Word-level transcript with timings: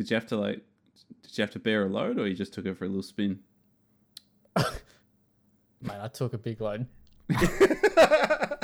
Did 0.00 0.10
you 0.10 0.14
have 0.14 0.26
to 0.28 0.36
like? 0.38 0.62
Did 1.20 1.36
you 1.36 1.42
have 1.42 1.50
to 1.50 1.58
bear 1.58 1.84
a 1.84 1.86
load, 1.86 2.18
or 2.18 2.26
you 2.26 2.34
just 2.34 2.54
took 2.54 2.64
it 2.64 2.78
for 2.78 2.86
a 2.86 2.88
little 2.88 3.02
spin? 3.02 3.40
Mate, 4.56 6.00
I 6.00 6.08
took 6.08 6.32
a 6.32 6.38
big 6.38 6.58
load. 6.58 6.86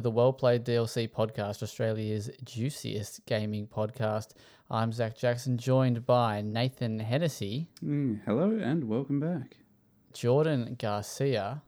to 0.00 0.04
the 0.04 0.10
Well 0.10 0.32
Played 0.32 0.64
DLC 0.64 1.10
podcast, 1.10 1.62
Australia's 1.62 2.30
juiciest 2.42 3.20
gaming 3.26 3.66
podcast. 3.66 4.28
I'm 4.70 4.92
Zach 4.92 5.14
Jackson, 5.14 5.58
joined 5.58 6.06
by 6.06 6.40
Nathan 6.40 6.98
Hennessy, 7.00 7.68
Mm, 7.84 8.20
hello 8.24 8.58
and 8.62 8.84
welcome 8.84 9.20
back. 9.20 9.58
Jordan 10.14 10.76
Garcia, 10.78 11.60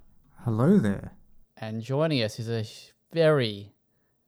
Hello 0.46 0.78
there. 0.78 1.12
and 1.58 1.82
joining 1.82 2.22
us 2.22 2.38
is 2.38 2.48
a 2.48 2.64
very, 3.14 3.74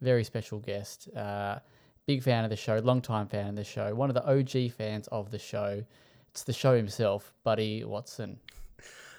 very 0.03 0.23
special 0.23 0.59
guest. 0.59 1.09
Uh, 1.17 1.61
big 2.07 2.23
fan 2.23 2.45
of 2.45 2.51
the 2.51 2.57
show, 2.57 2.77
long 2.81 3.01
time 3.01 3.27
fan 3.27 3.49
of 3.49 3.57
the 3.57 3.65
show, 3.65 3.95
one 3.95 4.11
of 4.11 4.15
the 4.15 4.27
OG 4.31 4.73
fans 4.73 5.09
of 5.13 5.31
the 5.31 5.39
show. 5.39 5.83
It's 6.29 6.43
the 6.45 6.53
show 6.53 6.77
himself, 6.77 7.33
Buddy 7.43 7.83
Watson. 7.85 8.39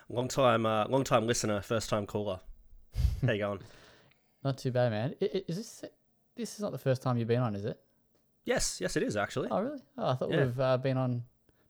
Long 0.10 0.28
time, 0.28 0.68
uh, 0.68 0.86
long 0.90 1.04
time 1.04 1.26
listener, 1.26 1.60
first 1.62 1.90
time 1.90 2.06
caller. 2.06 2.40
How 3.26 3.32
you 3.32 3.40
going? 3.40 3.60
Not 4.46 4.58
too 4.60 4.72
bad, 4.72 4.92
man. 4.92 5.16
I- 5.22 5.26
I- 5.26 5.44
Is 5.48 5.58
this 5.58 5.84
this 6.36 6.54
is 6.54 6.60
not 6.62 6.72
the 6.72 6.78
first 6.78 7.02
time 7.02 7.18
you've 7.18 7.28
been 7.28 7.42
on, 7.42 7.56
is 7.56 7.66
it? 7.66 7.80
yes, 8.44 8.80
yes, 8.80 8.96
it 8.96 9.02
is 9.04 9.18
actually. 9.18 9.50
Oh, 9.50 9.60
really? 9.60 9.82
Oh, 9.98 10.10
I 10.10 10.14
thought 10.16 10.30
Yeah. 10.32 10.44
we've 10.46 10.60
uh, 10.60 10.78
been 10.78 10.98
on 10.98 11.24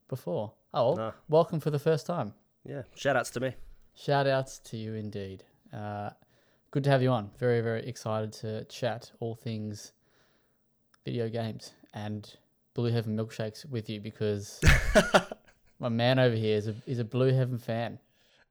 before. 0.09 0.52
Oh, 0.73 0.88
well, 0.88 0.96
No. 0.98 1.14
welcome 1.30 1.59
for 1.62 1.72
the 1.72 1.80
first 1.80 2.06
time. 2.06 2.34
Yeah, 2.66 2.81
shout 2.96 3.16
outs 3.16 3.30
to 3.31 3.40
me. 3.40 3.56
Shout 3.96 4.28
outs 4.28 4.59
to 4.59 4.76
you 4.78 4.94
indeed. 4.96 5.46
Uh, 5.72 6.09
good 6.72 6.84
to 6.84 6.90
have 6.90 7.02
you 7.02 7.12
on. 7.12 7.31
Very, 7.38 7.62
very 7.62 7.88
excited 7.88 8.34
to 8.34 8.66
chat 8.66 9.09
all 9.22 9.36
things 9.36 9.94
video 11.06 11.30
games 11.30 11.72
and 11.94 12.36
Blue 12.73 12.92
Heaven 12.92 13.16
milkshakes 13.16 13.64
with 13.70 13.90
you 13.90 14.02
because 14.02 14.59
my 15.80 15.88
man 15.88 16.20
over 16.20 16.36
here 16.36 16.58
is 16.58 16.68
a, 16.68 16.76
is 16.86 17.00
a 17.00 17.06
Blue 17.06 17.31
Heaven 17.31 17.58
fan. 17.58 18.00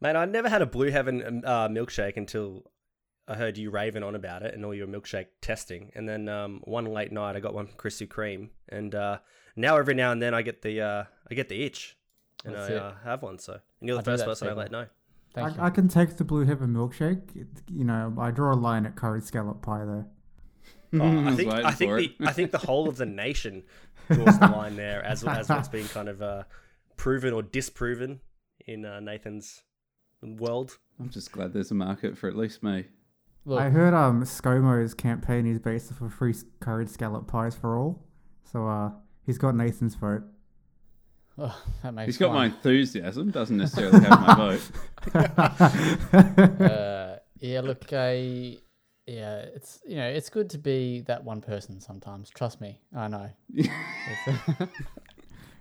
Man, 0.00 0.16
I 0.16 0.24
never 0.24 0.48
had 0.48 0.62
a 0.62 0.66
Blue 0.66 0.90
Heaven 0.90 1.22
um, 1.26 1.42
uh, 1.44 1.68
milkshake 1.68 2.16
until 2.16 2.64
I 3.26 3.34
heard 3.34 3.56
you 3.56 3.70
raving 3.70 4.02
on 4.02 4.14
about 4.14 4.42
it 4.42 4.54
and 4.54 4.64
all 4.64 4.74
your 4.74 4.86
milkshake 4.86 5.26
testing. 5.40 5.90
And 5.94 6.08
then 6.08 6.28
um, 6.28 6.60
one 6.64 6.84
late 6.84 7.10
night, 7.10 7.36
I 7.36 7.40
got 7.40 7.54
one 7.54 7.66
from 7.66 7.76
Krispy 7.76 8.06
Kreme, 8.06 8.50
and 8.68 8.94
uh, 8.94 9.18
now 9.56 9.76
every 9.76 9.94
now 9.94 10.12
and 10.12 10.20
then 10.20 10.34
I 10.34 10.42
get 10.42 10.62
the 10.62 10.80
uh, 10.80 11.04
I 11.30 11.34
get 11.34 11.48
the 11.48 11.62
itch, 11.64 11.96
and 12.44 12.54
That's 12.54 12.70
I 12.70 12.74
uh, 12.74 12.94
have 13.04 13.22
one. 13.22 13.38
So, 13.38 13.54
and 13.54 13.88
you're 13.88 13.96
the 13.96 14.02
do 14.02 14.10
first 14.10 14.20
that 14.20 14.24
to 14.24 14.30
person 14.30 14.48
I 14.48 14.50
people. 14.50 14.62
let 14.62 14.72
know. 14.72 14.86
Thank 15.34 15.56
you. 15.56 15.62
I, 15.62 15.66
I 15.66 15.70
can 15.70 15.88
take 15.88 16.16
the 16.16 16.24
Blue 16.24 16.44
Heaven 16.44 16.72
milkshake. 16.72 17.34
It, 17.34 17.48
you 17.70 17.84
know, 17.84 18.14
I 18.18 18.30
draw 18.30 18.52
a 18.52 18.56
line 18.56 18.86
at 18.86 18.94
curry 18.94 19.20
scallop 19.20 19.62
pie 19.62 19.84
though. 19.84 20.04
Oh, 21.00 21.26
I 21.26 21.34
think 21.34 21.52
I 21.52 21.70
think 21.72 22.18
the. 22.18 22.26
I 22.26 22.32
think 22.32 22.50
the 22.52 22.58
whole 22.58 22.88
of 22.88 22.96
the 22.96 23.06
nation 23.24 23.64
draws 24.10 24.38
the 24.38 24.46
line 24.46 24.76
there 24.76 25.02
as 25.02 25.24
as 25.24 25.48
what's 25.48 25.68
been 25.68 25.88
kind 25.88 26.08
of 26.08 26.22
uh, 26.22 26.44
proven 26.96 27.32
or 27.32 27.42
disproven 27.42 28.20
in 28.66 28.84
uh, 28.84 29.00
Nathan's 29.00 29.62
world. 30.22 30.78
I'm 31.00 31.10
just 31.10 31.32
glad 31.32 31.52
there's 31.52 31.70
a 31.70 31.74
market 31.74 32.16
for 32.16 32.28
at 32.28 32.36
least 32.36 32.62
me. 32.62 32.84
Look, 33.46 33.60
I 33.60 33.68
heard 33.70 33.92
um 33.94 34.22
ScoMo's 34.24 34.94
campaign 34.94 35.46
is 35.46 35.58
based 35.58 35.92
off 35.92 36.00
of 36.00 36.12
free 36.14 36.30
s- 36.32 36.44
curried 36.60 36.88
scallop 36.88 37.26
pies 37.26 37.54
for 37.54 37.76
all. 37.78 38.02
So 38.50 38.66
uh 38.68 38.90
he's 39.26 39.38
got 39.38 39.54
Nathan's 39.54 39.94
vote. 39.94 40.22
oh, 41.38 41.62
that 41.82 41.92
makes 41.92 42.06
He's 42.06 42.18
got 42.18 42.32
my 42.32 42.46
enthusiasm, 42.46 43.30
doesn't 43.30 43.56
necessarily 43.56 44.00
have 44.00 44.20
my 44.20 44.34
vote. 44.34 44.70
uh, 46.60 47.16
yeah, 47.40 47.60
look, 47.60 47.92
I 47.92 48.58
yeah, 49.06 49.38
it's 49.54 49.80
you 49.86 49.96
know, 49.96 50.08
it's 50.08 50.30
good 50.30 50.48
to 50.50 50.58
be 50.58 51.02
that 51.02 51.22
one 51.24 51.42
person 51.42 51.80
sometimes. 51.80 52.30
Trust 52.30 52.60
me, 52.62 52.80
I 52.96 53.08
know. 53.08 53.28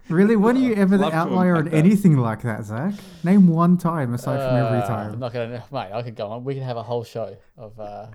It's- 0.05 0.11
really? 0.11 0.35
When 0.35 0.57
are 0.57 0.59
you 0.59 0.73
ever 0.75 0.97
the 0.97 1.11
outlier 1.13 1.55
on 1.55 1.67
anything 1.69 2.17
like 2.17 2.41
that, 2.43 2.65
Zach? 2.65 2.93
Name 3.23 3.47
one 3.47 3.77
time 3.77 4.13
aside 4.13 4.37
from 4.47 4.57
every 4.57 4.81
time. 4.87 5.13
I'm 5.13 5.19
not 5.19 5.33
gonna, 5.33 5.63
mate. 5.71 5.91
I 5.93 6.01
could 6.01 6.15
go 6.15 6.27
on. 6.27 6.43
We 6.43 6.53
could 6.55 6.63
have 6.63 6.77
a 6.77 6.83
whole 6.83 7.03
show 7.03 7.35
of 7.57 7.79
uh, 7.79 8.07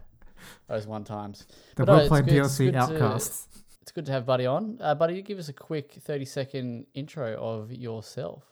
those 0.69 0.87
one 0.87 1.05
times. 1.05 1.47
The 1.77 1.85
but 1.87 1.93
no, 1.93 1.99
well 1.99 2.09
played 2.09 2.27
good- 2.27 2.35
it's 2.45 2.55
DLC 2.55 2.67
good 2.67 2.73
to- 2.73 2.79
outcasts. 2.79 3.47
It's 3.83 3.93
good 3.93 4.05
to 4.07 4.13
have 4.13 4.27
Buddy 4.27 4.45
on. 4.45 4.77
Uh, 4.83 4.95
Buddy, 4.95 5.15
you 5.15 5.23
give 5.23 5.39
us 5.39 5.49
a 5.49 5.53
quick 5.55 5.93
thirty 5.93 6.27
second 6.27 6.87
intro 6.95 7.35
of 7.41 7.73
yourself. 7.73 8.45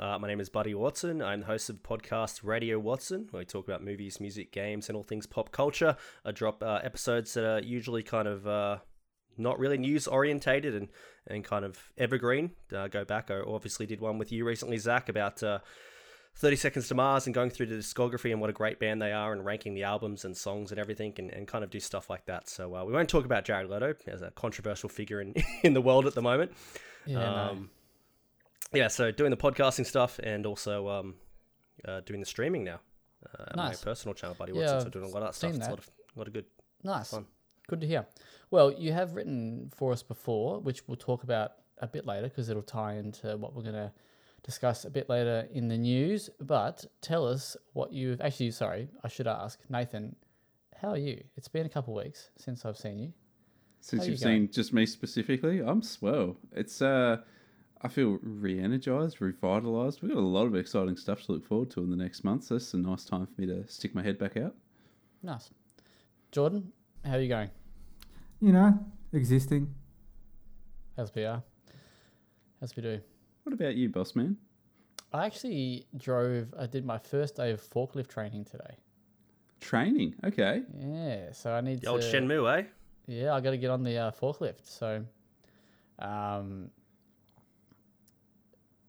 Uh, 0.00 0.18
my 0.18 0.26
name 0.28 0.40
is 0.40 0.48
Buddy 0.48 0.74
Watson. 0.74 1.22
I'm 1.22 1.40
the 1.40 1.46
host 1.46 1.70
of 1.70 1.80
the 1.80 1.88
podcast 1.88 2.40
Radio 2.44 2.78
Watson, 2.78 3.28
where 3.30 3.40
we 3.40 3.44
talk 3.44 3.66
about 3.68 3.84
movies, 3.84 4.20
music, 4.20 4.50
games, 4.52 4.88
and 4.88 4.96
all 4.96 5.02
things 5.04 5.26
pop 5.26 5.50
culture. 5.52 5.96
I 6.24 6.30
drop 6.32 6.62
uh, 6.62 6.80
episodes 6.82 7.34
that 7.34 7.44
are 7.44 7.60
usually 7.62 8.02
kind 8.04 8.26
of 8.28 8.46
uh, 8.46 8.78
not 9.36 9.58
really 9.60 9.76
news 9.78 10.06
orientated 10.08 10.74
and, 10.74 10.88
and 11.28 11.44
kind 11.44 11.64
of 11.64 11.78
evergreen. 11.96 12.50
Uh, 12.74 12.88
go 12.88 13.04
back. 13.04 13.30
I 13.30 13.40
obviously 13.40 13.86
did 13.86 14.00
one 14.00 14.18
with 14.18 14.32
you 14.32 14.44
recently, 14.44 14.78
Zach, 14.78 15.08
about 15.08 15.42
uh, 15.42 15.58
30 16.36 16.56
Seconds 16.56 16.88
to 16.88 16.94
Mars 16.94 17.26
and 17.26 17.34
going 17.34 17.50
through 17.50 17.66
the 17.66 17.74
discography 17.76 18.30
and 18.32 18.40
what 18.40 18.50
a 18.50 18.52
great 18.52 18.78
band 18.78 19.02
they 19.02 19.12
are 19.12 19.32
and 19.32 19.44
ranking 19.44 19.74
the 19.74 19.82
albums 19.82 20.24
and 20.24 20.36
songs 20.36 20.70
and 20.70 20.78
everything 20.80 21.12
and, 21.18 21.30
and 21.30 21.46
kind 21.46 21.64
of 21.64 21.70
do 21.70 21.80
stuff 21.80 22.08
like 22.08 22.24
that. 22.26 22.48
So 22.48 22.74
uh, 22.74 22.84
we 22.84 22.92
won't 22.92 23.08
talk 23.08 23.24
about 23.24 23.44
Jared 23.44 23.68
Leto 23.68 23.94
as 24.06 24.22
a 24.22 24.30
controversial 24.30 24.88
figure 24.88 25.20
in, 25.20 25.34
in 25.62 25.74
the 25.74 25.80
world 25.80 26.06
at 26.06 26.14
the 26.14 26.22
moment. 26.22 26.52
Yeah, 27.06 27.18
no. 27.18 27.26
Um, 27.50 27.70
yeah, 28.72 28.88
so 28.88 29.10
doing 29.10 29.30
the 29.30 29.36
podcasting 29.36 29.86
stuff 29.86 30.18
and 30.22 30.44
also 30.46 30.88
um, 30.88 31.14
uh, 31.86 32.00
doing 32.00 32.20
the 32.20 32.26
streaming 32.26 32.64
now. 32.64 32.80
Uh, 33.26 33.44
Nice. 33.56 33.84
My 33.84 33.90
personal 33.90 34.14
channel, 34.14 34.36
Buddy 34.38 34.52
Yeah, 34.52 34.60
Watson. 34.60 34.80
So 34.82 34.88
doing 34.90 35.04
a 35.06 35.08
lot 35.08 35.22
of 35.22 35.28
that 35.28 35.34
stuff. 35.34 35.52
seen 35.52 35.60
It's 35.60 35.66
a 35.66 35.70
lot 35.70 35.78
of, 35.80 35.90
a 36.14 36.18
lot 36.18 36.26
of 36.28 36.32
good. 36.34 36.44
nice. 36.84 37.10
fun. 37.10 37.26
Good 37.68 37.82
to 37.82 37.86
hear. 37.86 38.06
Well, 38.50 38.72
you 38.72 38.92
have 38.92 39.14
written 39.14 39.70
for 39.76 39.92
us 39.92 40.02
before, 40.02 40.58
which 40.60 40.88
we'll 40.88 40.96
talk 40.96 41.22
about 41.22 41.52
a 41.80 41.86
bit 41.86 42.06
later 42.06 42.28
because 42.28 42.48
it'll 42.48 42.62
tie 42.62 42.94
into 42.94 43.36
what 43.36 43.54
we're 43.54 43.62
going 43.62 43.74
to 43.74 43.92
discuss 44.42 44.86
a 44.86 44.90
bit 44.90 45.10
later 45.10 45.46
in 45.52 45.68
the 45.68 45.76
news. 45.76 46.30
But 46.40 46.86
tell 47.02 47.26
us 47.26 47.56
what 47.74 47.92
you've 47.92 48.22
actually. 48.22 48.52
Sorry, 48.52 48.88
I 49.04 49.08
should 49.08 49.26
ask 49.26 49.60
Nathan. 49.68 50.16
How 50.80 50.90
are 50.90 50.98
you? 50.98 51.22
It's 51.36 51.48
been 51.48 51.66
a 51.66 51.68
couple 51.68 51.98
of 51.98 52.04
weeks 52.04 52.30
since 52.38 52.64
I've 52.64 52.78
seen 52.78 52.98
you. 52.98 53.12
Since 53.80 54.06
you 54.06 54.12
you've 54.12 54.22
going? 54.22 54.46
seen 54.46 54.52
just 54.52 54.72
me 54.72 54.86
specifically, 54.86 55.60
I'm 55.60 55.82
swell. 55.82 56.36
It's 56.52 56.80
uh, 56.80 57.18
I 57.82 57.88
feel 57.88 58.18
re-energized, 58.22 59.20
revitalized. 59.20 60.00
We've 60.00 60.14
got 60.14 60.20
a 60.20 60.20
lot 60.20 60.46
of 60.46 60.54
exciting 60.54 60.96
stuff 60.96 61.22
to 61.24 61.32
look 61.32 61.44
forward 61.44 61.70
to 61.72 61.80
in 61.80 61.90
the 61.90 61.96
next 61.96 62.24
month. 62.24 62.44
So 62.44 62.54
this 62.54 62.68
is 62.68 62.74
a 62.74 62.78
nice 62.78 63.04
time 63.04 63.26
for 63.26 63.40
me 63.40 63.46
to 63.48 63.68
stick 63.68 63.94
my 63.94 64.02
head 64.02 64.18
back 64.18 64.38
out. 64.38 64.54
Nice. 65.22 65.50
Jordan, 66.32 66.72
how 67.04 67.12
are 67.12 67.20
you 67.20 67.28
going? 67.28 67.50
You 68.40 68.52
know, 68.52 68.78
existing. 69.12 69.74
As 70.96 71.12
we 71.14 71.24
are. 71.24 71.42
As 72.60 72.74
we 72.76 72.82
do. 72.82 73.00
What 73.42 73.52
about 73.52 73.74
you, 73.76 73.88
boss 73.88 74.14
man? 74.14 74.36
I 75.12 75.26
actually 75.26 75.86
drove. 75.96 76.54
I 76.58 76.66
did 76.66 76.84
my 76.84 76.98
first 76.98 77.36
day 77.36 77.50
of 77.50 77.60
forklift 77.62 78.08
training 78.08 78.44
today. 78.44 78.76
Training, 79.60 80.14
okay. 80.24 80.62
Yeah, 80.78 81.32
so 81.32 81.52
I 81.52 81.60
need 81.60 81.80
The 81.80 81.88
old 81.88 82.02
to. 82.02 82.06
Shenmue, 82.06 82.58
eh? 82.60 82.64
Yeah, 83.06 83.34
I 83.34 83.40
got 83.40 83.50
to 83.50 83.58
get 83.58 83.70
on 83.70 83.82
the 83.82 83.96
uh, 83.96 84.10
forklift. 84.12 84.64
So, 84.66 85.04
um, 85.98 86.70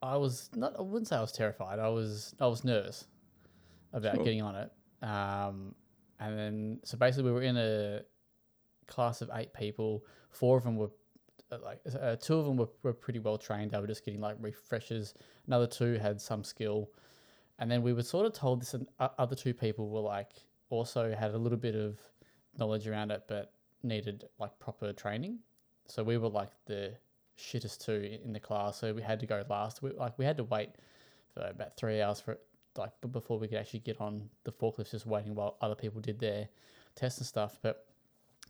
I 0.03 0.17
was 0.17 0.49
not. 0.55 0.75
I 0.77 0.81
wouldn't 0.81 1.07
say 1.07 1.15
I 1.15 1.21
was 1.21 1.31
terrified. 1.31 1.79
I 1.79 1.89
was. 1.89 2.35
I 2.39 2.47
was 2.47 2.63
nervous 2.63 3.07
about 3.94 4.15
Sure. 4.15 4.24
getting 4.25 4.41
on 4.41 4.56
it. 4.56 4.71
Um, 5.01 5.74
and 6.19 6.38
then 6.38 6.79
so 6.83 6.97
basically 6.97 7.24
we 7.24 7.31
were 7.31 7.41
in 7.41 7.57
a 7.57 8.01
class 8.89 9.21
of 9.21 9.30
eight 9.33 9.53
people. 9.53 10.03
Four 10.31 10.57
of 10.57 10.63
them 10.63 10.75
were 10.75 10.91
uh, 11.51 11.57
like 11.63 11.80
uh, 12.00 12.15
two 12.18 12.36
of 12.36 12.45
them 12.45 12.57
were, 12.57 12.69
were 12.83 12.94
pretty 12.94 13.19
well 13.19 13.38
trained. 13.38 13.71
They 13.71 13.80
were 13.80 13.88
just 13.88 14.03
getting 14.03 14.21
like 14.21 14.36
refreshers. 14.39 15.13
Another 15.47 15.68
two 15.68 15.94
had 15.94 16.19
some 16.19 16.44
skill, 16.44 16.89
and 17.59 17.71
then 17.71 17.81
we 17.81 17.94
were 17.94 18.03
sort 18.03 18.25
of 18.25 18.33
told 18.33 18.62
this. 18.62 18.74
And 18.74 18.88
other 19.00 19.36
two 19.36 19.53
people 19.53 19.89
were 19.89 20.01
like 20.01 20.31
also 20.69 21.15
had 21.15 21.33
a 21.33 21.38
little 21.38 21.57
bit 21.57 21.75
of 21.75 22.00
knowledge 22.57 22.88
around 22.88 23.12
it, 23.12 23.24
but 23.27 23.53
needed 23.83 24.25
like 24.39 24.57
proper 24.59 24.94
training. 24.94 25.39
So 25.88 26.03
we 26.03 26.18
were 26.18 26.30
like 26.30 26.51
the 26.65 26.94
shittest 27.38 27.86
two 27.86 28.19
in 28.24 28.33
the 28.33 28.39
class. 28.39 28.77
So 28.77 28.94
we 28.94 29.01
had 29.01 29.19
to 29.21 29.25
go 29.25 29.44
last. 29.50 29.81
We 29.81 29.91
like 29.91 30.18
we 30.18 30.25
had 30.25 30.38
to 30.38 30.44
wait 30.44 30.69
for 31.33 31.41
about 31.47 31.77
three 31.77 32.01
hours 32.01 32.21
for 32.21 32.38
like 32.77 32.91
before 33.12 33.39
we 33.39 33.47
could 33.47 33.57
actually 33.57 33.80
get 33.80 34.00
on 34.00 34.30
the 34.44 34.51
forklift, 34.51 34.91
just 34.91 35.06
waiting 35.06 35.36
while 35.36 35.57
other 35.62 35.75
people 35.75 36.01
did 36.01 36.19
their 36.19 36.47
tests 36.95 37.19
and 37.19 37.27
stuff. 37.27 37.57
But 37.62 37.86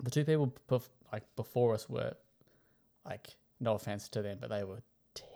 the 0.03 0.11
two 0.11 0.23
people 0.23 0.53
bef- 0.69 0.89
like 1.11 1.23
before 1.35 1.73
us 1.73 1.89
were 1.89 2.13
like 3.05 3.35
no 3.59 3.75
offense 3.75 4.07
to 4.09 4.21
them, 4.21 4.37
but 4.39 4.49
they 4.49 4.63
were 4.63 4.81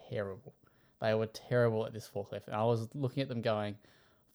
terrible. 0.10 0.54
They 1.02 1.14
were 1.14 1.28
terrible 1.28 1.86
at 1.86 1.94
this 1.94 2.10
forklift, 2.14 2.48
and 2.48 2.56
I 2.56 2.64
was 2.64 2.88
looking 2.94 3.24
at 3.24 3.30
them 3.30 3.42
going, 3.42 3.76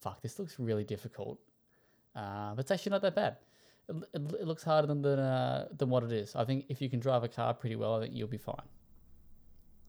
fuck, 0.00 0.20
this 0.20 0.38
looks 0.38 0.58
really 0.58 0.84
difficult. 0.84 1.38
Uh, 2.14 2.54
but 2.54 2.60
it's 2.60 2.70
actually 2.70 2.90
not 2.90 3.02
that 3.02 3.14
bad. 3.14 3.36
It, 3.88 3.96
it, 4.12 4.22
it 4.40 4.46
looks 4.46 4.62
harder 4.62 4.86
than 4.86 5.00
than, 5.02 5.18
uh, 5.18 5.68
than 5.76 5.88
what 5.88 6.02
it 6.02 6.12
is. 6.12 6.34
I 6.36 6.44
think 6.44 6.66
if 6.68 6.82
you 6.82 6.90
can 6.90 7.00
drive 7.00 7.24
a 7.24 7.28
car 7.28 7.54
pretty 7.54 7.76
well, 7.76 7.96
I 7.96 8.02
think 8.02 8.14
you'll 8.14 8.28
be 8.28 8.36
fine. 8.38 8.56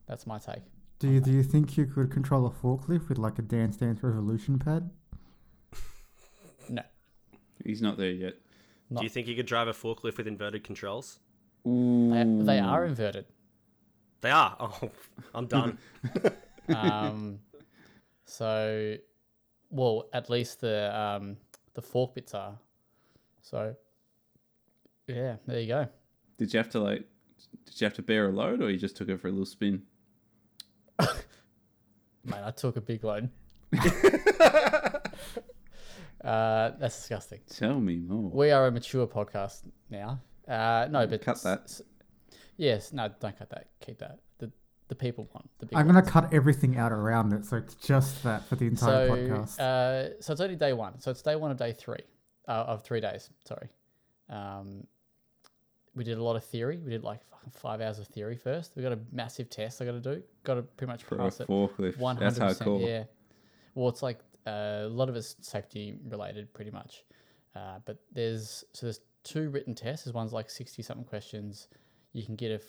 That's 0.08 0.26
my 0.26 0.40
take. 0.40 0.64
Do 1.00 1.08
you, 1.08 1.22
do 1.22 1.32
you 1.32 1.44
think 1.44 1.78
you 1.78 1.86
could 1.86 2.12
control 2.12 2.46
a 2.46 2.50
forklift 2.50 3.08
with 3.08 3.18
like 3.18 3.40
a 3.40 3.42
Dance 3.42 3.78
Dance 3.78 4.04
Revolution 4.04 4.60
pad? 4.60 4.90
No, 6.68 6.82
He's 7.64 7.82
not 7.82 7.98
there 7.98 8.12
yet. 8.12 8.36
Not, 8.90 9.02
Do 9.02 9.06
you 9.06 9.10
think 9.10 9.28
you 9.28 9.36
could 9.36 9.46
drive 9.46 9.68
a 9.68 9.74
forklift 9.74 10.18
with 10.18 10.28
inverted 10.28 10.64
controls? 10.64 11.20
they, 11.66 12.24
they 12.26 12.60
are 12.60 12.86
inverted. 12.86 13.26
They 14.22 14.32
are. 14.32 14.56
Oh, 14.60 14.90
I'm 15.34 15.48
done. 15.48 15.78
Um, 16.70 17.40
so, 18.26 18.96
well, 19.72 20.08
at 20.14 20.30
least 20.30 20.62
the 20.62 20.96
um, 20.96 21.38
the 21.74 21.82
fork 21.82 22.14
bits 22.14 22.36
are. 22.36 22.60
So, 23.42 23.76
yeah, 25.08 25.38
there 25.48 25.60
you 25.60 25.68
go. 25.68 25.88
Did 26.38 26.54
you 26.54 26.60
have 26.60 26.70
to 26.70 26.80
like? 26.80 27.08
Did 27.66 27.82
you 27.82 27.86
have 27.86 27.96
to 27.96 28.04
bear 28.04 28.30
a 28.30 28.32
load, 28.32 28.62
or 28.62 28.70
you 28.70 28.78
just 28.78 28.96
took 28.96 29.10
it 29.10 29.20
for 29.20 29.30
a 29.30 29.32
little 29.32 29.48
spin? 29.48 29.82
Man, 31.00 32.44
I 32.44 32.52
took 32.52 32.76
a 32.76 32.82
big 32.82 33.04
load. 33.04 33.32
Uh, 36.24 36.72
that's 36.80 36.98
disgusting. 36.98 37.40
Tell 37.50 37.80
me 37.80 37.98
more. 37.98 38.30
We 38.32 38.52
are 38.52 38.68
a 38.68 38.72
mature 38.72 39.08
podcast 39.08 39.64
now. 39.90 40.20
Uh, 40.48 40.88
no, 40.90 41.06
but 41.08 41.22
Cut 41.22 41.42
that. 41.44 41.62
s- 41.66 41.82
yes, 42.58 42.92
no, 42.94 43.10
don't 43.20 43.38
cut 43.38 43.50
that. 43.52 43.68
Keep 43.82 44.00
that. 44.00 44.20
The 44.40 44.52
the 44.88 44.96
people 44.96 45.30
want 45.34 45.50
the 45.60 45.68
big. 45.68 45.78
I'm 45.78 45.86
gonna 45.86 46.02
cut 46.02 46.34
everything 46.34 46.78
out 46.78 46.92
around 46.92 47.34
it, 47.34 47.46
so 47.46 47.58
it's 47.58 47.76
just 47.76 48.24
that 48.24 48.46
for 48.48 48.56
the 48.56 48.66
entire 48.66 49.08
so, 49.08 49.16
podcast. 49.16 49.60
Uh, 49.60 50.22
so 50.22 50.34
it's 50.34 50.42
only 50.42 50.56
day 50.56 50.74
one. 50.74 51.00
So 51.00 51.12
it's 51.12 51.22
day 51.22 51.36
one 51.36 51.52
of 51.52 51.58
day 51.58 51.74
three, 51.74 52.04
uh, 52.48 52.52
of 52.68 52.84
three 52.84 53.00
days. 53.02 53.30
Sorry. 53.46 53.70
Um, 54.30 54.86
we 55.96 56.04
did 56.04 56.18
a 56.18 56.24
lot 56.24 56.36
of 56.36 56.44
theory. 56.44 56.78
We 56.78 56.92
did 56.92 57.04
like 57.04 57.20
fucking 57.30 57.52
five 57.52 57.82
hours 57.82 58.00
of 58.00 58.08
theory 58.08 58.36
first. 58.38 58.74
We 58.76 58.84
got 58.84 58.92
a 58.94 59.00
massive 59.12 59.50
test 59.50 59.82
I 59.82 59.86
got 59.86 59.92
to 59.92 60.00
do. 60.16 60.24
Got 60.44 60.56
to 60.56 60.62
pretty 60.64 60.92
much 60.92 61.04
For 61.04 61.16
a 61.16 61.18
pass 61.20 61.40
it. 61.40 61.48
forklift. 61.48 61.98
One 61.98 62.18
That's 62.18 62.38
hundred 62.38 62.50
percent. 62.54 62.70
hardcore. 62.70 62.88
Yeah. 62.88 63.04
Well, 63.76 63.90
it's 63.90 64.02
like 64.04 64.20
uh, 64.50 64.86
a 64.86 64.90
lot 64.90 65.10
of 65.10 65.16
it's 65.16 65.36
safety 65.42 65.98
related, 66.10 66.54
pretty 66.54 66.72
much. 66.72 67.04
Uh, 67.56 67.80
but 67.86 67.98
there's 68.12 68.64
so 68.74 68.86
there's 68.88 69.02
two 69.24 69.50
written 69.50 69.74
tests. 69.76 70.06
There's 70.06 70.14
one's 70.14 70.34
like 70.34 70.50
sixty 70.50 70.82
something 70.82 71.06
questions. 71.06 71.68
You 72.14 72.24
can 72.26 72.36
get 72.36 72.52
a 72.52 72.56
f- 72.56 72.62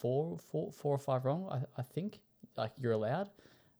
four, 0.00 0.38
four, 0.50 0.70
four 0.72 0.94
or 0.94 0.98
five 0.98 1.24
wrong. 1.24 1.48
I, 1.50 1.80
I 1.80 1.84
think 1.94 2.20
like 2.56 2.72
you're 2.78 2.92
allowed. 2.92 3.28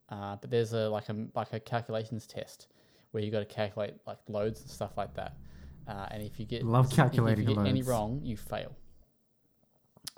Uh, 0.08 0.36
but 0.40 0.50
there's 0.50 0.72
a 0.72 0.88
like 0.88 1.08
a 1.08 1.16
like 1.34 1.52
a 1.52 1.60
calculations 1.60 2.26
test 2.26 2.68
where 3.12 3.22
you 3.22 3.30
got 3.30 3.40
to 3.40 3.44
calculate 3.46 3.94
like 4.06 4.18
loads 4.28 4.60
and 4.60 4.70
stuff 4.70 4.92
like 4.96 5.14
that. 5.14 5.36
Uh, 5.88 6.06
and 6.10 6.22
if 6.22 6.38
you 6.38 6.46
get 6.46 6.62
Love 6.64 6.90
calculating 6.90 7.44
if 7.44 7.50
you 7.50 7.56
get 7.56 7.66
any 7.66 7.82
wrong, 7.82 8.20
you 8.22 8.36
fail. 8.36 8.72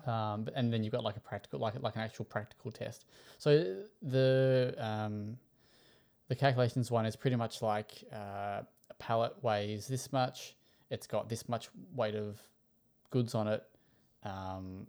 Um, 0.06 0.44
but- 0.44 0.54
and 0.56 0.72
then 0.72 0.82
you've 0.84 0.92
got 0.92 1.02
like 1.04 1.16
a 1.16 1.20
practical, 1.20 1.58
like 1.60 1.80
like 1.80 1.96
an 1.96 2.02
actual 2.02 2.24
practical 2.26 2.70
test. 2.70 3.06
So 3.38 3.76
the 4.02 4.74
um, 4.78 5.36
the 6.28 6.34
calculations 6.34 6.90
one 6.90 7.06
is 7.06 7.16
pretty 7.16 7.36
much 7.36 7.62
like 7.62 8.04
uh, 8.12 8.62
a 8.90 8.94
pallet 8.98 9.32
weighs 9.42 9.86
this 9.86 10.12
much. 10.12 10.56
It's 10.90 11.06
got 11.06 11.28
this 11.28 11.48
much 11.48 11.68
weight 11.94 12.14
of 12.14 12.40
goods 13.10 13.34
on 13.34 13.48
it. 13.48 13.62
Um, 14.22 14.86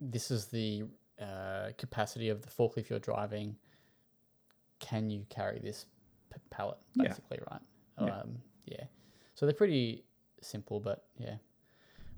this 0.00 0.30
is 0.30 0.46
the 0.46 0.84
uh, 1.20 1.68
capacity 1.78 2.28
of 2.28 2.42
the 2.42 2.48
forklift 2.48 2.88
you're 2.88 2.98
driving. 2.98 3.56
Can 4.80 5.10
you 5.10 5.24
carry 5.30 5.58
this 5.58 5.86
p- 6.32 6.40
pallet? 6.50 6.78
Yeah. 6.94 7.08
Basically, 7.08 7.38
right? 7.50 7.60
Yeah. 8.00 8.20
Um, 8.20 8.38
yeah. 8.66 8.84
So 9.34 9.46
they're 9.46 9.54
pretty 9.54 10.04
simple, 10.42 10.80
but 10.80 11.04
yeah, 11.18 11.36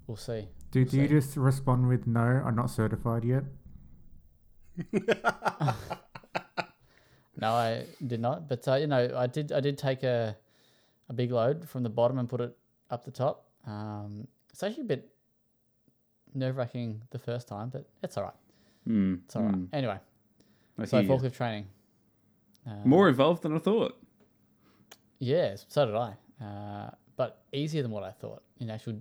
we'll 0.07 0.17
see. 0.17 0.49
do 0.71 0.85
do 0.85 0.97
you 0.97 1.09
just 1.09 1.37
respond 1.37 1.89
with 1.89 2.07
no? 2.07 2.21
I'm 2.21 2.57
not 2.57 2.71
certified 2.71 3.25
yet. 3.25 3.45
No, 7.41 7.53
I 7.53 7.85
did 8.07 8.21
not. 8.21 8.49
But 8.49 8.67
uh, 8.69 8.75
you 8.75 8.87
know, 8.87 9.15
I 9.17 9.27
did. 9.27 9.53
I 9.53 9.61
did 9.61 9.79
take 9.79 10.03
a 10.03 10.37
a 11.09 11.13
big 11.13 11.31
load 11.33 11.69
from 11.69 11.83
the 11.85 11.89
bottom 11.89 12.19
and 12.19 12.29
put 12.29 12.41
it 12.41 12.57
up 12.91 13.05
the 13.05 13.11
top. 13.11 13.47
Um, 13.67 14.27
it's 14.51 14.63
actually 14.63 14.83
a 14.83 14.87
bit 14.87 15.09
nerve 16.35 16.57
wracking 16.57 17.01
the 17.11 17.19
first 17.19 17.49
time, 17.49 17.69
but 17.71 17.89
it's 18.03 18.17
all 18.17 18.25
right. 18.25 18.35
Hmm, 18.85 19.15
It's 19.25 19.37
all 19.37 19.43
right. 19.43 19.55
hmm. 19.55 19.65
Anyway, 19.73 19.99
I 20.79 20.85
so 20.85 20.99
you. 21.01 21.09
forklift 21.09 21.35
training. 21.35 21.67
Uh, 22.67 22.75
More 22.85 23.09
involved 23.09 23.43
than 23.43 23.55
I 23.55 23.59
thought. 23.59 23.97
Yeah, 25.19 25.57
so 25.69 25.87
did 25.87 25.95
I. 25.95 26.15
Uh, 26.45 26.91
but 27.17 27.43
easier 27.53 27.83
than 27.83 27.91
what 27.91 28.03
I 28.05 28.11
thought 28.13 28.43
in 28.61 28.71
actual 28.71 28.95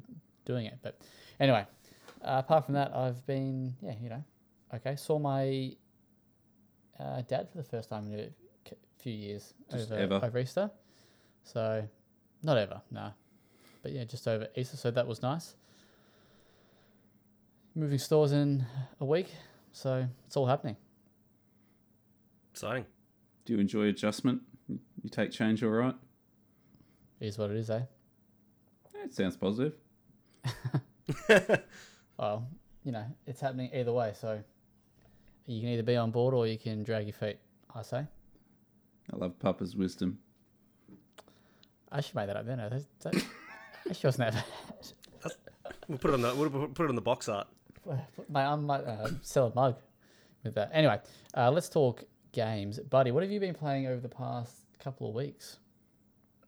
doing 0.46 0.66
it. 0.66 0.78
But 0.82 1.00
anyway, 1.40 1.66
uh, 2.24 2.42
apart 2.46 2.66
from 2.66 2.74
that, 2.76 2.96
I've 2.96 3.26
been 3.26 3.76
yeah, 3.82 3.94
you 4.02 4.10
know, 4.10 4.24
okay. 4.76 4.96
Saw 4.96 5.20
my 5.20 5.74
uh, 7.00 7.22
dad 7.28 7.50
for 7.50 7.58
the 7.58 7.64
first 7.64 7.90
time 7.90 8.12
in 8.12 8.20
a 8.20 8.30
few 9.00 9.14
years 9.14 9.54
Just 9.72 9.92
over 9.92 10.02
ever? 10.02 10.20
over 10.24 10.40
Easter. 10.40 10.72
So 11.44 11.88
not 12.44 12.58
ever, 12.58 12.82
no. 12.92 13.12
But 13.82 13.92
yeah, 13.94 14.04
just 14.04 14.28
over 14.28 14.48
Easter. 14.56 14.78
So 14.78 14.92
that 14.92 15.08
was 15.08 15.22
nice. 15.22 15.56
Moving 17.76 18.00
stores 18.00 18.32
in 18.32 18.66
a 19.00 19.06
week, 19.06 19.28
so 19.72 20.08
it's 20.26 20.36
all 20.36 20.48
happening. 20.48 20.78
Exciting. 22.52 22.86
Do 23.46 23.54
you 23.54 23.60
enjoy 23.60 23.84
adjustment? 23.88 24.42
You 24.68 25.10
take 25.12 25.32
change 25.32 25.64
all 25.64 25.70
right? 25.70 25.96
It 27.20 27.28
is 27.28 27.38
what 27.38 27.52
it 27.52 27.58
is, 27.58 27.70
eh? 27.70 27.82
Yeah, 28.96 29.04
it 29.04 29.14
sounds 29.14 29.38
positive. 29.38 29.74
Well, 32.18 32.48
you 32.84 32.92
know, 32.92 33.06
it's 33.28 33.40
happening 33.42 33.70
either 33.74 33.94
way. 33.94 34.14
So 34.20 34.40
you 35.48 35.62
can 35.62 35.70
either 35.70 35.84
be 35.84 35.96
on 35.96 36.12
board 36.12 36.34
or 36.34 36.46
you 36.46 36.58
can 36.58 36.84
drag 36.84 37.06
your 37.06 37.14
feet. 37.14 37.40
I 37.74 37.82
say. 37.82 38.06
I 39.12 39.16
love 39.16 39.40
Papa's 39.40 39.76
wisdom. 39.76 40.20
I 41.92 42.02
should 42.02 42.16
make 42.16 42.28
that 42.28 42.36
up 42.38 42.46
then. 42.46 42.58
That, 42.58 42.72
that, 43.02 43.14
that 43.14 44.04
wasn't 44.04 44.18
that 44.18 44.34
bad. 44.34 45.32
We'll 45.88 45.98
put 45.98 46.12
it 46.12 46.16
on 46.16 46.22
the 46.22 46.36
we'll 46.36 46.68
put 46.68 46.86
it 46.86 46.90
on 46.90 46.96
the 46.96 47.02
box 47.02 47.30
art. 47.30 47.48
My, 48.30 48.46
I 48.46 48.56
might 48.56 48.84
uh, 48.84 49.10
sell 49.22 49.48
a 49.48 49.56
mug 49.56 49.78
with 50.44 50.56
that. 50.56 50.70
Anyway, 50.74 51.00
uh, 51.36 51.50
let's 51.50 51.70
talk 51.70 52.04
games. 52.34 52.80
Buddy, 52.80 53.12
what 53.12 53.24
have 53.24 53.32
you 53.32 53.40
been 53.40 53.54
playing 53.54 53.88
over 53.88 54.02
the 54.02 54.10
past 54.10 54.54
couple 54.80 55.08
of 55.08 55.16
weeks? 55.16 55.60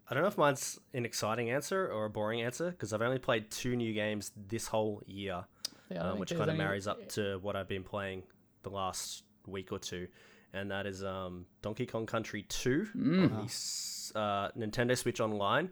I 0.10 0.14
don't 0.14 0.24
know 0.24 0.28
if 0.28 0.38
mine's 0.38 0.80
an 0.94 1.06
exciting 1.06 1.50
answer 1.52 1.88
or 1.88 2.06
a 2.06 2.10
boring 2.10 2.42
answer 2.42 2.72
because 2.72 2.92
I've 2.92 3.02
only 3.02 3.20
played 3.20 3.50
two 3.52 3.76
new 3.78 3.94
games 3.94 4.32
this 4.36 4.68
whole 4.68 5.02
year, 5.06 5.46
Yeah, 5.90 6.12
um, 6.12 6.20
which 6.20 6.32
kind 6.32 6.42
of 6.42 6.50
any- 6.50 6.58
marries 6.58 6.88
up 6.88 7.08
to 7.10 7.38
what 7.42 7.56
I've 7.56 7.68
been 7.68 7.84
playing 7.84 8.24
the 8.64 8.70
last 8.70 9.24
week 9.48 9.72
or 9.72 9.80
two, 9.80 10.08
and 10.54 10.70
that 10.72 10.86
is 10.86 11.04
um, 11.04 11.46
Donkey 11.62 11.86
Kong 11.86 12.06
Country 12.06 12.44
2 12.50 12.88
on 12.96 13.30
the 13.30 14.20
uh, 14.20 14.50
Nintendo 14.58 14.98
Switch 14.98 15.20
Online. 15.20 15.70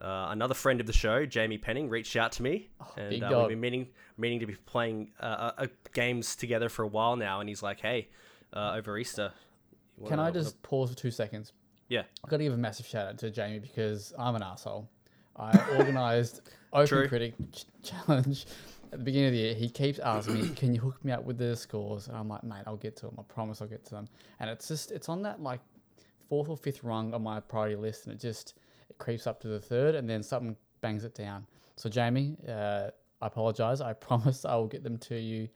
Uh, 0.00 0.28
another 0.30 0.54
friend 0.54 0.80
of 0.80 0.86
the 0.86 0.92
show, 0.92 1.26
Jamie 1.26 1.58
Penning, 1.58 1.88
reached 1.90 2.16
out 2.16 2.32
to 2.32 2.42
me, 2.42 2.70
and 2.96 3.22
uh, 3.22 3.38
we've 3.40 3.48
been 3.50 3.60
meaning 3.60 3.88
meaning 4.16 4.40
to 4.40 4.46
be 4.46 4.54
playing 4.66 5.10
uh, 5.20 5.52
uh, 5.58 5.66
games 5.92 6.36
together 6.36 6.68
for 6.68 6.82
a 6.84 6.88
while 6.88 7.16
now. 7.16 7.40
And 7.40 7.48
he's 7.48 7.62
like, 7.62 7.80
"Hey, 7.80 8.08
uh, 8.54 8.74
over 8.76 8.96
Easter, 8.96 9.32
Can 9.98 10.16
wanna- 10.16 10.22
I 10.22 10.30
just 10.30 10.62
pause 10.62 10.90
for 10.90 10.96
two 10.96 11.10
seconds? 11.10 11.52
Yeah. 11.88 12.04
I've 12.24 12.30
got 12.30 12.36
to 12.38 12.44
give 12.44 12.52
a 12.52 12.56
massive 12.56 12.86
shout 12.86 13.08
out 13.08 13.18
to 13.18 13.30
Jamie 13.32 13.58
because 13.58 14.14
I'm 14.16 14.36
an 14.36 14.42
asshole. 14.44 14.88
I 15.36 15.58
organised 15.76 16.42
Open 16.72 16.86
True. 16.86 17.08
Critic 17.08 17.34
ch- 17.52 17.64
Challenge 17.82 18.46
at 18.92 18.98
the 18.98 19.04
beginning 19.04 19.28
of 19.28 19.32
the 19.32 19.38
year. 19.38 19.54
He 19.54 19.68
keeps 19.68 19.98
asking 19.98 20.42
me, 20.42 20.48
"Can 20.50 20.74
you 20.74 20.80
hook 20.80 21.04
me 21.04 21.12
up 21.12 21.24
with 21.24 21.38
the 21.38 21.56
scores?" 21.56 22.08
And 22.08 22.16
I'm 22.16 22.28
like, 22.28 22.42
"Mate, 22.42 22.62
I'll 22.66 22.76
get 22.76 22.96
to 22.96 23.06
them. 23.06 23.16
I 23.18 23.22
promise 23.22 23.60
I'll 23.60 23.68
get 23.68 23.84
to 23.86 23.90
them." 23.90 24.08
And 24.38 24.50
it's 24.50 24.68
just 24.68 24.90
it's 24.90 25.08
on 25.08 25.22
that 25.22 25.42
like 25.42 25.60
fourth 26.28 26.48
or 26.48 26.56
fifth 26.56 26.82
rung 26.82 27.14
on 27.14 27.22
my 27.22 27.40
priority 27.40 27.76
list, 27.76 28.06
and 28.06 28.14
it 28.14 28.20
just 28.20 28.54
it 28.88 28.98
creeps 28.98 29.26
up 29.26 29.40
to 29.40 29.48
the 29.48 29.60
third, 29.60 29.94
and 29.94 30.08
then 30.08 30.22
something 30.22 30.56
bangs 30.80 31.04
it 31.04 31.14
down. 31.14 31.46
So 31.76 31.88
Jamie, 31.88 32.36
uh, 32.48 32.90
I 33.20 33.26
apologize. 33.26 33.80
I 33.80 33.92
promise 34.08 34.44
I 34.44 34.56
will 34.56 34.68
get 34.68 34.82
them 34.82 34.98
to 34.98 35.18
you 35.18 35.48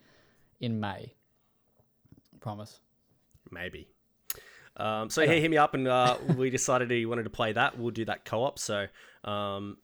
in 0.61 0.79
May. 0.79 1.14
Promise. 2.41 2.81
Maybe. 3.50 3.88
Um, 4.76 5.09
so 5.09 5.23
he 5.23 5.41
hit 5.41 5.50
me 5.50 5.57
up 5.57 5.75
and 5.75 5.87
uh, 5.87 6.19
we 6.37 6.50
decided 6.50 6.91
he 6.91 7.07
wanted 7.07 7.23
to 7.25 7.31
play 7.31 7.53
that. 7.53 7.79
We'll 7.79 7.93
do 7.93 8.05
that 8.07 8.25
co-op. 8.25 8.59
So 8.59 8.87
um, 9.23 9.79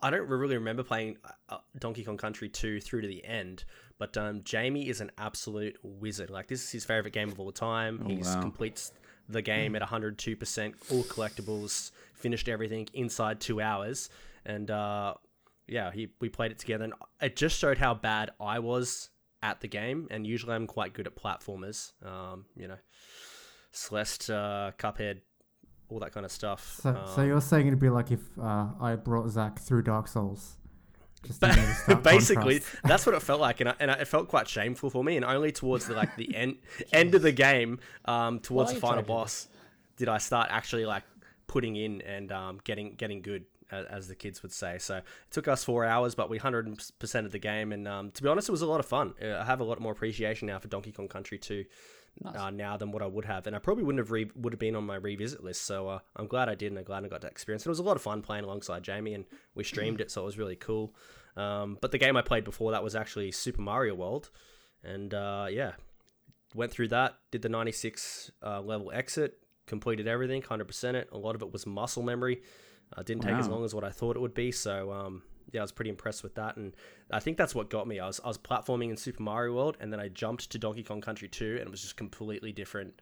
I 0.00 0.10
don't 0.10 0.28
really 0.28 0.56
remember 0.56 0.82
playing 0.82 1.16
uh, 1.48 1.58
Donkey 1.78 2.04
Kong 2.04 2.16
Country 2.16 2.48
2 2.48 2.80
through 2.80 3.02
to 3.02 3.08
the 3.08 3.24
end, 3.24 3.64
but 3.98 4.16
um, 4.16 4.42
Jamie 4.44 4.88
is 4.88 5.00
an 5.00 5.10
absolute 5.16 5.78
wizard. 5.82 6.30
Like 6.30 6.48
this 6.48 6.62
is 6.64 6.70
his 6.70 6.84
favorite 6.84 7.12
game 7.12 7.30
of 7.30 7.40
all 7.40 7.52
time. 7.52 8.02
Oh, 8.04 8.08
he 8.08 8.16
wow. 8.16 8.40
completes 8.40 8.92
the 9.28 9.42
game 9.42 9.74
at 9.74 9.82
102%, 9.82 10.74
all 10.90 11.02
collectibles, 11.04 11.92
finished 12.14 12.48
everything 12.48 12.88
inside 12.94 13.40
two 13.40 13.60
hours, 13.60 14.10
and 14.44 14.70
uh, 14.70 15.14
yeah, 15.66 15.90
he 15.90 16.08
we 16.20 16.28
played 16.28 16.52
it 16.52 16.58
together, 16.58 16.84
and 16.84 16.94
it 17.20 17.36
just 17.36 17.58
showed 17.58 17.78
how 17.78 17.94
bad 17.94 18.30
I 18.40 18.58
was 18.58 19.10
at 19.42 19.60
the 19.60 19.68
game. 19.68 20.08
And 20.10 20.26
usually, 20.26 20.54
I'm 20.54 20.66
quite 20.66 20.92
good 20.92 21.06
at 21.06 21.16
platformers. 21.16 21.92
Um, 22.04 22.46
you 22.56 22.68
know, 22.68 22.78
Celeste, 23.72 24.30
uh, 24.30 24.72
Cuphead, 24.78 25.20
all 25.88 25.98
that 26.00 26.12
kind 26.12 26.26
of 26.26 26.32
stuff. 26.32 26.78
So, 26.82 27.00
so 27.14 27.22
Um, 27.22 27.28
you're 27.28 27.40
saying 27.40 27.66
it'd 27.68 27.78
be 27.78 27.88
like 27.90 28.10
if 28.10 28.20
uh, 28.40 28.66
I 28.80 28.96
brought 28.96 29.28
Zach 29.28 29.58
through 29.58 29.82
Dark 29.82 30.08
Souls. 30.08 30.56
Just 31.24 31.40
to 31.40 31.48
make 31.48 31.58
a 31.58 31.74
stark 31.74 32.02
basically 32.04 32.62
that's 32.84 33.04
what 33.04 33.14
it 33.16 33.20
felt 33.22 33.40
like 33.40 33.58
and, 33.60 33.70
I, 33.70 33.74
and 33.80 33.90
I, 33.90 33.94
it 33.94 34.06
felt 34.06 34.28
quite 34.28 34.46
shameful 34.46 34.90
for 34.90 35.02
me 35.02 35.16
and 35.16 35.24
only 35.24 35.50
towards 35.50 35.86
the 35.88 35.94
like 35.94 36.14
the 36.14 36.32
end 36.36 36.58
end 36.92 37.16
of 37.16 37.22
the 37.22 37.32
game 37.32 37.80
um 38.04 38.38
towards 38.38 38.70
Why 38.70 38.74
the 38.74 38.80
final 38.80 39.02
boss 39.02 39.48
did 39.96 40.08
i 40.08 40.18
start 40.18 40.48
actually 40.52 40.86
like 40.86 41.02
putting 41.48 41.74
in 41.74 42.00
and 42.02 42.30
um 42.30 42.60
getting 42.62 42.94
getting 42.94 43.22
good 43.22 43.44
as, 43.72 43.86
as 43.86 44.08
the 44.08 44.14
kids 44.14 44.42
would 44.44 44.52
say 44.52 44.78
so 44.78 44.98
it 44.98 45.04
took 45.32 45.48
us 45.48 45.64
four 45.64 45.84
hours 45.84 46.14
but 46.14 46.30
we 46.30 46.38
100% 46.38 47.24
of 47.24 47.32
the 47.32 47.38
game 47.40 47.72
and 47.72 47.88
um 47.88 48.12
to 48.12 48.22
be 48.22 48.28
honest 48.28 48.48
it 48.48 48.52
was 48.52 48.62
a 48.62 48.66
lot 48.66 48.78
of 48.78 48.86
fun 48.86 49.12
Uh, 49.20 49.38
i 49.40 49.44
have 49.44 49.58
a 49.58 49.64
lot 49.64 49.80
more 49.80 49.90
appreciation 49.90 50.46
now 50.46 50.60
for 50.60 50.68
donkey 50.68 50.92
kong 50.92 51.08
country 51.08 51.38
2 51.38 51.64
Nice. 52.22 52.36
uh, 52.36 52.50
now 52.50 52.76
than 52.76 52.92
what 52.92 53.02
I 53.02 53.06
would 53.06 53.26
have, 53.26 53.46
and 53.46 53.54
I 53.54 53.58
probably 53.58 53.84
wouldn't 53.84 54.00
have 54.00 54.10
re- 54.10 54.30
would 54.34 54.52
have 54.52 54.60
been 54.60 54.74
on 54.74 54.84
my 54.84 54.96
revisit 54.96 55.44
list. 55.44 55.62
So 55.62 55.88
uh, 55.88 55.98
I'm 56.16 56.26
glad 56.26 56.48
I 56.48 56.54
did, 56.54 56.68
and 56.72 56.78
I'm 56.78 56.84
glad 56.84 57.04
I 57.04 57.08
got 57.08 57.20
that 57.20 57.30
experience. 57.30 57.66
It 57.66 57.68
was 57.68 57.78
a 57.78 57.82
lot 57.82 57.96
of 57.96 58.02
fun 58.02 58.22
playing 58.22 58.44
alongside 58.44 58.82
Jamie, 58.82 59.14
and 59.14 59.24
we 59.54 59.64
streamed 59.64 60.00
it, 60.00 60.10
so 60.10 60.22
it 60.22 60.24
was 60.24 60.38
really 60.38 60.56
cool. 60.56 60.94
Um, 61.36 61.76
but 61.80 61.92
the 61.92 61.98
game 61.98 62.16
I 62.16 62.22
played 62.22 62.44
before 62.44 62.72
that 62.72 62.82
was 62.82 62.96
actually 62.96 63.32
Super 63.32 63.60
Mario 63.60 63.94
World, 63.94 64.30
and 64.82 65.12
uh, 65.12 65.46
yeah, 65.50 65.72
went 66.54 66.72
through 66.72 66.88
that, 66.88 67.18
did 67.30 67.42
the 67.42 67.50
96 67.50 68.30
uh, 68.42 68.60
level 68.62 68.90
exit, 68.92 69.38
completed 69.66 70.08
everything, 70.08 70.40
100% 70.40 70.94
it. 70.94 71.08
A 71.12 71.18
lot 71.18 71.34
of 71.34 71.42
it 71.42 71.52
was 71.52 71.66
muscle 71.66 72.02
memory. 72.02 72.40
Uh, 72.96 73.02
didn't 73.02 73.24
take 73.24 73.34
as 73.34 73.48
long 73.48 73.64
as 73.64 73.74
what 73.74 73.84
I 73.84 73.90
thought 73.90 74.16
it 74.16 74.20
would 74.20 74.32
be. 74.34 74.52
So 74.52 74.92
um, 74.92 75.22
yeah, 75.52 75.60
I 75.60 75.64
was 75.64 75.72
pretty 75.72 75.90
impressed 75.90 76.22
with 76.22 76.34
that, 76.34 76.56
and 76.56 76.74
I 77.10 77.20
think 77.20 77.36
that's 77.36 77.54
what 77.54 77.70
got 77.70 77.86
me. 77.86 78.00
I 78.00 78.06
was 78.06 78.20
I 78.24 78.28
was 78.28 78.38
platforming 78.38 78.90
in 78.90 78.96
Super 78.96 79.22
Mario 79.22 79.54
World, 79.54 79.76
and 79.80 79.92
then 79.92 80.00
I 80.00 80.08
jumped 80.08 80.50
to 80.50 80.58
Donkey 80.58 80.82
Kong 80.82 81.00
Country 81.00 81.28
2, 81.28 81.56
and 81.58 81.66
it 81.66 81.70
was 81.70 81.82
just 81.82 81.96
completely 81.96 82.52
different 82.52 83.00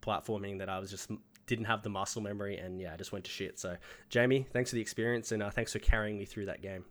platforming 0.00 0.58
that 0.58 0.68
I 0.68 0.78
was 0.78 0.90
just 0.90 1.10
didn't 1.46 1.64
have 1.64 1.82
the 1.82 1.90
muscle 1.90 2.22
memory, 2.22 2.56
and 2.58 2.80
yeah, 2.80 2.94
I 2.94 2.96
just 2.96 3.12
went 3.12 3.24
to 3.24 3.30
shit. 3.30 3.58
So 3.58 3.76
Jamie, 4.08 4.46
thanks 4.52 4.70
for 4.70 4.76
the 4.76 4.82
experience, 4.82 5.32
and 5.32 5.42
uh, 5.42 5.50
thanks 5.50 5.72
for 5.72 5.78
carrying 5.80 6.18
me 6.18 6.24
through 6.24 6.46
that 6.46 6.62
game. 6.62 6.84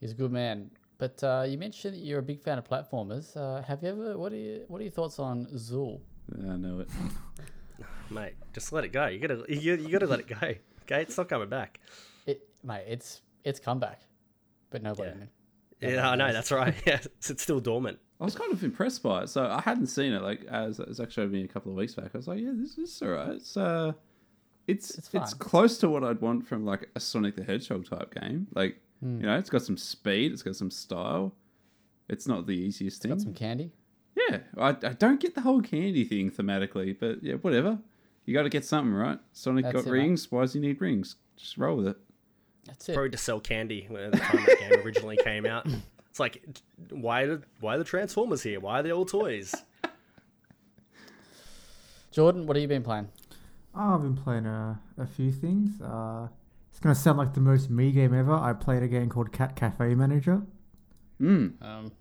He's 0.00 0.12
a 0.12 0.14
good 0.14 0.32
man. 0.32 0.70
But 0.98 1.22
uh, 1.24 1.44
you 1.48 1.58
mentioned 1.58 1.94
that 1.94 2.00
you're 2.00 2.20
a 2.20 2.22
big 2.22 2.42
fan 2.42 2.58
of 2.58 2.64
platformers. 2.64 3.36
Uh, 3.36 3.62
have 3.62 3.82
you 3.82 3.88
ever? 3.88 4.18
What 4.18 4.32
are 4.32 4.36
you, 4.36 4.64
What 4.68 4.80
are 4.80 4.84
your 4.84 4.92
thoughts 4.92 5.18
on 5.18 5.46
Zool? 5.46 6.00
I 6.48 6.56
know 6.56 6.80
it. 6.80 6.88
Mate, 8.10 8.34
just 8.52 8.72
let 8.72 8.84
it 8.84 8.92
go. 8.92 9.06
You 9.06 9.18
gotta 9.18 9.44
you, 9.48 9.74
you 9.74 9.88
gotta 9.88 10.06
let 10.06 10.20
it 10.20 10.28
go. 10.28 10.36
Okay, 10.82 11.02
it's 11.02 11.16
not 11.16 11.28
coming 11.28 11.48
back. 11.48 11.80
It, 12.26 12.46
mate, 12.62 12.84
it's 12.86 13.22
it's 13.44 13.60
comeback, 13.60 14.00
but 14.70 14.82
nobody. 14.82 15.10
Yeah. 15.10 15.16
knew. 15.88 15.94
Yeah, 15.96 16.10
I 16.10 16.14
know 16.16 16.32
that's 16.32 16.52
right. 16.52 16.74
Yeah, 16.86 17.00
it's, 17.02 17.30
it's 17.30 17.42
still 17.42 17.60
dormant. 17.60 17.98
I 18.20 18.24
was 18.24 18.36
kind 18.36 18.52
of 18.52 18.62
impressed 18.62 19.02
by 19.02 19.22
it. 19.24 19.28
So 19.30 19.44
I 19.46 19.60
hadn't 19.60 19.88
seen 19.88 20.12
it. 20.12 20.22
Like 20.22 20.44
as 20.44 20.80
Zach 20.92 21.10
showed 21.10 21.32
me 21.32 21.42
a 21.42 21.48
couple 21.48 21.72
of 21.72 21.76
weeks 21.78 21.94
back, 21.94 22.10
I 22.14 22.16
was 22.18 22.28
like, 22.28 22.38
yeah, 22.40 22.52
this 22.54 22.78
is 22.78 23.02
alright. 23.02 23.30
It's 23.30 23.56
uh, 23.56 23.92
it's 24.68 24.96
It's 24.96 25.10
it's, 25.12 25.34
close 25.34 25.78
to 25.78 25.88
what 25.88 26.04
I'd 26.04 26.20
want 26.20 26.46
from 26.46 26.64
like 26.64 26.88
a 26.94 27.00
Sonic 27.00 27.34
the 27.36 27.42
Hedgehog 27.42 27.88
type 27.88 28.14
game. 28.14 28.46
Like 28.54 28.76
Hmm. 29.00 29.20
you 29.20 29.26
know, 29.26 29.36
it's 29.36 29.50
got 29.50 29.62
some 29.62 29.76
speed, 29.76 30.30
it's 30.30 30.42
got 30.42 30.54
some 30.54 30.70
style. 30.70 31.34
It's 32.08 32.28
not 32.28 32.46
the 32.46 32.52
easiest 32.52 33.02
thing. 33.02 33.10
Got 33.10 33.20
some 33.20 33.34
candy. 33.34 33.72
Yeah, 34.14 34.38
I, 34.56 34.68
I 34.68 34.92
don't 34.92 35.18
get 35.18 35.34
the 35.34 35.40
whole 35.40 35.60
candy 35.60 36.04
thing 36.04 36.30
thematically, 36.30 36.96
but 36.98 37.20
yeah, 37.22 37.34
whatever. 37.34 37.78
You 38.26 38.34
got 38.34 38.44
to 38.44 38.48
get 38.48 38.64
something 38.64 38.94
right. 38.94 39.18
Sonic 39.32 39.64
That's 39.64 39.72
got 39.74 39.80
it, 39.80 39.86
mate. 39.86 39.92
rings. 39.92 40.30
Why 40.30 40.42
does 40.42 40.52
he 40.52 40.60
need 40.60 40.80
rings? 40.80 41.16
Just 41.36 41.58
roll 41.58 41.76
with 41.78 41.88
it. 41.88 41.96
That's 42.66 42.88
it. 42.88 42.94
Probably 42.94 43.10
to 43.10 43.18
sell 43.18 43.40
candy 43.40 43.86
when 43.88 44.10
the 44.12 44.18
time 44.18 44.44
that 44.46 44.58
game 44.60 44.80
originally 44.84 45.18
came 45.22 45.46
out. 45.46 45.66
It's 46.10 46.20
like, 46.20 46.44
why 46.90 47.24
did 47.24 47.44
why 47.60 47.76
are 47.76 47.78
the 47.78 47.84
Transformers 47.84 48.42
here? 48.42 48.60
Why 48.60 48.80
are 48.80 48.82
they 48.82 48.92
all 48.92 49.06
toys? 49.06 49.54
Jordan, 52.10 52.46
what 52.46 52.54
have 52.56 52.60
you 52.60 52.68
been 52.68 52.82
playing? 52.82 53.08
Oh, 53.74 53.94
I've 53.94 54.02
been 54.02 54.16
playing 54.16 54.44
a, 54.44 54.78
a 54.98 55.06
few 55.06 55.32
things. 55.32 55.80
Uh, 55.80 56.28
it's 56.70 56.78
gonna 56.78 56.94
sound 56.94 57.16
like 57.16 57.32
the 57.32 57.40
most 57.40 57.70
me 57.70 57.92
game 57.92 58.12
ever. 58.12 58.34
I 58.34 58.52
played 58.52 58.82
a 58.82 58.88
game 58.88 59.08
called 59.08 59.32
Cat 59.32 59.56
Cafe 59.56 59.94
Manager. 59.94 60.42
Mm. 61.18 61.62
Um, 61.62 61.92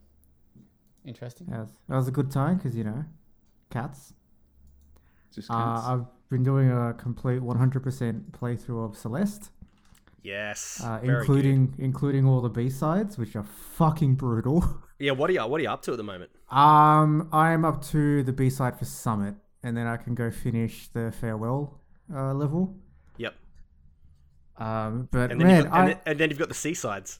interesting. 1.06 1.48
Yes, 1.50 1.70
that 1.88 1.96
was 1.96 2.10
a 2.10 2.12
good 2.12 2.32
time 2.32 2.58
because 2.58 2.76
you 2.76 2.84
know, 2.84 3.06
cats. 3.70 4.14
Just 5.34 5.50
Uh, 5.50 5.54
cats. 5.76 5.88
I've 5.88 6.06
been 6.30 6.44
doing 6.44 6.70
a 6.70 6.94
complete 6.96 7.42
100% 7.42 8.32
playthrough 8.32 8.90
of 8.90 8.98
Celeste, 8.98 9.52
Yes, 10.24 10.82
uh, 10.84 11.00
very 11.00 11.08
good. 11.08 11.20
including 11.20 11.76
including 11.80 12.26
all 12.28 12.42
the 12.42 12.50
B 12.50 12.70
sides, 12.70 13.18
which 13.18 13.36
are 13.36 13.44
fucking 13.44 14.16
brutal. 14.16 14.64
Yeah, 15.02 15.14
what 15.14 15.32
are 15.32 15.34
you 15.34 15.44
what 15.48 15.60
are 15.60 15.64
you 15.64 15.70
up 15.70 15.82
to 15.84 15.92
at 15.94 15.98
the 15.98 16.04
moment? 16.04 16.30
um, 16.52 17.28
I'm 17.34 17.66
up 17.66 17.84
to 17.86 18.22
the 18.22 18.32
B 18.32 18.52
side 18.52 18.78
for 18.78 18.86
Summit, 18.86 19.34
and 19.64 19.76
then 19.76 19.88
I 19.88 19.98
can 19.98 20.14
go 20.14 20.30
finish 20.30 20.90
the 20.90 21.12
farewell 21.12 21.82
uh, 22.14 22.36
level. 22.36 22.76
Yep, 23.18 23.34
Um, 24.58 25.10
but 25.12 25.32
and 25.32 25.42
then, 25.42 25.48
man, 25.48 25.56
you've 25.64 25.72
got, 25.72 25.74
I 25.74 25.80
and, 25.80 25.90
then, 25.90 26.00
and 26.06 26.20
then 26.20 26.30
you've 26.30 26.38
got 26.38 26.50
the 26.50 26.54
C 26.54 26.76
sides. 26.76 27.20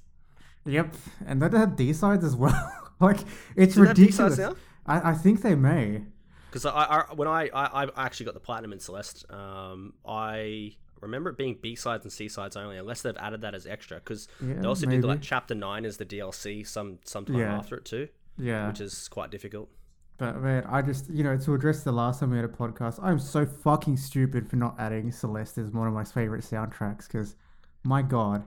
yep, 0.64 0.94
and 1.26 1.42
they 1.42 1.58
have 1.58 1.76
D 1.76 1.92
sides 1.94 2.24
as 2.24 2.36
well. 2.36 2.72
like 3.00 3.18
it's 3.56 3.74
Do 3.74 3.82
they 3.82 3.88
have 3.88 3.98
ridiculous. 3.98 4.40
I, 4.86 5.10
I 5.10 5.14
think 5.16 5.42
they 5.42 5.56
may. 5.56 6.04
Because 6.52 6.68
I, 6.68 6.72
I 6.72 7.14
when 7.16 7.28
I, 7.28 7.50
I 7.52 7.86
I 7.86 8.06
actually 8.06 8.26
got 8.28 8.36
the 8.36 8.40
platinum 8.42 8.74
in 8.74 8.80
Celeste, 8.80 9.26
um, 9.32 9.94
I 10.06 10.76
remember 11.02 11.30
it 11.32 11.38
being 11.38 11.58
B 11.62 11.76
sides 11.76 12.06
and 12.06 12.12
C 12.12 12.28
sides 12.30 12.56
only, 12.56 12.78
unless 12.78 13.02
they've 13.02 13.18
added 13.18 13.42
that 13.42 13.54
as 13.56 13.66
extra. 13.68 13.98
Because 13.98 14.28
Yeah, 14.40 14.56
they 14.62 14.68
also 14.68 14.86
did 14.86 15.04
like 15.04 15.22
chapter 15.22 15.56
nine 15.56 15.86
as 15.86 15.98
the 15.98 16.06
DLC 16.06 16.66
some 16.66 17.00
sometime 17.06 17.38
Yeah. 17.38 17.58
after 17.58 17.76
it 17.78 17.86
too, 17.86 18.08
Yeah, 18.38 18.68
which 18.68 18.80
is 18.82 19.08
quite 19.08 19.32
difficult. 19.32 19.70
But 20.18 20.40
man, 20.42 20.64
I 20.66 20.82
just 20.84 21.10
you 21.10 21.24
know 21.24 21.36
to 21.38 21.54
address 21.56 21.84
the 21.84 21.92
last 21.92 22.20
time 22.20 22.30
we 22.30 22.38
had 22.38 22.46
a 22.46 22.50
podcast, 22.50 23.00
I'm 23.02 23.18
so 23.20 23.46
fucking 23.46 23.98
stupid 23.98 24.48
for 24.48 24.56
not 24.56 24.76
adding 24.80 25.12
Celeste 25.12 25.58
as 25.58 25.72
one 25.72 25.88
of 25.88 25.94
my 25.94 26.04
favorite 26.04 26.44
soundtracks 26.44 27.08
because, 27.08 27.36
my 27.84 28.02
god, 28.04 28.46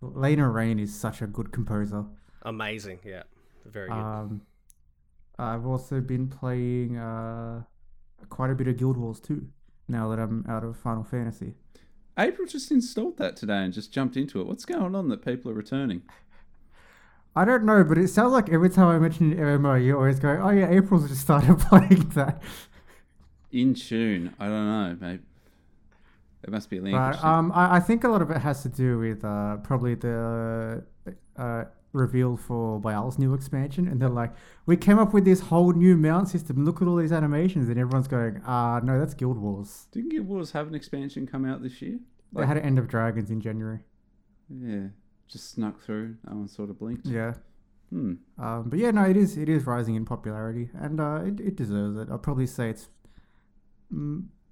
Lena 0.00 0.48
Raine 0.50 0.78
is 0.78 0.94
such 0.94 1.22
a 1.22 1.26
good 1.26 1.50
composer. 1.52 2.04
Amazing, 2.42 2.98
yeah, 3.04 3.22
very 3.64 3.88
good. 3.88 3.94
Um, 3.94 4.42
I've 5.38 5.64
also 5.64 6.00
been 6.00 6.28
playing 6.28 6.96
uh, 6.98 7.62
quite 8.28 8.50
a 8.50 8.54
bit 8.54 8.68
of 8.68 8.76
Guild 8.76 8.96
Wars 8.98 9.18
2. 9.20 9.46
Now 9.88 10.08
that 10.10 10.18
I'm 10.18 10.44
out 10.48 10.62
of 10.64 10.76
Final 10.76 11.04
Fantasy, 11.04 11.54
April 12.18 12.46
just 12.46 12.70
installed 12.70 13.16
that 13.18 13.36
today 13.36 13.58
and 13.58 13.72
just 13.72 13.92
jumped 13.92 14.16
into 14.16 14.40
it. 14.40 14.46
What's 14.46 14.64
going 14.64 14.94
on 14.94 15.08
that 15.08 15.24
people 15.24 15.50
are 15.50 15.54
returning? 15.54 16.02
I 17.34 17.46
don't 17.46 17.64
know, 17.64 17.82
but 17.82 17.96
it 17.96 18.08
sounds 18.08 18.32
like 18.32 18.50
every 18.50 18.68
time 18.68 18.88
I 18.88 18.98
mention 18.98 19.32
an 19.32 19.38
MMO, 19.38 19.82
you 19.82 19.96
always 19.96 20.20
go, 20.20 20.38
"Oh 20.42 20.50
yeah, 20.50 20.68
April's 20.68 21.08
just 21.08 21.22
started 21.22 21.58
playing 21.68 22.10
that." 22.10 22.42
In 23.50 23.74
tune. 23.74 24.34
I 24.38 24.46
don't 24.46 24.66
know, 24.66 24.96
mate. 25.00 25.20
It 26.42 26.50
must 26.50 26.68
be 26.68 26.78
a 26.78 26.82
language. 26.82 27.16
But 27.20 27.24
um, 27.24 27.52
I, 27.54 27.76
I 27.76 27.80
think 27.80 28.04
a 28.04 28.08
lot 28.08 28.20
of 28.20 28.30
it 28.30 28.38
has 28.38 28.62
to 28.62 28.68
do 28.68 28.98
with 28.98 29.24
uh, 29.24 29.58
probably 29.58 29.94
the 29.94 30.84
uh, 31.36 31.64
reveal 31.92 32.36
for 32.36 32.80
Bial's 32.80 33.18
new 33.18 33.34
expansion, 33.34 33.86
and 33.88 34.00
they're 34.00 34.08
like, 34.08 34.32
"We 34.66 34.76
came 34.76 34.98
up 34.98 35.12
with 35.12 35.24
this 35.24 35.40
whole 35.40 35.72
new 35.72 35.96
mount 35.96 36.28
system. 36.28 36.64
Look 36.64 36.80
at 36.82 36.88
all 36.88 36.96
these 36.96 37.12
animations," 37.12 37.68
and 37.68 37.78
everyone's 37.78 38.08
going, 38.08 38.40
"Ah, 38.46 38.80
no, 38.82 38.98
that's 38.98 39.14
Guild 39.14 39.38
Wars." 39.38 39.86
Didn't 39.92 40.10
Guild 40.10 40.26
Wars 40.26 40.52
have 40.52 40.68
an 40.68 40.74
expansion 40.74 41.26
come 41.26 41.44
out 41.44 41.62
this 41.62 41.80
year? 41.82 41.98
They 42.32 42.46
had 42.46 42.56
an 42.56 42.62
End 42.64 42.78
of 42.78 42.88
Dragons 42.88 43.30
in 43.30 43.40
January. 43.42 43.80
Yeah, 44.48 44.88
just 45.28 45.50
snuck 45.50 45.80
through. 45.80 46.16
No 46.28 46.36
one 46.36 46.48
sort 46.48 46.70
of 46.70 46.78
blinked. 46.78 47.06
Yeah, 47.06 47.34
Hmm. 47.90 48.14
um, 48.38 48.70
but 48.70 48.78
yeah, 48.78 48.90
no, 48.90 49.04
it 49.04 49.16
is 49.18 49.36
it 49.36 49.48
is 49.50 49.66
rising 49.66 49.94
in 49.94 50.04
popularity, 50.06 50.70
and 50.74 50.98
uh, 51.00 51.20
it 51.26 51.40
it 51.40 51.56
deserves 51.56 51.98
it. 51.98 52.08
I'll 52.10 52.18
probably 52.18 52.46
say 52.46 52.70
it's 52.70 52.88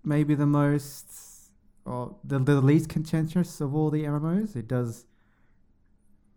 maybe 0.05 0.35
the 0.35 0.47
most 0.47 1.13
or 1.85 2.17
the 2.23 2.39
the 2.39 2.61
least 2.61 2.89
contentious 2.89 3.61
of 3.61 3.75
all 3.75 3.91
the 3.91 4.05
MMOs. 4.05 4.57
It 4.57 4.69
does 4.69 5.07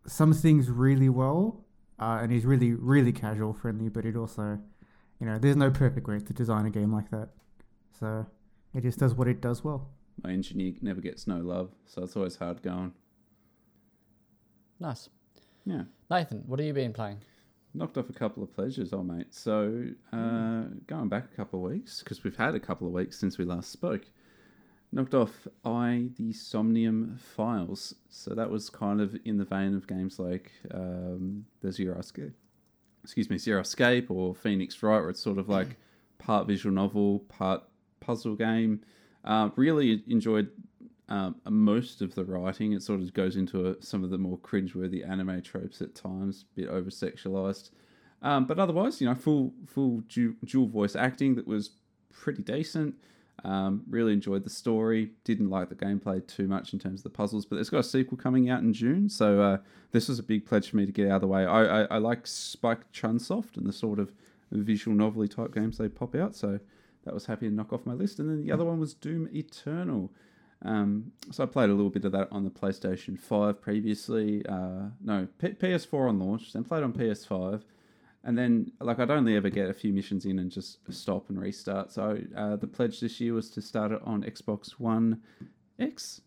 some 0.06 0.34
things 0.34 0.70
really 0.70 1.10
well, 1.10 1.66
uh, 2.00 2.20
and 2.22 2.32
he's 2.32 2.46
really 2.46 2.74
really 2.74 3.12
casual 3.12 3.54
friendly. 3.54 3.90
But 3.90 4.06
it 4.06 4.16
also, 4.16 4.60
you 5.20 5.26
know, 5.26 5.38
there's 5.38 5.56
no 5.56 5.72
perfect 5.72 6.08
way 6.08 6.20
to 6.20 6.34
design 6.34 6.66
a 6.66 6.70
game 6.70 6.94
like 6.94 7.10
that. 7.12 7.30
So 8.00 8.26
it 8.74 8.82
just 8.82 9.00
does 9.00 9.14
what 9.14 9.28
it 9.28 9.42
does 9.42 9.64
well. 9.64 9.90
My 10.24 10.32
engineer 10.32 10.74
never 10.82 11.02
gets 11.02 11.28
no 11.28 11.38
love, 11.38 11.72
so 11.86 12.04
it's 12.04 12.16
always 12.16 12.36
hard 12.36 12.62
going. 12.62 12.94
Nice. 14.80 15.10
Yeah. 15.66 15.84
Nathan, 16.10 16.44
what 16.46 16.60
have 16.60 16.68
you 16.68 16.74
been 16.74 16.94
playing? 16.94 17.20
Knocked 17.74 17.98
off 17.98 18.10
a 18.10 18.14
couple 18.14 18.44
of 18.44 18.54
pleasures, 18.54 18.94
old 18.94 19.08
mate. 19.08 19.34
So, 19.34 19.86
uh, 20.12 20.66
going 20.86 21.10
back 21.10 21.26
a 21.32 21.36
couple 21.36 21.66
of 21.66 21.72
weeks, 21.72 22.04
because 22.04 22.24
we've 22.24 22.36
had 22.36 22.54
a 22.54 22.60
couple 22.60 22.86
of 22.86 22.94
weeks 22.94 23.18
since 23.18 23.38
we 23.38 23.46
last 23.46 23.72
spoke, 23.72 24.04
knocked 24.94 25.14
off 25.14 25.48
AI 25.66 26.10
the 26.18 26.34
Somnium 26.34 27.18
Files. 27.36 27.96
So, 28.10 28.34
that 28.34 28.50
was 28.50 28.70
kind 28.70 29.02
of 29.02 29.16
in 29.26 29.38
the 29.38 29.46
vein 29.46 29.76
of 29.76 29.88
games 29.88 30.20
like 30.20 30.52
um, 30.74 31.46
the 31.62 31.72
Zero 31.72 32.00
Escape, 32.00 32.34
excuse 33.04 33.30
me, 33.30 33.38
Zero 33.38 33.62
Escape 33.62 34.10
or 34.10 34.36
Phoenix 34.36 34.82
Wright, 34.82 35.02
where 35.02 35.10
it's 35.10 35.20
sort 35.20 35.38
of 35.38 35.50
like 35.50 35.78
part 36.18 36.48
visual 36.48 36.74
novel, 36.74 37.20
part 37.30 37.64
puzzle 38.00 38.36
game. 38.36 38.82
Uh, 39.24 39.50
really 39.56 40.04
enjoyed 40.08 40.50
um, 41.10 41.36
most 41.50 42.02
of 42.02 42.16
the 42.16 42.24
writing. 42.24 42.74
It 42.74 42.82
sort 42.82 43.02
of 43.02 43.14
goes 43.14 43.36
into 43.36 43.70
a, 43.70 43.82
some 43.82 44.04
of 44.04 44.10
the 44.10 44.18
more 44.18 44.38
cringeworthy 44.40 45.08
anime 45.08 45.42
tropes 45.42 45.82
at 45.82 45.96
times, 45.96 46.46
a 46.52 46.62
bit 46.62 46.70
over 46.70 46.90
sexualized. 46.90 47.72
Um, 48.22 48.46
but 48.46 48.58
otherwise, 48.58 49.02
you 49.02 49.08
know, 49.08 49.16
full 49.16 49.54
full 49.68 50.02
du- 50.08 50.36
dual 50.46 50.68
voice 50.68 50.96
acting 50.96 51.36
that 51.36 51.48
was 51.48 51.72
pretty 52.12 52.42
decent. 52.42 52.96
Um, 53.44 53.84
really 53.90 54.13
enjoyed 54.13 54.44
the 54.44 54.50
story. 54.50 55.12
Didn't 55.24 55.50
like 55.50 55.70
the 55.70 55.75
gameplay 55.75 56.25
too 56.25 56.48
much 56.48 56.72
in 56.72 56.80
terms 56.80 57.02
of 57.02 57.04
the 57.04 57.10
puzzles, 57.10 57.46
but 57.46 57.60
it's 57.60 57.70
got 57.70 57.80
a 57.80 57.84
sequel 57.84 58.18
coming 58.18 58.50
out 58.50 58.62
in 58.62 58.74
June, 58.74 59.10
so 59.10 59.42
uh, 59.42 59.58
this 59.92 60.08
was 60.08 60.20
a 60.20 60.24
big 60.24 60.46
pledge 60.46 60.70
for 60.70 60.78
me 60.78 60.86
to 60.86 60.92
get 60.92 61.10
out 61.10 61.16
of 61.16 61.22
the 61.22 61.28
way. 61.28 61.46
I, 61.46 61.82
I, 61.82 61.88
I 61.92 61.98
like 61.98 62.25
Spike 62.25 62.92
Chunsoft 62.94 63.58
and 63.58 63.66
the 63.66 63.74
sort 63.74 64.00
of 64.00 64.13
visual 64.52 64.96
novelty 64.96 65.28
type 65.28 65.54
games 65.54 65.78
they 65.78 65.90
pop 65.90 66.16
out, 66.16 66.36
so 66.36 66.60
that 67.04 67.13
was 67.13 67.25
happy 67.25 67.50
to 67.50 67.54
knock 67.54 67.74
off 67.74 67.86
my 67.86 67.94
list. 67.94 68.20
And 68.20 68.30
then 68.30 68.42
the 68.42 68.52
other 68.52 68.66
one 68.66 68.80
was 68.80 68.94
Doom 68.94 69.28
Eternal. 69.34 70.12
Um, 70.63 71.12
so 71.32 71.44
I 71.44 71.46
played 71.46 71.70
a 71.70 71.74
little 71.74 71.90
bit 71.90 72.06
of 72.06 72.13
that 72.13 72.30
on 72.32 72.46
the 72.46 72.50
PlayStation 72.50 73.20
5 73.20 73.62
previously. 73.62 74.46
Uh, 74.46 74.90
no, 75.04 75.28
P- 75.38 75.50
PS4 75.50 76.10
on 76.10 76.20
launch, 76.20 76.54
then 76.54 76.63
played 76.63 76.84
on 76.84 76.94
PS5. 76.94 77.63
And 78.24 78.38
then, 78.38 78.72
like, 78.80 79.00
I'd 79.00 79.12
only 79.12 79.36
ever 79.36 79.50
get 79.50 79.70
a 79.70 79.74
few 79.74 79.92
missions 79.92 80.25
in 80.25 80.39
and 80.39 80.50
just 80.50 80.80
stop 80.89 81.30
and 81.30 81.39
restart. 81.39 81.92
So 81.92 82.18
uh, 82.38 82.56
the 82.56 82.68
pledge 82.68 83.01
this 83.01 83.20
year 83.20 83.34
was 83.34 83.50
to 83.51 83.62
start 83.62 83.92
it 83.92 84.00
on 84.06 84.24
Xbox 84.24 84.72
One 84.80 85.22
X, 85.77 86.22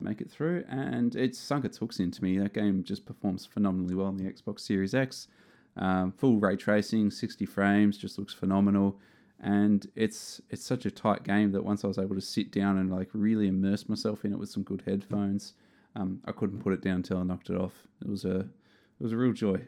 make 0.00 0.22
it 0.22 0.30
through, 0.30 0.64
and 0.68 1.14
it's 1.14 1.38
sunk 1.38 1.66
its 1.66 1.76
hooks 1.78 2.00
into 2.00 2.22
me. 2.22 2.38
That 2.38 2.54
game 2.54 2.82
just 2.82 3.04
performs 3.04 3.44
phenomenally 3.44 3.94
well 3.94 4.06
on 4.06 4.16
the 4.16 4.24
Xbox 4.24 4.60
Series 4.60 4.94
X. 4.94 5.28
Um, 5.76 6.12
full 6.12 6.38
ray 6.38 6.56
tracing, 6.56 7.10
60 7.10 7.44
frames, 7.46 7.98
just 7.98 8.18
looks 8.18 8.32
phenomenal 8.32 8.98
and 9.40 9.88
it's 9.94 10.40
it's 10.50 10.64
such 10.64 10.86
a 10.86 10.90
tight 10.90 11.22
game 11.22 11.52
that 11.52 11.64
once 11.64 11.84
I 11.84 11.88
was 11.88 11.98
able 11.98 12.14
to 12.14 12.20
sit 12.20 12.50
down 12.50 12.78
and 12.78 12.90
like 12.90 13.10
really 13.12 13.48
immerse 13.48 13.88
myself 13.88 14.24
in 14.24 14.32
it 14.32 14.38
with 14.38 14.48
some 14.48 14.62
good 14.62 14.82
headphones, 14.86 15.52
um, 15.96 16.20
I 16.24 16.32
couldn't 16.32 16.60
put 16.60 16.72
it 16.72 16.82
down 16.82 16.96
until 16.96 17.18
I 17.18 17.24
knocked 17.24 17.50
it 17.50 17.60
off. 17.60 17.74
It 18.00 18.08
was 18.08 18.24
a 18.24 18.40
it 18.40 19.00
was 19.00 19.12
a 19.12 19.16
real 19.16 19.32
joy. 19.32 19.60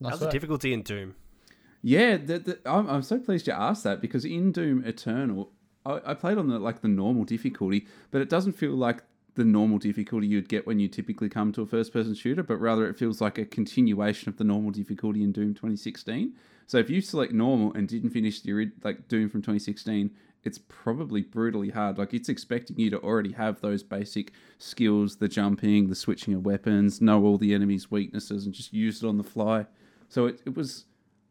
Nice 0.00 0.12
How's 0.12 0.20
the 0.20 0.30
difficulty 0.30 0.72
in 0.72 0.82
Doom? 0.82 1.14
Yeah, 1.82 2.16
the, 2.16 2.38
the, 2.38 2.58
I'm, 2.66 2.88
I'm 2.88 3.02
so 3.02 3.18
pleased 3.18 3.46
you 3.46 3.52
asked 3.52 3.84
that 3.84 4.00
because 4.00 4.24
in 4.24 4.52
Doom 4.52 4.84
Eternal, 4.84 5.52
I, 5.84 6.00
I 6.06 6.14
played 6.14 6.38
on 6.38 6.48
the 6.48 6.58
like 6.58 6.80
the 6.80 6.88
normal 6.88 7.24
difficulty, 7.24 7.86
but 8.10 8.20
it 8.20 8.28
doesn't 8.28 8.52
feel 8.52 8.72
like 8.72 9.02
the 9.36 9.44
normal 9.44 9.78
difficulty 9.78 10.26
you'd 10.26 10.48
get 10.48 10.66
when 10.66 10.80
you 10.80 10.88
typically 10.88 11.28
come 11.28 11.52
to 11.52 11.62
a 11.62 11.66
first 11.66 11.92
person 11.92 12.14
shooter, 12.14 12.42
but 12.42 12.56
rather 12.56 12.88
it 12.88 12.98
feels 12.98 13.20
like 13.20 13.38
a 13.38 13.44
continuation 13.44 14.28
of 14.28 14.36
the 14.36 14.44
normal 14.44 14.70
difficulty 14.70 15.22
in 15.22 15.30
Doom 15.30 15.54
2016. 15.54 16.34
So 16.66 16.78
if 16.78 16.90
you 16.90 17.00
select 17.00 17.32
normal 17.32 17.72
and 17.74 17.86
didn't 17.86 18.10
finish 18.10 18.40
the 18.40 18.72
like 18.82 19.08
Doom 19.08 19.28
from 19.28 19.42
2016, 19.42 20.10
it's 20.42 20.58
probably 20.58 21.22
brutally 21.22 21.70
hard. 21.70 21.98
Like 21.98 22.14
it's 22.14 22.28
expecting 22.28 22.78
you 22.78 22.90
to 22.90 23.00
already 23.00 23.32
have 23.32 23.60
those 23.60 23.82
basic 23.82 24.32
skills, 24.58 25.16
the 25.16 25.28
jumping, 25.28 25.88
the 25.88 25.94
switching 25.94 26.34
of 26.34 26.46
weapons, 26.46 27.00
know 27.00 27.24
all 27.24 27.36
the 27.38 27.54
enemy's 27.54 27.90
weaknesses, 27.90 28.46
and 28.46 28.54
just 28.54 28.72
use 28.72 29.02
it 29.02 29.06
on 29.06 29.18
the 29.18 29.24
fly. 29.24 29.66
So 30.08 30.26
it, 30.26 30.40
it 30.46 30.56
was 30.56 30.84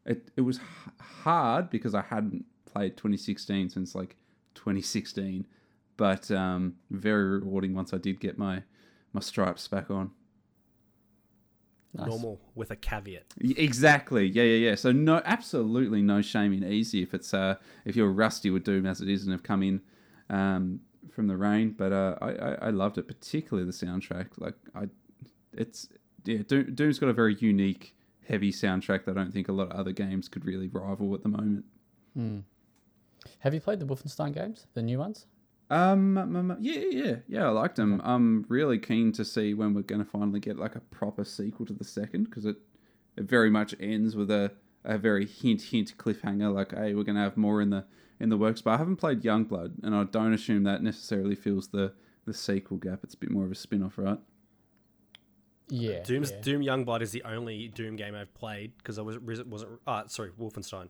it, 0.05 0.29
it 0.35 0.41
was 0.41 0.59
hard 0.99 1.69
because 1.69 1.95
I 1.95 2.01
hadn't 2.01 2.45
played 2.65 2.97
2016 2.97 3.69
since 3.69 3.95
like 3.95 4.15
2016, 4.55 5.47
but 5.97 6.29
um, 6.31 6.75
very 6.91 7.39
rewarding 7.39 7.73
once 7.73 7.93
I 7.93 7.97
did 7.97 8.19
get 8.19 8.37
my 8.37 8.63
my 9.13 9.21
stripes 9.21 9.67
back 9.67 9.89
on. 9.89 10.11
Nice. 11.93 12.07
Normal 12.07 12.41
with 12.55 12.71
a 12.71 12.75
caveat. 12.75 13.23
Exactly. 13.39 14.27
Yeah, 14.27 14.43
yeah, 14.43 14.69
yeah. 14.69 14.75
So 14.75 14.91
no, 14.91 15.21
absolutely 15.23 16.01
no 16.01 16.21
shame 16.21 16.51
in 16.51 16.65
easy 16.65 17.01
if 17.01 17.13
it's 17.13 17.33
uh 17.33 17.55
if 17.85 17.95
you're 17.95 18.11
rusty 18.11 18.49
with 18.49 18.65
Doom 18.65 18.85
as 18.85 18.99
it 18.99 19.07
is 19.07 19.23
and 19.23 19.31
have 19.31 19.43
come 19.43 19.63
in 19.63 19.81
um 20.29 20.81
from 21.11 21.27
the 21.27 21.37
rain. 21.37 21.73
But 21.77 21.93
uh, 21.93 22.15
I, 22.21 22.29
I 22.31 22.53
I 22.53 22.69
loved 22.71 22.97
it, 22.97 23.07
particularly 23.07 23.65
the 23.65 23.73
soundtrack. 23.73 24.27
Like 24.37 24.55
I, 24.75 24.89
it's 25.53 25.87
yeah, 26.25 26.39
Doom, 26.47 26.75
Doom's 26.75 26.99
got 26.99 27.09
a 27.09 27.13
very 27.13 27.35
unique, 27.35 27.95
heavy 28.27 28.51
soundtrack 28.51 29.05
that 29.05 29.11
I 29.11 29.13
don't 29.13 29.31
think 29.31 29.47
a 29.47 29.51
lot 29.53 29.71
of 29.71 29.79
other 29.79 29.91
games 29.91 30.27
could 30.27 30.45
really 30.45 30.67
rival 30.67 31.13
at 31.13 31.23
the 31.23 31.29
moment. 31.29 31.65
Hmm. 32.15 32.39
Have 33.39 33.53
you 33.53 33.59
played 33.59 33.79
the 33.79 33.85
Wolfenstein 33.85 34.33
games, 34.33 34.67
the 34.73 34.81
new 34.81 34.99
ones? 34.99 35.25
Um, 35.69 36.57
yeah, 36.61 36.79
yeah, 36.79 37.03
yeah, 37.03 37.15
yeah. 37.27 37.45
I 37.47 37.49
liked 37.49 37.77
them. 37.77 37.99
I'm 38.03 38.45
really 38.49 38.77
keen 38.77 39.11
to 39.13 39.25
see 39.25 39.53
when 39.53 39.73
we're 39.73 39.81
going 39.81 40.03
to 40.03 40.09
finally 40.09 40.39
get 40.39 40.57
like 40.57 40.75
a 40.75 40.79
proper 40.79 41.23
sequel 41.23 41.65
to 41.65 41.73
the 41.73 41.83
second 41.83 42.25
because 42.25 42.45
it 42.45 42.57
it 43.17 43.23
very 43.23 43.49
much 43.49 43.73
ends 43.79 44.15
with 44.15 44.29
a, 44.29 44.51
a 44.83 44.97
very 44.97 45.25
hint 45.25 45.63
hint 45.63 45.97
cliffhanger. 45.97 46.53
Like, 46.53 46.75
hey, 46.75 46.93
we're 46.93 47.03
going 47.03 47.15
to 47.15 47.21
have 47.21 47.35
more 47.35 47.61
in 47.61 47.71
the 47.71 47.85
in 48.19 48.29
the 48.29 48.37
works. 48.37 48.61
But 48.61 48.71
I 48.71 48.77
haven't 48.77 48.97
played 48.97 49.23
Youngblood, 49.23 49.83
and 49.83 49.95
I 49.95 50.03
don't 50.03 50.33
assume 50.33 50.63
that 50.63 50.83
necessarily 50.83 51.35
fills 51.35 51.69
the 51.69 51.93
the 52.25 52.33
sequel 52.33 52.77
gap. 52.77 52.99
It's 53.03 53.15
a 53.15 53.17
bit 53.17 53.31
more 53.31 53.45
of 53.45 53.51
a 53.51 53.55
spin 53.55 53.81
off, 53.81 53.97
right? 53.97 54.19
Yeah. 55.69 56.03
Doom's 56.03 56.31
yeah. 56.31 56.41
Doom 56.41 56.61
Youngblood 56.61 57.01
is 57.01 57.11
the 57.11 57.23
only 57.23 57.67
Doom 57.69 57.95
game 57.95 58.15
I've 58.15 58.33
played 58.33 58.77
because 58.77 58.99
I 58.99 59.01
was 59.01 59.17
wasn't 59.19 59.79
uh, 59.87 60.07
sorry 60.07 60.31
Wolfenstein 60.39 60.89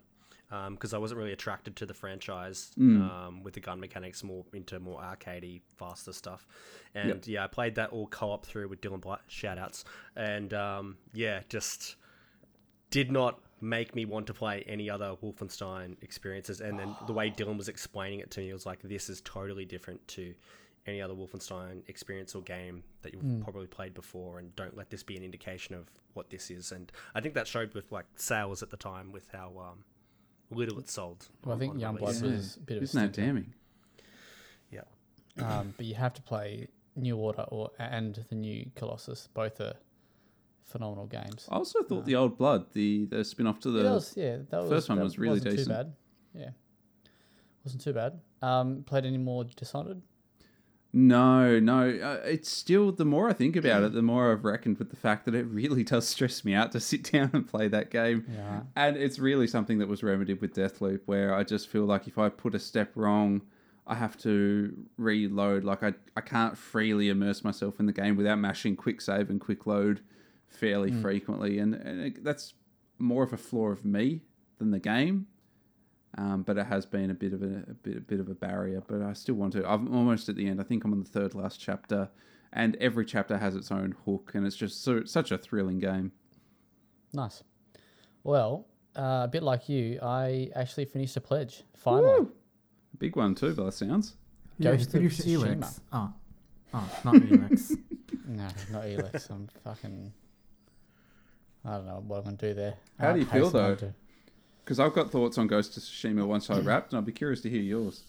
because 0.71 0.93
I 0.93 0.97
wasn't 0.97 1.17
really 1.17 1.33
attracted 1.33 1.75
to 1.77 1.85
the 1.85 1.93
franchise 1.93 2.71
um, 3.01 3.43
with 3.43 3.55
the 3.55 3.59
gun 3.59 3.79
mechanics 3.79 4.23
more 4.23 4.45
into 4.53 4.79
more 4.79 5.01
arcadey 5.01 5.61
faster 5.77 6.13
stuff 6.13 6.47
and 6.93 7.09
Yep. 7.09 7.23
yeah 7.25 7.43
I 7.43 7.47
played 7.47 7.75
that 7.75 7.89
all 7.89 8.07
co-op 8.07 8.45
through 8.45 8.69
with 8.69 8.79
Dylan 8.79 9.01
Blight 9.01 9.19
shout 9.27 9.57
outs 9.57 9.83
and 10.15 10.53
um, 10.53 10.97
yeah 11.13 11.41
just 11.49 11.95
did 12.89 13.11
not 13.11 13.39
make 13.59 13.95
me 13.95 14.05
want 14.05 14.27
to 14.27 14.33
play 14.33 14.63
any 14.67 14.89
other 14.89 15.15
Wolfenstein 15.23 16.01
experiences 16.03 16.61
and 16.61 16.77
then 16.79 16.95
the 17.07 17.13
way 17.13 17.31
Dylan 17.31 17.57
was 17.57 17.67
explaining 17.67 18.19
it 18.19 18.31
to 18.31 18.39
me 18.41 18.53
was 18.53 18.65
like 18.65 18.81
this 18.81 19.09
is 19.09 19.21
totally 19.21 19.65
different 19.65 20.07
to 20.09 20.33
any 20.87 21.01
other 21.01 21.13
Wolfenstein 21.13 21.81
experience 21.87 22.35
or 22.35 22.41
game 22.41 22.83
that 23.01 23.13
you've 23.13 23.41
probably 23.43 23.67
played 23.67 23.93
before, 23.93 24.39
and 24.39 24.55
don't 24.55 24.77
let 24.77 24.89
this 24.89 25.03
be 25.03 25.17
an 25.17 25.23
indication 25.23 25.75
of 25.75 25.89
what 26.13 26.29
this 26.29 26.51
is. 26.51 26.71
And 26.71 26.91
I 27.15 27.21
think 27.21 27.33
that 27.33 27.47
showed 27.47 27.73
with 27.73 27.91
like 27.91 28.05
sales 28.15 28.61
at 28.61 28.69
the 28.69 28.77
time, 28.77 29.11
with 29.11 29.27
how 29.33 29.51
um, 29.57 29.83
little 30.51 30.77
it 30.79 30.89
sold. 30.89 31.27
Well, 31.43 31.55
I 31.55 31.59
think 31.59 31.73
on 31.73 31.79
Youngblood 31.79 32.21
release. 32.21 32.21
was 32.21 32.55
a 32.57 32.59
bit 32.59 32.77
of 32.77 32.83
Isn't 32.83 33.01
that 33.01 33.13
damning? 33.13 33.53
Yeah, 34.69 34.81
um, 35.41 35.73
but 35.75 35.85
you 35.85 35.95
have 35.95 36.13
to 36.13 36.21
play 36.21 36.67
New 36.95 37.17
Order 37.17 37.45
or 37.49 37.71
and 37.79 38.23
the 38.29 38.35
new 38.35 38.69
Colossus. 38.75 39.27
Both 39.33 39.59
are 39.61 39.73
phenomenal 40.65 41.07
games. 41.07 41.47
I 41.51 41.55
also 41.55 41.83
thought 41.83 42.05
the 42.05 42.15
Old 42.15 42.37
Blood, 42.37 42.73
the 42.73 43.05
the 43.05 43.23
spin 43.25 43.47
off 43.47 43.59
to 43.61 43.71
the 43.71 43.83
was, 43.89 44.13
yeah, 44.15 44.37
that 44.49 44.61
was, 44.61 44.69
first 44.69 44.89
one 44.89 44.99
that 44.99 45.03
was 45.03 45.17
really 45.17 45.39
wasn't 45.39 45.55
decent. 45.55 45.67
Too 45.67 45.73
bad. 45.73 45.93
Yeah, 46.33 46.49
wasn't 47.63 47.81
too 47.81 47.93
bad. 47.93 48.19
Um, 48.41 48.83
played 48.83 49.05
any 49.05 49.17
more 49.17 49.45
Dishonored? 49.45 50.01
No, 50.97 51.59
no. 51.59 51.89
Uh, 51.89 52.21
it's 52.23 52.49
still 52.49 52.93
the 52.93 53.03
more 53.03 53.29
I 53.29 53.33
think 53.33 53.57
about 53.57 53.83
it, 53.83 53.91
the 53.91 54.01
more 54.01 54.31
I've 54.31 54.45
reckoned 54.45 54.77
with 54.77 54.91
the 54.91 54.95
fact 54.95 55.25
that 55.25 55.35
it 55.35 55.43
really 55.43 55.83
does 55.93 56.07
stress 56.07 56.45
me 56.45 56.53
out 56.53 56.71
to 56.71 56.79
sit 56.79 57.11
down 57.11 57.31
and 57.33 57.45
play 57.45 57.67
that 57.67 57.91
game. 57.91 58.25
Yeah. 58.33 58.61
And 58.77 58.95
it's 58.95 59.19
really 59.19 59.45
something 59.45 59.77
that 59.79 59.89
was 59.89 60.03
remedied 60.03 60.39
with 60.39 60.55
Deathloop, 60.55 61.01
where 61.05 61.35
I 61.35 61.43
just 61.43 61.67
feel 61.67 61.83
like 61.83 62.07
if 62.07 62.17
I 62.17 62.29
put 62.29 62.55
a 62.55 62.59
step 62.59 62.93
wrong, 62.95 63.41
I 63.85 63.95
have 63.95 64.17
to 64.19 64.73
reload. 64.97 65.65
Like 65.65 65.83
I, 65.83 65.95
I 66.15 66.21
can't 66.21 66.57
freely 66.57 67.09
immerse 67.09 67.43
myself 67.43 67.77
in 67.81 67.87
the 67.87 67.93
game 67.93 68.15
without 68.15 68.39
mashing 68.39 68.77
quick 68.77 69.01
save 69.01 69.29
and 69.29 69.41
quick 69.41 69.67
load 69.67 69.99
fairly 70.47 70.93
frequently, 70.93 71.59
and, 71.59 71.75
and 71.75 72.01
it, 72.05 72.23
that's 72.23 72.53
more 72.97 73.23
of 73.23 73.33
a 73.33 73.37
flaw 73.37 73.67
of 73.67 73.83
me 73.83 74.21
than 74.59 74.71
the 74.71 74.79
game. 74.79 75.27
Um, 76.17 76.43
but 76.43 76.57
it 76.57 76.65
has 76.65 76.85
been 76.85 77.11
a 77.11 77.13
bit 77.13 77.33
of 77.33 77.41
a, 77.41 77.63
a 77.69 77.73
bit 77.73 77.97
a 77.97 78.01
bit 78.01 78.19
of 78.19 78.29
a 78.29 78.35
barrier. 78.35 78.81
But 78.87 79.01
I 79.01 79.13
still 79.13 79.35
want 79.35 79.53
to. 79.53 79.69
I'm 79.69 79.93
almost 79.93 80.29
at 80.29 80.35
the 80.35 80.47
end. 80.47 80.61
I 80.61 80.63
think 80.63 80.83
I'm 80.83 80.93
on 80.93 81.03
the 81.03 81.09
third 81.09 81.35
last 81.35 81.59
chapter, 81.59 82.09
and 82.53 82.75
every 82.77 83.05
chapter 83.05 83.37
has 83.37 83.55
its 83.55 83.71
own 83.71 83.95
hook, 84.05 84.31
and 84.33 84.45
it's 84.45 84.55
just 84.55 84.83
so, 84.83 85.03
such 85.03 85.31
a 85.31 85.37
thrilling 85.37 85.79
game. 85.79 86.13
Nice. 87.13 87.43
Well, 88.23 88.67
uh, 88.95 89.21
a 89.23 89.29
bit 89.31 89.43
like 89.43 89.67
you, 89.69 89.99
I 90.01 90.49
actually 90.55 90.85
finished 90.85 91.17
a 91.17 91.21
pledge 91.21 91.63
finally. 91.75 92.27
Big 92.97 93.15
one 93.15 93.35
too, 93.35 93.53
by 93.53 93.65
the 93.65 93.71
sounds. 93.71 94.15
Yeah, 94.57 94.71
you 94.71 94.77
Ghost 94.77 94.87
of 94.87 94.91
finished 94.93 95.21
Tsushima. 95.21 95.79
Oh, 95.91 96.13
oh, 96.73 96.99
not 97.03 97.15
Elex. 97.15 97.77
No, 98.27 98.47
not 98.71 98.83
Elex. 98.85 99.29
I'm 99.29 99.47
fucking. 99.63 100.11
I 101.63 101.71
don't 101.75 101.85
know 101.85 102.03
what 102.07 102.19
I'm 102.19 102.23
gonna 102.23 102.37
do 102.37 102.53
there. 102.53 102.75
How 102.99 103.13
do 103.13 103.19
you 103.19 103.25
feel, 103.25 103.49
though? 103.49 103.77
To- 104.65 104.71
Because 104.73 104.79
I've 104.79 104.93
got 104.93 105.11
thoughts 105.11 105.37
on 105.37 105.47
Ghost 105.47 105.77
of 105.77 105.83
Tsushima 105.83 106.25
once 106.27 106.49
I 106.49 106.59
wrapped, 106.59 106.91
and 106.91 106.97
I'd 106.99 107.05
be 107.05 107.11
curious 107.11 107.41
to 107.41 107.49
hear 107.49 107.61
yours. 107.61 108.03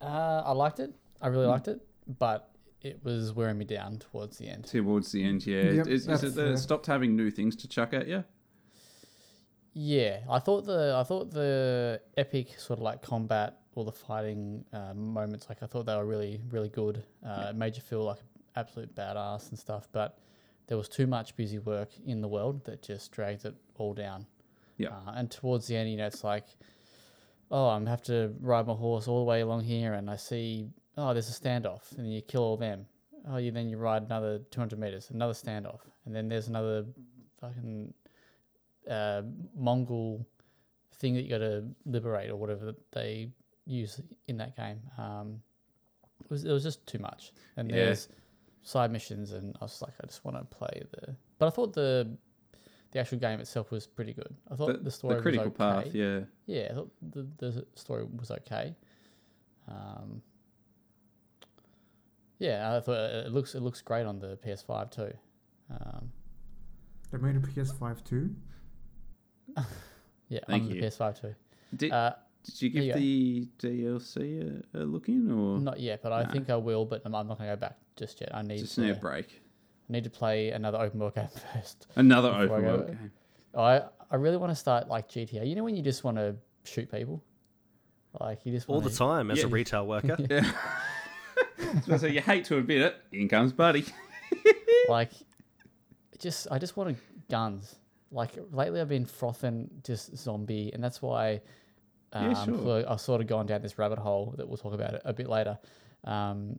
Uh, 0.00 0.42
I 0.44 0.52
liked 0.52 0.80
it. 0.80 0.94
I 1.20 1.28
really 1.28 1.46
liked 1.46 1.68
it, 1.68 1.80
but 2.18 2.50
it 2.82 3.02
was 3.02 3.32
wearing 3.32 3.58
me 3.58 3.64
down 3.64 3.98
towards 3.98 4.38
the 4.38 4.48
end. 4.48 4.66
Towards 4.66 5.10
the 5.12 5.24
end, 5.24 5.46
yeah. 5.46 5.70
Yep, 5.70 5.86
is, 5.88 6.06
is 6.08 6.22
it 6.22 6.34
that 6.34 6.42
it 6.42 6.48
fair. 6.48 6.56
stopped 6.56 6.86
having 6.86 7.16
new 7.16 7.30
things 7.30 7.56
to 7.56 7.68
chuck 7.68 7.92
at 7.94 8.06
you? 8.06 8.22
Yeah, 9.78 10.20
I 10.30 10.38
thought 10.38 10.64
the 10.64 10.94
I 10.98 11.02
thought 11.02 11.30
the 11.32 12.00
epic 12.16 12.58
sort 12.58 12.78
of 12.78 12.82
like 12.82 13.02
combat 13.02 13.58
or 13.74 13.84
the 13.84 13.92
fighting 13.92 14.64
uh, 14.72 14.94
moments, 14.94 15.48
like 15.50 15.62
I 15.62 15.66
thought 15.66 15.84
they 15.86 15.94
were 15.94 16.06
really 16.06 16.40
really 16.50 16.70
good. 16.70 17.02
Uh, 17.24 17.48
It 17.50 17.56
made 17.56 17.76
you 17.76 17.82
feel 17.82 18.04
like 18.04 18.20
an 18.20 18.26
absolute 18.56 18.94
badass 18.94 19.50
and 19.50 19.58
stuff, 19.58 19.88
but 19.92 20.18
there 20.68 20.78
was 20.78 20.88
too 20.88 21.06
much 21.06 21.36
busy 21.36 21.58
work 21.58 21.90
in 22.06 22.20
the 22.22 22.28
world 22.28 22.64
that 22.64 22.82
just 22.82 23.12
dragged 23.12 23.44
it 23.44 23.54
all 23.76 23.92
down. 23.92 24.26
Yeah. 24.78 24.88
Uh, 24.90 25.12
and 25.14 25.30
towards 25.30 25.66
the 25.66 25.76
end, 25.76 25.90
you 25.90 25.96
know, 25.96 26.06
it's 26.06 26.24
like, 26.24 26.44
oh, 27.50 27.68
I'm 27.68 27.86
have 27.86 28.02
to 28.04 28.34
ride 28.40 28.66
my 28.66 28.74
horse 28.74 29.08
all 29.08 29.18
the 29.20 29.24
way 29.24 29.40
along 29.40 29.62
here, 29.64 29.94
and 29.94 30.10
I 30.10 30.16
see, 30.16 30.68
oh, 30.96 31.12
there's 31.12 31.28
a 31.28 31.40
standoff, 31.40 31.96
and 31.98 32.12
you 32.12 32.20
kill 32.22 32.42
all 32.42 32.56
them. 32.56 32.86
Oh, 33.28 33.38
you 33.38 33.50
then 33.50 33.68
you 33.68 33.76
ride 33.76 34.02
another 34.04 34.38
200 34.50 34.78
meters, 34.78 35.10
another 35.10 35.32
standoff, 35.32 35.80
and 36.04 36.14
then 36.14 36.28
there's 36.28 36.48
another 36.48 36.84
fucking 37.40 37.92
uh, 38.88 39.22
Mongol 39.56 40.26
thing 40.94 41.14
that 41.14 41.22
you 41.22 41.30
got 41.30 41.38
to 41.38 41.64
liberate 41.84 42.30
or 42.30 42.36
whatever 42.36 42.72
they 42.92 43.30
use 43.66 44.00
in 44.28 44.36
that 44.38 44.56
game. 44.56 44.80
Um, 44.96 45.40
it 46.24 46.30
was 46.30 46.44
it 46.44 46.52
was 46.52 46.62
just 46.62 46.86
too 46.86 46.98
much, 46.98 47.32
and 47.56 47.68
Yeah. 47.68 47.76
there's 47.76 48.08
side 48.62 48.90
missions, 48.92 49.32
and 49.32 49.56
I 49.60 49.64
was 49.64 49.82
like, 49.82 49.92
I 50.02 50.06
just 50.06 50.24
want 50.24 50.36
to 50.38 50.44
play 50.56 50.82
the. 50.92 51.14
But 51.38 51.46
I 51.46 51.50
thought 51.50 51.72
the 51.72 52.16
the 52.92 53.00
actual 53.00 53.18
game 53.18 53.40
itself 53.40 53.70
was 53.70 53.86
pretty 53.86 54.12
good. 54.12 54.34
I 54.50 54.54
thought 54.56 54.68
The, 54.68 54.78
the, 54.84 54.90
story 54.90 55.16
the 55.16 55.22
critical 55.22 55.50
was 55.50 55.60
okay. 55.60 55.84
path, 55.84 55.94
yeah. 55.94 56.20
Yeah, 56.46 56.68
I 56.70 56.74
thought 56.74 56.90
the 57.02 57.26
the 57.38 57.66
story 57.74 58.04
was 58.04 58.30
okay. 58.30 58.74
Um, 59.68 60.22
yeah, 62.38 62.76
I 62.76 62.80
thought 62.80 62.98
it 62.98 63.26
it 63.26 63.32
looks 63.32 63.54
it 63.54 63.62
looks 63.62 63.80
great 63.80 64.06
on 64.06 64.18
the 64.18 64.36
PS5 64.44 64.90
too. 64.90 65.12
Um, 65.70 66.12
They 67.10 67.18
made 67.18 67.36
a 67.36 67.40
PS5 67.40 68.04
too. 68.04 68.34
yeah, 70.28 70.40
Thank 70.46 70.64
on 70.64 70.70
you. 70.70 70.80
the 70.80 70.86
PS5 70.86 71.20
too. 71.20 71.34
Did, 71.76 71.92
Uh, 71.92 72.12
did 72.44 72.62
you 72.62 72.70
there 72.70 72.82
give 72.94 73.02
you 73.02 73.46
the 73.58 73.68
DLC 73.68 74.62
a, 74.74 74.78
a 74.78 74.84
look 74.84 75.08
in, 75.08 75.30
or 75.32 75.58
not 75.58 75.80
yet, 75.80 76.02
but 76.02 76.12
I 76.12 76.24
think 76.26 76.48
I 76.50 76.56
will. 76.56 76.84
But 76.84 77.02
I'm, 77.04 77.14
I'm 77.14 77.26
not 77.26 77.38
going 77.38 77.50
to 77.50 77.56
go 77.56 77.60
back 77.60 77.76
just 77.96 78.20
yet. 78.20 78.30
I 78.34 78.42
need 78.42 78.58
just 78.58 78.76
to 78.76 78.82
need 78.82 78.90
a 78.90 78.94
break? 78.94 79.40
Need 79.88 80.04
to 80.04 80.10
play 80.10 80.50
another 80.50 80.78
open 80.78 81.00
world 81.00 81.14
game 81.16 81.28
first. 81.52 81.86
Another 81.96 82.30
Before 82.30 82.42
I 82.42 82.44
open 82.44 82.64
world 82.64 82.86
game. 82.88 83.12
I 83.56 83.82
I 84.10 84.16
really 84.16 84.36
want 84.36 84.50
to 84.52 84.56
start 84.56 84.88
like 84.88 85.08
GTA. 85.08 85.46
You 85.48 85.54
know 85.54 85.64
when 85.64 85.76
you 85.76 85.82
just 85.82 86.04
want 86.04 86.16
to 86.16 86.36
shoot 86.64 86.90
people, 86.90 87.22
like 88.20 88.40
you 88.44 88.52
just 88.52 88.68
All 88.68 88.76
wanna, 88.78 88.90
the 88.90 88.96
time 88.96 89.30
as 89.30 89.42
a 89.42 89.48
retail 89.48 89.86
worker. 89.86 90.16
Yeah. 90.30 90.50
so, 91.86 91.96
so 91.98 92.06
you 92.06 92.20
hate 92.20 92.44
to 92.46 92.56
admit 92.58 92.80
it. 92.80 92.96
In 93.12 93.28
comes 93.28 93.52
Buddy. 93.52 93.84
like 94.88 95.10
just 96.18 96.46
I 96.50 96.58
just 96.58 96.76
wanted 96.76 96.96
guns. 97.30 97.76
Like 98.10 98.38
lately, 98.52 98.80
I've 98.80 98.88
been 98.88 99.04
frothing 99.04 99.68
just 99.84 100.16
zombie, 100.16 100.70
and 100.72 100.82
that's 100.82 101.02
why 101.02 101.40
um, 102.12 102.30
Yeah, 102.30 102.44
sure. 102.44 102.84
I've 102.88 103.00
sort 103.00 103.20
of 103.20 103.26
gone 103.26 103.46
down 103.46 103.62
this 103.62 103.78
rabbit 103.78 103.98
hole 103.98 104.34
that 104.36 104.48
we'll 104.48 104.56
talk 104.56 104.72
about 104.74 104.94
it 104.94 105.02
a 105.04 105.12
bit 105.12 105.28
later. 105.28 105.58
Um, 106.04 106.58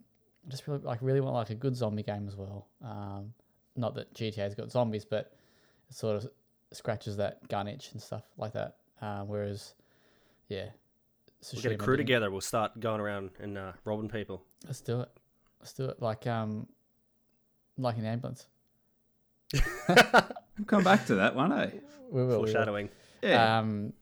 just 0.50 0.68
really 0.68 0.82
like 0.82 1.00
really 1.02 1.22
want 1.22 1.36
like 1.36 1.50
a 1.50 1.56
good 1.56 1.76
zombie 1.76 2.04
game 2.04 2.28
as 2.28 2.36
well. 2.36 2.68
Um, 2.84 3.34
not 3.76 3.96
that 3.96 4.14
GTA's 4.14 4.56
got 4.56 4.72
zombies, 4.72 5.06
but 5.06 5.32
it 5.90 5.96
sort 5.96 6.16
of 6.16 6.30
scratches 6.72 7.18
that 7.18 7.48
gun 7.48 7.68
itch 7.68 7.92
and 7.94 8.02
stuff 8.02 8.24
like 8.38 8.54
that. 8.54 8.78
Um, 9.02 9.28
whereas, 9.28 9.74
yeah, 10.50 10.68
We'll 11.54 11.62
get 11.62 11.72
a 11.72 11.78
crew 11.78 11.96
didn't. 11.96 12.08
together. 12.08 12.32
We'll 12.32 12.42
start 12.42 12.80
going 12.80 13.00
around 13.00 13.30
and 13.40 13.58
uh, 13.58 13.74
robbing 13.86 14.10
people. 14.10 14.44
Let's 14.66 14.82
do 14.82 15.02
it. 15.02 15.10
Let's 15.60 15.74
do 15.74 15.86
it. 15.86 16.02
Like 16.02 16.26
um, 16.26 16.68
like 17.78 17.98
an 17.98 18.06
ambulance. 18.06 18.48
We'll 19.88 20.66
come 20.66 20.84
back 20.84 21.06
to 21.08 21.16
that 21.16 21.36
one, 21.36 21.52
eh? 21.54 21.70
We 22.10 22.22
will. 22.22 22.26
we 22.26 22.26
will. 22.26 22.38
Foreshadowing. 22.40 22.90
Yeah. 23.22 23.60
Um, 23.60 23.94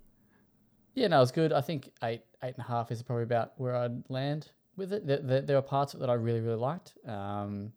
yeah, 0.94 1.08
no, 1.08 1.18
it 1.18 1.20
was 1.20 1.32
good. 1.32 1.52
I 1.52 1.62
think 1.62 1.92
eight, 2.04 2.22
eight 2.44 2.56
and 2.56 2.60
a 2.60 2.68
half 2.68 2.90
is 2.92 3.04
probably 3.04 3.24
about 3.24 3.52
where 3.58 3.76
I'd 3.76 4.10
land 4.10 4.50
with 4.76 4.94
it. 4.94 5.06
There, 5.08 5.18
there, 5.18 5.42
there 5.42 5.56
were 5.56 5.62
parts 5.62 5.94
of 5.94 6.00
it 6.00 6.02
that 6.02 6.10
I 6.10 6.14
really, 6.14 6.42
really 6.42 6.60
liked. 6.60 6.94
Um, 7.08 7.72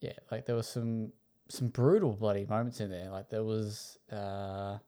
yeah, 0.00 0.12
like 0.30 0.46
there 0.46 0.56
was 0.56 0.68
some 0.68 1.12
some 1.48 1.68
brutal 1.68 2.12
bloody 2.12 2.46
moments 2.46 2.80
in 2.80 2.90
there. 2.90 3.10
Like 3.10 3.28
there 3.28 3.44
was, 3.44 3.98
uh, 4.12 4.76
I 4.76 4.80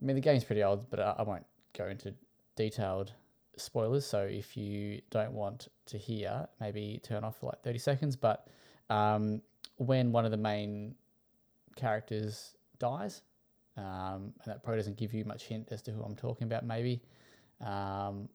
mean, 0.00 0.14
the 0.16 0.22
game's 0.22 0.44
pretty 0.44 0.62
old, 0.62 0.88
but 0.90 1.00
I, 1.00 1.16
I 1.18 1.22
won't 1.22 1.46
go 1.76 1.88
into 1.88 2.14
detailed 2.56 3.12
spoilers. 3.56 4.06
So 4.06 4.20
if 4.20 4.56
you 4.56 5.02
don't 5.10 5.32
want 5.32 5.68
to 5.86 5.98
hear, 5.98 6.48
maybe 6.60 7.00
turn 7.02 7.24
off 7.24 7.38
for 7.40 7.46
like 7.46 7.62
thirty 7.62 7.78
seconds. 7.78 8.16
But 8.16 8.46
um, 8.90 9.42
when 9.76 10.12
one 10.12 10.24
of 10.24 10.30
the 10.30 10.36
main 10.36 10.94
characters 11.76 12.56
dies, 12.78 13.22
um, 13.76 14.32
and 14.42 14.46
that 14.46 14.62
probably 14.62 14.78
doesn't 14.78 14.96
give 14.96 15.12
you 15.12 15.24
much 15.24 15.44
hint 15.44 15.68
as 15.70 15.82
to 15.82 15.90
who 15.90 16.02
I'm 16.02 16.14
talking 16.14 16.46
about. 16.46 16.64
Maybe, 16.64 17.02
um, 17.60 18.28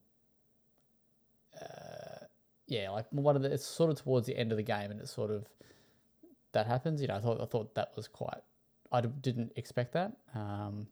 uh, 1.61 2.25
yeah, 2.67 2.89
like 2.91 3.05
one 3.11 3.35
of 3.35 3.41
the 3.41 3.51
it's 3.51 3.65
sort 3.65 3.89
of 3.89 4.01
towards 4.01 4.27
the 4.27 4.37
end 4.37 4.51
of 4.51 4.57
the 4.57 4.63
game, 4.63 4.91
and 4.91 4.99
it's 4.99 5.11
sort 5.13 5.31
of 5.31 5.47
that 6.53 6.67
happens. 6.67 7.01
You 7.01 7.07
know, 7.07 7.15
I 7.15 7.19
thought 7.19 7.41
I 7.41 7.45
thought 7.45 7.75
that 7.75 7.91
was 7.95 8.07
quite. 8.07 8.41
I 8.91 9.01
didn't 9.01 9.51
expect 9.55 9.93
that, 9.93 10.13
um, 10.33 10.87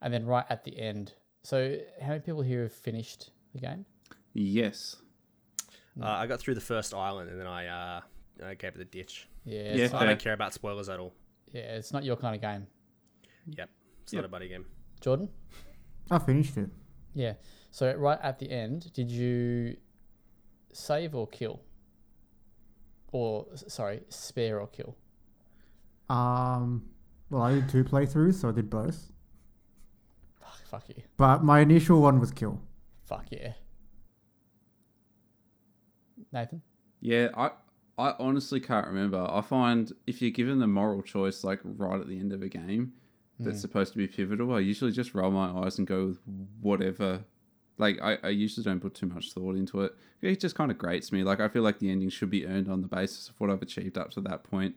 and 0.00 0.12
then 0.14 0.26
right 0.26 0.44
at 0.48 0.64
the 0.64 0.78
end. 0.78 1.14
So, 1.42 1.76
how 2.00 2.08
many 2.08 2.20
people 2.20 2.42
here 2.42 2.62
have 2.62 2.72
finished 2.72 3.30
the 3.52 3.60
game? 3.60 3.84
yes. 4.34 4.96
Uh, 6.00 6.04
I 6.08 6.26
got 6.26 6.40
through 6.40 6.54
the 6.56 6.60
first 6.60 6.92
island 6.92 7.30
and 7.30 7.40
then 7.40 7.46
I 7.46 7.66
uh, 7.68 8.00
I 8.44 8.54
gave 8.54 8.74
it 8.74 8.80
a 8.82 8.84
ditch. 8.84 9.28
Yeah, 9.46 9.60
Yeah, 9.74 9.84
it's, 9.86 9.94
I 9.94 10.04
don't 10.04 10.18
care 10.20 10.34
about 10.34 10.52
spoilers 10.52 10.90
at 10.90 11.00
all. 11.00 11.14
yeah, 11.52 11.76
it's 11.76 11.90
not 11.90 12.04
your 12.04 12.16
kind 12.16 12.34
of 12.34 12.42
game, 12.42 12.66
Yep. 13.46 13.70
It's 14.02 14.12
Yep. 14.12 14.20
not 14.22 14.26
a 14.26 14.28
buddy 14.28 14.48
game. 14.48 14.66
Jordan. 15.00 15.30
I 16.10 16.18
finished 16.18 16.56
it. 16.58 16.68
Yeah. 17.14 17.34
So 17.70 17.94
right 17.94 18.18
at 18.22 18.38
the 18.38 18.50
end, 18.50 18.92
did 18.92 19.10
you 19.10 19.78
save 20.76 21.14
or 21.14 21.26
kill? 21.26 21.60
Or 23.12 23.46
sorry, 23.54 24.02
spare 24.08 24.60
or 24.60 24.66
kill? 24.66 24.96
Um, 26.08 26.84
well, 27.30 27.42
I 27.42 27.54
did 27.54 27.68
two 27.68 27.84
playthroughs, 27.84 28.34
so 28.34 28.48
I 28.48 28.52
did 28.52 28.68
both. 28.68 29.12
Fuck, 30.40 30.66
fuck 30.68 30.88
you. 30.88 31.02
But 31.16 31.42
my 31.42 31.60
initial 31.60 32.00
one 32.00 32.20
was 32.20 32.30
kill. 32.30 32.60
Fuck 33.04 33.26
yeah. 33.30 33.52
Nathan? 36.32 36.62
Yeah, 37.00 37.28
I 37.36 37.50
I 37.98 38.14
honestly 38.18 38.60
can't 38.60 38.86
remember. 38.86 39.26
I 39.30 39.40
find 39.40 39.92
if 40.06 40.20
you're 40.20 40.30
given 40.30 40.58
the 40.58 40.66
moral 40.66 41.02
choice, 41.02 41.44
like 41.44 41.60
right 41.64 42.00
at 42.00 42.08
the 42.08 42.18
end 42.18 42.32
of 42.32 42.42
a 42.42 42.48
game, 42.48 42.92
that's 43.38 43.60
supposed 43.60 43.92
to 43.92 43.98
be 43.98 44.06
pivotal, 44.06 44.54
I 44.54 44.60
usually 44.60 44.92
just 44.92 45.14
roll 45.14 45.30
my 45.30 45.48
eyes 45.62 45.78
and 45.78 45.86
go 45.86 46.06
with 46.06 46.18
whatever. 46.60 47.24
Like 47.78 48.00
I, 48.02 48.18
I 48.22 48.28
usually 48.30 48.64
don't 48.64 48.80
put 48.80 48.94
too 48.94 49.06
much 49.06 49.32
thought 49.32 49.54
into 49.56 49.82
it. 49.82 49.94
It 50.22 50.40
just 50.40 50.54
kind 50.54 50.70
of 50.70 50.78
grates 50.78 51.12
me. 51.12 51.22
Like 51.24 51.40
I 51.40 51.48
feel 51.48 51.62
like 51.62 51.78
the 51.78 51.90
ending 51.90 52.08
should 52.08 52.30
be 52.30 52.46
earned 52.46 52.68
on 52.70 52.80
the 52.80 52.88
basis 52.88 53.28
of 53.28 53.38
what 53.38 53.50
I've 53.50 53.60
achieved 53.62 53.98
up 53.98 54.10
to 54.12 54.20
that 54.22 54.44
point, 54.44 54.74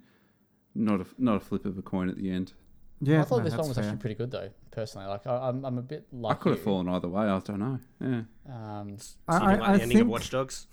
not 0.75 0.99
a 1.01 1.05
not 1.17 1.37
a 1.37 1.39
flip 1.39 1.65
of 1.65 1.77
a 1.77 1.81
coin 1.81 2.09
at 2.09 2.17
the 2.17 2.29
end. 2.29 2.53
Yeah, 3.01 3.21
I 3.21 3.23
thought 3.23 3.37
no, 3.37 3.43
this 3.45 3.55
one 3.55 3.69
was 3.69 3.77
fair. 3.77 3.85
actually 3.85 3.99
pretty 3.99 4.15
good 4.15 4.31
though, 4.31 4.49
personally. 4.71 5.07
Like 5.07 5.25
I, 5.25 5.47
I'm, 5.47 5.63
I'm 5.63 5.77
a 5.77 5.81
bit 5.81 6.05
lucky. 6.11 6.37
I 6.37 6.43
could 6.43 6.51
have 6.51 6.61
fallen 6.61 6.89
either 6.89 7.07
way. 7.07 7.23
I 7.23 7.39
don't 7.39 7.59
know. 7.59 7.79
Yeah. 8.01 8.21
Um, 8.53 8.97
So 8.97 9.15
I- 9.29 9.33
you 9.35 9.39
didn't 9.39 9.49
I- 9.49 9.55
like 9.55 9.61
I 9.69 9.77
the 9.77 9.81
ending 9.83 9.97
of 9.97 9.99
think- 10.01 10.11
Watch 10.11 10.29
Dogs? 10.31 10.67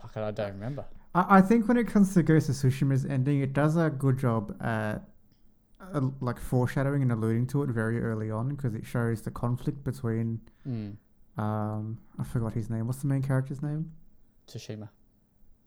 fuck 0.00 0.16
it, 0.16 0.20
I 0.20 0.30
don't 0.30 0.52
remember. 0.52 0.84
I, 1.14 1.38
I 1.38 1.40
think 1.40 1.68
when 1.68 1.76
it 1.76 1.86
comes 1.86 2.12
to 2.14 2.22
Ghost 2.22 2.48
of 2.50 2.54
Tsushima's 2.56 3.04
ending, 3.06 3.40
it 3.40 3.52
does 3.52 3.76
a 3.76 3.90
good 3.90 4.18
job 4.18 4.54
at 4.62 5.02
uh, 5.94 6.00
like 6.20 6.38
foreshadowing 6.38 7.02
and 7.02 7.12
alluding 7.12 7.46
to 7.48 7.62
it 7.62 7.70
very 7.70 8.00
early 8.02 8.30
on 8.30 8.48
because 8.54 8.74
it 8.74 8.84
shows 8.86 9.22
the 9.22 9.30
conflict 9.30 9.82
between 9.84 10.40
Mm. 10.68 10.96
um 11.38 11.98
I 12.18 12.24
forgot 12.24 12.52
his 12.52 12.68
name. 12.70 12.86
What's 12.86 13.00
the 13.00 13.06
main 13.08 13.22
character's 13.22 13.62
name? 13.62 13.92
Tsushima. 14.46 14.88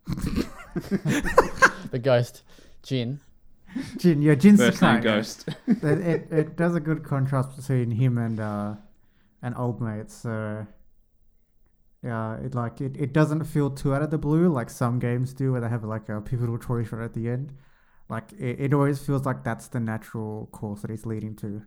the 1.92 2.00
ghost, 2.02 2.44
Jin. 2.84 3.20
Jin. 3.98 4.22
Yeah, 4.22 4.36
Jin 4.36 4.58
First 4.58 4.82
name 4.82 5.02
Ghost. 5.02 5.48
it, 5.68 5.84
it 5.84 6.28
it 6.32 6.56
does 6.56 6.76
a 6.76 6.80
good 6.80 7.04
contrast 7.04 7.56
between 7.56 7.92
him 7.92 8.18
and 8.18 8.40
uh 8.40 8.76
and 9.42 9.56
old 9.58 9.82
mate. 9.82 10.12
So 10.12 10.68
yeah, 12.04 12.36
it 12.38 12.54
like 12.54 12.82
it, 12.82 12.96
it 12.98 13.14
doesn't 13.14 13.46
feel 13.46 13.70
too 13.72 13.96
out 13.96 14.02
of 14.04 14.12
the 14.12 14.18
blue 14.18 14.48
like 14.50 14.70
some 14.70 15.00
games 15.00 15.34
do 15.34 15.52
where 15.54 15.62
they 15.62 15.70
have 15.70 15.84
like 15.84 16.10
a 16.10 16.22
pivotal 16.22 16.58
choice 16.58 16.92
right 16.92 17.04
at 17.06 17.14
the 17.14 17.30
end. 17.30 17.54
Like 18.10 18.32
it, 18.34 18.60
it 18.60 18.74
always 18.74 19.00
feels 19.00 19.26
like 19.26 19.44
that's 19.44 19.68
the 19.68 19.80
natural 19.80 20.48
course 20.52 20.82
that 20.82 20.92
it's 20.92 21.06
leading 21.06 21.36
to. 21.38 21.64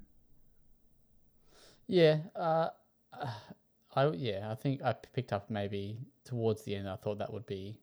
Yeah, 1.87 2.19
uh, 2.35 2.69
I 3.97 4.09
yeah, 4.11 4.51
I 4.51 4.55
think 4.55 4.83
I 4.85 4.93
p- 4.93 5.09
picked 5.13 5.33
up 5.33 5.51
maybe 5.51 5.99
towards 6.25 6.63
the 6.65 6.75
end. 6.75 6.89
I 6.89 6.97
thought 6.97 7.19
that 7.19 7.33
would 7.33 7.47
be 7.47 7.81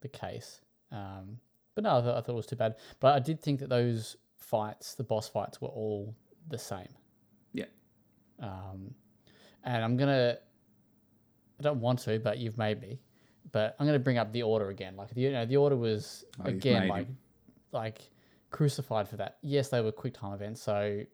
the 0.00 0.08
case, 0.08 0.60
um, 0.90 1.38
but 1.74 1.84
no, 1.84 1.98
I 1.98 2.02
thought, 2.02 2.16
I 2.16 2.20
thought 2.20 2.32
it 2.32 2.36
was 2.36 2.46
too 2.46 2.56
bad. 2.56 2.76
But 3.00 3.14
I 3.14 3.18
did 3.18 3.40
think 3.40 3.60
that 3.60 3.68
those 3.68 4.16
fights, 4.36 4.94
the 4.94 5.04
boss 5.04 5.28
fights, 5.28 5.60
were 5.60 5.68
all 5.68 6.14
the 6.48 6.58
same. 6.58 6.88
Yeah. 7.52 7.66
Um, 8.40 8.94
and 9.64 9.84
I'm 9.84 9.96
gonna. 9.96 10.38
I 11.58 11.62
don't 11.62 11.80
want 11.80 12.00
to, 12.00 12.18
but 12.18 12.38
you've 12.38 12.58
made 12.58 12.80
me. 12.80 13.00
But 13.52 13.76
I'm 13.78 13.86
gonna 13.86 13.98
bring 13.98 14.18
up 14.18 14.32
the 14.32 14.42
order 14.42 14.70
again. 14.70 14.96
Like 14.96 15.10
the 15.14 15.20
you 15.20 15.32
know 15.32 15.44
the 15.44 15.56
order 15.56 15.76
was 15.76 16.24
Oh, 16.40 16.48
again 16.48 16.88
like 16.88 17.06
him. 17.06 17.18
Like 17.74 18.10
crucified 18.50 19.08
for 19.08 19.16
that. 19.16 19.38
Yes, 19.42 19.68
they 19.68 19.80
were 19.80 19.92
quick 19.92 20.14
time 20.14 20.32
events, 20.32 20.62
so 20.62 21.04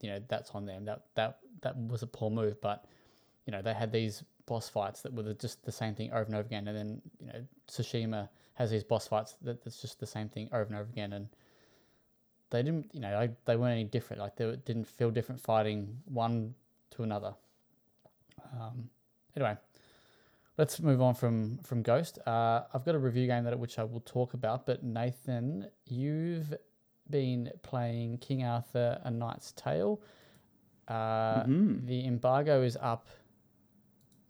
you 0.00 0.10
know 0.10 0.20
that's 0.28 0.50
on 0.52 0.66
them. 0.66 0.84
That 0.84 1.02
that 1.14 1.38
that 1.62 1.76
was 1.76 2.02
a 2.02 2.06
poor 2.06 2.30
move, 2.30 2.60
but 2.60 2.86
you 3.46 3.52
know 3.52 3.62
they 3.62 3.74
had 3.74 3.92
these 3.92 4.22
boss 4.46 4.68
fights 4.68 5.02
that 5.02 5.12
were 5.12 5.34
just 5.34 5.64
the 5.64 5.72
same 5.72 5.94
thing 5.94 6.10
over 6.12 6.24
and 6.24 6.34
over 6.34 6.46
again, 6.46 6.68
and 6.68 6.76
then 6.76 7.02
you 7.20 7.26
know 7.26 7.44
Tsushima 7.68 8.28
has 8.54 8.70
these 8.70 8.84
boss 8.84 9.08
fights 9.08 9.36
that 9.42 9.62
that's 9.64 9.80
just 9.80 10.00
the 10.00 10.06
same 10.06 10.28
thing 10.28 10.48
over 10.52 10.64
and 10.64 10.76
over 10.76 10.90
again, 10.90 11.12
and 11.12 11.28
they 12.50 12.62
didn't 12.62 12.90
you 12.92 13.00
know 13.00 13.28
they 13.44 13.56
weren't 13.56 13.72
any 13.72 13.84
different. 13.84 14.22
Like 14.22 14.36
they 14.36 14.56
didn't 14.64 14.86
feel 14.86 15.10
different 15.10 15.40
fighting 15.40 15.98
one 16.04 16.54
to 16.92 17.02
another. 17.02 17.34
Um, 18.52 18.88
anyway, 19.36 19.56
let's 20.58 20.80
move 20.80 21.00
on 21.02 21.14
from 21.14 21.58
from 21.58 21.82
Ghost. 21.82 22.18
Uh, 22.26 22.62
I've 22.72 22.84
got 22.84 22.94
a 22.94 22.98
review 22.98 23.26
game 23.26 23.44
that 23.44 23.58
which 23.58 23.78
I 23.78 23.84
will 23.84 24.00
talk 24.00 24.34
about, 24.34 24.66
but 24.66 24.82
Nathan, 24.82 25.68
you've 25.86 26.54
been 27.10 27.50
playing 27.62 28.18
King 28.18 28.44
Arthur: 28.44 29.00
A 29.04 29.10
Knight's 29.10 29.52
Tale. 29.52 30.00
Uh, 30.88 31.44
Mhm. 31.44 31.86
The 31.86 32.06
embargo 32.06 32.62
is 32.62 32.76
up 32.80 33.08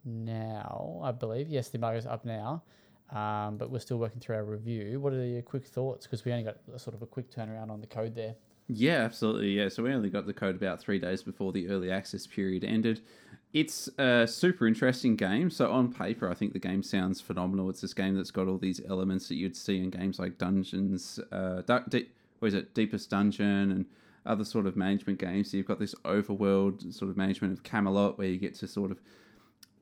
now, 0.03 0.99
I 1.03 1.11
believe. 1.11 1.49
Yes, 1.49 1.69
the 1.69 1.75
embargo 1.75 1.97
is 1.97 2.05
up 2.05 2.25
now, 2.25 2.63
um, 3.11 3.57
but 3.57 3.69
we're 3.71 3.79
still 3.79 3.97
working 3.97 4.19
through 4.19 4.35
our 4.35 4.45
review. 4.45 4.99
What 4.99 5.13
are 5.13 5.25
your 5.25 5.41
quick 5.41 5.65
thoughts? 5.65 6.05
Because 6.05 6.23
we 6.25 6.31
only 6.31 6.43
got 6.43 6.57
a 6.73 6.79
sort 6.79 6.95
of 6.95 7.01
a 7.01 7.05
quick 7.07 7.31
turnaround 7.31 7.69
on 7.71 7.81
the 7.81 7.87
code 7.87 8.15
there. 8.15 8.35
Yeah, 8.67 9.01
absolutely. 9.01 9.49
Yeah, 9.49 9.69
so 9.69 9.83
we 9.83 9.93
only 9.93 10.09
got 10.09 10.25
the 10.25 10.33
code 10.33 10.55
about 10.55 10.79
three 10.79 10.97
days 10.97 11.21
before 11.21 11.51
the 11.51 11.67
early 11.69 11.91
access 11.91 12.25
period 12.25 12.63
ended. 12.63 13.01
It's 13.53 13.87
a 13.97 14.27
super 14.27 14.67
interesting 14.67 15.15
game. 15.15 15.49
So 15.49 15.71
on 15.71 15.93
paper, 15.93 16.29
I 16.29 16.33
think 16.33 16.51
the 16.51 16.59
game 16.59 16.83
sounds 16.83 17.21
phenomenal. 17.21 17.69
It's 17.69 17.81
this 17.81 17.93
game 17.93 18.15
that's 18.15 18.31
got 18.31 18.47
all 18.47 18.57
these 18.57 18.81
elements 18.89 19.29
that 19.29 19.35
you'd 19.35 19.55
see 19.55 19.77
in 19.77 19.89
games 19.89 20.19
like 20.19 20.37
Dungeons, 20.37 21.19
uh, 21.31 21.61
Deep, 21.87 22.13
what 22.39 22.49
is 22.49 22.53
it, 22.53 22.73
Deepest 22.73 23.09
Dungeon, 23.09 23.71
and 23.71 23.85
other 24.25 24.43
sort 24.43 24.65
of 24.65 24.75
management 24.75 25.19
games. 25.19 25.51
So 25.51 25.57
you've 25.57 25.67
got 25.67 25.79
this 25.79 25.95
overworld 26.03 26.93
sort 26.93 27.09
of 27.09 27.15
management 27.15 27.53
of 27.53 27.63
Camelot, 27.63 28.17
where 28.17 28.27
you 28.27 28.37
get 28.37 28.55
to 28.55 28.67
sort 28.67 28.91
of 28.91 28.99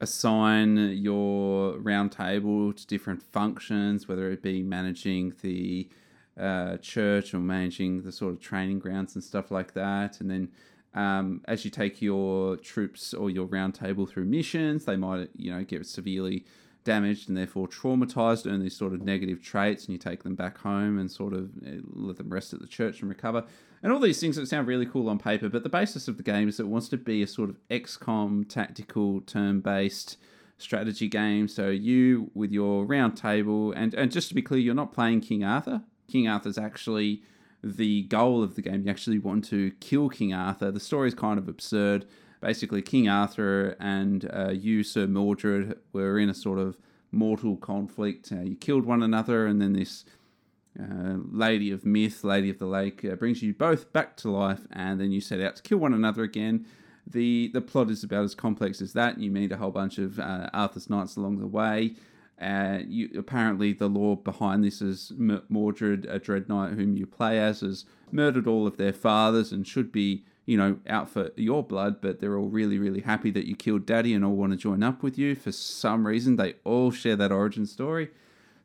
assign 0.02 0.78
your 0.78 1.78
round 1.80 2.12
table 2.12 2.74
to 2.74 2.86
different 2.88 3.24
functions, 3.24 4.08
whether 4.08 4.30
it 4.32 4.42
be 4.44 4.62
managing 4.62 5.34
the 5.42 5.90
uh, 6.38 6.78
church 6.78 7.34
or 7.34 7.40
managing 7.40 8.04
the 8.04 8.12
sort 8.12 8.34
of 8.34 8.40
training 8.40 8.80
grounds 8.80 9.16
and 9.16 9.24
stuff 9.24 9.50
like 9.50 9.74
that. 9.74 10.20
And 10.20 10.30
then 10.30 10.50
um, 10.94 11.42
as 11.46 11.66
you 11.66 11.72
take 11.72 12.02
your 12.02 12.58
troops 12.58 13.14
or 13.14 13.30
your 13.30 13.46
round 13.46 13.76
table 13.76 14.06
through 14.06 14.26
missions, 14.26 14.86
they 14.86 14.96
might, 14.96 15.30
you 15.36 15.52
know, 15.52 15.64
get 15.64 15.86
severely 15.86 16.46
damaged 16.84 17.30
and 17.30 17.38
therefore 17.38 17.68
traumatized, 17.68 18.50
earn 18.52 18.62
these 18.62 18.76
sort 18.76 18.94
of 18.94 19.02
negative 19.02 19.42
traits, 19.42 19.86
and 19.86 19.94
you 19.94 19.98
take 19.98 20.24
them 20.24 20.36
back 20.36 20.58
home 20.60 21.00
and 21.00 21.10
sort 21.10 21.34
of 21.34 21.50
uh, 21.66 21.72
let 21.94 22.18
them 22.18 22.30
rest 22.30 22.54
at 22.54 22.60
the 22.60 22.68
church 22.68 23.02
and 23.02 23.10
recover. 23.10 23.44
And 23.82 23.92
all 23.92 24.00
these 24.00 24.20
things 24.20 24.36
that 24.36 24.48
sound 24.48 24.68
really 24.68 24.86
cool 24.86 25.10
on 25.10 25.20
paper, 25.20 25.50
but 25.50 25.64
the 25.64 25.70
basis 25.70 26.08
of 26.08 26.18
the 26.18 26.24
game 26.24 26.48
is 26.48 26.60
it 26.60 26.68
wants 26.68 26.90
to 26.90 26.98
be 26.98 27.22
a 27.24 27.28
sort 27.28 27.50
of 27.50 27.58
XCOM 27.70 28.48
tactical 28.48 29.22
turn 29.22 29.60
based 29.62 30.18
strategy 30.58 31.08
game. 31.08 31.48
So 31.48 31.70
you 31.70 32.32
with 32.34 32.52
your 32.52 32.86
round 32.86 33.18
table, 33.18 33.72
and, 33.72 33.94
and 33.94 34.12
just 34.12 34.30
to 34.30 34.36
be 34.36 34.42
clear, 34.42 34.60
you're 34.60 34.76
not 34.76 34.94
playing 34.94 35.22
King 35.22 35.44
Arthur. 35.44 35.82
King 36.08 36.28
Arthur's 36.28 36.58
actually 36.58 37.24
the 37.64 38.04
goal 38.04 38.44
of 38.44 38.56
the 38.56 38.62
game. 38.62 38.84
You 38.84 38.92
actually 38.92 39.20
want 39.20 39.46
to 39.46 39.72
kill 39.80 40.10
King 40.10 40.34
Arthur. 40.34 40.72
The 40.72 40.80
story 40.80 41.08
is 41.08 41.14
kind 41.14 41.40
of 41.40 41.48
absurd. 41.48 42.06
Basically, 42.42 42.82
King 42.82 43.08
Arthur 43.08 43.78
and 43.80 44.30
uh, 44.34 44.52
you, 44.52 44.84
Sir 44.84 45.08
Mordred, 45.08 45.80
were 45.94 46.20
in 46.20 46.30
a 46.30 46.34
sort 46.34 46.60
of 46.60 46.78
mortal 47.12 47.56
conflict. 47.56 48.32
Uh, 48.32 48.42
you 48.42 48.56
killed 48.56 48.86
one 48.86 49.02
another, 49.02 49.46
and 49.46 49.62
then 49.62 49.74
this 49.74 50.04
uh, 50.78 51.16
Lady 51.32 51.72
of 51.72 51.86
Myth, 51.86 52.24
Lady 52.24 52.50
of 52.50 52.60
the 52.60 52.66
Lake, 52.66 53.06
uh, 53.06 53.16
brings 53.16 53.42
you 53.42 53.54
both 53.54 53.94
back 53.94 54.18
to 54.18 54.30
life, 54.30 54.68
and 54.72 55.00
then 55.00 55.12
you 55.12 55.22
set 55.22 55.40
out 55.40 55.56
to 55.56 55.62
kill 55.62 55.78
one 55.78 55.94
another 55.94 56.24
again. 56.24 56.66
The 57.06 57.50
the 57.54 57.62
plot 57.62 57.90
is 57.90 58.04
about 58.04 58.24
as 58.24 58.36
complex 58.36 58.82
as 58.82 58.94
that. 58.94 59.20
You 59.20 59.30
meet 59.32 59.52
a 59.52 59.58
whole 59.58 59.72
bunch 59.72 59.98
of 59.98 60.20
uh, 60.20 60.50
Arthur's 60.54 60.90
knights 60.90 61.16
along 61.16 61.40
the 61.40 61.48
way. 61.48 61.96
Uh, 62.42 62.80
you 62.88 63.10
apparently 63.18 63.74
the 63.74 63.88
lore 63.88 64.18
behind 64.18 64.64
this 64.64 64.82
is 64.82 65.12
M- 65.18 65.44
Mordred, 65.50 66.06
a 66.06 66.20
dread 66.20 66.50
knight 66.50 66.74
whom 66.74 66.98
you 66.98 67.06
play 67.06 67.40
as, 67.40 67.62
has 67.62 67.86
murdered 68.12 68.48
all 68.48 68.68
of 68.68 68.78
their 68.78 68.94
fathers 68.94 69.52
and 69.52 69.68
should 69.68 69.92
be 69.92 70.26
you 70.46 70.58
know 70.58 70.78
out 70.88 71.10
for 71.10 71.32
your 71.36 71.64
blood. 71.64 72.02
But 72.02 72.20
they're 72.20 72.38
all 72.38 72.50
really 72.50 72.80
really 72.80 73.02
happy 73.02 73.32
that 73.32 73.48
you 73.48 73.56
killed 73.56 73.86
Daddy 73.86 74.14
and 74.14 74.26
all 74.26 74.36
want 74.36 74.52
to 74.52 74.58
join 74.58 74.84
up 74.84 75.04
with 75.04 75.18
you 75.18 75.36
for 75.36 75.52
some 75.52 76.08
reason. 76.08 76.36
They 76.36 76.56
all 76.64 76.92
share 76.92 77.16
that 77.16 77.32
origin 77.32 77.66
story. 77.66 78.10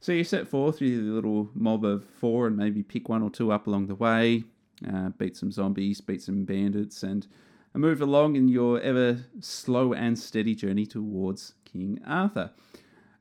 So 0.00 0.12
you 0.12 0.24
set 0.24 0.46
forth 0.46 0.80
with 0.80 0.90
your 0.90 1.02
little 1.02 1.50
mob 1.54 1.84
of 1.84 2.04
four 2.04 2.46
and 2.46 2.56
maybe 2.56 2.82
pick 2.82 3.08
one 3.08 3.22
or 3.22 3.30
two 3.30 3.50
up 3.50 3.66
along 3.66 3.88
the 3.88 3.96
way, 3.96 4.44
uh, 4.88 5.08
beat 5.10 5.36
some 5.36 5.50
zombies, 5.50 6.00
beat 6.00 6.22
some 6.22 6.44
bandits, 6.44 7.02
and 7.02 7.26
move 7.74 8.00
along 8.00 8.36
in 8.36 8.48
your 8.48 8.80
ever 8.80 9.24
slow 9.40 9.92
and 9.92 10.18
steady 10.18 10.54
journey 10.54 10.86
towards 10.86 11.54
King 11.64 12.00
Arthur. 12.06 12.50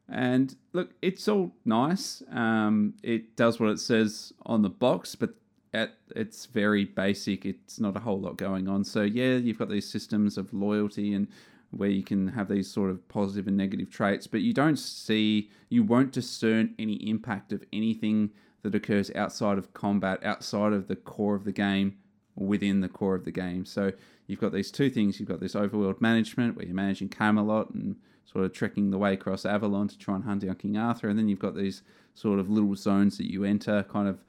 And 0.10 0.56
look, 0.74 0.92
it's 1.02 1.28
all 1.28 1.54
nice. 1.66 2.24
Um, 2.32 2.94
it 3.04 3.36
does 3.36 3.60
what 3.60 3.70
it 3.70 3.80
says 3.80 4.34
on 4.46 4.62
the 4.62 4.70
box, 4.70 5.16
but 5.16 5.32
at 5.74 5.96
it's 6.16 6.46
very 6.46 6.86
basic. 6.86 7.46
It's 7.46 7.80
not 7.80 7.98
a 7.98 8.00
whole 8.00 8.20
lot 8.20 8.38
going 8.38 8.68
on. 8.68 8.84
So 8.84 9.02
yeah, 9.02 9.36
you've 9.36 9.60
got 9.60 9.70
these 9.70 9.90
systems 9.90 10.38
of 10.38 10.54
loyalty 10.54 11.14
and 11.14 11.28
where 11.72 11.90
you 11.90 12.04
can 12.04 12.30
have 12.30 12.48
these 12.48 12.72
sort 12.72 12.90
of 12.90 13.06
positive 13.10 13.48
and 13.48 13.58
negative 13.58 13.90
traits, 13.90 14.26
but 14.26 14.42
you 14.42 14.54
don't 14.54 14.80
see, 14.80 15.50
you 15.70 15.84
won't 15.84 16.14
discern 16.14 16.74
any 16.80 16.94
impact 17.10 17.52
of 17.52 17.64
anything 17.74 18.32
that 18.64 18.74
occurs 18.74 19.12
outside 19.16 19.58
of 19.58 19.74
combat, 19.74 20.24
outside 20.24 20.72
of 20.72 20.88
the 20.88 20.96
core 20.96 21.36
of 21.36 21.44
the 21.44 21.52
game, 21.52 21.98
within 22.36 22.82
the 22.82 22.88
core 22.88 23.16
of 23.16 23.26
the 23.26 23.32
game. 23.32 23.66
So 23.66 23.92
you've 24.28 24.40
got 24.40 24.54
these 24.54 24.72
two 24.72 24.90
things. 24.90 25.20
You've 25.20 25.30
got 25.30 25.40
this 25.40 25.56
overworld 25.56 26.00
management 26.00 26.56
where 26.56 26.66
you're 26.66 26.76
managing 26.76 27.10
Camelot 27.10 27.72
and 27.72 27.98
sort 28.32 28.46
of 28.46 28.54
trekking 28.54 28.92
the 28.92 28.98
way 28.98 29.14
across 29.14 29.46
Avalon 29.46 29.88
to 29.88 29.98
try 29.98 30.16
and 30.16 30.26
hunt 30.26 30.42
down 30.42 30.56
King 30.56 30.78
Arthur, 30.78 31.08
and 31.08 31.18
then 31.18 31.30
you've 31.30 31.40
got 31.40 31.56
these 31.56 31.82
sort 32.14 32.40
of 32.40 32.50
little 32.50 32.76
zones 32.76 33.18
that 33.18 33.32
you 33.32 33.44
enter, 33.44 33.84
kind 33.84 34.08
of 34.08 34.20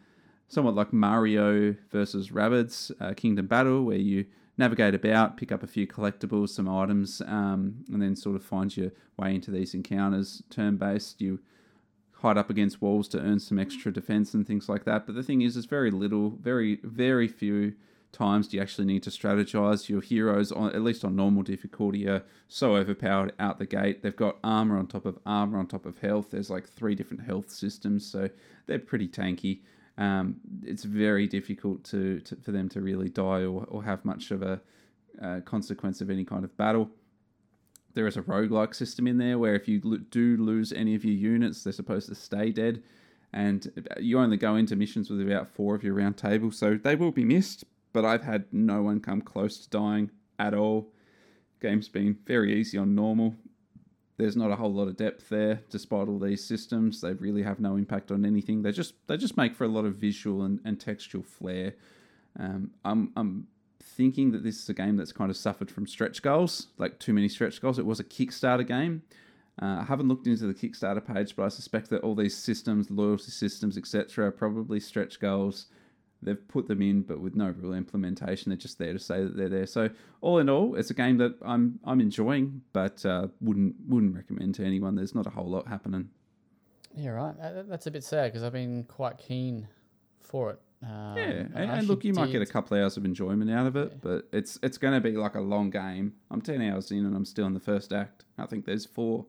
somewhat 0.47 0.75
like 0.75 0.93
Mario 0.93 1.75
versus 1.91 2.31
Rabbids 2.31 2.93
uh, 3.01 3.13
Kingdom 3.15 3.47
Battle, 3.47 3.85
where 3.85 3.99
you 3.99 4.27
navigate 4.57 4.95
about, 4.95 5.37
pick 5.37 5.53
up 5.53 5.63
a 5.63 5.67
few 5.67 5.87
collectibles, 5.87 6.51
some 6.51 6.69
items, 6.69 7.21
um, 7.27 7.85
and 7.93 8.01
then 8.01 8.15
sort 8.15 8.37
of 8.37 8.45
find 8.45 8.77
your 8.77 8.91
way 9.17 9.35
into 9.35 9.51
these 9.51 9.75
encounters. 9.75 10.43
Turn 10.51 10.77
based, 10.77 11.21
you 11.21 11.41
hide 12.13 12.39
up 12.39 12.51
against 12.51 12.83
walls 12.83 13.09
to 13.09 13.21
earn 13.21 13.39
some 13.39 13.59
extra 13.59 13.93
defense 13.93 14.35
and 14.35 14.47
things 14.47 14.69
like 14.69 14.85
that. 14.85 15.07
But 15.07 15.15
the 15.15 15.23
thing 15.23 15.43
is, 15.43 15.55
there's 15.55 15.67
very 15.67 15.91
little, 15.91 16.31
very, 16.31 16.81
very 16.83 17.29
few 17.29 17.75
times 18.13 18.49
do 18.49 18.57
you 18.57 18.63
actually 18.63 18.87
need 18.87 19.03
to 19.03 19.11
strategize. 19.11 19.89
Your 19.89 20.01
heroes, 20.01 20.51
on, 20.51 20.75
at 20.75 20.83
least 20.83 21.05
on 21.05 21.15
normal 21.15 21.43
difficulty, 21.43 22.09
are 22.09 22.23
so 22.49 22.77
overpowered 22.77 23.33
out 23.39 23.59
the 23.59 23.67
gate. 23.67 24.03
They've 24.03 24.17
got 24.17 24.39
armor 24.43 24.79
on 24.79 24.87
top 24.87 25.07
of 25.07 25.19
armor 25.27 25.59
on 25.59 25.67
top 25.67 25.87
of 25.87 25.99
health. 25.99 26.31
There's 26.31 26.51
like 26.51 26.69
three 26.69 26.95
different 26.95 27.25
health 27.25 27.51
systems, 27.51 28.07
so 28.07 28.29
they're 28.67 28.79
pretty 28.79 29.09
tanky. 29.09 29.61
Um, 29.99 30.37
it's 30.63 30.85
very 30.85 31.27
difficult 31.27 31.85
to, 31.85 32.21
to, 32.21 32.37
for 32.37 32.53
them 32.53 32.69
to 32.71 32.81
really 32.81 33.09
die 33.09 33.45
or, 33.45 33.65
or 33.69 33.83
have 33.83 34.05
much 34.05 34.31
of 34.31 34.43
a 34.43 34.61
uh, 35.21 35.41
consequence 35.41 36.01
of 36.01 36.09
any 36.09 36.25
kind 36.25 36.45
of 36.45 36.57
battle. 36.57 36.89
There 37.95 38.07
is 38.07 38.17
a 38.17 38.23
roguelike 38.23 38.75
system 38.75 39.09
in 39.09 39.19
there 39.19 39.39
where 39.39 39.57
if 39.57 39.67
you 39.67 39.81
lo- 39.83 39.99
do 40.11 40.37
lose 40.37 40.73
any 40.73 40.95
of 40.95 41.05
your 41.05 41.17
units, 41.17 41.65
they're 41.65 41.73
supposed 41.73 42.09
to 42.09 42.15
stay 42.15 42.53
dead. 42.53 42.83
And 43.33 43.85
you 44.01 44.19
only 44.19 44.37
go 44.37 44.55
into 44.55 44.77
missions 44.77 45.11
with 45.11 45.21
about 45.21 45.49
four 45.49 45.75
of 45.75 45.83
your 45.83 45.95
round 45.95 46.17
table, 46.17 46.51
so 46.51 46.79
they 46.83 46.95
will 46.95 47.11
be 47.11 47.25
missed. 47.25 47.65
But 47.99 48.05
I've 48.05 48.23
had 48.23 48.45
no 48.53 48.81
one 48.81 49.01
come 49.01 49.21
close 49.21 49.59
to 49.59 49.71
dying 49.71 50.13
at 50.39 50.55
all. 50.55 50.93
Game's 51.61 51.89
been 51.89 52.17
very 52.27 52.55
easy 52.55 52.79
on 52.79 52.95
normal. 52.95 53.35
There's 54.19 54.37
not 54.37 54.53
a 54.53 54.55
whole 54.55 54.73
lot 54.73 54.87
of 54.87 54.97
depth 54.97 55.29
there, 55.31 55.63
despite 55.69 56.07
all 56.07 56.21
these 56.21 56.45
systems. 56.45 57.01
They 57.01 57.15
really 57.15 57.43
have 57.43 57.59
no 57.59 57.75
impact 57.75 58.13
on 58.13 58.25
anything. 58.25 58.63
They 58.63 58.71
just 58.71 58.95
they 59.09 59.17
just 59.17 59.37
make 59.37 59.57
for 59.57 59.65
a 59.65 59.69
lot 59.69 59.85
of 59.85 59.97
visual 59.97 60.45
and, 60.45 60.61
and 60.65 60.79
textual 60.79 61.25
flair. 61.25 61.75
Um, 62.39 62.71
I'm 62.85 63.11
I'm 63.17 63.49
thinking 63.83 64.31
that 64.31 64.45
this 64.45 64.63
is 64.63 64.69
a 64.69 64.75
game 64.75 64.97
that's 64.97 65.11
kind 65.11 65.29
of 65.29 65.37
suffered 65.37 65.69
from 65.69 65.89
stretch 65.89 66.23
goals, 66.23 66.69
like 66.79 67.01
too 67.01 67.13
many 67.13 67.29
stretch 67.29 67.61
goals. 67.61 67.81
It 67.81 67.87
was 67.87 67.99
a 67.99 68.05
Kickstarter 68.05 68.65
game. 68.65 69.03
Uh, 69.61 69.79
I 69.81 69.85
haven't 69.89 70.07
looked 70.07 70.29
into 70.29 70.47
the 70.47 70.55
Kickstarter 70.55 71.05
page, 71.05 71.35
but 71.35 71.47
I 71.47 71.49
suspect 71.49 71.91
that 71.91 72.03
all 72.03 72.15
these 72.15 72.37
systems, 72.37 72.93
loyalty 72.93 73.33
systems, 73.33 73.77
etc., 73.77 74.27
are 74.27 74.31
probably 74.31 74.79
stretch 74.79 75.19
goals. 75.19 75.67
They've 76.23 76.49
put 76.49 76.67
them 76.67 76.83
in, 76.83 77.03
but 77.03 77.21
with 77.21 77.37
no 77.37 77.51
real 77.51 77.75
implementation. 77.75 78.51
They're 78.51 78.57
just 78.57 78.79
there 78.79 78.93
to 78.93 78.99
say 78.99 79.23
that 79.23 79.37
they're 79.37 79.49
there. 79.49 79.67
So, 79.67 79.89
all 80.21 80.39
in 80.39 80.49
all, 80.51 80.75
it's 80.75 80.91
a 80.91 80.95
game 80.95 81.17
that 81.19 81.37
I'm 81.43 81.79
I'm 81.85 82.01
enjoying, 82.01 82.63
but 82.73 83.05
uh, 83.07 83.29
wouldn't 83.41 83.77
wouldn't 83.87 84.17
recommend 84.17 84.57
to 84.57 84.65
anyone. 84.65 84.97
There's 84.97 85.15
not 85.15 85.27
a 85.27 85.31
whole 85.31 85.49
lot 85.49 85.69
happening. 85.69 86.11
Yeah, 86.97 87.11
right. 87.11 87.35
That's 87.69 87.87
a 87.87 87.91
bit 87.93 88.03
sad 88.03 88.33
because 88.33 88.43
I've 88.43 88.53
been 88.53 88.83
quite 88.85 89.19
keen 89.19 89.69
for 90.19 90.51
it. 90.51 90.61
Um, 90.83 91.17
Yeah, 91.17 91.25
and, 91.55 91.71
and 91.71 91.87
look, 91.89 92.05
you 92.05 92.13
might 92.15 92.33
get 92.33 92.43
a 92.43 92.47
couple 92.47 92.77
of 92.77 92.83
hours 92.83 92.97
of 92.97 93.05
enjoyment 93.05 93.51
out 93.51 93.67
of 93.67 93.77
it, 93.77 93.91
Yeah. 93.93 93.99
but 94.01 94.29
it's 94.33 94.59
it's 94.63 94.79
going 94.79 94.95
to 94.95 95.01
be 95.01 95.17
like 95.17 95.35
a 95.37 95.41
long 95.41 95.71
game. 95.71 96.15
I'm 96.31 96.41
ten 96.41 96.61
hours 96.63 96.91
in, 96.91 97.07
and 97.07 97.15
I'm 97.15 97.25
still 97.25 97.47
in 97.47 97.55
the 97.55 97.61
first 97.61 97.93
act. 97.93 98.25
I 98.39 98.47
think 98.47 98.65
there's 98.65 98.87
four. 98.87 99.27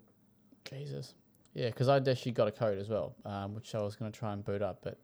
Jesus. 0.65 1.13
Yeah, 1.53 1.67
because 1.67 1.87
I 1.87 1.97
actually 1.97 2.31
got 2.31 2.47
a 2.47 2.51
code 2.51 2.77
as 2.77 2.89
well, 2.89 3.15
um, 3.25 3.53
which 3.55 3.73
I 3.75 3.81
was 3.81 3.95
going 3.95 4.11
to 4.11 4.17
try 4.17 4.33
and 4.33 4.43
boot 4.45 4.61
up, 4.61 4.79
but 4.83 4.99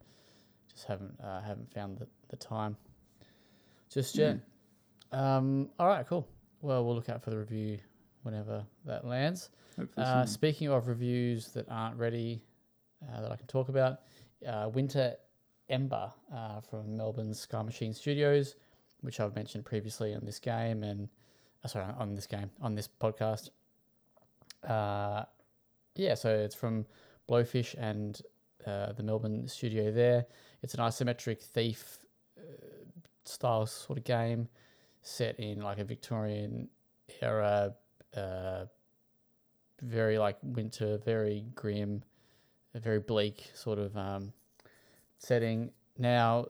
just 0.76 0.86
haven't 0.86 1.18
uh, 1.20 1.40
haven't 1.40 1.72
found 1.72 1.98
the, 1.98 2.06
the 2.28 2.36
time 2.36 2.76
just 3.92 4.16
yet. 4.16 4.38
Um, 5.10 5.70
all 5.78 5.88
right, 5.88 6.06
cool. 6.06 6.28
Well, 6.60 6.84
we'll 6.84 6.94
look 6.94 7.08
out 7.08 7.22
for 7.22 7.30
the 7.30 7.38
review 7.38 7.78
whenever 8.22 8.64
that 8.84 9.06
lands. 9.06 9.50
Uh, 9.96 10.26
speaking 10.26 10.68
of 10.68 10.88
reviews 10.88 11.48
that 11.48 11.66
aren't 11.70 11.96
ready 11.96 12.42
uh, 13.02 13.20
that 13.22 13.32
I 13.32 13.36
can 13.36 13.46
talk 13.46 13.68
about, 13.68 14.00
uh, 14.46 14.68
Winter 14.72 15.16
Ember 15.68 16.12
uh, 16.34 16.60
from 16.60 16.96
Melbourne's 16.96 17.40
Sky 17.40 17.62
Machine 17.62 17.92
Studios, 17.92 18.56
which 19.00 19.20
I've 19.20 19.34
mentioned 19.34 19.64
previously 19.64 20.14
on 20.14 20.24
this 20.24 20.38
game 20.38 20.82
and 20.82 21.08
uh, 21.64 21.68
sorry 21.68 21.86
on 21.98 22.14
this 22.14 22.26
game 22.26 22.50
on 22.60 22.74
this 22.74 22.88
podcast. 23.00 23.50
Uh, 24.66 25.24
yeah, 25.94 26.14
so 26.14 26.30
it's 26.30 26.54
from 26.54 26.86
Blowfish 27.28 27.74
and 27.78 28.20
uh, 28.66 28.92
the 28.92 29.02
Melbourne 29.02 29.46
studio 29.46 29.92
there. 29.92 30.26
It's 30.66 30.74
an 30.74 30.80
isometric 30.80 31.40
thief 31.40 31.98
uh, 32.36 32.42
style 33.24 33.66
sort 33.66 33.98
of 33.98 34.04
game 34.04 34.48
set 35.00 35.38
in 35.38 35.60
like 35.60 35.78
a 35.78 35.84
Victorian 35.84 36.68
era, 37.22 37.72
uh, 38.16 38.64
very 39.80 40.18
like 40.18 40.38
winter, 40.42 40.98
very 41.04 41.44
grim, 41.54 42.02
very 42.74 42.98
bleak 42.98 43.48
sort 43.54 43.78
of 43.78 43.96
um, 43.96 44.32
setting. 45.18 45.70
Now, 45.98 46.46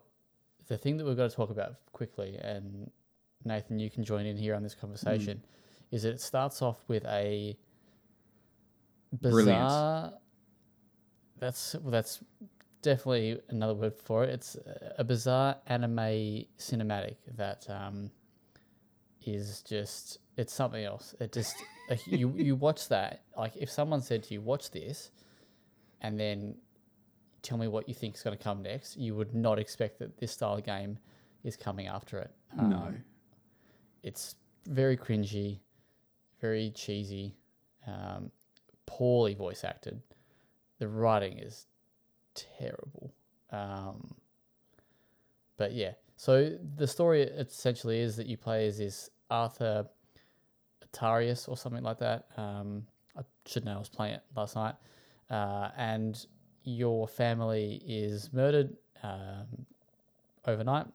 the 0.66 0.78
thing 0.78 0.96
that 0.96 1.04
we've 1.04 1.14
got 1.14 1.28
to 1.28 1.36
talk 1.36 1.50
about 1.50 1.74
quickly, 1.92 2.38
and 2.40 2.90
Nathan, 3.44 3.78
you 3.78 3.90
can 3.90 4.02
join 4.02 4.24
in 4.24 4.38
here 4.38 4.54
on 4.54 4.62
this 4.62 4.74
conversation, 4.74 5.42
is 5.90 6.04
that 6.04 6.12
it 6.12 6.22
starts 6.22 6.62
off 6.62 6.78
with 6.88 7.04
a 7.04 7.54
Brilliant. 9.12 9.46
bizarre. 9.46 10.12
That's 11.38 11.74
well, 11.82 11.90
that's 11.90 12.20
definitely 12.86 13.40
another 13.48 13.74
word 13.74 13.94
for 14.00 14.22
it. 14.22 14.30
It's 14.30 14.56
a 14.96 15.02
bizarre 15.02 15.56
anime 15.66 16.46
cinematic 16.56 17.16
that 17.36 17.66
um, 17.68 18.12
is 19.24 19.62
just 19.62 20.20
it's 20.36 20.54
something 20.54 20.84
else. 20.84 21.14
It 21.18 21.32
just 21.32 21.56
like, 21.90 22.06
you 22.06 22.32
you 22.36 22.54
watch 22.54 22.88
that 22.88 23.22
like 23.36 23.56
if 23.56 23.70
someone 23.70 24.02
said 24.02 24.22
to 24.24 24.34
you 24.34 24.40
watch 24.40 24.70
this, 24.70 25.10
and 26.00 26.18
then 26.18 26.54
tell 27.42 27.58
me 27.58 27.66
what 27.66 27.88
you 27.88 27.94
think 27.94 28.14
is 28.14 28.22
going 28.22 28.38
to 28.38 28.42
come 28.42 28.62
next, 28.62 28.96
you 28.96 29.16
would 29.16 29.34
not 29.34 29.58
expect 29.58 29.98
that 29.98 30.16
this 30.18 30.32
style 30.32 30.54
of 30.54 30.64
game 30.64 30.96
is 31.42 31.56
coming 31.56 31.88
after 31.88 32.18
it. 32.18 32.30
No. 32.56 32.76
Um, 32.76 33.04
it's 34.04 34.36
very 34.68 34.96
cringy, 34.96 35.58
very 36.40 36.70
cheesy, 36.70 37.34
um, 37.86 38.30
poorly 38.86 39.34
voice 39.34 39.64
acted. 39.64 40.00
The 40.78 40.86
writing 40.86 41.38
is 41.38 41.66
terrible. 42.58 43.12
Um, 43.50 44.14
but 45.56 45.72
yeah, 45.72 45.92
so 46.16 46.56
the 46.76 46.86
story 46.86 47.22
essentially 47.22 48.00
is 48.00 48.16
that 48.16 48.26
you 48.26 48.36
play 48.36 48.66
as 48.66 48.78
this 48.78 49.10
Arthur 49.30 49.86
Atarius 50.86 51.48
or 51.48 51.56
something 51.56 51.82
like 51.82 51.98
that. 51.98 52.26
Um, 52.36 52.86
I 53.16 53.22
should 53.46 53.64
know 53.64 53.76
I 53.76 53.78
was 53.78 53.88
playing 53.88 54.14
it 54.14 54.22
last 54.34 54.56
night. 54.56 54.74
Uh, 55.30 55.70
and 55.76 56.26
your 56.62 57.08
family 57.08 57.82
is 57.86 58.32
murdered 58.32 58.76
um, 59.02 59.66
overnight, 60.46 60.86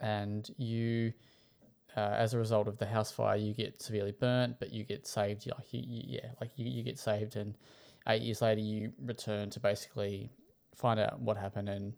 and 0.00 0.48
you, 0.56 1.12
uh, 1.96 2.00
as 2.00 2.34
a 2.34 2.38
result 2.38 2.68
of 2.68 2.78
the 2.78 2.86
house 2.86 3.10
fire, 3.10 3.36
you 3.36 3.52
get 3.52 3.80
severely 3.80 4.12
burnt, 4.12 4.58
but 4.58 4.72
you 4.72 4.84
get 4.84 5.06
saved. 5.06 5.46
Like 5.46 5.72
you, 5.72 5.82
you, 5.86 6.02
yeah, 6.06 6.30
like 6.40 6.50
you, 6.56 6.66
you 6.66 6.82
get 6.82 6.98
saved, 6.98 7.36
and 7.36 7.56
eight 8.08 8.22
years 8.22 8.42
later, 8.42 8.60
you 8.60 8.92
return 9.04 9.50
to 9.50 9.60
basically 9.60 10.30
find 10.74 11.00
out 11.00 11.20
what 11.20 11.36
happened 11.36 11.68
and 11.68 11.92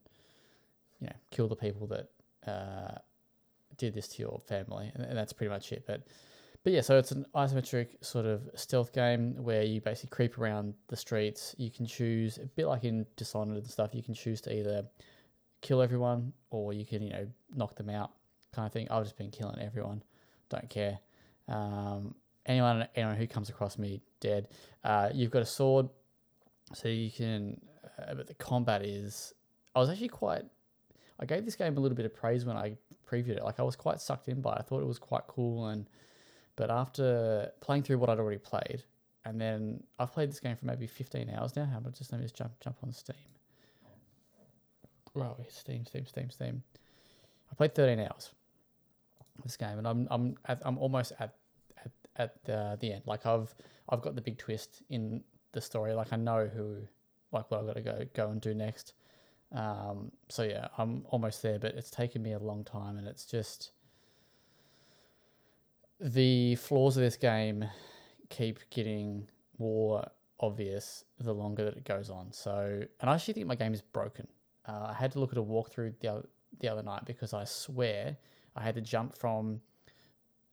you 1.01 1.07
know 1.07 1.17
kill 1.31 1.49
the 1.49 1.57
people 1.57 1.87
that 1.89 2.09
uh, 2.51 2.99
did 3.77 3.95
this 3.95 4.09
to 4.09 4.23
your 4.23 4.41
family, 4.47 4.91
and, 4.95 5.05
and 5.05 5.17
that's 5.17 5.33
pretty 5.33 5.51
much 5.51 5.73
it. 5.73 5.85
But 5.87 6.03
but 6.65 6.73
yeah, 6.73 6.81
so 6.81 6.99
it's 6.99 7.13
an 7.13 7.25
isometric 7.35 8.05
sort 8.05 8.27
of 8.27 8.43
stealth 8.55 8.93
game 8.93 9.37
where 9.43 9.63
you 9.63 9.81
basically 9.81 10.15
creep 10.15 10.39
around 10.39 10.75
the 10.89 10.97
streets. 10.97 11.55
You 11.59 11.71
can 11.71 11.87
choose 11.87 12.39
a 12.39 12.47
bit 12.47 12.67
like 12.67 12.85
in 12.85 13.07
Dishonored 13.17 13.57
and 13.57 13.67
stuff. 13.67 13.95
You 13.95 14.03
can 14.03 14.15
choose 14.15 14.41
to 14.43 14.53
either 14.55 14.85
kill 15.61 15.83
everyone 15.83 16.33
or 16.51 16.73
you 16.73 16.85
can 16.85 17.03
you 17.03 17.11
know 17.11 17.27
knock 17.55 17.77
them 17.77 17.91
out, 17.91 18.11
kind 18.53 18.67
of 18.67 18.73
thing. 18.73 18.89
I've 18.91 19.05
just 19.05 19.17
been 19.17 19.31
killing 19.31 19.59
everyone, 19.61 20.03
don't 20.49 20.69
care. 20.69 20.99
Um, 21.49 22.15
anyone 22.47 22.89
anyone 22.95 23.17
who 23.17 23.27
comes 23.27 23.49
across 23.49 23.79
me 23.79 24.01
dead. 24.21 24.49
Uh, 24.83 25.11
you've 25.15 25.31
got 25.31 25.43
a 25.43 25.47
sword, 25.47 25.89
so 26.75 26.89
you 26.89 27.11
can. 27.11 27.61
Uh, 27.99 28.15
but 28.15 28.27
the 28.27 28.35
combat 28.35 28.85
is. 28.85 29.33
I 29.75 29.81
was 29.81 29.91
actually 29.91 30.09
quite. 30.09 30.45
I 31.21 31.27
gave 31.27 31.45
this 31.45 31.57
game 31.57 31.77
a 31.77 31.81
little 31.81 31.97
bit 31.97 32.07
of 32.07 32.15
praise 32.15 32.45
when 32.45 32.57
I 32.57 32.77
previewed 33.11 33.37
it. 33.37 33.45
Like 33.45 33.59
I 33.59 33.63
was 33.63 33.77
quite 33.77 34.01
sucked 34.01 34.29
in 34.29 34.41
by. 34.41 34.53
it. 34.53 34.59
I 34.61 34.63
thought 34.63 34.81
it 34.81 34.87
was 34.87 34.99
quite 34.99 35.27
cool 35.27 35.67
and. 35.69 35.89
But 36.57 36.73
after 36.73 37.53
playing 37.61 37.85
through 37.85 37.99
what 37.99 38.11
I'd 38.11 38.19
already 38.19 38.39
played, 38.39 38.83
and 39.25 39.41
then 39.41 39.81
I've 40.01 40.13
played 40.13 40.29
this 40.29 40.41
game 40.41 40.57
for 40.57 40.67
maybe 40.67 40.89
15 40.89 41.31
hours 41.31 41.55
now. 41.55 41.67
How 41.67 41.79
about 41.79 41.95
just 41.95 42.11
let 42.11 42.19
me 42.19 42.25
just 42.25 42.35
jump 42.35 42.51
jump 42.61 42.79
on 42.83 42.93
Steam. 42.93 43.15
Right, 45.15 45.37
Steam, 45.49 45.87
Steam, 45.87 46.05
Steam, 46.07 46.31
Steam. 46.31 46.63
I 47.51 47.55
played 47.55 47.77
13 47.77 48.01
hours 48.01 48.33
this 49.45 49.57
game, 49.57 49.79
and 49.79 49.87
I'm 49.87 50.09
I'm 50.11 50.37
at, 50.47 50.61
I'm 50.65 50.79
almost 50.79 51.13
at 51.19 51.35
at, 51.85 51.93
at 52.17 52.45
the, 52.45 52.77
the 52.81 52.93
end. 52.93 53.03
Like 53.07 53.27
I've 53.27 53.55
I've 53.89 54.03
got 54.03 54.15
the 54.15 54.21
big 54.21 54.39
twist 54.39 54.83
in 54.91 55.23
the 55.53 55.61
story. 55.61 55.95
Like 55.95 56.13
I 56.13 56.17
know 56.17 56.47
who, 56.47 56.77
like 57.33 57.51
what 57.51 57.61
I've 57.61 57.67
got 57.67 57.77
to 57.77 57.83
go 57.83 58.07
go 58.15 58.31
and 58.31 58.41
do 58.41 58.55
next. 58.55 58.95
Um, 59.53 60.13
so 60.29 60.43
yeah, 60.43 60.69
I'm 60.77 61.05
almost 61.11 61.43
there, 61.43 61.59
but 61.59 61.75
it's 61.75 61.91
taken 61.91 62.23
me 62.23 62.33
a 62.33 62.39
long 62.39 62.65
time, 62.65 62.99
and 62.99 63.07
it's 63.07 63.25
just 63.25 63.71
the 66.01 66.55
flaws 66.57 66.97
of 66.97 67.03
this 67.03 67.17
game 67.17 67.65
keep 68.29 68.59
getting 68.71 69.27
more 69.59 70.07
obvious 70.41 71.05
the 71.19 71.33
longer 71.33 71.65
that 71.65 71.77
it 71.77 71.85
goes 71.85 72.11
on. 72.11 72.33
So, 72.33 72.83
and 73.01 73.11
I 73.11 73.15
actually 73.15 73.35
think 73.35 73.47
my 73.47 73.57
game 73.57 73.75
is 73.75 73.83
broken. 73.83 74.29
Uh, 74.67 74.89
I 74.91 74.93
had 74.93 75.13
to 75.13 75.21
look 75.21 75.33
at 75.33 75.39
a 75.39 75.43
walkthrough 75.43 75.95
the 76.01 76.09
other, 76.09 76.29
the 76.61 76.69
other 76.69 76.83
night 76.83 77.05
because 77.07 77.33
I 77.33 77.45
swear 77.45 78.17
I 78.55 78.63
had 78.63 78.75
to 78.77 78.81
jump 78.81 79.17
from 79.17 79.61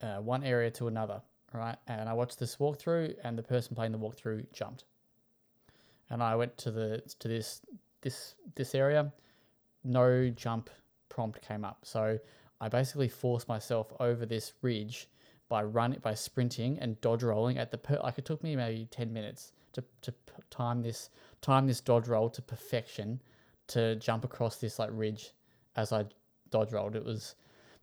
uh, 0.01 0.17
one 0.17 0.43
area 0.43 0.71
to 0.71 0.87
another, 0.87 1.21
right? 1.57 1.77
And 1.87 2.09
I 2.09 2.13
watched 2.13 2.39
this 2.39 2.57
walkthrough, 2.57 3.15
and 3.23 3.37
the 3.37 3.43
person 3.43 3.75
playing 3.75 3.91
the 3.91 3.99
walkthrough 3.99 4.51
jumped, 4.51 4.85
and 6.09 6.21
I 6.21 6.35
went 6.35 6.57
to 6.59 6.71
the 6.71 7.01
to 7.19 7.27
this 7.27 7.61
this 8.01 8.35
this 8.55 8.75
area, 8.75 9.11
no 9.83 10.29
jump 10.29 10.69
prompt 11.09 11.41
came 11.41 11.65
up. 11.65 11.79
So 11.83 12.19
I 12.61 12.69
basically 12.69 13.09
forced 13.09 13.47
myself 13.47 13.93
over 13.99 14.25
this 14.25 14.53
ridge 14.61 15.09
by 15.49 15.63
running 15.63 15.99
by 15.99 16.13
sprinting 16.13 16.79
and 16.79 16.99
dodge 17.01 17.23
rolling 17.23 17.57
at 17.57 17.71
the 17.71 17.77
per- 17.77 17.99
like 18.01 18.17
it 18.17 18.25
took 18.25 18.43
me 18.43 18.55
maybe 18.55 18.87
10 18.91 19.13
minutes 19.13 19.51
to, 19.73 19.83
to 20.01 20.13
time 20.49 20.81
this 20.81 21.09
time 21.41 21.67
this 21.67 21.81
dodge 21.81 22.07
roll 22.07 22.29
to 22.29 22.41
perfection 22.41 23.21
to 23.67 23.95
jump 23.97 24.23
across 24.23 24.57
this 24.57 24.79
like 24.79 24.89
ridge 24.91 25.33
as 25.75 25.91
I 25.91 26.05
dodge 26.49 26.71
rolled 26.71 26.95
it 26.95 27.05
was 27.05 27.35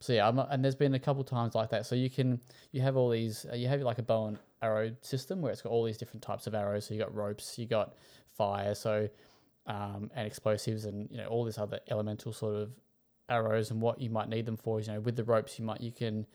so 0.02 0.12
yeah 0.12 0.28
and 0.50 0.64
there's 0.64 0.74
been 0.74 0.94
a 0.94 0.98
couple 0.98 1.22
times 1.24 1.54
like 1.54 1.70
that. 1.70 1.86
So 1.86 1.94
you 1.94 2.10
can 2.10 2.40
you 2.72 2.80
have 2.82 2.96
all 2.96 3.10
these 3.10 3.46
uh, 3.50 3.54
you 3.54 3.68
have 3.68 3.80
like 3.80 3.98
a 3.98 4.02
bow 4.02 4.26
and 4.26 4.38
arrow 4.60 4.92
system 5.00 5.40
where 5.40 5.52
it's 5.52 5.62
got 5.62 5.70
all 5.70 5.84
these 5.84 5.98
different 5.98 6.22
types 6.22 6.46
of 6.46 6.54
arrows. 6.54 6.86
So 6.86 6.94
you 6.94 7.00
got 7.00 7.14
ropes 7.14 7.58
you 7.58 7.66
got 7.66 7.94
fire 8.36 8.74
so 8.74 9.08
um, 9.66 10.10
and 10.14 10.26
explosives 10.26 10.84
and 10.84 11.08
you 11.10 11.18
know 11.18 11.26
all 11.26 11.44
this 11.44 11.58
other 11.58 11.80
elemental 11.90 12.32
sort 12.32 12.56
of 12.56 12.70
arrows 13.28 13.70
and 13.70 13.80
what 13.80 14.00
you 14.00 14.10
might 14.10 14.28
need 14.28 14.46
them 14.46 14.56
for. 14.56 14.80
Is 14.80 14.88
you 14.88 14.94
know 14.94 15.00
with 15.00 15.16
the 15.16 15.24
ropes 15.24 15.58
you 15.58 15.64
might 15.64 15.80
you 15.80 15.92
can 15.92 16.26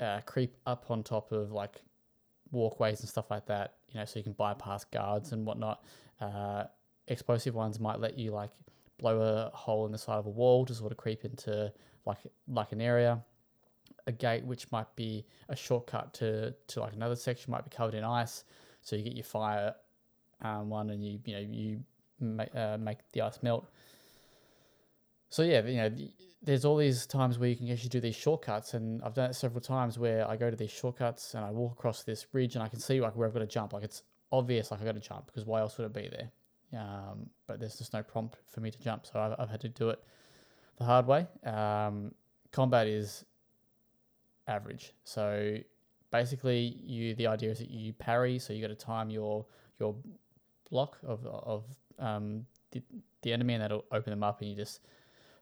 uh, 0.00 0.20
creep 0.26 0.56
up 0.66 0.90
on 0.90 1.02
top 1.02 1.32
of 1.32 1.52
like 1.52 1.82
walkways 2.50 3.00
and 3.00 3.08
stuff 3.08 3.30
like 3.30 3.46
that, 3.46 3.74
you 3.88 3.98
know, 3.98 4.04
so 4.04 4.18
you 4.18 4.22
can 4.22 4.32
bypass 4.34 4.84
guards 4.84 5.32
and 5.32 5.46
whatnot. 5.46 5.84
Uh, 6.20 6.64
explosive 7.08 7.54
ones 7.54 7.80
might 7.80 7.98
let 7.98 8.18
you 8.18 8.30
like 8.30 8.50
blow 8.98 9.20
a 9.20 9.56
hole 9.56 9.86
in 9.86 9.92
the 9.92 9.98
side 9.98 10.18
of 10.18 10.26
a 10.26 10.30
wall 10.30 10.64
to 10.64 10.74
sort 10.74 10.92
of 10.92 10.98
creep 10.98 11.24
into 11.24 11.72
like 12.06 12.18
like 12.48 12.72
an 12.72 12.80
area. 12.80 13.22
A 14.06 14.12
gate 14.12 14.44
which 14.44 14.70
might 14.72 14.94
be 14.96 15.24
a 15.48 15.54
shortcut 15.54 16.12
to 16.14 16.52
to 16.68 16.80
like 16.80 16.92
another 16.94 17.14
section 17.14 17.52
might 17.52 17.64
be 17.64 17.70
covered 17.70 17.94
in 17.94 18.02
ice, 18.02 18.44
so 18.80 18.96
you 18.96 19.04
get 19.04 19.14
your 19.14 19.24
fire 19.24 19.74
um, 20.40 20.70
one 20.70 20.90
and 20.90 21.04
you 21.04 21.20
you 21.24 21.34
know 21.34 21.40
you 21.40 21.80
make 22.18 22.54
uh, 22.54 22.76
make 22.78 22.98
the 23.12 23.22
ice 23.22 23.38
melt. 23.42 23.66
So 25.30 25.42
yeah, 25.42 25.64
you 25.64 25.76
know. 25.76 25.90
There's 26.44 26.64
all 26.64 26.76
these 26.76 27.06
times 27.06 27.38
where 27.38 27.48
you 27.48 27.54
can 27.54 27.70
actually 27.70 27.90
do 27.90 28.00
these 28.00 28.16
shortcuts, 28.16 28.74
and 28.74 29.00
I've 29.04 29.14
done 29.14 29.30
it 29.30 29.34
several 29.34 29.60
times 29.60 29.96
where 29.96 30.28
I 30.28 30.34
go 30.36 30.50
to 30.50 30.56
these 30.56 30.72
shortcuts 30.72 31.34
and 31.34 31.44
I 31.44 31.52
walk 31.52 31.74
across 31.74 32.02
this 32.02 32.24
bridge 32.24 32.56
and 32.56 32.64
I 32.64 32.66
can 32.66 32.80
see 32.80 33.00
like 33.00 33.14
where 33.14 33.28
I've 33.28 33.32
got 33.32 33.38
to 33.38 33.46
jump. 33.46 33.72
Like 33.72 33.84
it's 33.84 34.02
obvious, 34.32 34.72
like 34.72 34.82
I 34.82 34.84
got 34.84 34.96
to 34.96 35.00
jump 35.00 35.26
because 35.26 35.46
why 35.46 35.60
else 35.60 35.78
would 35.78 35.84
it 35.84 35.92
be 35.92 36.08
there? 36.08 36.80
Um, 36.80 37.30
but 37.46 37.60
there's 37.60 37.76
just 37.78 37.92
no 37.92 38.02
prompt 38.02 38.38
for 38.48 38.60
me 38.60 38.72
to 38.72 38.80
jump, 38.80 39.06
so 39.06 39.20
I've, 39.20 39.34
I've 39.38 39.50
had 39.50 39.60
to 39.60 39.68
do 39.68 39.90
it 39.90 40.02
the 40.82 40.86
hard 40.86 41.06
way. 41.06 41.26
Um, 41.44 42.12
combat 42.50 42.86
is 42.86 43.24
average, 44.48 44.92
so 45.04 45.56
basically 46.10 46.76
you 46.84 47.14
the 47.14 47.26
idea 47.26 47.50
is 47.50 47.58
that 47.58 47.70
you 47.70 47.92
parry, 47.92 48.38
so 48.38 48.52
you 48.52 48.60
got 48.60 48.76
to 48.78 48.86
time 48.86 49.10
your 49.10 49.46
your 49.78 49.94
block 50.70 50.98
of 51.06 51.24
of 51.26 51.64
um, 51.98 52.46
the, 52.72 52.82
the 53.22 53.32
enemy, 53.32 53.54
and 53.54 53.62
that'll 53.62 53.84
open 53.92 54.10
them 54.10 54.22
up, 54.22 54.40
and 54.40 54.50
you 54.50 54.56
just 54.56 54.80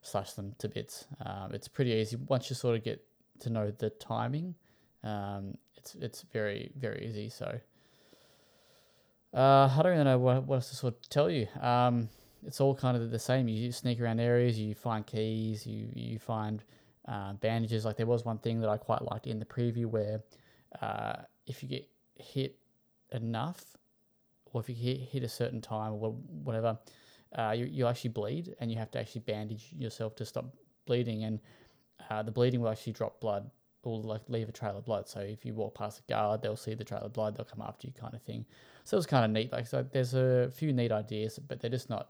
slash 0.03 0.33
them 0.33 0.55
to 0.59 0.69
bits. 0.69 1.07
Um, 1.25 1.53
it's 1.53 1.69
pretty 1.69 1.93
easy 1.93 2.17
once 2.17 2.51
you 2.51 2.57
sort 2.57 2.77
of 2.77 2.85
get 2.85 3.05
to 3.41 3.51
know 3.51 3.71
the 3.71 3.91
timing. 3.91 4.55
Um, 5.03 5.57
it's 5.77 5.95
it's 5.95 6.23
very 6.33 6.71
very 6.77 7.07
easy. 7.09 7.31
So 7.31 7.59
uh, 9.33 9.69
I 9.71 9.81
don't 9.83 9.93
really 9.93 10.05
know 10.05 10.19
what, 10.19 10.45
what 10.45 10.57
else 10.57 10.71
to 10.71 10.77
sort 10.77 10.95
of 10.95 11.09
tell 11.09 11.31
you. 11.31 11.47
Um, 11.61 12.09
it's 12.47 12.61
all 12.61 12.75
kind 12.75 12.97
of 12.97 13.11
the 13.11 13.19
same. 13.19 13.49
You 13.49 13.73
sneak 13.73 14.01
around 14.01 14.21
areas, 14.21 14.59
you 14.59 14.75
find 14.75 15.07
keys, 15.07 15.67
you 15.67 15.89
you 15.95 16.19
find 16.19 16.63
uh, 17.07 17.35
bandages. 17.35 17.85
Like 17.85 17.97
there 17.97 18.07
was 18.07 18.25
one 18.25 18.39
thing 18.39 18.61
that 18.61 18.69
I 18.69 18.77
quite 18.77 19.03
liked 19.03 19.27
in 19.27 19.39
the 19.39 19.45
preview 19.45 19.87
where 19.87 20.23
uh, 20.81 21.17
if 21.47 21.63
you 21.63 21.69
get 21.69 21.89
hit 22.17 22.57
enough, 23.13 23.65
or 24.53 24.61
if 24.61 24.69
you 24.69 24.75
hit, 24.75 25.01
hit 25.01 25.23
a 25.23 25.29
certain 25.29 25.61
time 25.61 25.93
or 25.95 26.13
whatever, 26.45 26.79
uh, 27.37 27.55
you, 27.57 27.65
you 27.67 27.87
actually 27.87 28.11
bleed 28.11 28.55
and 28.61 28.71
you 28.71 28.79
have 28.79 28.91
to 28.93 28.99
actually 28.99 29.23
bandage 29.23 29.71
yourself 29.77 30.17
to 30.17 30.25
stop 30.25 30.47
bleeding 30.87 31.25
and 31.25 31.41
uh, 32.09 32.23
the 32.23 32.31
bleeding 32.31 32.61
will 32.61 32.71
actually 32.71 32.93
drop 32.93 33.21
blood 33.21 33.51
will 33.85 34.03
like 34.03 34.23
leave 34.29 34.49
a 34.49 34.53
trail 34.53 34.77
of 34.77 34.85
blood. 34.85 35.09
So 35.09 35.21
if 35.21 35.45
you 35.45 35.55
walk 35.55 35.75
past 35.75 36.01
a 36.01 36.03
guard, 36.13 36.43
they'll 36.43 36.57
see 36.57 36.75
the 36.75 36.85
trail 36.85 37.01
of 37.01 37.13
blood, 37.13 37.37
they'll 37.37 37.45
come 37.45 37.63
after 37.63 37.87
you, 37.87 37.93
kind 37.99 38.15
of 38.15 38.23
thing. 38.23 38.45
So 38.85 38.97
it 38.97 38.99
was 38.99 39.07
kind 39.07 39.25
of 39.25 39.31
neat. 39.31 39.53
Like 39.53 39.67
so, 39.67 39.85
there's 39.91 40.15
a 40.15 40.51
few 40.55 40.73
neat 40.73 40.93
ideas, 40.93 41.39
but 41.39 41.61
they're 41.61 41.71
just 41.71 41.89
not. 41.91 42.09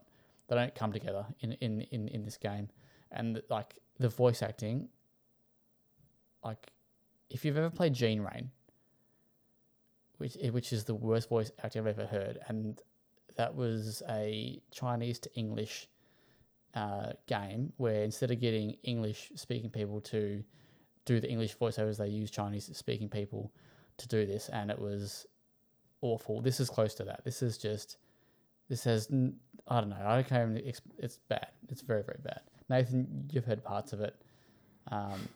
They 0.50 0.56
don't 0.56 0.74
come 0.74 0.92
together 0.92 1.24
in 1.40 1.52
in 1.52 1.82
in, 1.92 2.08
in 2.08 2.24
this 2.24 2.36
game, 2.36 2.68
and 3.12 3.40
like 3.48 3.78
the 3.98 4.08
voice 4.08 4.42
acting. 4.42 4.88
Like, 6.44 6.72
if 7.28 7.44
you've 7.44 7.56
ever 7.56 7.70
played 7.70 7.94
Gene 7.94 8.20
Rain, 8.20 8.50
which 10.18 10.36
which 10.50 10.72
is 10.72 10.84
the 10.84 10.94
worst 10.94 11.28
voice 11.28 11.52
acting 11.62 11.80
I've 11.80 11.86
ever 11.86 12.06
heard, 12.06 12.40
and 12.48 12.82
that 13.36 13.54
was 13.54 14.02
a 14.08 14.60
Chinese 14.72 15.20
to 15.20 15.34
English 15.34 15.88
uh, 16.74 17.12
game 17.28 17.72
where 17.76 18.02
instead 18.02 18.32
of 18.32 18.40
getting 18.40 18.76
English 18.82 19.30
speaking 19.36 19.70
people 19.70 20.00
to 20.00 20.42
do 21.04 21.20
the 21.20 21.30
English 21.30 21.56
voiceovers, 21.56 21.96
they 21.96 22.08
use 22.08 22.28
Chinese 22.30 22.76
speaking 22.76 23.08
people 23.08 23.52
to 23.98 24.08
do 24.08 24.26
this, 24.26 24.48
and 24.48 24.68
it 24.68 24.78
was 24.80 25.26
awful. 26.00 26.40
This 26.40 26.58
is 26.58 26.68
close 26.68 26.94
to 26.94 27.04
that. 27.04 27.24
This 27.24 27.40
is 27.40 27.56
just 27.56 27.98
this 28.70 28.84
has 28.84 29.08
I 29.68 29.80
don't 29.80 29.90
know. 29.90 29.96
I 30.02 30.22
can't 30.22 30.56
even. 30.56 30.66
Exp- 30.66 30.80
it's 30.98 31.18
bad. 31.28 31.48
It's 31.68 31.82
very 31.82 32.02
very 32.02 32.20
bad. 32.24 32.40
Nathan, 32.70 33.28
you've 33.30 33.44
heard 33.44 33.62
parts 33.62 33.92
of 33.92 34.00
it. 34.00 34.14
Um, 34.90 35.28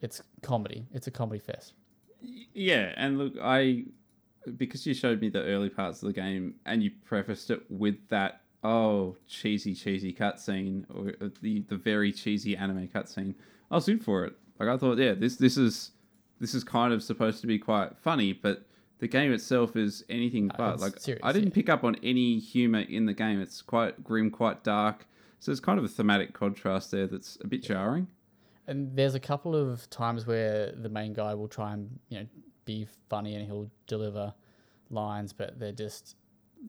it's 0.00 0.20
comedy. 0.42 0.86
It's 0.92 1.06
a 1.06 1.10
comedy 1.10 1.38
fest. 1.38 1.74
Yeah, 2.20 2.92
and 2.96 3.18
look, 3.18 3.34
I 3.40 3.84
because 4.56 4.84
you 4.86 4.94
showed 4.94 5.20
me 5.20 5.28
the 5.28 5.42
early 5.42 5.70
parts 5.70 6.02
of 6.02 6.06
the 6.08 6.12
game 6.12 6.54
and 6.66 6.82
you 6.82 6.90
prefaced 7.04 7.50
it 7.50 7.62
with 7.70 7.96
that 8.10 8.42
oh 8.62 9.16
cheesy 9.26 9.74
cheesy 9.74 10.12
cutscene 10.12 10.84
or 10.94 11.14
uh, 11.24 11.30
the 11.40 11.60
the 11.68 11.76
very 11.76 12.12
cheesy 12.12 12.56
anime 12.56 12.88
cutscene. 12.88 13.34
I 13.70 13.76
was 13.76 13.88
in 13.88 14.00
for 14.00 14.24
it. 14.24 14.34
Like 14.58 14.68
I 14.68 14.76
thought, 14.76 14.98
yeah, 14.98 15.14
this 15.14 15.36
this 15.36 15.56
is 15.56 15.92
this 16.40 16.54
is 16.54 16.64
kind 16.64 16.92
of 16.92 17.02
supposed 17.02 17.40
to 17.42 17.46
be 17.46 17.58
quite 17.58 17.96
funny, 17.98 18.32
but 18.32 18.66
the 18.98 19.08
game 19.08 19.32
itself 19.32 19.76
is 19.76 20.04
anything 20.08 20.46
No, 20.48 20.54
but. 20.56 20.80
Like 20.80 20.98
serious, 21.00 21.20
I 21.24 21.32
didn't 21.32 21.48
yeah. 21.50 21.54
pick 21.54 21.68
up 21.68 21.84
on 21.84 21.96
any 22.02 22.38
humor 22.38 22.80
in 22.80 23.06
the 23.06 23.14
game. 23.14 23.40
It's 23.40 23.60
quite 23.62 24.02
grim, 24.04 24.30
quite 24.30 24.62
dark. 24.64 25.06
So 25.40 25.52
it's 25.52 25.60
kind 25.60 25.78
of 25.78 25.84
a 25.84 25.88
thematic 25.88 26.32
contrast 26.32 26.90
there 26.90 27.06
that's 27.06 27.36
a 27.42 27.46
bit 27.46 27.62
jarring. 27.62 28.08
And 28.66 28.96
there's 28.96 29.14
a 29.14 29.20
couple 29.20 29.54
of 29.54 29.88
times 29.90 30.26
where 30.26 30.72
the 30.72 30.88
main 30.88 31.12
guy 31.12 31.34
will 31.34 31.48
try 31.48 31.74
and 31.74 31.98
you 32.08 32.20
know 32.20 32.26
be 32.64 32.86
funny 33.10 33.34
and 33.34 33.44
he'll 33.44 33.70
deliver 33.86 34.32
lines, 34.90 35.32
but 35.34 35.58
they're 35.58 35.72
just 35.72 36.16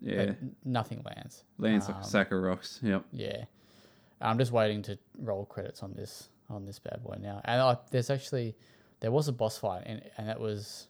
Yeah, 0.02 0.34
nothing 0.66 1.02
lands. 1.06 1.44
lands 1.58 1.88
like 1.88 1.96
Um, 1.96 2.02
a 2.02 2.06
sack 2.06 2.32
of 2.34 2.42
rocks. 2.42 2.80
Yep. 2.84 3.06
Yeah, 3.14 3.46
I'm 4.20 4.38
just 4.38 4.52
waiting 4.52 4.82
to 4.84 4.98
roll 5.20 5.46
credits 5.46 5.82
on 5.84 5.94
this 5.94 6.28
on 6.50 6.66
this 6.66 6.80
bad 6.80 7.02
boy 7.02 7.18
now. 7.22 7.40
And 7.46 7.62
I, 7.62 7.78
there's 7.92 8.10
actually 8.10 8.58
there 9.00 9.12
was 9.12 9.30
a 9.30 9.32
boss 9.34 9.58
fight, 9.58 9.84
and 9.86 10.02
and 10.18 10.28
that 10.28 10.40
was 10.40 10.88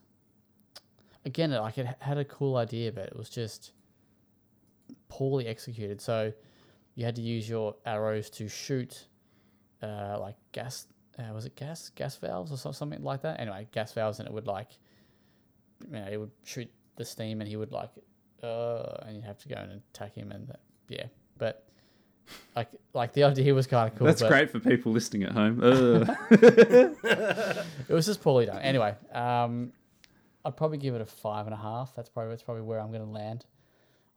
again 1.25 1.51
like 1.51 1.77
it 1.77 1.87
had 1.99 2.17
a 2.17 2.25
cool 2.25 2.55
idea, 2.57 2.91
but 2.91 3.05
it 3.05 3.15
was 3.15 3.29
just 3.29 3.71
poorly 5.07 5.47
executed. 5.47 5.99
So 6.01 6.31
you 6.95 7.05
had 7.05 7.15
to 7.15 7.21
use 7.21 7.49
your 7.49 7.75
arrows 7.85 8.29
to 8.31 8.47
shoot 8.47 9.07
uh, 9.81 10.17
like 10.19 10.35
gas. 10.51 10.87
Uh, 11.17 11.33
was 11.33 11.45
it 11.45 11.55
gas 11.55 11.89
gas 11.89 12.15
valves 12.17 12.51
or 12.51 12.73
something 12.73 13.01
like 13.01 13.21
that? 13.21 13.39
Anyway, 13.39 13.67
gas 13.71 13.93
valves, 13.93 14.19
and 14.19 14.27
it 14.27 14.33
would 14.33 14.47
like 14.47 14.69
you 15.85 15.93
know 15.99 16.07
it 16.09 16.17
would 16.17 16.31
shoot 16.43 16.69
the 16.95 17.05
steam, 17.05 17.41
and 17.41 17.49
he 17.49 17.55
would 17.55 17.71
like 17.71 17.89
uh, 18.43 18.97
and 19.05 19.15
you 19.15 19.21
have 19.21 19.37
to 19.39 19.49
go 19.49 19.55
and 19.55 19.81
attack 19.93 20.15
him, 20.15 20.31
and 20.31 20.47
that, 20.47 20.59
yeah, 20.87 21.05
but. 21.37 21.61
Like, 22.55 22.69
like 22.95 23.13
the 23.13 23.23
idea 23.23 23.53
was 23.53 23.67
kind 23.67 23.91
of 23.91 23.99
cool. 23.99 24.07
That's 24.07 24.23
great 24.23 24.49
for 24.49 24.59
people 24.59 24.91
listening 24.91 25.25
at 25.25 25.33
home. 25.33 25.59
It 26.31 27.93
was 27.93 28.07
just 28.07 28.19
poorly 28.19 28.47
done. 28.47 28.63
Anyway, 28.63 28.95
um, 29.13 29.71
I'd 30.45 30.55
probably 30.55 30.77
give 30.77 30.95
it 30.95 31.01
a 31.01 31.05
five 31.05 31.47
and 31.47 31.53
a 31.53 31.57
half. 31.57 31.95
That's 31.95 32.09
probably 32.09 32.31
that's 32.31 32.43
probably 32.43 32.63
where 32.63 32.79
I'm 32.79 32.91
going 32.91 33.03
to 33.03 33.09
land 33.09 33.45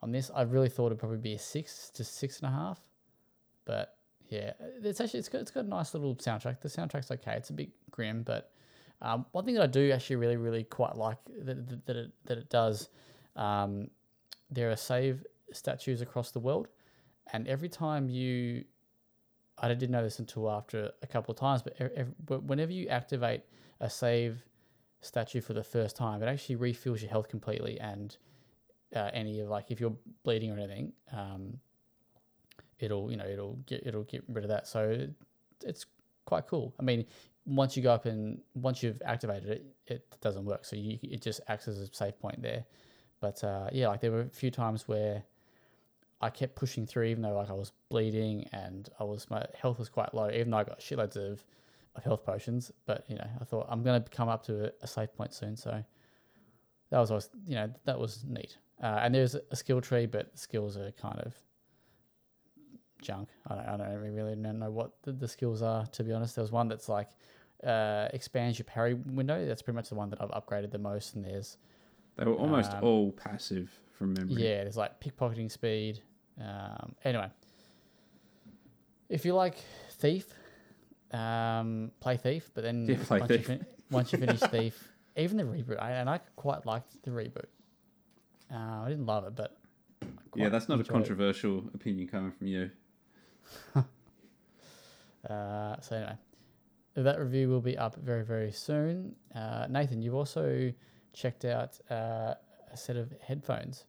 on 0.02 0.12
this. 0.12 0.30
I 0.34 0.42
really 0.42 0.68
thought 0.68 0.86
it'd 0.86 0.98
probably 0.98 1.18
be 1.18 1.34
a 1.34 1.38
six 1.38 1.90
to 1.94 2.04
six 2.04 2.40
and 2.40 2.48
a 2.48 2.52
half, 2.52 2.80
but 3.64 3.96
yeah, 4.28 4.52
it's 4.82 5.00
actually 5.00 5.20
it's 5.20 5.28
got 5.28 5.40
it's 5.40 5.50
got 5.50 5.64
a 5.64 5.68
nice 5.68 5.94
little 5.94 6.14
soundtrack. 6.16 6.60
The 6.60 6.68
soundtrack's 6.68 7.10
okay. 7.10 7.32
It's 7.32 7.50
a 7.50 7.54
bit 7.54 7.70
grim, 7.90 8.22
but 8.22 8.52
um, 9.00 9.26
one 9.32 9.44
thing 9.44 9.54
that 9.54 9.62
I 9.62 9.66
do 9.66 9.90
actually 9.90 10.16
really 10.16 10.36
really 10.36 10.64
quite 10.64 10.96
like 10.96 11.18
that 11.44 11.86
that, 11.86 11.96
it 11.96 12.12
that 12.26 12.38
it 12.38 12.50
does. 12.50 12.90
Um, 13.34 13.88
there 14.50 14.70
are 14.70 14.76
save 14.76 15.24
statues 15.52 16.02
across 16.02 16.30
the 16.30 16.40
world, 16.40 16.68
and 17.32 17.48
every 17.48 17.68
time 17.68 18.08
you 18.08 18.64
I 19.60 19.68
didn't 19.68 19.90
know 19.90 20.02
this 20.02 20.18
until 20.18 20.50
after 20.50 20.92
a 21.02 21.06
couple 21.06 21.32
of 21.32 21.38
times, 21.38 21.62
but 21.62 21.74
ev- 21.80 21.92
ev- 21.96 22.14
but 22.24 22.44
whenever 22.44 22.72
you 22.72 22.88
activate 22.88 23.42
a 23.80 23.90
save 23.90 24.44
statue 25.00 25.40
for 25.40 25.52
the 25.52 25.64
first 25.64 25.96
time, 25.96 26.22
it 26.22 26.26
actually 26.26 26.56
refills 26.56 27.02
your 27.02 27.10
health 27.10 27.28
completely, 27.28 27.78
and 27.80 28.16
uh, 28.94 29.10
any 29.12 29.40
of 29.40 29.48
like 29.48 29.70
if 29.70 29.80
you're 29.80 29.96
bleeding 30.24 30.50
or 30.50 30.58
anything, 30.58 30.92
um, 31.12 31.58
it'll 32.78 33.10
you 33.10 33.16
know 33.16 33.26
it'll 33.26 33.58
get 33.66 33.86
it'll 33.86 34.04
get 34.04 34.22
rid 34.28 34.44
of 34.44 34.50
that. 34.50 34.66
So 34.66 35.06
it's 35.64 35.86
quite 36.24 36.46
cool. 36.46 36.74
I 36.78 36.82
mean, 36.82 37.06
once 37.46 37.76
you 37.76 37.82
go 37.82 37.92
up 37.92 38.06
and 38.06 38.40
once 38.54 38.82
you've 38.82 39.00
activated 39.04 39.50
it, 39.50 39.66
it 39.86 40.20
doesn't 40.20 40.44
work. 40.44 40.64
So 40.64 40.76
you 40.76 40.98
it 41.02 41.22
just 41.22 41.40
acts 41.48 41.68
as 41.68 41.80
a 41.80 41.88
save 41.92 42.18
point 42.20 42.42
there. 42.42 42.64
But 43.20 43.42
uh, 43.42 43.68
yeah, 43.72 43.88
like 43.88 44.00
there 44.00 44.12
were 44.12 44.22
a 44.22 44.28
few 44.28 44.50
times 44.50 44.86
where 44.86 45.22
I 46.20 46.30
kept 46.30 46.56
pushing 46.56 46.86
through, 46.86 47.04
even 47.04 47.22
though 47.22 47.34
like 47.34 47.50
I 47.50 47.54
was 47.54 47.72
bleeding 47.88 48.48
and 48.52 48.88
I 48.98 49.04
was 49.04 49.28
my 49.30 49.44
health 49.60 49.78
was 49.78 49.88
quite 49.88 50.14
low, 50.14 50.30
even 50.30 50.50
though 50.50 50.58
I 50.58 50.64
got 50.64 50.80
shitloads 50.80 51.16
of, 51.16 51.44
of 51.98 52.04
health 52.04 52.24
potions. 52.24 52.72
But 52.86 53.04
you 53.08 53.16
know, 53.16 53.26
I 53.40 53.44
thought 53.44 53.66
I'm 53.68 53.82
gonna 53.82 54.00
come 54.10 54.28
up 54.28 54.44
to 54.46 54.72
a, 54.82 54.86
save 54.86 55.14
point 55.14 55.34
soon, 55.34 55.56
so 55.56 55.84
that 56.90 56.98
was 56.98 57.10
always 57.10 57.28
you 57.46 57.54
know 57.56 57.70
that 57.84 57.98
was 57.98 58.24
neat. 58.26 58.56
Uh, 58.82 59.00
and 59.02 59.14
there's 59.14 59.34
a 59.34 59.56
skill 59.56 59.80
tree, 59.80 60.06
but 60.06 60.32
the 60.32 60.38
skills 60.38 60.76
are 60.76 60.90
kind 60.92 61.18
of 61.20 61.34
junk. 63.02 63.28
I 63.48 63.54
don't, 63.56 63.66
I 63.68 63.76
don't 63.76 63.96
really 64.14 64.34
know 64.36 64.70
what 64.70 64.92
the, 65.02 65.12
the 65.12 65.28
skills 65.28 65.62
are. 65.62 65.84
To 65.86 66.04
be 66.04 66.12
honest, 66.12 66.36
There's 66.36 66.52
one 66.52 66.68
that's 66.68 66.88
like 66.88 67.08
uh, 67.64 68.08
expands 68.12 68.58
your 68.58 68.64
parry 68.66 68.94
window. 68.94 69.44
That's 69.46 69.62
pretty 69.62 69.74
much 69.76 69.88
the 69.88 69.96
one 69.96 70.10
that 70.10 70.22
I've 70.22 70.30
upgraded 70.30 70.70
the 70.70 70.78
most. 70.78 71.14
And 71.16 71.24
there's 71.24 71.56
They 72.16 72.24
were 72.24 72.34
almost 72.34 72.72
Um, 72.72 72.84
all 72.84 73.12
passive 73.12 73.68
from 73.92 74.14
memory. 74.14 74.34
yeah, 74.34 74.62
there's 74.62 74.76
like 74.76 75.00
pickpocketing 75.00 75.50
speed. 75.50 76.00
Um, 76.40 76.94
anyway, 77.04 77.30
if 79.08 79.24
you 79.24 79.34
like 79.34 79.56
Thief, 79.90 80.32
um, 81.12 81.90
play 82.00 82.16
Thief, 82.16 82.50
but 82.54 82.64
then 82.64 82.86
Yeah, 82.86 82.96
once, 83.10 83.28
Thief. 83.28 83.38
You 83.40 83.44
fin- 83.44 83.66
once 83.90 84.12
you 84.12 84.18
finish 84.18 84.40
Thief, 84.50 84.88
even 85.16 85.36
the 85.36 85.44
reboot, 85.44 85.80
I, 85.80 85.92
and 85.92 86.08
I 86.10 86.18
quite 86.36 86.66
liked 86.66 87.02
the 87.02 87.10
reboot. 87.10 87.46
Uh, 88.52 88.82
I 88.84 88.88
didn't 88.88 89.06
love 89.06 89.24
it, 89.24 89.34
but 89.36 89.56
Yeah, 90.34 90.48
that's 90.48 90.68
not 90.68 90.76
a 90.76 90.78
enjoyed 90.80 90.90
it. 90.90 90.92
controversial 90.92 91.58
opinion 91.74 92.08
coming 92.08 92.32
from 92.32 92.46
you. 92.46 92.70
Uh, 95.28 95.74
so 95.80 95.96
anyway, 95.96 96.16
that 96.94 97.18
review 97.18 97.48
will 97.48 97.60
be 97.60 97.76
up 97.76 97.96
very 97.96 98.24
very 98.24 98.52
soon. 98.52 99.14
Uh, 99.34 99.66
Nathan, 99.68 100.00
you've 100.00 100.14
also 100.14 100.72
checked 101.12 101.44
out 101.44 101.78
uh, 101.90 102.34
a 102.72 102.76
set 102.76 102.96
of 102.96 103.12
headphones. 103.20 103.84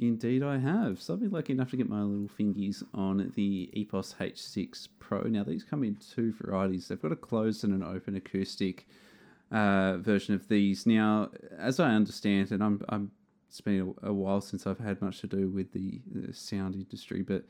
Indeed, 0.00 0.42
I 0.42 0.56
have. 0.56 1.02
So 1.02 1.12
I've 1.12 1.20
been 1.20 1.30
lucky 1.30 1.52
enough 1.52 1.70
to 1.70 1.76
get 1.76 1.86
my 1.86 2.00
little 2.00 2.30
fingies 2.38 2.82
on 2.94 3.30
the 3.36 3.70
EPOS 3.76 4.14
H6 4.16 4.88
Pro. 4.98 5.20
Now, 5.24 5.44
these 5.44 5.62
come 5.62 5.84
in 5.84 5.96
two 5.96 6.32
varieties. 6.40 6.88
They've 6.88 7.00
got 7.00 7.12
a 7.12 7.16
closed 7.16 7.64
and 7.64 7.74
an 7.74 7.82
open 7.82 8.16
acoustic 8.16 8.88
uh, 9.52 9.98
version 9.98 10.34
of 10.34 10.48
these. 10.48 10.86
Now, 10.86 11.28
as 11.58 11.78
I 11.78 11.90
understand, 11.90 12.50
and 12.50 12.64
I'm, 12.64 12.82
I'm 12.88 13.10
it's 13.50 13.60
been 13.60 13.94
a, 14.02 14.10
while 14.10 14.40
since 14.40 14.66
I've 14.66 14.78
had 14.78 15.02
much 15.02 15.20
to 15.20 15.26
do 15.26 15.50
with 15.50 15.72
the 15.74 16.00
sound 16.32 16.76
industry, 16.76 17.20
but 17.20 17.44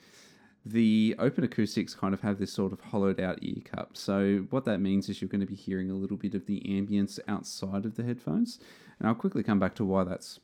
the 0.66 1.14
open 1.20 1.44
acoustics 1.44 1.94
kind 1.94 2.14
of 2.14 2.20
have 2.22 2.38
this 2.38 2.52
sort 2.52 2.72
of 2.72 2.80
hollowed 2.80 3.20
out 3.20 3.38
ear 3.42 3.62
cup. 3.64 3.96
So 3.96 4.46
what 4.50 4.64
that 4.64 4.80
means 4.80 5.08
is 5.08 5.22
you're 5.22 5.28
going 5.28 5.40
to 5.40 5.46
be 5.46 5.54
hearing 5.54 5.88
a 5.88 5.94
little 5.94 6.16
bit 6.16 6.34
of 6.34 6.46
the 6.46 6.60
ambience 6.66 7.20
outside 7.28 7.84
of 7.84 7.94
the 7.94 8.02
headphones. 8.02 8.58
And 8.98 9.06
I'll 9.06 9.14
quickly 9.14 9.44
come 9.44 9.60
back 9.60 9.76
to 9.76 9.84
why 9.84 10.02
that's 10.04 10.40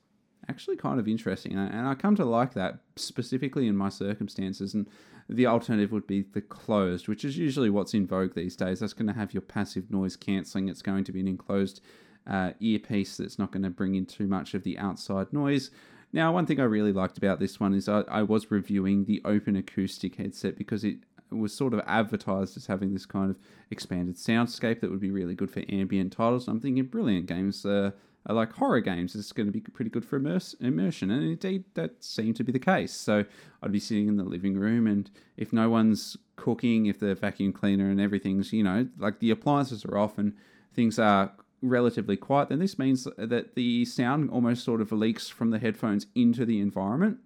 actually 0.49 0.77
kind 0.77 1.01
of 1.01 1.09
interesting. 1.09 1.53
And 1.55 1.87
I, 1.87 1.95
come 1.95 2.17
to 2.17 2.25
like 2.25 2.55
that 2.55 2.79
specifically 2.97 3.67
in 3.67 3.77
my 3.77 3.89
circumstances. 3.89 4.75
And 4.75 4.89
the 5.29 5.47
alternative 5.47 5.93
would 5.93 6.07
be 6.07 6.23
the 6.33 6.41
closed, 6.41 7.09
which 7.09 7.25
is 7.25 7.37
usually 7.37 7.71
what's 7.71 7.95
in 7.95 8.07
vogue 8.07 8.35
these 8.35 8.57
days. 8.57 8.81
That's 8.81 8.93
going 8.93 9.09
to 9.09 9.13
have 9.19 9.35
your 9.35 9.41
passive 9.41 9.91
noise 9.91 10.17
cancelling. 10.17 10.69
It's 10.69 10.83
going 10.83 11.05
to 11.05 11.13
be 11.13 11.21
an 11.21 11.29
enclosed 11.29 11.81
uh, 12.27 12.53
earpiece 12.61 13.17
that's 13.17 13.39
not 13.39 13.53
going 13.53 13.63
to 13.63 13.71
bring 13.71 13.95
in 13.95 14.07
too 14.07 14.27
much 14.27 14.55
of 14.55 14.63
the 14.63 14.79
outside 14.79 15.33
noise. 15.33 15.71
Now, 16.13 16.33
one 16.33 16.47
thing 16.47 16.61
I 16.61 16.65
really 16.65 16.93
liked 16.93 17.19
about 17.19 17.41
this 17.41 17.59
one 17.59 17.75
is 17.75 17.89
I, 17.89 18.01
I 18.09 18.23
was 18.23 18.51
reviewing 18.51 19.05
the 19.05 19.21
open 19.25 19.57
acoustic 19.57 20.17
headset 20.17 20.57
because 20.57 20.85
it 20.85 20.99
was 21.31 21.53
sort 21.53 21.75
of 21.75 21.83
advertised 21.87 22.57
as 22.57 22.67
having 22.67 22.93
this 22.93 23.07
kind 23.07 23.31
of 23.31 23.39
expanded 23.71 24.17
soundscape 24.17 24.81
that 24.81 24.91
would 24.91 25.01
be 25.01 25.11
really 25.11 25.35
good 25.35 25.51
for 25.51 25.63
ambient 25.69 26.13
titles. 26.13 26.47
I'm 26.47 26.61
thinking 26.61 26.85
brilliant 26.85 27.27
games 27.27 27.67
uh, 27.67 27.91
Uh, 28.29 28.35
like 28.35 28.53
horror 28.53 28.81
games. 28.81 29.15
It's 29.15 29.33
going 29.33 29.47
to 29.47 29.53
be 29.53 29.61
pretty 29.61 29.91
good 29.91 30.05
for 30.05 30.17
immerse, 30.17 30.55
immersion, 30.55 31.11
and 31.11 31.23
indeed 31.23 31.65
that 31.75 32.03
seemed 32.03 32.37
to 32.37 32.45
be 32.45 32.53
the 32.53 32.59
case. 32.59 32.93
So 32.93 33.25
I'd 33.63 33.73
be 33.73 33.79
sitting 33.79 34.09
in 34.09 34.17
the 34.17 34.25
living 34.25 34.57
room, 34.57 34.87
and 34.87 35.11
if 35.37 35.53
no 35.53 35.71
one's 35.71 36.17
cooking, 36.35 36.87
if 36.87 36.99
the 36.99 37.15
vacuum 37.15 37.53
cleaner 37.53 37.89
and 37.89 38.01
everything's 38.01 38.53
you 38.53 38.63
know 38.63 38.89
like 38.99 39.21
the 39.21 39.31
appliances 39.31 39.85
are 39.85 39.97
off 39.97 40.19
and 40.19 40.35
things 40.75 40.99
are 40.99 41.33
relatively 41.63 42.17
quiet, 42.17 42.49
then 42.49 42.59
this 42.59 42.79
means 42.79 43.07
that 43.17 43.55
the 43.55 43.85
sound 43.85 44.31
almost 44.31 44.65
sort 44.65 44.81
of 44.81 44.93
leaks 44.93 45.29
from 45.29 45.51
the 45.51 45.59
headphones 45.59 46.07
into 46.15 46.45
the 46.45 46.61
environment, 46.61 47.19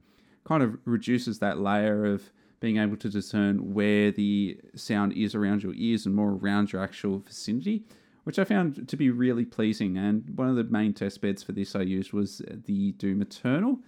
kind 0.44 0.62
of 0.62 0.78
reduces 0.84 1.38
that 1.38 1.58
layer 1.58 2.04
of 2.04 2.30
being 2.60 2.76
able 2.76 2.96
to 2.96 3.08
discern 3.08 3.72
where 3.72 4.10
the 4.10 4.58
sound 4.74 5.14
is 5.14 5.34
around 5.34 5.62
your 5.62 5.72
ears 5.74 6.04
and 6.06 6.14
more 6.14 6.32
around 6.32 6.72
your 6.72 6.82
actual 6.82 7.18
vicinity, 7.18 7.84
which 8.24 8.38
I 8.38 8.44
found 8.44 8.88
to 8.88 8.96
be 8.96 9.10
really 9.10 9.44
pleasing. 9.44 9.96
And 9.96 10.36
one 10.36 10.48
of 10.48 10.56
the 10.56 10.64
main 10.64 10.94
test 10.94 11.20
beds 11.20 11.42
for 11.42 11.52
this 11.52 11.74
I 11.74 11.82
used 11.82 12.12
was 12.12 12.42
the 12.48 12.92
Doom 12.92 13.22
Eternal 13.22 13.78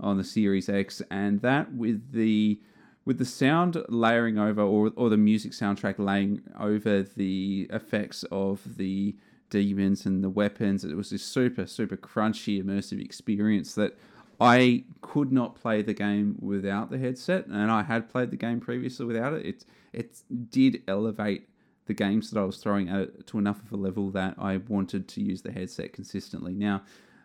on 0.00 0.16
the 0.16 0.24
Series 0.24 0.68
X, 0.68 1.02
and 1.10 1.40
that 1.42 1.74
with 1.74 2.12
the 2.12 2.60
with 3.04 3.18
the 3.18 3.24
sound 3.24 3.82
layering 3.88 4.38
over 4.38 4.60
or, 4.60 4.92
or 4.96 5.08
the 5.08 5.16
music 5.16 5.52
soundtrack 5.52 5.98
laying 5.98 6.42
over 6.60 7.02
the 7.02 7.66
effects 7.70 8.22
of 8.30 8.76
the 8.76 9.16
demons 9.48 10.04
and 10.04 10.22
the 10.22 10.28
weapons 10.28 10.84
it 10.84 10.94
was 10.94 11.08
this 11.08 11.24
super 11.24 11.66
super 11.66 11.96
crunchy 11.96 12.62
immersive 12.62 13.02
experience 13.02 13.74
that 13.74 13.96
I 14.40 14.84
could 15.00 15.32
not 15.32 15.56
play 15.56 15.82
the 15.82 15.94
game 15.94 16.36
without 16.40 16.90
the 16.90 16.98
headset, 16.98 17.46
and 17.46 17.70
I 17.70 17.82
had 17.82 18.08
played 18.08 18.30
the 18.30 18.36
game 18.36 18.60
previously 18.60 19.04
without 19.06 19.32
it. 19.32 19.44
It 19.44 19.64
it 19.92 20.22
did 20.50 20.82
elevate 20.86 21.48
the 21.88 21.94
games 21.94 22.30
that 22.30 22.38
I 22.38 22.44
was 22.44 22.58
throwing 22.58 22.90
at 22.90 23.26
to 23.28 23.38
enough 23.38 23.60
of 23.64 23.72
a 23.72 23.76
level 23.76 24.10
that 24.10 24.34
I 24.38 24.58
wanted 24.58 25.08
to 25.08 25.22
use 25.22 25.40
the 25.40 25.50
headset 25.50 25.94
consistently. 25.94 26.54
Now, 26.54 26.82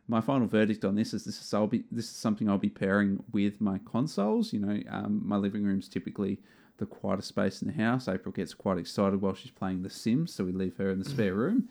my 0.07 0.21
final 0.21 0.47
verdict 0.47 0.85
on 0.85 0.95
this 0.95 1.13
is 1.13 1.25
this 1.25 1.39
is 1.39 1.53
I'll 1.53 1.67
be 1.67 1.83
this 1.91 2.05
is 2.05 2.15
something 2.15 2.49
I'll 2.49 2.57
be 2.57 2.69
pairing 2.69 3.23
with 3.33 3.59
my 3.59 3.79
consoles. 3.85 4.53
You 4.53 4.61
know, 4.61 4.81
um, 4.89 5.21
my 5.23 5.35
living 5.35 5.65
room's 5.65 5.89
typically 5.89 6.39
the 6.77 6.85
quietest 6.85 7.27
space 7.27 7.61
in 7.61 7.67
the 7.67 7.73
house. 7.73 8.07
April 8.07 8.31
gets 8.31 8.53
quite 8.53 8.77
excited 8.77 9.21
while 9.21 9.35
she's 9.35 9.51
playing 9.51 9.83
The 9.83 9.89
Sims, 9.89 10.33
so 10.33 10.45
we 10.45 10.53
leave 10.53 10.77
her 10.77 10.89
in 10.89 10.99
the 10.99 11.09
spare 11.09 11.35
room. 11.35 11.69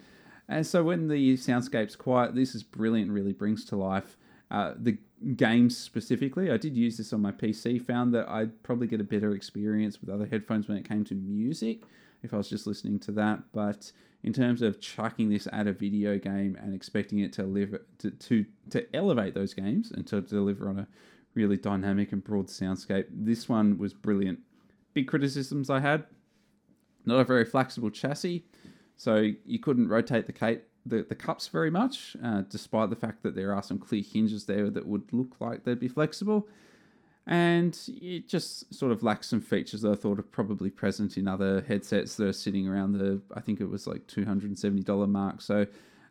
And 0.49 0.67
so 0.67 0.85
when 0.85 1.09
the 1.09 1.35
soundscape's 1.39 1.97
quiet, 1.97 2.35
this 2.35 2.55
is 2.55 2.63
brilliant. 2.63 3.11
Really 3.11 3.33
brings 3.33 3.65
to 3.67 3.77
life 3.77 4.19
uh, 4.51 4.75
the 4.77 4.99
games 5.35 5.79
specifically. 5.79 6.51
I 6.51 6.59
did 6.59 6.77
use 6.77 6.99
this 6.99 7.15
on 7.15 7.23
my 7.23 7.33
PC. 7.33 7.83
Found 7.87 8.13
that 8.13 8.29
I'd 8.29 8.63
probably 8.63 8.87
get 8.87 9.01
a 9.01 9.05
better 9.05 9.33
experience 9.33 10.01
with 10.01 10.11
other 10.11 10.27
headphones 10.27 10.69
when 10.69 10.77
it 10.77 10.87
came 10.87 11.05
to 11.07 11.15
music 11.15 11.85
if 12.23 12.33
I 12.33 12.37
was 12.37 12.49
just 12.49 12.67
listening 12.67 12.99
to 13.01 13.13
that. 13.13 13.41
But 13.53 13.93
in 14.23 14.33
terms 14.33 14.63
of 14.63 14.81
chucking 14.81 15.31
this 15.31 15.49
at 15.53 15.67
a 15.67 15.73
video 15.73 16.19
game 16.19 16.57
and 16.61 16.75
expecting 16.75 17.21
it 17.21 17.33
to 17.35 17.45
live 17.45 17.79
to, 17.99 18.11
to 18.11 18.45
to 18.71 18.97
elevate 18.97 19.35
those 19.35 19.55
games 19.55 19.91
and 19.91 20.07
to 20.09 20.21
deliver 20.21 20.69
on 20.69 20.79
a 20.79 20.89
really 21.35 21.57
dynamic 21.57 22.13
and 22.13 22.23
broad 22.23 22.47
soundscape, 22.47 23.07
this 23.11 23.49
one 23.49 23.79
was 23.79 23.95
brilliant. 23.95 24.41
Big 24.95 25.09
criticisms 25.09 25.71
I 25.71 25.81
had: 25.81 26.05
not 27.05 27.21
a 27.21 27.25
very 27.25 27.45
flexible 27.45 27.91
chassis, 27.91 28.45
so 28.97 29.31
you 29.45 29.59
couldn't 29.59 29.89
rotate 29.89 30.27
the 30.27 30.33
Kate 30.33 30.63
the, 30.85 31.03
the 31.09 31.15
cups 31.15 31.49
very 31.49 31.71
much, 31.71 32.17
uh, 32.23 32.43
despite 32.49 32.91
the 32.91 32.97
fact 32.97 33.23
that 33.23 33.35
there 33.35 33.55
are 33.55 33.63
some 33.63 33.79
clear 33.79 34.03
hinges 34.03 34.47
there 34.47 34.71
that 34.71 34.87
would 34.87 35.13
look 35.13 35.37
like 35.41 35.65
they'd 35.65 35.79
be 35.79 35.89
flexible. 35.89 36.49
And 37.27 37.79
it 37.87 38.29
just 38.29 38.75
sort 38.75 38.91
of 38.91 39.03
lacks 39.03 39.29
some 39.29 39.41
features 39.41 39.83
that 39.83 39.93
I 39.93 39.95
thought 39.95 40.19
are 40.19 40.25
probably 40.25 40.71
present 40.71 41.17
in 41.17 41.29
other 41.29 41.63
headsets 41.63 42.17
that 42.17 42.27
are 42.27 42.33
sitting 42.33 42.67
around 42.67 42.93
the, 42.93 43.21
I 43.35 43.41
think 43.41 43.61
it 43.61 43.69
was 43.69 43.87
like 43.87 44.09
$270 44.09 45.09
mark. 45.09 45.41
So, 45.41 45.67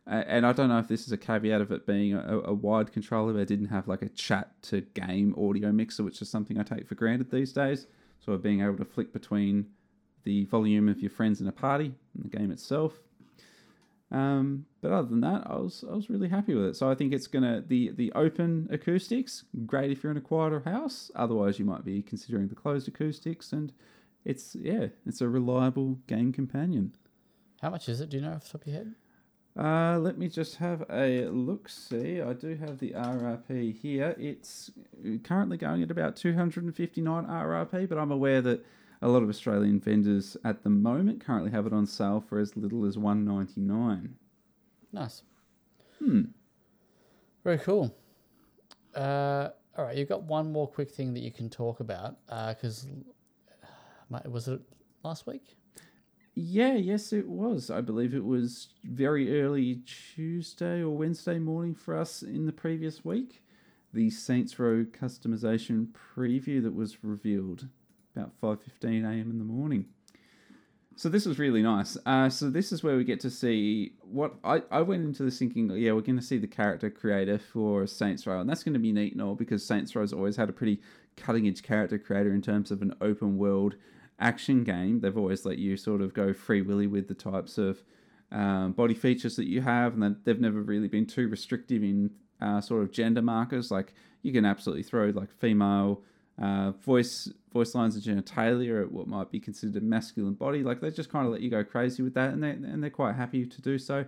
and 0.08 0.46
I 0.46 0.54
don't 0.54 0.70
know 0.70 0.80
if 0.80 0.88
this 0.88 1.06
is 1.06 1.12
a 1.12 1.18
caveat 1.18 1.60
of 1.60 1.72
it 1.72 1.86
being 1.86 2.14
a, 2.14 2.40
a 2.46 2.54
wide 2.54 2.94
controller, 2.94 3.34
but 3.34 3.48
didn't 3.48 3.68
have 3.68 3.90
like 3.90 4.02
a 4.02 4.10
chat 4.10 4.52
to 4.64 4.82
game 4.82 5.36
audio 5.38 5.72
mixer, 5.72 6.04
which 6.04 6.22
is 6.22 6.30
something 6.30 6.58
I 6.58 6.64
take 6.64 6.88
for 6.88 6.96
granted 6.96 7.30
these 7.30 7.52
days. 7.52 7.88
So, 8.20 8.38
being 8.38 8.62
able 8.62 8.78
to 8.78 8.86
flick 8.86 9.12
between 9.12 9.68
the 10.24 10.46
volume 10.46 10.88
of 10.88 11.00
your 11.00 11.10
friends 11.10 11.42
in 11.42 11.48
a 11.48 11.52
party 11.52 11.94
and 12.14 12.24
the 12.24 12.38
game 12.38 12.52
itself 12.52 12.94
um, 14.12 14.66
but 14.82 14.92
other 14.92 15.08
than 15.08 15.22
that, 15.22 15.44
I 15.46 15.56
was 15.56 15.86
I 15.90 15.94
was 15.94 16.10
really 16.10 16.28
happy 16.28 16.54
with 16.54 16.66
it. 16.66 16.76
So 16.76 16.90
I 16.90 16.96
think 16.96 17.14
it's 17.14 17.28
gonna 17.28 17.64
the 17.66 17.92
the 17.92 18.12
open 18.14 18.68
acoustics 18.72 19.46
great 19.66 19.92
if 19.92 20.04
you're 20.04 20.12
in 20.12 20.18
a 20.18 20.22
quieter 20.22 20.62
house. 20.62 21.12
Otherwise, 21.16 21.60
you 21.60 21.66
might 21.66 21.86
be 21.86 22.02
considering 22.02 22.50
the 22.50 22.56
closed 22.56 22.88
acoustics, 22.88 23.54
and 23.54 23.72
it's 24.26 24.56
yeah, 24.60 24.88
it's 25.06 25.22
a 25.22 25.30
reliable 25.30 26.00
game 26.08 26.34
companion. 26.34 26.94
How 27.62 27.70
much 27.70 27.88
is 27.88 28.02
it? 28.02 28.10
Do 28.10 28.18
you 28.18 28.24
know 28.24 28.34
off 28.34 28.44
the 28.44 28.58
top 28.58 28.62
of 28.62 28.68
your 28.68 28.78
head? 28.78 28.96
Uh, 29.58 30.00
let 30.00 30.18
me 30.18 30.28
just 30.30 30.56
have 30.56 30.84
a 30.90 31.28
look. 31.28 31.68
See, 31.70 32.22
I 32.22 32.34
do 32.34 32.56
have 32.56 32.80
the 32.80 32.92
RRP 32.92 33.78
here. 33.78 34.16
It's 34.18 34.72
currently 35.24 35.58
going 35.58 35.84
at 35.84 35.92
about 35.92 36.16
259 36.16 37.26
RRP, 37.26 37.90
but 37.90 37.98
I'm 37.98 38.12
aware 38.12 38.42
that 38.42 38.66
a 39.02 39.08
lot 39.08 39.24
of 39.24 39.30
Australian 39.30 39.80
vendors 39.80 40.38
at 40.44 40.64
the 40.64 40.70
moment 40.70 41.26
currently 41.26 41.52
have 41.52 41.66
it 41.66 41.74
on 41.74 41.86
sale 41.86 42.24
for 42.28 42.40
as 42.40 42.56
little 42.56 42.86
as 42.86 42.98
one 42.98 43.26
ninety 43.26 43.62
nine. 43.62 44.16
Nice. 44.94 45.24
Hmm. 46.00 46.24
Very 47.44 47.58
cool. 47.60 47.96
Uh, 48.96 49.50
all 49.78 49.86
right, 49.86 49.98
you've 49.98 50.10
got 50.10 50.24
one 50.24 50.52
more 50.52 50.68
quick 50.68 50.92
thing 50.92 51.14
that 51.14 51.22
you 51.22 51.32
can 51.32 51.50
talk 51.50 51.80
about 51.80 52.18
because 52.28 52.88
uh, 54.14 54.20
was 54.30 54.48
it 54.48 54.62
last 55.04 55.26
week? 55.26 55.56
Yeah, 56.36 56.76
yes, 56.76 57.12
it 57.12 57.28
was. 57.28 57.70
I 57.70 57.82
believe 57.82 58.14
it 58.14 58.24
was 58.24 58.70
very 58.84 59.42
early 59.42 59.82
Tuesday 60.16 60.82
or 60.82 60.90
Wednesday 60.92 61.40
morning 61.40 61.76
for 61.76 61.98
us 61.98 62.22
in 62.22 62.46
the 62.46 62.54
previous 62.54 63.04
week. 63.04 63.44
The 63.94 64.10
Saints 64.10 64.58
Row 64.58 64.86
customization 64.86 65.88
preview 66.16 66.64
that 66.64 66.74
was 66.74 67.04
revealed 67.04 67.68
about 68.16 68.32
5.15 68.42 69.04
a.m. 69.04 69.32
in 69.32 69.38
the 69.38 69.46
morning. 69.46 69.86
So 70.96 71.10
this 71.10 71.26
was 71.26 71.40
really 71.40 71.64
nice. 71.64 71.98
Uh, 72.06 72.30
so 72.30 72.50
this 72.50 72.72
is 72.72 72.84
where 72.84 72.98
we 72.98 73.04
get 73.04 73.20
to 73.22 73.30
see 73.30 73.94
what 74.02 74.36
I, 74.44 74.62
I 74.70 74.82
went 74.82 75.04
into 75.04 75.24
this 75.24 75.40
thinking, 75.40 75.70
yeah, 75.72 75.94
we're 75.94 76.02
going 76.02 76.20
to 76.20 76.22
see 76.22 76.38
the 76.38 76.48
character 76.48 76.90
creator 76.90 77.40
for 77.40 77.88
Saints 77.88 78.28
Row, 78.28 78.40
and 78.40 78.50
that's 78.50 78.64
going 78.64 78.74
to 78.74 78.80
be 78.80 78.92
neat 78.92 79.14
and 79.14 79.22
all 79.22 79.36
because 79.36 79.66
Saints 79.66 79.96
Row's 79.96 80.14
always 80.14 80.36
had 80.36 80.50
a 80.50 80.54
pretty 80.54 80.82
cutting 81.18 81.48
edge 81.48 81.64
character 81.64 81.98
creator 81.98 82.34
in 82.34 82.42
terms 82.42 82.72
of 82.72 82.82
an 82.82 82.94
open 83.02 83.38
world 83.38 83.76
action 84.20 84.64
game. 84.64 85.00
They've 85.00 85.18
always 85.18 85.46
let 85.46 85.58
you 85.58 85.78
sort 85.78 86.02
of 86.02 86.14
go 86.14 86.34
free 86.34 86.62
willy 86.62 86.88
with 86.88 87.08
the 87.08 87.16
types 87.16 87.58
of 87.58 87.84
um, 88.32 88.74
body 88.74 88.94
features 88.94 89.36
that 89.38 89.48
you 89.48 89.62
have, 89.62 90.00
and 90.00 90.18
they've 90.24 90.40
never 90.40 90.62
really 90.62 90.88
been 90.88 91.06
too 91.06 91.28
restrictive 91.28 91.84
in 91.84 92.12
uh, 92.42 92.62
sort 92.62 92.84
of 92.84 92.92
gender 92.92 93.22
markers. 93.22 93.72
Like 93.72 93.94
you 94.22 94.32
can 94.32 94.46
absolutely 94.46 94.84
throw 94.84 95.08
like 95.08 95.32
female 95.32 96.04
uh, 96.42 96.72
voice 96.72 97.32
voice 97.54 97.76
lines 97.76 97.96
and 97.96 98.04
genitalia 98.04 98.82
at 98.82 98.92
what 98.92 99.08
might 99.08 99.30
be 99.30 99.40
considered 99.40 99.82
a 99.82 99.86
masculine 99.86 100.34
body. 100.34 100.64
Like 100.64 100.82
they 100.82 100.90
just 100.90 101.12
kind 101.12 101.26
of 101.26 101.32
let 101.32 101.42
you 101.42 101.50
go 101.50 101.64
crazy 101.64 102.02
with 102.02 102.14
that, 102.16 102.34
and 102.34 102.44
they 102.44 102.52
and 102.52 102.82
they're 102.82 102.90
quite 102.90 103.16
happy 103.16 103.46
to 103.46 103.62
do 103.62 103.78
so. 103.78 104.06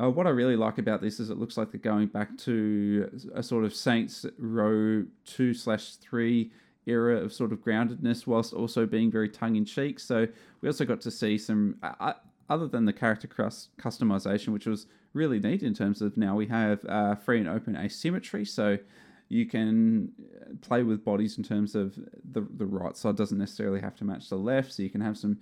Uh, 0.00 0.08
what 0.08 0.26
I 0.26 0.30
really 0.30 0.56
like 0.56 0.78
about 0.78 1.00
this 1.00 1.18
is 1.18 1.30
it 1.30 1.38
looks 1.38 1.56
like 1.56 1.72
they're 1.72 1.80
going 1.80 2.06
back 2.06 2.36
to 2.38 3.10
a 3.34 3.42
sort 3.42 3.64
of 3.64 3.74
Saints 3.74 4.24
Row 4.38 5.04
two 5.24 5.52
slash 5.52 5.96
three 5.96 6.52
era 6.86 7.16
of 7.16 7.32
sort 7.32 7.52
of 7.52 7.58
groundedness, 7.58 8.26
whilst 8.26 8.54
also 8.54 8.86
being 8.86 9.10
very 9.10 9.28
tongue 9.28 9.56
in 9.56 9.64
cheek. 9.64 10.00
So 10.00 10.26
we 10.60 10.68
also 10.68 10.84
got 10.84 11.00
to 11.02 11.10
see 11.10 11.38
some. 11.38 11.76
Uh, 11.82 12.14
other 12.48 12.66
than 12.66 12.84
the 12.84 12.92
character 12.92 13.28
customization, 13.28 14.48
which 14.48 14.66
was 14.66 14.86
really 15.12 15.38
neat 15.38 15.62
in 15.62 15.72
terms 15.72 16.02
of 16.02 16.16
now 16.16 16.34
we 16.34 16.46
have 16.48 16.84
uh, 16.88 17.14
free 17.14 17.38
and 17.38 17.48
open 17.48 17.76
asymmetry. 17.76 18.44
So 18.44 18.76
you 19.30 19.46
can 19.46 20.12
uh, 20.20 20.54
play 20.60 20.82
with 20.82 21.04
bodies 21.04 21.38
in 21.38 21.44
terms 21.44 21.74
of 21.74 21.94
the 22.32 22.46
the 22.56 22.66
right 22.66 22.96
side 22.96 23.16
doesn't 23.16 23.38
necessarily 23.38 23.80
have 23.80 23.96
to 23.96 24.04
match 24.04 24.28
the 24.28 24.36
left, 24.36 24.72
so 24.72 24.82
you 24.82 24.90
can 24.90 25.00
have 25.00 25.16
some 25.16 25.38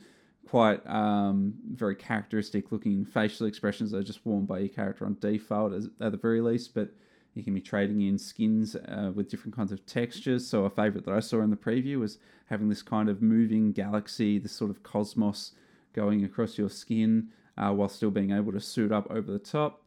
quite 0.47 0.80
um, 0.86 1.55
very 1.72 1.97
characteristic 1.97 2.70
looking 2.70 3.05
facial 3.05 3.47
expressions 3.47 3.91
that 3.91 3.99
are 3.99 4.03
just 4.03 4.24
worn 4.24 4.47
by 4.47 4.61
your 4.61 4.68
character 4.68 5.05
on 5.05 5.16
default 5.20 5.72
as, 5.74 5.89
at 6.01 6.12
the 6.12 6.18
very 6.18 6.41
least, 6.41 6.74
but 6.74 6.91
you 7.34 7.43
can 7.43 7.55
be 7.55 7.61
trading 7.61 8.01
in 8.03 8.18
skins 8.18 8.74
uh, 8.74 9.11
with 9.14 9.28
different 9.28 9.55
kinds 9.55 9.72
of 9.72 9.84
textures. 9.84 10.47
So 10.47 10.64
a 10.64 10.70
favorite 10.70 11.05
that 11.05 11.14
I 11.14 11.20
saw 11.20 11.43
in 11.43 11.51
the 11.51 11.57
preview 11.57 11.99
was 12.01 12.18
having 12.47 12.68
this 12.68 12.82
kind 12.82 13.09
of 13.09 13.20
moving 13.20 13.72
galaxy, 13.72 14.39
this 14.39 14.53
sort 14.53 14.70
of 14.70 14.82
cosmos 14.82 15.53
going 15.93 16.24
across 16.24 16.57
your 16.57 16.70
skin 16.70 17.28
uh, 17.59 17.70
while 17.72 17.89
still 17.89 18.11
being 18.11 18.32
able 18.32 18.53
to 18.53 18.61
suit 18.61 18.91
up 18.91 19.07
over 19.11 19.30
the 19.30 19.39
top. 19.39 19.82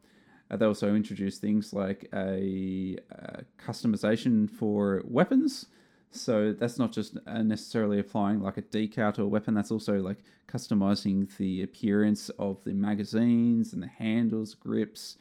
Uh, 0.52 0.56
they 0.56 0.66
also 0.66 0.94
introduced 0.94 1.40
things 1.40 1.72
like 1.72 2.08
a, 2.12 2.98
a 3.10 3.42
customization 3.58 4.50
for 4.50 5.02
weapons. 5.04 5.66
So 6.10 6.52
that's 6.52 6.78
not 6.78 6.92
just 6.92 7.16
uh, 7.26 7.42
necessarily 7.42 7.98
applying 7.98 8.42
like 8.42 8.58
a 8.58 8.62
decal 8.62 9.14
to 9.14 9.22
a 9.22 9.26
weapon. 9.26 9.54
That's 9.54 9.70
also 9.70 9.94
like 9.94 10.18
customizing 10.46 11.34
the 11.38 11.62
appearance 11.62 12.28
of 12.38 12.62
the 12.64 12.74
magazines 12.74 13.72
and 13.72 13.82
the 13.82 13.88
handles, 13.88 14.54
grips, 14.54 15.16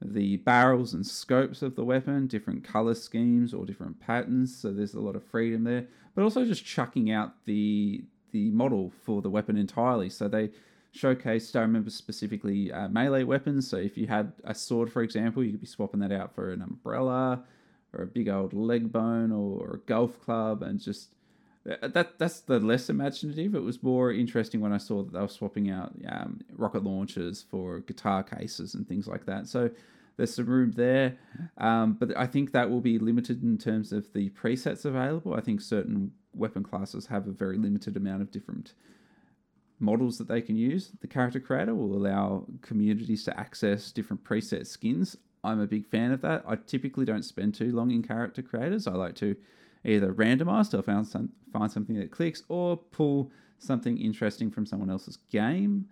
the 0.00 0.38
barrels 0.38 0.94
and 0.94 1.06
scopes 1.06 1.60
of 1.60 1.76
the 1.76 1.84
weapon, 1.84 2.26
different 2.26 2.64
color 2.64 2.94
schemes 2.94 3.52
or 3.52 3.66
different 3.66 4.00
patterns. 4.00 4.56
So 4.56 4.72
there's 4.72 4.94
a 4.94 5.00
lot 5.00 5.16
of 5.16 5.22
freedom 5.22 5.64
there. 5.64 5.86
But 6.14 6.22
also 6.22 6.46
just 6.46 6.64
chucking 6.64 7.10
out 7.10 7.44
the 7.44 8.04
the 8.30 8.50
model 8.50 8.90
for 9.04 9.20
the 9.20 9.28
weapon 9.28 9.58
entirely. 9.58 10.08
So 10.08 10.26
they 10.26 10.50
showcased, 10.94 11.56
I 11.56 11.62
remember 11.62 11.90
specifically 11.90 12.72
uh, 12.72 12.88
melee 12.88 13.24
weapons. 13.24 13.68
So 13.68 13.76
if 13.76 13.96
you 13.96 14.06
had 14.06 14.32
a 14.44 14.54
sword, 14.54 14.92
for 14.92 15.02
example, 15.02 15.42
you 15.42 15.52
could 15.52 15.60
be 15.60 15.66
swapping 15.66 16.00
that 16.00 16.12
out 16.12 16.34
for 16.34 16.52
an 16.52 16.62
umbrella 16.62 17.44
or 17.92 18.02
a 18.02 18.06
big 18.06 18.28
old 18.28 18.52
leg 18.52 18.92
bone 18.92 19.32
or, 19.32 19.74
a 19.74 19.78
golf 19.78 20.20
club 20.20 20.62
and 20.62 20.80
just 20.80 21.14
That 21.64 22.18
that's 22.18 22.40
the 22.40 22.58
less 22.58 22.90
imaginative. 22.90 23.54
It 23.54 23.62
was 23.62 23.82
more 23.82 24.12
interesting 24.12 24.60
when 24.60 24.72
I 24.72 24.78
saw 24.78 25.02
that 25.04 25.12
they 25.12 25.20
were 25.20 25.28
swapping 25.28 25.70
out 25.70 25.92
um, 26.08 26.40
rocket 26.56 26.82
launchers 26.82 27.44
for 27.50 27.80
guitar 27.80 28.22
cases 28.24 28.74
and 28.74 28.86
things 28.86 29.06
like 29.06 29.26
that. 29.26 29.46
So 29.46 29.70
there's 30.16 30.34
some 30.34 30.46
room 30.46 30.72
there, 30.72 31.16
um, 31.58 31.94
but 32.00 32.16
I 32.16 32.26
think 32.26 32.50
that 32.52 32.68
will 32.68 32.80
be 32.80 32.98
limited 32.98 33.42
in 33.42 33.58
terms 33.58 33.92
of 33.92 34.12
the 34.12 34.30
presets 34.30 34.84
available. 34.84 35.34
I 35.34 35.40
think 35.40 35.60
certain 35.60 36.12
weapon 36.34 36.64
classes 36.64 37.06
have 37.06 37.28
a 37.28 37.32
very 37.32 37.56
limited 37.56 37.96
amount 37.96 38.22
of 38.22 38.30
different 38.30 38.74
models 39.82 40.16
that 40.18 40.28
they 40.28 40.40
can 40.40 40.56
use. 40.56 40.92
The 41.00 41.08
character 41.08 41.40
creator 41.40 41.74
will 41.74 41.96
allow 41.96 42.46
communities 42.62 43.24
to 43.24 43.38
access 43.38 43.90
different 43.90 44.24
preset 44.24 44.66
skins. 44.66 45.16
I'm 45.44 45.60
a 45.60 45.66
big 45.66 45.86
fan 45.86 46.12
of 46.12 46.20
that. 46.22 46.44
I 46.46 46.56
typically 46.56 47.04
don't 47.04 47.24
spend 47.24 47.54
too 47.54 47.72
long 47.72 47.90
in 47.90 48.02
character 48.02 48.42
creators. 48.42 48.86
I 48.86 48.92
like 48.92 49.16
to 49.16 49.36
either 49.84 50.14
randomize 50.14 50.70
to 50.70 50.82
find 50.82 51.06
some 51.06 51.30
find 51.52 51.70
something 51.70 51.96
that 51.96 52.10
clicks 52.10 52.44
or 52.48 52.76
pull 52.76 53.30
something 53.58 53.98
interesting 53.98 54.50
from 54.50 54.64
someone 54.64 54.88
else's 54.88 55.18
game. 55.30 55.86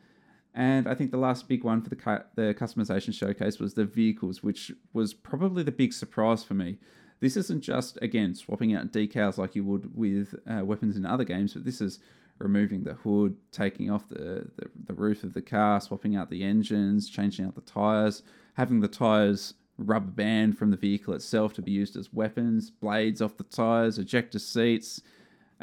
And 0.55 0.88
I 0.88 0.95
think 0.95 1.11
the 1.11 1.16
last 1.16 1.49
big 1.49 1.64
one 1.64 1.82
for 1.82 1.91
the 1.91 2.24
the 2.36 2.55
customization 2.55 3.12
showcase 3.12 3.59
was 3.59 3.74
the 3.74 3.84
vehicles, 3.84 4.43
which 4.43 4.72
was 4.93 5.14
probably 5.14 5.62
the 5.62 5.72
big 5.72 5.93
surprise 5.93 6.45
for 6.45 6.55
me. 6.55 6.78
This 7.18 7.36
isn't 7.36 7.61
just 7.61 7.99
again 8.01 8.34
swapping 8.34 8.74
out 8.74 8.93
decals 8.93 9.36
like 9.36 9.55
you 9.55 9.64
would 9.64 9.97
with 9.97 10.34
uh, 10.49 10.64
weapons 10.64 10.97
in 10.97 11.05
other 11.05 11.24
games, 11.24 11.55
but 11.55 11.64
this 11.64 11.80
is 11.80 11.99
removing 12.41 12.82
the 12.82 12.95
hood, 12.95 13.36
taking 13.53 13.91
off 13.91 14.09
the, 14.09 14.51
the 14.57 14.70
the 14.86 14.95
roof 14.95 15.24
of 15.24 15.34
the 15.34 15.43
car, 15.43 15.80
swapping 15.80 16.16
out 16.16 16.30
the 16.30 16.43
engines, 16.43 17.09
changing 17.09 17.45
out 17.45 17.55
the 17.55 17.61
tires, 17.61 18.22
having 18.55 18.80
the 18.80 18.88
tires 18.88 19.55
rubber 19.78 20.11
band 20.11 20.59
from 20.59 20.70
the 20.70 20.76
vehicle 20.76 21.14
itself 21.14 21.55
to 21.55 21.62
be 21.62 21.70
used 21.70 21.97
as 21.97 22.12
weapons, 22.12 22.70
blades 22.70 23.22
off 23.22 23.36
the 23.36 23.45
tires, 23.45 23.99
ejector 23.99 24.38
seats, 24.38 25.01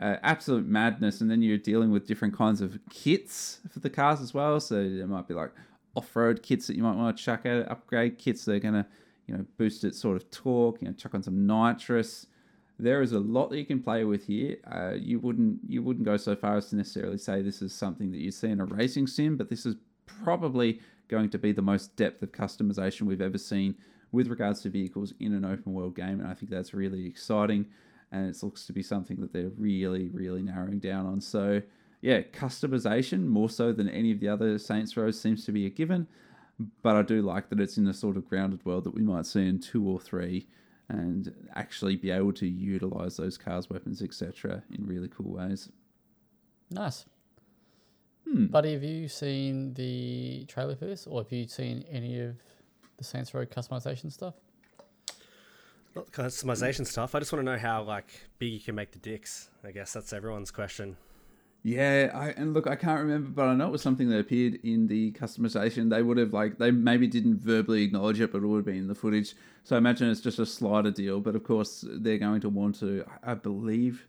uh, 0.01 0.15
absolute 0.23 0.65
madness. 0.65 1.21
And 1.21 1.29
then 1.29 1.41
you're 1.41 1.57
dealing 1.57 1.91
with 1.91 2.07
different 2.07 2.35
kinds 2.35 2.61
of 2.61 2.79
kits 2.89 3.59
for 3.69 3.79
the 3.79 3.89
cars 3.89 4.21
as 4.21 4.33
well. 4.33 4.59
So 4.59 4.75
there 4.75 5.07
might 5.07 5.27
be 5.27 5.35
like 5.35 5.51
off-road 5.95 6.41
kits 6.41 6.67
that 6.67 6.75
you 6.75 6.83
might 6.83 6.95
want 6.95 7.15
to 7.15 7.23
chuck 7.23 7.45
out, 7.45 7.69
upgrade 7.69 8.17
kits 8.17 8.45
that 8.45 8.55
are 8.55 8.59
going 8.59 8.73
to, 8.73 8.85
you 9.27 9.35
know, 9.35 9.45
boost 9.57 9.83
its 9.83 9.99
sort 9.99 10.15
of 10.15 10.29
torque. 10.31 10.81
You 10.81 10.87
know, 10.87 10.93
chuck 10.93 11.13
on 11.13 11.21
some 11.21 11.45
nitrous. 11.45 12.25
There 12.79 13.01
is 13.01 13.11
a 13.11 13.19
lot 13.19 13.49
that 13.49 13.57
you 13.57 13.65
can 13.65 13.81
play 13.81 14.03
with 14.03 14.27
here. 14.27 14.57
Uh, 14.69 14.93
you 14.93 15.19
wouldn't 15.19 15.59
you 15.67 15.81
wouldn't 15.81 16.05
go 16.05 16.17
so 16.17 16.35
far 16.35 16.57
as 16.57 16.69
to 16.69 16.75
necessarily 16.75 17.17
say 17.17 17.41
this 17.41 17.61
is 17.61 17.73
something 17.73 18.11
that 18.11 18.19
you 18.19 18.31
see 18.31 18.49
in 18.49 18.59
a 18.59 18.65
racing 18.65 19.07
sim, 19.07 19.35
but 19.35 19.49
this 19.49 19.65
is 19.65 19.75
probably 20.05 20.79
going 21.07 21.29
to 21.29 21.37
be 21.37 21.51
the 21.51 21.61
most 21.61 21.95
depth 21.95 22.21
of 22.21 22.31
customization 22.31 23.03
we've 23.03 23.21
ever 23.21 23.37
seen 23.37 23.75
with 24.11 24.27
regards 24.27 24.61
to 24.61 24.69
vehicles 24.69 25.13
in 25.19 25.33
an 25.33 25.45
open 25.45 25.73
world 25.73 25.95
game, 25.95 26.19
and 26.19 26.27
I 26.27 26.33
think 26.33 26.51
that's 26.51 26.73
really 26.73 27.05
exciting. 27.05 27.65
And 28.11 28.29
it 28.29 28.41
looks 28.41 28.65
to 28.67 28.73
be 28.73 28.83
something 28.83 29.17
that 29.17 29.33
they're 29.33 29.51
really, 29.57 30.07
really 30.09 30.41
narrowing 30.41 30.79
down 30.79 31.05
on. 31.05 31.19
So, 31.19 31.61
yeah, 32.01 32.21
customization 32.21 33.25
more 33.25 33.49
so 33.49 33.73
than 33.73 33.89
any 33.89 34.11
of 34.11 34.21
the 34.21 34.29
other 34.29 34.57
Saints 34.57 34.95
Row 34.95 35.11
seems 35.11 35.43
to 35.45 35.51
be 35.51 35.65
a 35.65 35.69
given. 35.69 36.07
But 36.81 36.95
I 36.95 37.01
do 37.01 37.21
like 37.21 37.49
that 37.49 37.59
it's 37.59 37.77
in 37.77 37.87
a 37.87 37.93
sort 37.93 38.17
of 38.17 38.27
grounded 38.27 38.65
world 38.65 38.85
that 38.85 38.95
we 38.95 39.01
might 39.01 39.25
see 39.25 39.47
in 39.47 39.59
two 39.59 39.85
or 39.87 39.99
three, 39.99 40.47
and 40.89 41.33
actually 41.55 41.95
be 41.95 42.11
able 42.11 42.33
to 42.33 42.47
utilize 42.47 43.17
those 43.17 43.37
cars, 43.37 43.69
weapons, 43.69 44.01
etc., 44.01 44.63
in 44.73 44.85
really 44.85 45.09
cool 45.09 45.33
ways. 45.33 45.69
Nice. 46.71 47.05
Hmm. 48.25 48.47
Buddy, 48.47 48.73
have 48.73 48.83
you 48.83 49.07
seen 49.07 49.73
the 49.73 50.45
trailer 50.47 50.75
for 50.75 50.85
this, 50.85 51.07
or 51.07 51.23
have 51.23 51.31
you 51.31 51.47
seen 51.47 51.85
any 51.89 52.19
of 52.19 52.35
the 52.97 53.03
Saints 53.03 53.33
Row 53.33 53.45
customization 53.45 54.11
stuff? 54.11 54.33
Not 55.95 56.11
customization 56.11 56.85
stuff. 56.85 57.15
I 57.15 57.19
just 57.19 57.31
want 57.31 57.45
to 57.45 57.51
know 57.51 57.57
how 57.57 57.83
like 57.83 58.11
big 58.37 58.53
you 58.53 58.59
can 58.59 58.75
make 58.75 58.91
the 58.91 58.99
dicks. 58.99 59.49
I 59.63 59.71
guess 59.71 59.93
that's 59.93 60.13
everyone's 60.13 60.51
question. 60.51 60.97
Yeah, 61.63 62.11
I 62.13 62.29
and 62.29 62.53
look, 62.53 62.65
I 62.67 62.75
can't 62.75 63.01
remember, 63.01 63.29
but 63.29 63.47
I 63.47 63.53
know 63.55 63.67
it 63.67 63.71
was 63.71 63.81
something 63.81 64.09
that 64.09 64.19
appeared 64.19 64.55
in 64.63 64.87
the 64.87 65.11
customization. 65.11 65.89
They 65.89 66.01
would 66.01 66.17
have 66.17 66.31
like 66.33 66.57
they 66.59 66.71
maybe 66.71 67.07
didn't 67.07 67.39
verbally 67.39 67.83
acknowledge 67.83 68.21
it, 68.21 68.31
but 68.31 68.41
it 68.41 68.47
would 68.47 68.57
have 68.57 68.65
been 68.65 68.75
in 68.77 68.87
the 68.87 68.95
footage. 68.95 69.35
So 69.63 69.75
I 69.75 69.79
imagine 69.79 70.09
it's 70.09 70.21
just 70.21 70.39
a 70.39 70.45
slider 70.45 70.91
deal. 70.91 71.19
But 71.19 71.35
of 71.35 71.43
course, 71.43 71.83
they're 71.87 72.19
going 72.19 72.39
to 72.41 72.49
want 72.49 72.79
to, 72.79 73.03
I 73.21 73.33
believe, 73.33 74.07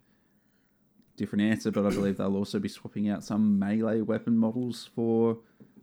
different 1.16 1.42
answer, 1.42 1.72
but 1.72 1.84
I 1.84 1.90
believe 1.90 2.18
they'll 2.18 2.36
also 2.36 2.60
be 2.60 2.68
swapping 2.68 3.08
out 3.08 3.24
some 3.24 3.58
melee 3.58 4.02
weapon 4.02 4.38
models 4.38 4.88
for. 4.94 5.38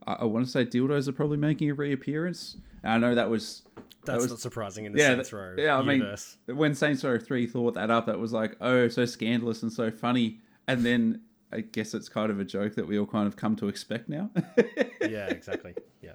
I, 0.08 0.14
I 0.14 0.26
want 0.26 0.46
to 0.46 0.52
say 0.52 0.66
dildos 0.66 1.10
are 1.10 1.14
probably 1.14 1.38
making 1.38 1.70
a 1.70 1.74
reappearance. 1.74 2.56
And 2.84 2.94
I 2.94 2.98
know 3.10 3.16
that 3.16 3.30
was 3.30 3.64
That's 4.06 4.22
was- 4.22 4.30
not 4.32 4.40
surprising 4.40 4.86
in 4.86 4.94
the 4.94 5.00
yeah, 5.00 5.16
Saints 5.16 5.34
Row 5.34 5.56
yeah, 5.58 5.78
I 5.78 5.82
mean, 5.82 6.16
when 6.46 6.74
Saints 6.74 7.04
Row 7.04 7.18
3 7.20 7.48
thought 7.48 7.74
that 7.74 7.92
up, 7.92 8.06
that 8.06 8.20
was 8.20 8.32
like, 8.32 8.56
oh, 8.62 8.88
so 8.88 9.06
scandalous 9.06 9.62
and 9.64 9.74
so 9.74 9.92
funny. 9.92 10.40
And 10.68 10.86
then 10.86 11.22
I 11.56 11.62
guess 11.62 11.94
it's 11.94 12.10
kind 12.10 12.30
of 12.30 12.40
a 12.40 12.46
joke 12.46 12.76
that 12.76 12.88
we 12.88 13.00
all 13.00 13.06
kind 13.06 13.28
of 13.28 13.36
come 13.36 13.56
to 13.58 13.68
expect 13.68 14.10
now. 14.10 14.30
yeah, 15.02 15.28
exactly. 15.28 15.74
Yeah. 16.02 16.12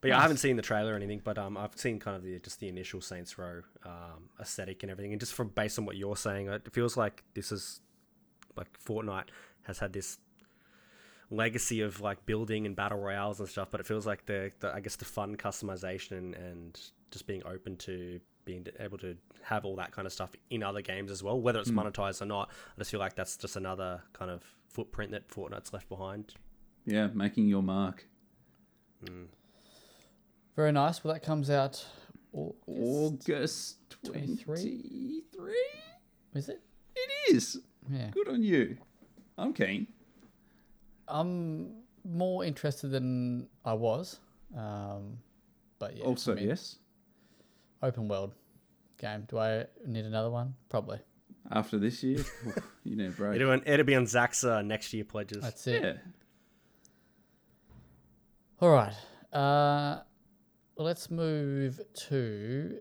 But 0.00 0.08
yeah, 0.08 0.18
I 0.18 0.22
haven't 0.22 0.36
seen 0.36 0.56
the 0.56 0.62
trailer 0.62 0.92
or 0.92 0.96
anything, 0.96 1.20
but 1.24 1.38
um, 1.38 1.56
I've 1.56 1.76
seen 1.76 1.98
kind 1.98 2.16
of 2.16 2.22
the 2.22 2.38
just 2.38 2.60
the 2.60 2.68
initial 2.68 3.00
Saints 3.00 3.38
Row 3.38 3.62
um, 3.84 4.30
aesthetic 4.40 4.82
and 4.82 4.92
everything, 4.92 5.12
and 5.12 5.20
just 5.20 5.34
from 5.34 5.48
based 5.48 5.78
on 5.78 5.84
what 5.84 5.96
you're 5.96 6.16
saying, 6.16 6.48
it 6.48 6.72
feels 6.72 6.96
like 6.96 7.24
this 7.34 7.50
is 7.50 7.80
like 8.56 8.68
Fortnite 8.84 9.28
has 9.64 9.78
had 9.78 9.92
this 9.92 10.18
legacy 11.30 11.80
of 11.80 12.00
like 12.00 12.24
building 12.26 12.66
and 12.66 12.76
battle 12.76 12.98
royales 12.98 13.40
and 13.40 13.48
stuff, 13.48 13.68
but 13.70 13.80
it 13.80 13.86
feels 13.86 14.06
like 14.06 14.26
the, 14.26 14.52
the 14.60 14.72
I 14.72 14.80
guess 14.80 14.96
the 14.96 15.04
fun 15.04 15.36
customization 15.36 16.12
and, 16.12 16.34
and 16.34 16.80
just 17.10 17.26
being 17.26 17.42
open 17.44 17.76
to 17.78 18.20
being 18.46 18.66
able 18.80 18.96
to 18.96 19.14
have 19.42 19.66
all 19.66 19.76
that 19.76 19.92
kind 19.92 20.06
of 20.06 20.12
stuff 20.12 20.30
in 20.48 20.62
other 20.62 20.80
games 20.80 21.10
as 21.10 21.22
well, 21.22 21.38
whether 21.38 21.60
it's 21.60 21.70
monetized 21.70 22.22
or 22.22 22.26
not. 22.26 22.48
I 22.74 22.78
just 22.78 22.90
feel 22.90 23.00
like 23.00 23.14
that's 23.14 23.36
just 23.36 23.56
another 23.56 24.00
kind 24.14 24.30
of 24.30 24.42
footprint 24.70 25.10
that 25.10 25.28
Fortnite's 25.28 25.74
left 25.74 25.90
behind. 25.90 26.32
yeah, 26.86 27.08
making 27.08 27.48
your 27.48 27.62
mark. 27.62 28.06
Very 30.56 30.72
nice. 30.72 31.04
Well, 31.04 31.12
that 31.12 31.22
comes 31.22 31.50
out. 31.50 31.84
August. 32.32 32.58
August 32.66 33.78
23? 34.04 35.22
23? 35.36 35.54
Is 36.34 36.48
it? 36.48 36.62
It 36.94 37.34
is. 37.34 37.58
Yeah. 37.90 38.08
Good 38.10 38.28
on 38.28 38.42
you. 38.42 38.78
I'm 39.36 39.52
keen. 39.52 39.86
I'm 41.08 41.82
more 42.04 42.44
interested 42.44 42.88
than 42.88 43.48
I 43.64 43.74
was. 43.74 44.18
Um, 44.56 45.18
but 45.78 45.96
yeah. 45.96 46.04
I 46.04 46.06
also, 46.06 46.34
mean, 46.34 46.48
yes. 46.48 46.76
Open 47.86 48.08
world 48.08 48.34
game. 49.00 49.24
Do 49.28 49.38
I 49.38 49.66
need 49.86 50.04
another 50.04 50.30
one? 50.30 50.54
Probably. 50.68 50.98
After 51.50 51.78
this 51.78 52.02
year, 52.02 52.24
you 52.82 52.96
know, 52.96 53.10
bro. 53.10 53.32
It'll, 53.32 53.60
it'll 53.64 53.86
be 53.86 53.94
on 53.94 54.06
Zach's 54.06 54.42
uh, 54.42 54.62
next 54.62 54.92
year 54.92 55.04
pledges. 55.04 55.42
That's 55.42 55.66
it. 55.68 55.82
Yeah. 55.82 55.92
All 58.60 58.70
right. 58.70 58.94
Uh, 59.32 60.00
let's 60.76 61.10
move 61.10 61.80
to 62.08 62.78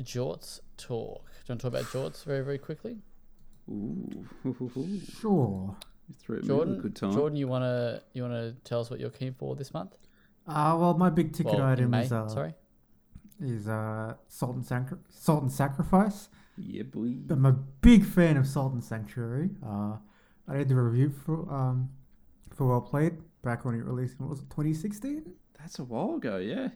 Jorts 0.00 0.60
talk. 0.76 1.24
Do 1.46 1.52
you 1.52 1.52
want 1.54 1.60
to 1.60 1.70
talk 1.70 1.80
about 1.80 1.84
Jorts 1.84 2.24
very, 2.24 2.44
very 2.44 2.58
quickly? 2.58 2.98
Ooh. 3.70 4.26
Sure. 5.20 5.76
You 6.08 6.14
threw 6.18 6.36
it 6.36 6.42
me 6.42 6.48
Jordan, 6.48 6.80
good 6.80 6.96
time. 6.96 7.12
Jordan, 7.12 7.36
you 7.36 7.48
wanna 7.48 8.00
you 8.14 8.22
wanna 8.22 8.54
tell 8.64 8.80
us 8.80 8.90
what 8.90 8.98
you're 8.98 9.10
keen 9.10 9.34
for 9.34 9.54
this 9.56 9.74
month? 9.74 9.96
Uh, 10.46 10.74
well, 10.78 10.94
my 10.94 11.10
big 11.10 11.34
ticket 11.34 11.54
Well, 11.54 11.62
item 11.62 11.90
May, 11.90 12.04
is 12.04 12.12
uh, 12.12 12.28
sorry. 12.28 12.54
Is 13.40 13.68
uh, 13.68 14.14
Salt 14.28 14.56
and 14.56 14.64
Sacri- 14.66 14.98
Salt 15.08 15.42
and 15.42 15.52
Sacrifice. 15.52 16.28
Yeah, 16.56 16.82
boy. 16.82 17.14
I'm 17.30 17.46
a 17.46 17.52
big 17.52 18.04
fan 18.04 18.36
of 18.36 18.46
Salt 18.46 18.72
and 18.72 18.82
Sanctuary. 18.82 19.50
Uh, 19.64 19.96
I 20.48 20.56
did 20.58 20.68
the 20.68 20.76
review 20.76 21.10
for 21.10 21.48
um 21.52 21.90
for 22.54 22.66
Well 22.68 22.80
Played 22.80 23.14
back 23.42 23.64
when 23.64 23.74
it 23.74 23.84
released. 23.84 24.18
What 24.20 24.30
was 24.30 24.40
it 24.40 24.50
2016? 24.50 25.24
That's 25.58 25.78
a 25.78 25.84
while 25.84 26.16
ago, 26.16 26.38
yeah. 26.38 26.68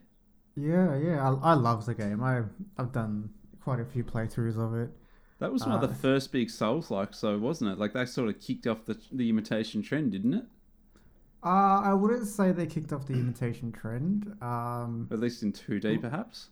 Yeah, 0.57 0.97
yeah. 0.99 1.29
I, 1.29 1.53
I 1.53 1.55
love 1.55 1.87
the 1.87 1.95
game. 1.95 2.23
I 2.23 2.43
I've 2.79 2.93
done 2.93 3.31
quite 3.63 3.81
a 3.81 3.85
few 3.85 4.05
playthroughs 4.05 4.57
of 4.59 4.75
it. 4.75 4.91
That 5.39 5.53
was 5.53 5.65
one 5.67 5.75
of 5.75 5.81
the 5.81 5.89
Uh, 5.89 5.95
first 5.95 6.31
big 6.31 6.51
Souls 6.51 6.91
like, 6.91 7.15
so 7.15 7.37
wasn't 7.39 7.71
it? 7.73 7.79
Like 7.79 7.93
that 7.95 8.09
sort 8.09 8.29
of 8.29 8.39
kicked 8.39 8.67
off 8.67 8.85
the 8.85 8.97
the 9.11 9.29
imitation 9.29 9.83
trend, 9.83 10.13
didn't 10.13 10.35
it? 10.35 10.45
Uh, 11.45 11.81
I 11.85 11.93
wouldn't 11.95 12.27
say 12.29 12.53
they 12.53 12.67
kicked 12.67 12.93
off 12.93 13.07
the 13.07 13.15
imitation 13.15 13.73
trend. 13.73 14.33
Um, 14.41 15.09
At 15.11 15.19
least 15.19 15.43
in 15.43 15.53
two 15.53 15.81
D, 15.81 15.99
perhaps. 15.99 16.51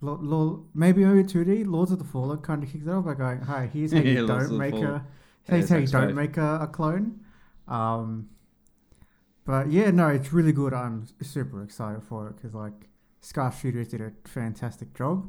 Lo- 0.00 0.18
Lo- 0.20 0.66
maybe 0.74 1.04
over 1.04 1.22
2D, 1.24 1.64
Lords 1.66 1.90
of 1.90 1.98
the 1.98 2.04
Fallen 2.04 2.38
kind 2.38 2.62
of 2.62 2.70
kicks 2.70 2.86
it 2.86 2.90
off 2.90 3.04
by 3.04 3.14
going, 3.14 3.40
"Hi, 3.42 3.66
here's 3.66 3.92
how 3.92 3.98
you 4.04 4.20
Yeah, 4.20 4.26
don't 4.26 4.56
make 4.58 4.74
a, 4.74 5.04
here's 5.44 5.68
how 5.70 5.76
you 5.78 5.86
don't 5.86 6.14
make 6.14 6.36
a, 6.36 6.58
a 6.62 6.66
clone." 6.68 7.20
Um, 7.66 8.28
but 9.44 9.70
yeah, 9.70 9.90
no, 9.90 10.08
it's 10.08 10.32
really 10.32 10.52
good. 10.52 10.74
I'm 10.74 11.06
super 11.22 11.62
excited 11.62 12.02
for 12.02 12.28
it 12.28 12.36
because 12.36 12.54
like 12.54 12.88
Ska 13.20 13.50
Studios 13.56 13.88
did 13.88 14.00
a 14.00 14.12
fantastic 14.26 14.94
job. 14.94 15.28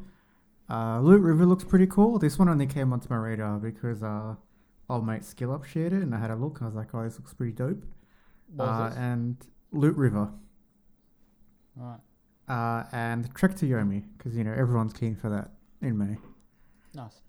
Uh, 0.70 1.00
Loot 1.00 1.22
River 1.22 1.46
looks 1.46 1.64
pretty 1.64 1.88
cool. 1.88 2.20
This 2.20 2.38
one 2.38 2.48
only 2.50 2.68
came 2.68 2.94
onto 2.94 3.08
my 3.10 3.16
radar 3.18 3.58
because 3.60 4.04
uh, 4.04 4.36
old 4.90 5.06
mate 5.08 5.24
Skill 5.26 5.52
Up 5.54 5.64
shared 5.66 5.94
it, 5.94 6.04
and 6.04 6.14
I 6.14 6.20
had 6.20 6.32
a 6.32 6.36
look. 6.36 6.58
and 6.60 6.66
I 6.66 6.68
was 6.68 6.76
like, 6.76 6.94
"Oh, 6.94 7.04
this 7.04 7.18
looks 7.18 7.34
pretty 7.34 7.54
dope." 7.54 7.84
What 8.56 8.68
was 8.68 8.94
Uh, 8.94 9.00
and 9.00 9.38
Loot 9.72 9.96
River. 9.96 10.30
Right. 11.76 12.00
Uh, 12.48 12.84
and 12.92 13.34
Trek 13.36 13.56
to 13.58 13.66
Yomi 13.68 14.04
because 14.18 14.36
you 14.36 14.44
know 14.44 14.54
everyone's 14.54 14.94
keen 14.94 15.16
for 15.16 15.30
that 15.30 15.52
in 15.82 15.98
May. 15.98 16.18
Nice. 16.96 17.22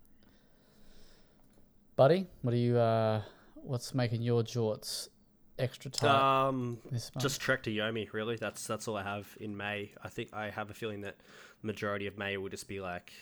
buddy, 1.95 2.27
what 2.41 2.53
are 2.53 2.57
you? 2.57 2.77
Uh, 2.77 3.21
what's 3.55 3.93
making 3.93 4.21
your 4.23 4.41
jorts 4.43 5.07
extra 5.59 5.91
tight 5.91 6.09
Um, 6.09 6.79
this 6.91 7.11
month? 7.13 7.21
just 7.21 7.39
Trek 7.39 7.61
to 7.63 7.69
Yomi, 7.69 8.11
really. 8.13 8.35
That's 8.35 8.65
that's 8.65 8.87
all 8.87 8.97
I 8.97 9.03
have 9.03 9.27
in 9.39 9.55
May. 9.55 9.91
I 10.03 10.09
think 10.09 10.33
I 10.33 10.49
have 10.49 10.69
a 10.71 10.73
feeling 10.73 11.01
that 11.01 11.17
the 11.61 11.67
majority 11.67 12.07
of 12.07 12.17
May 12.17 12.37
will 12.37 12.49
just 12.49 12.67
be 12.67 12.81
like, 12.81 13.13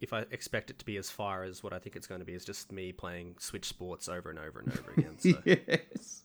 if 0.00 0.12
I 0.12 0.26
expect 0.30 0.68
it 0.70 0.78
to 0.80 0.84
be 0.84 0.98
as 0.98 1.10
far 1.10 1.44
as 1.44 1.62
what 1.62 1.72
I 1.72 1.78
think 1.78 1.96
it's 1.96 2.06
going 2.06 2.20
to 2.20 2.26
be, 2.26 2.34
is 2.34 2.44
just 2.44 2.70
me 2.72 2.92
playing 2.92 3.36
Switch 3.38 3.64
Sports 3.64 4.08
over 4.08 4.28
and 4.28 4.38
over 4.38 4.60
and 4.60 4.70
over 4.78 4.90
again. 4.96 5.18
So 5.18 5.30
yes. 5.46 6.24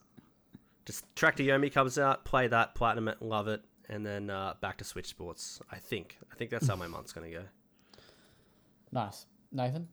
Just 0.86 1.06
Trek 1.16 1.36
to 1.38 1.44
Yomi 1.44 1.72
comes 1.72 1.98
out, 1.98 2.26
play 2.26 2.48
that, 2.48 2.76
platinum 2.76 3.08
it, 3.08 3.22
love 3.22 3.48
it, 3.48 3.62
and 3.90 4.06
then 4.06 4.30
uh, 4.30 4.56
back 4.62 4.78
to 4.78 4.84
Switch 4.84 5.08
Sports. 5.08 5.62
I 5.72 5.78
think. 5.78 6.18
I 6.32 6.36
think 6.36 6.52
that's 6.52 6.68
how 6.68 6.76
my 6.76 6.88
month's 6.88 7.14
going 7.14 7.32
to 7.32 7.38
go. 7.38 7.44
nice, 8.92 9.26
Nathan. 9.52 9.88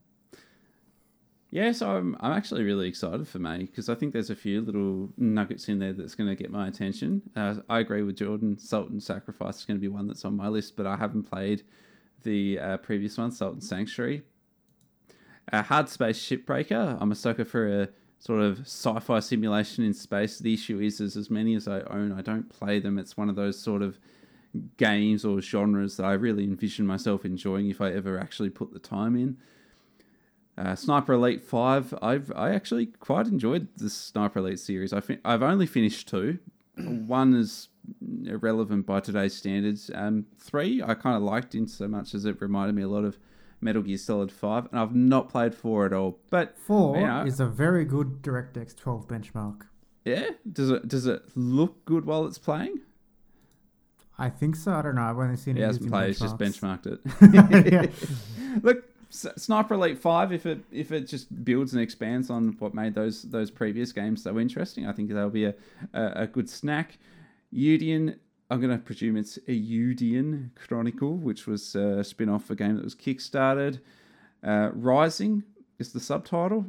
Yes, 1.52 1.82
I'm. 1.82 2.16
I'm 2.20 2.32
actually 2.32 2.62
really 2.62 2.88
excited 2.88 3.26
for 3.26 3.40
May 3.40 3.58
because 3.58 3.88
I 3.88 3.96
think 3.96 4.12
there's 4.12 4.30
a 4.30 4.36
few 4.36 4.60
little 4.60 5.10
nuggets 5.16 5.68
in 5.68 5.80
there 5.80 5.92
that's 5.92 6.14
going 6.14 6.28
to 6.28 6.36
get 6.36 6.50
my 6.50 6.68
attention. 6.68 7.22
Uh, 7.34 7.56
I 7.68 7.80
agree 7.80 8.02
with 8.02 8.16
Jordan. 8.16 8.56
Salt 8.56 8.90
and 8.90 9.02
Sacrifice 9.02 9.58
is 9.58 9.64
going 9.64 9.76
to 9.76 9.80
be 9.80 9.88
one 9.88 10.06
that's 10.06 10.24
on 10.24 10.36
my 10.36 10.46
list, 10.46 10.76
but 10.76 10.86
I 10.86 10.96
haven't 10.96 11.24
played 11.24 11.64
the 12.22 12.58
uh, 12.58 12.76
previous 12.78 13.18
one, 13.18 13.32
Salt 13.32 13.54
and 13.54 13.64
Sanctuary. 13.64 14.22
Uh, 15.52 15.62
Hard 15.62 15.88
Space 15.88 16.20
Shipbreaker. 16.20 16.96
I'm 17.00 17.10
a 17.10 17.16
sucker 17.16 17.44
for 17.44 17.82
a 17.82 17.88
sort 18.20 18.42
of 18.42 18.60
sci-fi 18.60 19.18
simulation 19.18 19.82
in 19.82 19.94
space. 19.94 20.38
The 20.38 20.54
issue 20.54 20.78
is, 20.78 21.00
is 21.00 21.16
as 21.16 21.30
many 21.30 21.54
as 21.54 21.66
I 21.66 21.80
own, 21.80 22.12
I 22.12 22.20
don't 22.20 22.48
play 22.50 22.78
them. 22.78 22.98
It's 22.98 23.16
one 23.16 23.30
of 23.30 23.34
those 23.34 23.58
sort 23.58 23.82
of 23.82 23.98
games 24.76 25.24
or 25.24 25.40
genres 25.40 25.96
that 25.96 26.04
I 26.04 26.12
really 26.12 26.44
envision 26.44 26.86
myself 26.86 27.24
enjoying 27.24 27.70
if 27.70 27.80
I 27.80 27.92
ever 27.92 28.18
actually 28.18 28.50
put 28.50 28.72
the 28.72 28.78
time 28.78 29.16
in. 29.16 29.38
Uh, 30.58 30.74
Sniper 30.74 31.14
Elite 31.14 31.42
Five. 31.42 31.94
I've 32.02 32.30
I 32.36 32.50
actually 32.50 32.86
quite 32.86 33.26
enjoyed 33.26 33.68
the 33.78 33.88
Sniper 33.88 34.40
Elite 34.40 34.58
series. 34.58 34.92
I 34.92 35.00
fin- 35.00 35.20
I've 35.24 35.42
only 35.42 35.64
finished 35.64 36.06
two. 36.06 36.38
One 36.76 37.32
is 37.32 37.68
irrelevant 38.26 38.84
by 38.84 39.00
today's 39.00 39.34
standards. 39.34 39.90
Um, 39.94 40.26
three 40.38 40.82
I 40.82 40.92
kind 40.94 41.16
of 41.16 41.22
liked 41.22 41.54
in 41.54 41.66
so 41.66 41.88
much 41.88 42.14
as 42.14 42.26
it 42.26 42.42
reminded 42.42 42.74
me 42.74 42.82
a 42.82 42.88
lot 42.88 43.04
of 43.04 43.18
Metal 43.60 43.82
Gear 43.82 43.98
Solid 43.98 44.32
Five, 44.32 44.66
and 44.70 44.80
I've 44.80 44.94
not 44.94 45.28
played 45.28 45.54
four 45.54 45.84
at 45.86 45.92
all. 45.92 46.18
But 46.30 46.56
Four 46.58 46.98
you 46.98 47.06
know, 47.06 47.22
is 47.24 47.40
a 47.40 47.46
very 47.46 47.84
good 47.84 48.22
DirectX 48.22 48.76
12 48.76 49.06
benchmark. 49.08 49.62
yeah, 50.04 50.30
does 50.50 50.70
it 50.70 50.88
does 50.88 51.06
it 51.06 51.22
look 51.34 51.84
good 51.84 52.04
while 52.06 52.26
it's 52.26 52.38
playing? 52.38 52.80
I 54.18 54.28
think 54.28 54.54
so. 54.56 54.72
I 54.72 54.82
don't 54.82 54.96
know. 54.96 55.02
I've 55.02 55.18
only 55.18 55.36
seen 55.36 55.56
He 55.56 55.62
it 55.62 55.66
hasn't 55.66 55.84
used 55.84 55.94
in 55.94 55.98
played. 55.98 56.08
He's 56.08 56.20
just 56.20 56.36
benchmarked 56.36 56.86
it. 56.86 58.62
Look, 58.62 58.84
Sniper 59.08 59.74
Elite 59.74 59.98
Five. 59.98 60.32
If 60.32 60.44
it 60.46 60.60
if 60.70 60.92
it 60.92 61.08
just 61.08 61.44
builds 61.44 61.72
and 61.72 61.82
expands 61.82 62.28
on 62.30 62.56
what 62.58 62.74
made 62.74 62.94
those 62.94 63.22
those 63.22 63.50
previous 63.50 63.92
games 63.92 64.22
so 64.22 64.38
interesting, 64.38 64.86
I 64.86 64.92
think 64.92 65.08
that'll 65.08 65.30
be 65.30 65.46
a 65.46 65.54
a, 65.94 66.12
a 66.16 66.26
good 66.26 66.48
snack. 66.50 66.98
Eiyuden. 67.52 68.16
I'm 68.50 68.60
going 68.60 68.76
to 68.76 68.84
presume 68.84 69.16
it's 69.16 69.36
a 69.36 69.52
Eiyuden 69.52 70.50
Chronicle, 70.56 71.16
which 71.16 71.46
was 71.46 71.76
a 71.76 72.02
spin 72.02 72.28
off 72.28 72.50
a 72.50 72.56
game 72.56 72.74
that 72.74 72.84
was 72.84 72.96
kickstarted. 72.96 73.78
Uh, 74.42 74.70
Rising 74.72 75.44
is 75.78 75.92
the 75.92 76.00
subtitle. 76.00 76.66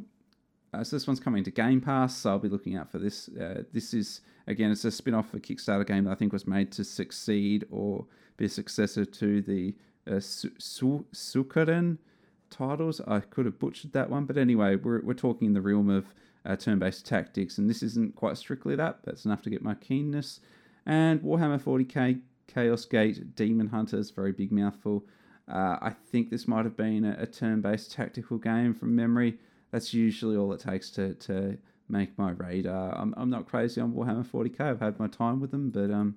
Uh, 0.72 0.84
so 0.84 0.94
this 0.94 1.08
one's 1.08 1.18
coming 1.18 1.42
to 1.42 1.50
Game 1.50 1.80
Pass, 1.80 2.16
so 2.16 2.30
I'll 2.30 2.38
be 2.38 2.48
looking 2.48 2.76
out 2.76 2.90
for 2.90 2.98
this. 2.98 3.28
Uh, 3.28 3.64
this 3.72 3.92
is 3.92 4.20
again, 4.46 4.70
it's 4.70 4.84
a 4.84 4.92
spin-off 4.92 5.28
of 5.28 5.34
a 5.34 5.40
Kickstarter 5.40 5.86
game 5.86 6.04
that 6.04 6.12
I 6.12 6.14
think 6.14 6.32
was 6.32 6.46
made 6.46 6.70
to 6.72 6.84
succeed 6.84 7.66
or 7.70 8.06
be 8.36 8.44
a 8.44 8.48
successor 8.48 9.04
to 9.04 9.42
the 9.42 9.74
uh, 10.06 10.20
titles. 12.50 13.00
I 13.06 13.20
could 13.20 13.46
have 13.46 13.58
butchered 13.58 13.92
that 13.92 14.08
one, 14.08 14.24
but 14.24 14.38
anyway, 14.38 14.76
we're 14.76 15.02
we're 15.02 15.14
talking 15.14 15.48
in 15.48 15.54
the 15.54 15.60
realm 15.60 15.90
of 15.90 16.06
uh, 16.46 16.56
turn-based 16.56 17.04
tactics, 17.04 17.58
and 17.58 17.68
this 17.68 17.82
isn't 17.82 18.14
quite 18.14 18.38
strictly 18.38 18.76
that, 18.76 19.00
but 19.04 19.14
it's 19.14 19.24
enough 19.24 19.42
to 19.42 19.50
get 19.50 19.62
my 19.62 19.74
keenness. 19.74 20.40
And 20.86 21.20
Warhammer 21.20 21.60
40k 21.60 22.20
Chaos 22.48 22.84
Gate 22.84 23.34
Demon 23.34 23.68
Hunters, 23.68 24.10
very 24.10 24.32
big 24.32 24.52
mouthful. 24.52 25.04
Uh, 25.48 25.78
I 25.80 25.90
think 25.90 26.30
this 26.30 26.46
might 26.46 26.64
have 26.64 26.76
been 26.76 27.04
a, 27.04 27.16
a 27.18 27.26
turn-based 27.26 27.92
tactical 27.92 28.38
game 28.38 28.74
from 28.74 28.94
memory. 28.94 29.38
That's 29.70 29.94
usually 29.94 30.36
all 30.36 30.52
it 30.52 30.60
takes 30.60 30.90
to, 30.90 31.14
to 31.14 31.58
make 31.88 32.16
my 32.18 32.30
radar. 32.32 32.94
I'm, 32.96 33.14
I'm 33.16 33.30
not 33.30 33.46
crazy 33.46 33.80
on 33.80 33.92
Warhammer 33.92 34.26
40k. 34.26 34.60
I've 34.60 34.80
had 34.80 34.98
my 34.98 35.08
time 35.08 35.40
with 35.40 35.50
them, 35.50 35.70
but 35.70 35.90
um, 35.90 36.16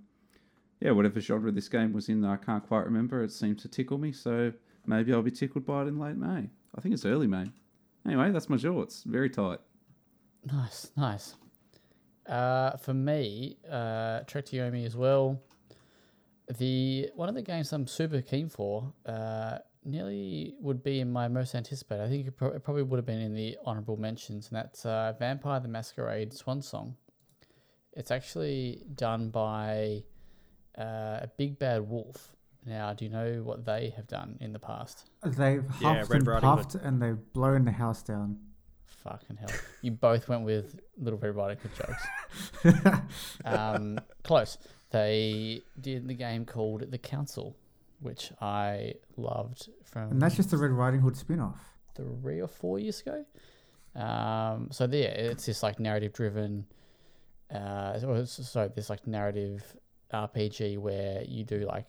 yeah, 0.80 0.92
whatever 0.92 1.20
genre 1.20 1.52
this 1.52 1.70
game 1.70 1.94
was 1.94 2.10
in, 2.10 2.24
I 2.26 2.38
can't 2.38 2.66
quite 2.66 2.86
remember. 2.86 3.24
It 3.24 3.32
seems 3.32 3.62
to 3.64 3.68
tickle 3.68 3.98
me, 3.98 4.12
so 4.12 4.52
maybe 4.86 5.14
I'll 5.14 5.22
be 5.22 5.32
tickled 5.32 5.66
by 5.66 5.84
it 5.84 5.88
in 5.88 6.00
late 6.00 6.18
May. 6.18 6.50
I 6.76 6.82
think 6.82 6.94
it's 6.94 7.06
early 7.06 7.28
May. 7.28 7.46
Anyway, 8.06 8.32
that's 8.32 8.50
my 8.50 8.58
shorts. 8.58 9.04
Very 9.04 9.30
tight. 9.30 9.60
Nice, 10.52 10.92
nice. 10.96 11.36
Uh, 12.28 12.76
for 12.78 12.94
me, 12.94 13.58
uh, 13.70 14.22
Trek 14.22 14.46
to 14.46 14.58
Yomi 14.58 14.86
as 14.86 14.96
well. 14.96 15.40
The 16.58 17.10
one 17.16 17.28
of 17.30 17.36
the 17.36 17.42
games 17.42 17.72
I'm 17.74 17.88
super 17.88 18.22
keen 18.22 18.50
for, 18.50 18.94
uh, 19.06 19.58
nearly 19.84 20.54
would 20.60 20.84
be 20.84 21.00
in 21.00 21.12
my 21.12 21.28
most 21.28 21.56
anticipated. 21.56 22.04
I 22.04 22.08
think 22.10 22.28
it, 22.28 22.38
pro- 22.38 22.50
it 22.52 22.64
probably 22.64 22.84
would 22.84 22.98
have 22.98 23.06
been 23.06 23.22
in 23.22 23.34
the 23.34 23.58
honorable 23.66 23.98
mentions, 23.98 24.50
and 24.50 24.58
that's 24.58 24.86
uh, 24.86 25.14
Vampire 25.18 25.60
the 25.60 25.68
Masquerade 25.68 26.34
Swan 26.34 26.62
Song. 26.62 26.96
It's 27.94 28.12
actually 28.12 28.84
done 28.96 29.30
by 29.30 30.04
uh, 30.78 30.82
a 31.22 31.30
Big 31.38 31.58
Bad 31.58 31.88
Wolf. 31.90 32.36
Now, 32.66 32.94
do 32.94 33.06
you 33.06 33.12
know 33.12 33.42
what 33.44 33.64
they 33.66 33.94
have 33.96 34.08
done 34.08 34.38
in 34.42 34.52
the 34.52 34.60
past? 34.60 35.10
They've 35.24 35.64
Yeah, 35.80 36.00
huffed 36.00 36.10
Red 36.10 36.20
and 36.22 36.28
Riding 36.28 36.50
Hood. 36.50 36.58
puffed 36.58 36.76
and 36.76 37.02
they've 37.02 37.34
blown 37.34 37.66
the 37.66 37.72
house 37.72 38.02
down. 38.04 38.38
Fucking 39.06 39.38
hell. 39.38 39.50
You 39.84 39.92
both 39.92 40.28
went 40.28 40.46
with 40.46 40.80
Little 40.98 41.20
Red 41.20 41.36
Riding 41.36 41.58
Hood 41.60 41.72
jokes. 42.66 43.02
um, 43.46 44.00
close. 44.24 44.58
They 44.90 45.62
did 45.80 46.08
the 46.08 46.16
game 46.16 46.44
called 46.44 46.90
The 46.90 46.98
Council, 46.98 47.56
which 48.00 48.32
I 48.42 48.96
loved 49.16 49.70
from 49.84 50.12
And 50.12 50.22
that's 50.22 50.36
just 50.36 50.50
the 50.50 50.58
Red 50.58 50.72
Riding 50.72 51.02
Hood 51.02 51.16
spin 51.16 51.40
off. 51.40 51.60
three 51.96 52.42
or 52.42 52.48
four 52.48 52.80
years 52.80 53.02
ago. 53.02 53.26
Um, 53.96 54.70
so 54.72 54.86
yeah, 54.86 55.10
it's 55.10 55.46
this 55.46 55.62
like 55.62 55.80
narrative 55.80 56.14
driven. 56.14 56.66
Uh, 57.54 58.00
sorry, 58.26 58.70
this 58.76 58.90
like 58.90 59.06
narrative 59.06 59.62
RPG 60.12 60.80
where 60.80 61.22
you 61.24 61.44
do 61.44 61.60
like 61.60 61.88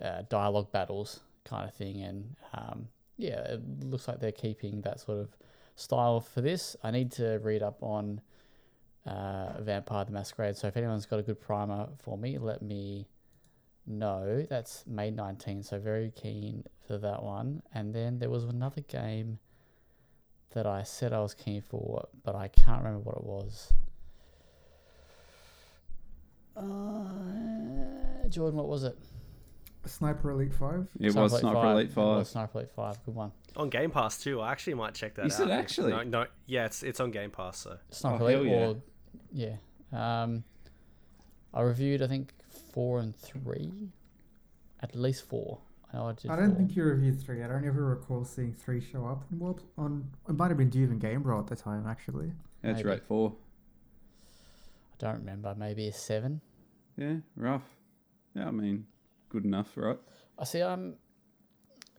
uh, 0.00 0.22
dialogue 0.30 0.72
battles 0.72 1.20
kind 1.44 1.68
of 1.68 1.74
thing, 1.74 2.02
and 2.02 2.36
um, 2.54 2.88
yeah, 3.18 3.40
it 3.40 3.84
looks 3.84 4.08
like 4.08 4.18
they're 4.18 4.32
keeping 4.32 4.80
that 4.80 5.00
sort 5.00 5.18
of 5.18 5.28
style 5.74 6.20
for 6.20 6.40
this. 6.40 6.76
I 6.82 6.90
need 6.90 7.12
to 7.12 7.38
read 7.42 7.62
up 7.62 7.82
on 7.82 8.20
uh, 9.06 9.60
Vampire 9.60 10.04
the 10.04 10.12
Masquerade. 10.12 10.56
So 10.56 10.68
if 10.68 10.76
anyone's 10.76 11.06
got 11.06 11.18
a 11.18 11.22
good 11.22 11.40
primer 11.40 11.88
for 11.98 12.16
me, 12.16 12.38
let 12.38 12.62
me 12.62 13.08
know. 13.86 14.46
That's 14.48 14.84
May 14.86 15.10
19, 15.10 15.62
so 15.62 15.78
very 15.78 16.12
keen 16.14 16.64
for 16.86 16.98
that 16.98 17.22
one. 17.22 17.62
And 17.74 17.94
then 17.94 18.18
there 18.18 18.30
was 18.30 18.44
another 18.44 18.82
game 18.82 19.38
that 20.54 20.66
I 20.66 20.82
said 20.82 21.12
I 21.12 21.20
was 21.20 21.34
keen 21.34 21.62
for, 21.62 22.08
but 22.22 22.34
I 22.34 22.48
can't 22.48 22.82
remember 22.82 23.00
what 23.00 23.16
it 23.16 23.24
was. 23.24 23.72
Uh, 26.54 28.28
Jordan, 28.28 28.58
what 28.58 28.68
was 28.68 28.84
it? 28.84 28.96
Sniper 29.84 30.30
Elite 30.30 30.54
5. 30.54 30.88
It 31.00 31.14
was 31.14 31.38
Sniper 31.38 31.66
Elite 31.72 31.90
It 31.90 31.92
5. 31.92 32.04
was 32.18 32.30
Sniper 32.30 32.58
Elite 32.58 32.70
5. 32.74 33.04
Good 33.04 33.14
one. 33.14 33.32
On 33.56 33.68
Game 33.68 33.90
Pass 33.90 34.18
too. 34.22 34.40
I 34.40 34.52
actually 34.52 34.74
might 34.74 34.94
check 34.94 35.14
that 35.16 35.26
Is 35.26 35.40
out. 35.40 35.48
it 35.48 35.52
actually? 35.52 35.90
No, 35.92 36.02
no, 36.02 36.26
yeah, 36.46 36.66
it's 36.66 36.82
it's 36.82 37.00
on 37.00 37.10
Game 37.10 37.30
Pass. 37.30 37.58
So 37.58 37.76
Sniper 37.90 38.24
Oh, 38.24 38.26
Elite 38.28 38.48
hell 38.52 38.70
or 38.70 38.76
yeah. 39.32 39.56
Um, 39.92 40.44
I 41.52 41.60
reviewed 41.62 42.00
I 42.02 42.06
think 42.06 42.32
four 42.72 43.00
and 43.00 43.14
three, 43.14 43.70
at 44.80 44.94
least 44.94 45.24
four. 45.28 45.58
I 45.92 45.98
know 45.98 46.08
I 46.08 46.12
did. 46.14 46.30
I 46.30 46.36
don't 46.36 46.48
four. 46.50 46.56
think 46.56 46.74
you 46.76 46.84
reviewed 46.84 47.20
3. 47.20 47.42
I 47.42 47.48
don't 47.48 47.66
ever 47.66 47.84
recall 47.84 48.24
seeing 48.24 48.54
3 48.54 48.80
show 48.80 49.04
up 49.06 49.24
on, 49.30 49.38
World- 49.38 49.62
on 49.76 50.08
it 50.26 50.32
might 50.32 50.48
have 50.48 50.56
been 50.56 50.70
Dune 50.70 50.90
and 50.90 50.98
Game 51.00 51.22
Bro 51.22 51.40
at 51.40 51.46
the 51.48 51.56
time, 51.56 51.86
actually. 51.86 52.32
That's 52.62 52.76
Maybe. 52.78 52.88
right, 52.88 53.02
four. 53.02 53.34
I 54.94 54.94
don't 55.04 55.18
remember. 55.18 55.54
Maybe 55.54 55.88
a 55.88 55.92
seven. 55.92 56.40
Yeah, 56.96 57.16
rough. 57.36 57.64
Yeah, 58.34 58.48
I 58.48 58.50
mean, 58.52 58.86
good 59.32 59.44
enough, 59.44 59.76
right? 59.76 59.98
I 60.38 60.44
see. 60.44 60.60
I'm. 60.60 60.94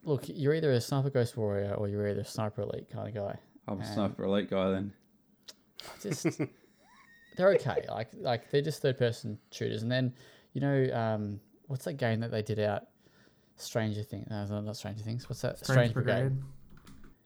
Look, 0.03 0.25
you're 0.27 0.53
either 0.53 0.71
a 0.71 0.81
sniper 0.81 1.09
ghost 1.09 1.35
warrior 1.37 1.73
or 1.75 1.87
you're 1.87 2.07
either 2.07 2.21
a 2.21 2.25
sniper 2.25 2.61
elite 2.61 2.89
kind 2.91 3.07
of 3.07 3.13
guy. 3.13 3.39
I'm 3.67 3.79
a 3.79 3.83
Um, 3.85 3.93
Sniper 3.93 4.25
Elite 4.25 4.49
guy 4.49 4.69
then. 4.71 4.93
Just 6.01 6.27
they're 7.37 7.53
okay. 7.53 7.85
Like 7.89 8.09
like 8.19 8.51
they're 8.51 8.61
just 8.61 8.81
third 8.81 8.97
person 8.97 9.39
shooters. 9.51 9.81
And 9.83 9.91
then 9.91 10.13
you 10.53 10.61
know 10.61 10.89
um, 10.93 11.39
what's 11.67 11.85
that 11.85 11.93
game 11.93 12.19
that 12.19 12.31
they 12.31 12.41
did 12.41 12.59
out? 12.59 12.83
Stranger 13.55 14.03
Things. 14.03 14.27
No, 14.29 14.61
not 14.61 14.75
Stranger 14.75 15.03
Things. 15.03 15.29
What's 15.29 15.41
that? 15.41 15.63
Strange 15.63 15.93
Brigade. 15.93 16.31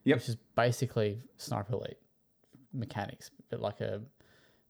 Yep. 0.04 0.16
Which 0.18 0.28
is 0.28 0.36
basically 0.54 1.20
sniper 1.36 1.72
elite 1.74 1.98
mechanics, 2.72 3.30
but 3.50 3.60
like 3.60 3.80
a 3.80 4.02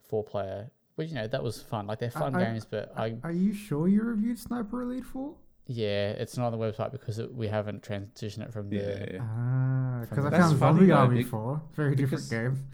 four 0.09 0.25
player. 0.25 0.71
Well, 0.99 1.07
you 1.07 1.15
know 1.15 1.29
that 1.29 1.43
was 1.43 1.63
fun. 1.63 1.87
Like 1.87 2.01
they're 2.01 2.11
fun 2.11 2.35
I- 2.35 2.45
games, 2.45 2.67
but 2.69 2.93
I 2.97 3.15
Are 3.23 3.31
you 3.33 3.55
sure 3.55 3.87
you 3.89 4.03
reviewed 4.03 4.39
Sniper 4.39 4.83
Elite 4.83 5.05
4? 5.07 5.33
Yeah, 5.71 6.11
it's 6.11 6.37
not 6.37 6.53
on 6.53 6.59
the 6.59 6.59
website 6.59 6.91
because 6.93 7.19
it, 7.19 7.33
we 7.33 7.47
haven't 7.47 7.83
transitioned 7.83 8.43
it 8.43 8.53
from 8.53 8.69
the. 8.69 8.77
Yeah, 8.77 9.07
yeah. 9.13 9.19
Ah, 9.23 10.01
because 10.01 10.25
I 10.25 10.31
found 10.31 10.59
funny 10.59 10.79
Zombie 10.79 10.87
though, 10.87 10.95
Army 10.95 11.23
bec- 11.23 11.31
4. 11.31 11.63
Very 11.75 11.95
different 11.95 12.29
game. 12.29 12.65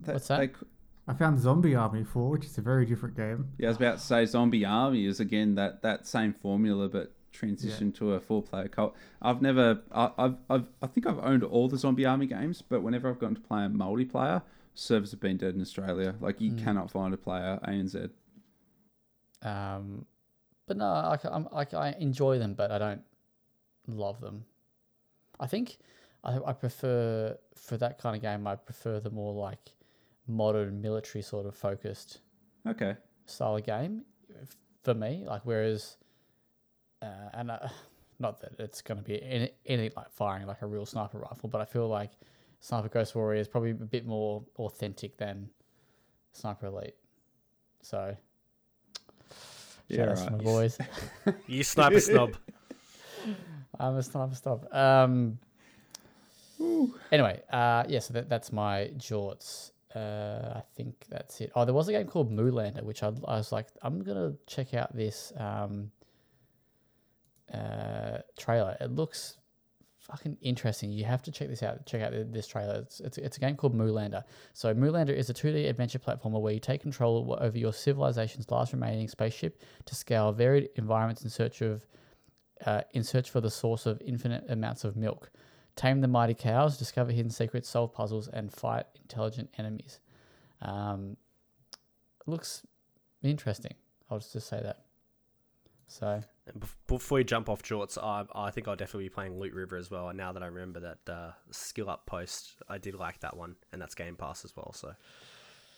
They- 0.00 0.12
What's 0.14 0.28
that? 0.28 0.38
they 0.38 0.46
c- 0.48 0.66
I 1.08 1.12
found 1.14 1.38
Zombie 1.38 1.74
Army 1.74 2.02
4, 2.02 2.30
which 2.30 2.46
is 2.46 2.56
a 2.58 2.62
very 2.62 2.86
different 2.86 3.14
game. 3.16 3.50
yeah, 3.58 3.66
I 3.66 3.70
was 3.70 3.76
about 3.76 3.98
to 3.98 4.04
say 4.04 4.24
Zombie 4.26 4.64
Army 4.64 5.06
is 5.06 5.20
again 5.20 5.54
that, 5.56 5.82
that 5.82 6.06
same 6.06 6.32
formula, 6.32 6.88
but 6.88 7.12
transitioned 7.32 7.94
to 7.96 8.14
a 8.14 8.20
four 8.20 8.42
player 8.42 8.66
co 8.68 8.94
I've 9.20 9.42
never, 9.42 9.82
I, 9.92 10.10
I've, 10.16 10.36
I've, 10.48 10.66
I 10.82 10.86
think 10.86 11.06
I've 11.06 11.18
owned 11.18 11.44
all 11.44 11.68
the 11.68 11.76
Zombie 11.78 12.06
Army 12.06 12.26
games, 12.26 12.62
but 12.62 12.82
whenever 12.82 13.08
I've 13.10 13.18
gotten 13.18 13.34
to 13.36 13.40
play 13.42 13.64
a 13.64 13.68
multiplayer, 13.68 14.42
servers 14.76 15.10
have 15.10 15.20
been 15.20 15.36
dead 15.38 15.54
in 15.54 15.60
Australia. 15.60 16.14
Like 16.20 16.40
you 16.40 16.52
Mm. 16.52 16.62
cannot 16.62 16.90
find 16.90 17.12
a 17.12 17.16
player 17.16 17.58
ANZ. 17.66 18.10
Um, 19.42 20.06
but 20.66 20.76
no, 20.76 20.86
I, 20.86 21.18
I'm, 21.24 21.48
I, 21.52 21.64
ca- 21.64 21.78
I 21.78 21.90
enjoy 21.98 22.38
them, 22.38 22.54
but 22.54 22.70
I 22.70 22.78
don't 22.78 23.02
love 23.88 24.20
them. 24.20 24.44
I 25.40 25.46
think 25.46 25.78
I, 26.24 26.38
I 26.44 26.52
prefer 26.52 27.36
for 27.54 27.76
that 27.78 27.98
kind 27.98 28.16
of 28.16 28.22
game. 28.22 28.46
I 28.46 28.56
prefer 28.56 29.00
the 29.00 29.10
more 29.10 29.32
like 29.34 29.72
modern 30.26 30.80
military 30.80 31.22
sort 31.22 31.46
of 31.46 31.54
focused 31.54 32.20
Okay. 32.66 32.96
style 33.26 33.56
of 33.56 33.64
game 33.64 34.04
for 34.82 34.94
me. 34.94 35.24
Like 35.26 35.42
whereas, 35.44 35.96
uh, 37.02 37.30
and 37.34 37.50
uh, 37.50 37.68
not 38.18 38.40
that 38.40 38.52
it's 38.58 38.82
going 38.82 38.98
to 38.98 39.04
be 39.04 39.22
any, 39.22 39.50
any 39.66 39.90
like 39.96 40.10
firing 40.10 40.46
like 40.46 40.62
a 40.62 40.66
real 40.66 40.86
sniper 40.86 41.18
rifle, 41.18 41.48
but 41.48 41.60
I 41.60 41.64
feel 41.64 41.88
like 41.88 42.10
Sniper 42.66 42.88
Ghost 42.88 43.14
Warrior 43.14 43.40
is 43.40 43.46
probably 43.46 43.70
a 43.70 43.74
bit 43.74 44.04
more 44.04 44.42
authentic 44.58 45.16
than 45.18 45.48
Sniper 46.32 46.66
Elite. 46.66 46.96
So. 47.80 48.16
Yeah, 49.86 49.98
shout 49.98 50.08
outs 50.08 50.22
to 50.22 50.30
right. 50.30 50.38
my 50.38 50.44
boys. 50.44 50.78
You 51.46 51.62
sniper 51.62 52.00
snob. 52.00 52.34
I'm 53.78 53.96
a 53.96 54.02
sniper 54.02 54.34
stop. 54.34 54.74
Um, 54.74 55.38
anyway, 57.12 57.40
uh, 57.52 57.84
yeah, 57.86 58.00
so 58.00 58.14
that, 58.14 58.28
that's 58.28 58.52
my 58.52 58.90
jorts. 58.96 59.70
Uh, 59.94 60.54
I 60.56 60.62
think 60.74 61.04
that's 61.08 61.40
it. 61.40 61.52
Oh, 61.54 61.64
there 61.64 61.72
was 61.72 61.86
a 61.86 61.92
game 61.92 62.08
called 62.08 62.32
Moolander, 62.32 62.82
which 62.82 63.04
I, 63.04 63.12
I 63.28 63.36
was 63.36 63.52
like, 63.52 63.68
I'm 63.82 64.02
gonna 64.02 64.32
check 64.48 64.74
out 64.74 64.92
this 64.92 65.32
um, 65.36 65.92
uh, 67.54 68.18
trailer. 68.36 68.76
It 68.80 68.90
looks 68.90 69.36
fucking 70.06 70.36
interesting. 70.40 70.90
You 70.90 71.04
have 71.04 71.22
to 71.22 71.32
check 71.32 71.48
this 71.48 71.62
out. 71.62 71.84
Check 71.86 72.02
out 72.02 72.12
this 72.32 72.46
trailer. 72.46 72.76
It's, 72.76 73.00
it's, 73.00 73.18
it's 73.18 73.36
a 73.36 73.40
game 73.40 73.56
called 73.56 73.76
Moolander. 73.76 74.22
So 74.52 74.74
Moolander 74.74 75.14
is 75.14 75.30
a 75.30 75.34
2D 75.34 75.68
adventure 75.68 75.98
platformer 75.98 76.40
where 76.40 76.52
you 76.52 76.60
take 76.60 76.82
control 76.82 77.36
over 77.40 77.58
your 77.58 77.72
civilization's 77.72 78.50
last 78.50 78.72
remaining 78.72 79.08
spaceship 79.08 79.62
to 79.84 79.94
scale 79.94 80.32
varied 80.32 80.68
environments 80.76 81.22
in 81.22 81.30
search 81.30 81.60
of 81.60 81.86
uh, 82.64 82.80
in 82.92 83.04
search 83.04 83.30
for 83.30 83.40
the 83.40 83.50
source 83.50 83.84
of 83.84 84.00
infinite 84.00 84.44
amounts 84.48 84.84
of 84.84 84.96
milk. 84.96 85.30
Tame 85.74 86.00
the 86.00 86.08
mighty 86.08 86.32
cows, 86.32 86.78
discover 86.78 87.12
hidden 87.12 87.30
secrets, 87.30 87.68
solve 87.68 87.92
puzzles, 87.92 88.28
and 88.28 88.50
fight 88.50 88.86
intelligent 89.02 89.50
enemies. 89.58 90.00
Um, 90.62 91.18
looks 92.26 92.62
interesting. 93.22 93.74
I'll 94.10 94.18
just 94.18 94.32
say 94.32 94.60
that. 94.62 94.85
So 95.88 96.20
Before 96.88 97.18
you 97.18 97.24
jump 97.24 97.48
off 97.48 97.62
jorts, 97.62 97.96
I, 98.02 98.24
I 98.34 98.50
think 98.50 98.66
I'll 98.68 98.76
definitely 98.76 99.04
be 99.04 99.10
playing 99.10 99.38
Loot 99.38 99.54
River 99.54 99.76
as 99.76 99.90
well. 99.90 100.08
And 100.08 100.18
now 100.18 100.32
that 100.32 100.42
I 100.42 100.46
remember 100.46 100.80
that 100.80 101.12
uh, 101.12 101.30
skill 101.50 101.88
up 101.88 102.06
post, 102.06 102.56
I 102.68 102.78
did 102.78 102.94
like 102.96 103.20
that 103.20 103.36
one, 103.36 103.56
and 103.72 103.80
that's 103.80 103.94
Game 103.94 104.16
Pass 104.16 104.44
as 104.44 104.56
well. 104.56 104.72
So 104.72 104.92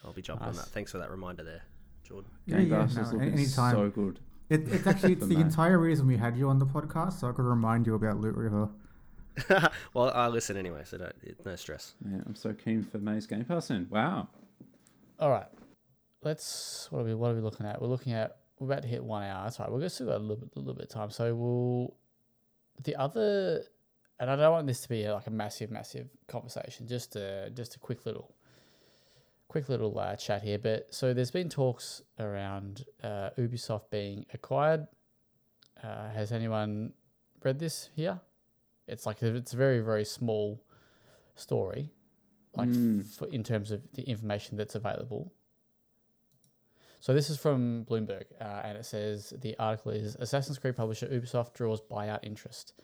I'll 0.04 0.12
be 0.12 0.22
jumping 0.22 0.48
on 0.48 0.54
that. 0.56 0.66
Thanks 0.66 0.92
for 0.92 0.98
that 0.98 1.10
reminder 1.10 1.44
there, 1.44 1.62
Jordan. 2.04 2.30
Yeah, 2.46 2.56
Game 2.58 2.70
yeah, 2.70 2.78
Pass 2.78 2.96
no, 2.96 3.02
is 3.02 3.10
a- 3.10 3.12
looking 3.14 3.32
anytime. 3.34 3.74
so 3.74 3.90
good. 3.90 4.20
It, 4.48 4.72
it's 4.72 4.86
actually 4.86 5.12
it's 5.12 5.26
the 5.26 5.34
Matt. 5.36 5.44
entire 5.46 5.78
reason 5.78 6.06
we 6.06 6.16
had 6.16 6.36
you 6.38 6.48
on 6.48 6.58
the 6.58 6.66
podcast, 6.66 7.20
so 7.20 7.28
I 7.28 7.32
could 7.32 7.44
remind 7.44 7.86
you 7.86 7.94
about 7.94 8.18
Loot 8.18 8.34
River. 8.34 8.70
well, 9.94 10.10
I 10.14 10.28
listen 10.28 10.56
anyway, 10.56 10.82
so 10.84 10.96
don't, 10.98 11.14
no 11.44 11.54
stress. 11.54 11.94
Man, 12.02 12.24
I'm 12.26 12.34
so 12.34 12.52
keen 12.54 12.82
for 12.82 12.98
May's 12.98 13.26
Game 13.26 13.44
Pass 13.44 13.70
in. 13.70 13.86
Wow. 13.90 14.28
all 15.20 15.30
right, 15.30 15.46
let's 16.22 16.88
what 16.90 17.00
are 17.00 17.04
we 17.04 17.14
what 17.14 17.30
are 17.30 17.34
we 17.34 17.40
looking 17.42 17.66
at? 17.66 17.80
We're 17.80 17.88
looking 17.88 18.14
at 18.14 18.38
we're 18.58 18.66
about 18.66 18.82
to 18.82 18.88
hit 18.88 19.02
one 19.04 19.22
hour. 19.22 19.44
That's 19.44 19.58
right. 19.60 19.70
We're 19.70 19.88
still 19.88 20.06
got 20.06 20.16
a 20.16 20.18
little 20.18 20.36
bit, 20.36 20.50
a 20.56 20.58
little 20.58 20.74
bit 20.74 20.84
of 20.84 20.90
time. 20.90 21.10
So 21.10 21.34
we'll 21.34 21.94
the 22.84 22.96
other, 22.96 23.62
and 24.20 24.30
I 24.30 24.36
don't 24.36 24.52
want 24.52 24.66
this 24.66 24.80
to 24.82 24.88
be 24.88 25.08
like 25.08 25.26
a 25.26 25.30
massive, 25.30 25.70
massive 25.70 26.08
conversation. 26.26 26.86
Just 26.86 27.16
a 27.16 27.50
just 27.54 27.76
a 27.76 27.78
quick 27.78 28.04
little, 28.06 28.34
quick 29.48 29.68
little 29.68 29.98
uh, 29.98 30.16
chat 30.16 30.42
here. 30.42 30.58
But 30.58 30.88
so 30.94 31.12
there's 31.14 31.30
been 31.30 31.48
talks 31.48 32.02
around 32.18 32.84
uh, 33.02 33.30
Ubisoft 33.38 33.90
being 33.90 34.26
acquired. 34.34 34.86
Uh, 35.82 36.10
has 36.10 36.32
anyone 36.32 36.92
read 37.44 37.58
this 37.58 37.90
here? 37.94 38.20
It's 38.86 39.06
like 39.06 39.22
it's 39.22 39.52
a 39.52 39.56
very 39.56 39.80
very 39.80 40.04
small 40.04 40.62
story, 41.36 41.92
like 42.56 42.68
Mm. 42.70 43.00
f- 43.22 43.28
in 43.30 43.44
terms 43.44 43.70
of 43.70 43.82
the 43.92 44.02
information 44.02 44.56
that's 44.56 44.74
available. 44.74 45.32
So 47.00 47.14
this 47.14 47.30
is 47.30 47.38
from 47.38 47.84
Bloomberg, 47.88 48.24
uh, 48.40 48.62
and 48.64 48.76
it 48.76 48.84
says 48.84 49.32
the 49.40 49.56
article 49.58 49.92
is 49.92 50.16
Assassin's 50.16 50.58
Creed 50.58 50.76
publisher 50.76 51.06
Ubisoft 51.06 51.54
draws 51.54 51.80
buyout 51.80 52.20
interest. 52.22 52.74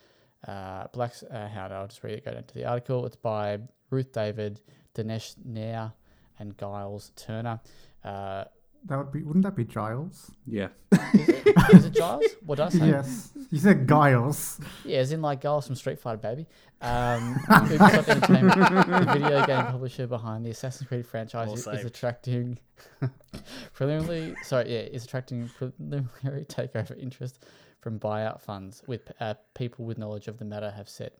Uh, 0.46 0.86
Black's 0.92 1.22
uh, 1.24 1.48
how 1.52 1.68
do 1.68 1.74
I 1.74 1.86
just 1.86 2.02
read 2.04 2.14
it? 2.14 2.24
Go 2.24 2.32
down 2.32 2.44
to 2.44 2.54
the 2.54 2.64
article. 2.64 3.06
It's 3.06 3.16
by 3.16 3.58
Ruth 3.90 4.12
David, 4.12 4.60
Dinesh 4.94 5.34
Nair, 5.44 5.92
and 6.38 6.56
Giles 6.58 7.10
Turner. 7.16 7.60
Uh, 8.04 8.44
That 8.86 8.98
would 8.98 9.12
be 9.12 9.22
wouldn't 9.22 9.44
that 9.44 9.56
be 9.56 9.64
Giles? 9.64 10.30
Yeah. 10.46 10.68
is 11.72 11.86
it 11.86 11.94
Giles? 11.94 12.24
What 12.44 12.56
did 12.56 12.66
I 12.66 12.68
say? 12.68 12.88
Yes, 12.88 13.32
you 13.50 13.58
said 13.58 13.88
Giles. 13.88 14.60
Yeah, 14.84 14.98
as 14.98 15.12
in 15.12 15.22
like 15.22 15.40
Giles 15.40 15.66
from 15.66 15.76
Street 15.76 15.98
Fighter, 15.98 16.18
baby. 16.18 16.46
Um, 16.82 17.34
Ubisoft 17.48 18.08
Entertainment, 18.08 18.56
the 18.56 19.12
video 19.12 19.46
game 19.46 19.66
publisher 19.66 20.06
behind 20.06 20.44
the 20.44 20.50
Assassin's 20.50 20.86
Creed 20.86 21.06
franchise, 21.06 21.50
is, 21.50 21.66
is 21.66 21.84
attracting 21.86 22.58
preliminary. 23.72 24.34
Sorry, 24.42 24.70
yeah, 24.70 24.80
is 24.80 25.04
attracting 25.04 25.48
preliminary 25.56 26.44
takeover 26.44 27.00
interest 27.00 27.42
from 27.80 27.98
buyout 27.98 28.40
funds, 28.40 28.82
with 28.86 29.12
uh, 29.20 29.34
people 29.54 29.86
with 29.86 29.96
knowledge 29.96 30.28
of 30.28 30.38
the 30.38 30.44
matter 30.44 30.70
have 30.70 30.88
said. 30.88 31.12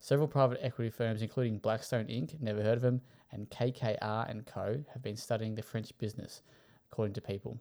Several 0.00 0.28
private 0.28 0.58
equity 0.62 0.90
firms, 0.90 1.22
including 1.22 1.58
Blackstone 1.58 2.06
Inc., 2.06 2.40
never 2.40 2.62
heard 2.62 2.76
of 2.76 2.82
them, 2.82 3.00
and 3.32 3.50
KKR 3.50 4.30
and 4.30 4.46
Co., 4.46 4.84
have 4.92 5.02
been 5.02 5.16
studying 5.16 5.54
the 5.54 5.62
French 5.62 5.96
business, 5.98 6.42
according 6.90 7.14
to 7.14 7.20
people 7.20 7.58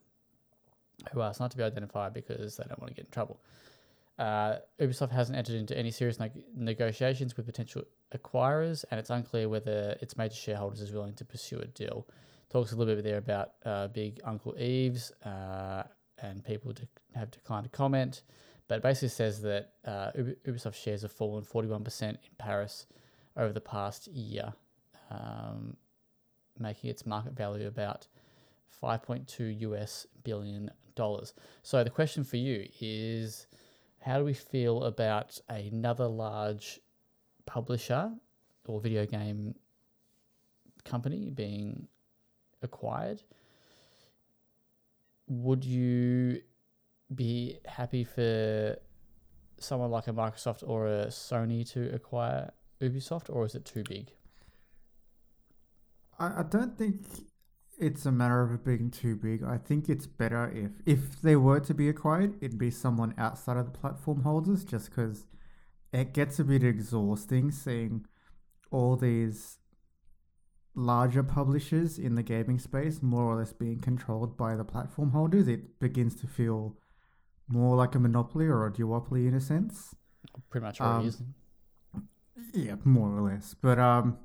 who 1.12 1.22
asked 1.22 1.40
not 1.40 1.52
to 1.52 1.58
be 1.58 1.64
identified 1.64 2.14
because 2.14 2.58
they 2.58 2.64
don't 2.68 2.80
want 2.80 2.90
to 2.90 2.96
get 2.96 3.06
in 3.06 3.12
trouble. 3.12 3.40
Uh, 4.18 4.58
Ubisoft 4.80 5.12
hasn't 5.12 5.38
entered 5.38 5.56
into 5.56 5.78
any 5.78 5.92
serious 5.92 6.20
neg- 6.20 6.44
negotiations 6.56 7.38
with 7.38 7.46
potential 7.46 7.84
acquirers, 8.16 8.84
and 8.90 9.00
it's 9.00 9.12
unclear 9.12 9.48
whether 9.48 9.96
its 10.02 10.18
major 10.18 10.36
shareholders 10.36 10.82
is 10.82 10.92
willing 10.92 11.14
to 11.14 11.26
pursue 11.26 11.60
a 11.60 11.68
deal. 11.68 12.08
Talks 12.50 12.72
a 12.72 12.76
little 12.76 12.96
bit 12.96 13.04
there 13.04 13.18
about 13.18 13.52
uh, 13.66 13.88
Big 13.90 14.20
Uncle 14.24 14.58
Eves, 14.58 15.12
uh, 15.24 15.84
and 16.20 16.44
people 16.44 16.74
de- 16.74 16.88
have 17.16 17.30
declined 17.30 17.66
to 17.66 17.70
comment, 17.70 18.24
but 18.68 18.82
basically 18.82 19.10
says 19.10 19.42
that 19.44 19.74
uh, 19.86 20.12
Ubisoft 20.48 20.76
shares 20.76 21.04
have 21.04 21.12
fallen 21.12 21.44
41% 21.44 22.02
in 22.02 22.18
Paris 22.40 22.88
over 23.36 23.54
the 23.54 23.62
past 23.62 24.08
year, 24.08 24.54
um, 25.12 25.78
making 26.58 26.90
its 26.90 27.06
market 27.06 27.34
value 27.34 27.68
about 27.68 28.08
5.2 28.84 29.61
US 29.61 30.07
billion 30.24 30.70
dollars. 30.95 31.34
So 31.63 31.84
the 31.84 31.89
question 31.89 32.24
for 32.24 32.38
you 32.38 32.68
is 32.80 33.47
how 33.99 34.20
do 34.20 34.26
we 34.26 34.34
feel 34.34 34.84
about 34.84 35.39
another 35.49 36.07
large 36.07 36.80
publisher 37.45 38.11
or 38.68 38.80
video 38.80 39.05
game 39.05 39.55
company 40.84 41.30
being 41.30 41.88
acquired? 42.61 43.24
Would 45.28 45.63
you 45.63 46.41
be 47.13 47.59
happy 47.65 48.03
for 48.03 48.78
someone 49.59 49.91
like 49.91 50.07
a 50.07 50.13
Microsoft 50.13 50.63
or 50.68 50.88
a 50.88 51.07
Sony 51.07 51.70
to 51.72 51.93
acquire 51.93 52.51
Ubisoft, 52.82 53.30
or 53.30 53.45
is 53.45 53.55
it 53.55 53.65
too 53.65 53.84
big? 53.84 54.11
I, 56.20 56.39
I 56.39 56.43
don't 56.43 56.78
think 56.78 57.05
it's 57.78 58.06
a 58.06 58.12
matter 58.12 58.42
of 58.42 58.52
it 58.54 58.64
being 58.66 58.90
too 58.92 59.16
big. 59.16 59.44
I 59.44 59.58
think 59.58 59.90
it's 59.90 60.08
better 60.08 60.50
if 60.54 60.72
if 60.86 61.22
they 61.22 61.36
were 61.36 61.60
to 61.62 61.74
be 61.74 61.90
acquired, 61.90 62.36
it'd 62.42 62.58
be 62.58 62.72
someone 62.72 63.14
outside 63.18 63.58
of 63.58 63.66
the 63.66 63.78
platform 63.78 64.24
holders, 64.24 64.64
just 64.64 64.90
because 64.90 65.26
it 65.94 66.14
gets 66.14 66.40
a 66.40 66.44
bit 66.44 66.64
exhausting 66.64 67.52
seeing 67.52 68.06
all 68.72 68.96
these 68.96 69.60
larger 70.76 71.24
publishers 71.24 71.98
in 71.98 72.16
the 72.16 72.24
gaming 72.24 72.60
space 72.60 73.02
more 73.02 73.24
or 73.24 73.36
less 73.38 73.54
being 73.54 73.80
controlled 73.80 74.38
by 74.38 74.56
the 74.56 74.64
platform 74.66 75.12
holders. 75.12 75.48
It 75.48 75.80
begins 75.80 76.16
to 76.22 76.28
feel 76.28 76.78
more 77.48 77.76
like 77.76 77.96
a 77.96 78.00
monopoly 78.00 78.46
or 78.46 78.66
a 78.68 78.72
duopoly 78.72 79.28
in 79.28 79.34
a 79.34 79.40
sense. 79.40 79.96
Pretty 80.50 80.66
much 80.66 80.82
already 80.82 81.06
Um, 81.06 81.08
is. 81.08 81.22
Yeah, 82.54 82.76
more 82.84 83.10
or 83.18 83.22
less. 83.22 83.56
But 83.60 83.80
um, 83.80 84.18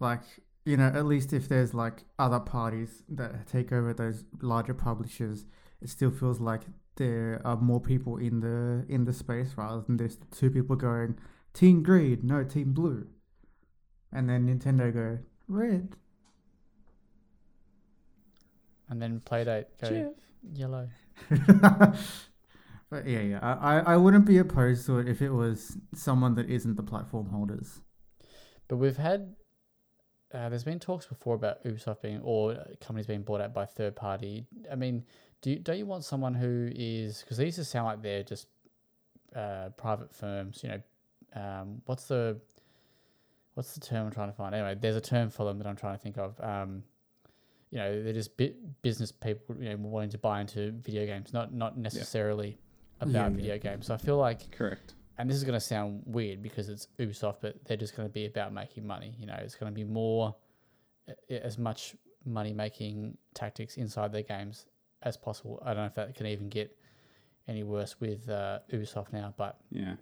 like 0.00 0.22
you 0.64 0.76
know, 0.76 0.86
at 0.86 1.06
least 1.06 1.32
if 1.32 1.48
there's 1.48 1.74
like 1.74 2.04
other 2.18 2.40
parties 2.40 3.02
that 3.08 3.46
take 3.46 3.72
over 3.72 3.92
those 3.92 4.24
larger 4.40 4.74
publishers, 4.74 5.44
it 5.80 5.88
still 5.88 6.10
feels 6.10 6.40
like 6.40 6.62
there 6.96 7.40
are 7.44 7.56
more 7.56 7.80
people 7.80 8.16
in 8.16 8.40
the 8.40 8.84
in 8.92 9.04
the 9.04 9.12
space 9.12 9.54
rather 9.56 9.82
than 9.82 9.98
just 9.98 10.20
two 10.30 10.50
people 10.50 10.76
going 10.76 11.18
Team 11.52 11.82
Green, 11.82 12.20
no 12.22 12.44
Team 12.44 12.72
Blue, 12.72 13.06
and 14.12 14.28
then 14.28 14.46
Nintendo 14.46 14.92
go 14.92 15.18
red. 15.48 15.96
And 18.88 19.00
then 19.00 19.20
Playdate 19.20 19.66
go 19.80 19.88
Jeff. 19.88 20.12
yellow. 20.52 20.88
but 21.30 23.06
yeah, 23.06 23.20
yeah, 23.20 23.38
I, 23.42 23.52
I 23.52 23.78
I 23.94 23.96
wouldn't 23.96 24.26
be 24.26 24.38
opposed 24.38 24.86
to 24.86 24.98
it 24.98 25.08
if 25.08 25.22
it 25.22 25.30
was 25.30 25.78
someone 25.94 26.34
that 26.36 26.48
isn't 26.48 26.76
the 26.76 26.82
platform 26.82 27.30
holders. 27.30 27.80
But 28.68 28.76
we've 28.76 28.96
had 28.96 29.34
uh, 30.34 30.48
there's 30.48 30.64
been 30.64 30.78
talks 30.80 31.06
before 31.06 31.34
about 31.34 31.62
Ubisoft 31.64 32.02
being 32.02 32.20
or 32.22 32.56
companies 32.80 33.06
being 33.06 33.22
bought 33.22 33.40
out 33.40 33.52
by 33.52 33.64
third 33.66 33.94
party. 33.96 34.46
I 34.70 34.74
mean, 34.74 35.04
do 35.42 35.50
you, 35.50 35.58
don't 35.58 35.78
you 35.78 35.86
want 35.86 36.04
someone 36.04 36.34
who 36.34 36.70
is 36.74 37.20
because 37.20 37.36
these 37.36 37.56
just 37.56 37.70
sound 37.70 37.86
like 37.86 38.02
they're 38.02 38.22
just 38.22 38.46
uh, 39.34 39.68
private 39.76 40.14
firms? 40.14 40.62
You 40.62 40.70
know, 40.70 40.80
um, 41.34 41.82
what's 41.86 42.04
the 42.08 42.38
what's 43.54 43.74
the 43.74 43.80
term 43.80 44.06
I'm 44.06 44.12
trying 44.12 44.28
to 44.30 44.34
find? 44.36 44.54
Anyway, 44.54 44.76
there's 44.80 44.96
a 44.96 45.00
term 45.00 45.30
for 45.30 45.44
them 45.44 45.58
that 45.58 45.66
I'm 45.66 45.76
trying 45.76 45.96
to 45.96 46.02
think 46.02 46.18
of. 46.18 46.40
Um, 46.40 46.82
you 47.70 47.78
know, 47.78 48.02
they're 48.02 48.12
just 48.12 48.36
bi- 48.36 48.52
business 48.82 49.10
people, 49.12 49.56
you 49.58 49.70
know, 49.70 49.76
wanting 49.76 50.10
to 50.10 50.18
buy 50.18 50.40
into 50.40 50.72
video 50.72 51.06
games, 51.06 51.32
not 51.32 51.52
not 51.54 51.76
necessarily 51.78 52.58
Yeah, 53.00 53.06
about 53.08 53.30
yeah. 53.32 53.36
video 53.36 53.58
games. 53.58 53.86
So 53.86 53.94
I 53.94 53.96
feel 53.98 54.16
like 54.18 54.50
Correct. 54.50 54.94
And 55.18 55.28
this 55.28 55.36
is 55.36 55.44
going 55.44 55.54
to 55.54 55.60
sound 55.60 56.02
weird 56.06 56.42
because 56.42 56.68
it's 56.68 56.88
Ubisoft, 56.98 57.36
but 57.40 57.56
they're 57.64 57.76
just 57.76 57.96
going 57.96 58.08
to 58.08 58.12
be 58.12 58.26
about 58.26 58.52
making 58.52 58.86
money. 58.86 59.14
You 59.18 59.26
know, 59.26 59.36
it's 59.38 59.54
going 59.54 59.72
to 59.72 59.74
be 59.74 59.84
more 59.84 60.34
uh, 61.08 61.34
as 61.34 61.58
much 61.58 61.94
money 62.24 62.52
making 62.52 63.16
tactics 63.34 63.76
inside 63.76 64.12
their 64.12 64.22
games 64.22 64.66
as 65.02 65.16
possible. 65.16 65.60
I 65.64 65.68
don't 65.74 65.78
know 65.78 65.86
if 65.86 65.94
that 65.94 66.14
can 66.14 66.26
even 66.26 66.48
get 66.48 66.76
any 67.48 67.62
worse 67.62 68.00
with 68.00 68.28
uh, 68.28 68.60
Ubisoft 68.72 69.12
now, 69.12 69.34
but 69.36 69.58
Yeah. 69.70 69.94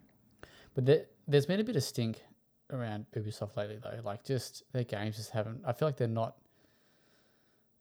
but 0.74 0.84
there, 0.86 1.06
there's 1.26 1.46
been 1.46 1.60
a 1.60 1.64
bit 1.64 1.76
of 1.76 1.82
stink 1.82 2.22
around 2.70 3.06
Ubisoft 3.16 3.56
lately, 3.56 3.78
though. 3.82 3.98
Like, 4.04 4.24
just 4.24 4.62
their 4.72 4.84
games 4.84 5.16
just 5.16 5.30
haven't. 5.30 5.62
I 5.66 5.72
feel 5.72 5.88
like 5.88 5.96
they're 5.96 6.06
not. 6.08 6.36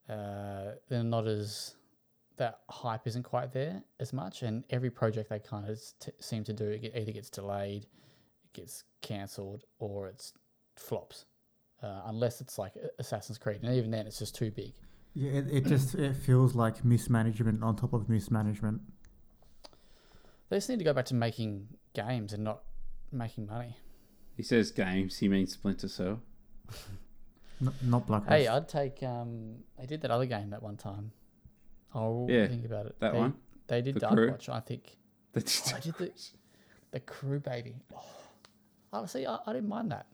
Uh, 0.09 0.71
they're 0.87 1.03
not 1.03 1.27
as 1.27 1.75
that 2.39 2.61
hype 2.69 3.05
isn't 3.05 3.23
quite 3.23 3.53
there 3.53 3.83
as 3.99 4.11
much, 4.11 4.41
and 4.43 4.63
every 4.69 4.89
project 4.89 5.29
they 5.29 5.39
kind 5.39 5.69
of 5.69 5.79
t- 5.99 6.11
seem 6.19 6.43
to 6.45 6.53
do 6.53 6.65
it 6.69 6.81
get- 6.81 6.95
either 6.97 7.11
gets 7.11 7.29
delayed, 7.29 7.83
it 7.83 8.53
gets 8.53 8.83
cancelled, 9.01 9.63
or 9.77 10.07
it's 10.07 10.33
flops. 10.75 11.25
Uh, 11.81 12.01
unless 12.07 12.41
it's 12.41 12.57
like 12.57 12.73
Assassin's 12.97 13.37
Creed, 13.37 13.59
and 13.63 13.73
even 13.75 13.91
then, 13.91 14.05
it's 14.07 14.19
just 14.19 14.35
too 14.35 14.51
big. 14.51 14.73
Yeah, 15.13 15.31
it, 15.31 15.47
it 15.49 15.65
just 15.65 15.95
it 15.95 16.15
feels 16.15 16.53
like 16.55 16.83
mismanagement 16.83 17.63
on 17.63 17.75
top 17.77 17.93
of 17.93 18.09
mismanagement. 18.09 18.81
They 20.49 20.57
just 20.57 20.67
need 20.69 20.79
to 20.79 20.83
go 20.85 20.93
back 20.93 21.05
to 21.05 21.15
making 21.15 21.67
games 21.93 22.33
and 22.33 22.43
not 22.43 22.63
making 23.11 23.45
money. 23.47 23.77
He 24.35 24.43
says 24.43 24.71
games. 24.71 25.17
He 25.17 25.27
means 25.29 25.53
Splinter 25.53 25.87
Cell. 25.87 26.21
N- 27.61 27.73
not 27.83 28.07
Blacklist. 28.07 28.31
Hey, 28.31 28.47
I'd 28.47 28.67
take. 28.69 29.03
Um, 29.03 29.57
they 29.77 29.85
did 29.85 30.01
that 30.01 30.11
other 30.11 30.25
game 30.25 30.49
that 30.51 30.63
one 30.63 30.77
time. 30.77 31.11
I'll 31.93 32.27
Yeah, 32.29 32.47
think 32.47 32.65
about 32.65 32.85
it. 32.87 32.95
That 32.99 33.13
they, 33.13 33.17
one. 33.19 33.33
They 33.67 33.81
did 33.81 33.95
The 33.95 33.99
Dark 34.01 34.13
Crew. 34.13 34.31
Watch. 34.31 34.49
I 34.49 34.59
think. 34.59 34.95
That's 35.33 35.71
Oh, 35.73 35.77
I 35.77 35.79
did 35.79 35.95
the 35.95 36.11
the 36.91 36.99
crew 36.99 37.39
baby. 37.39 37.75
Oh, 37.95 38.03
oh 38.93 39.05
see, 39.05 39.25
I, 39.25 39.37
I 39.45 39.53
didn't 39.53 39.69
mind 39.69 39.91
that. 39.91 40.07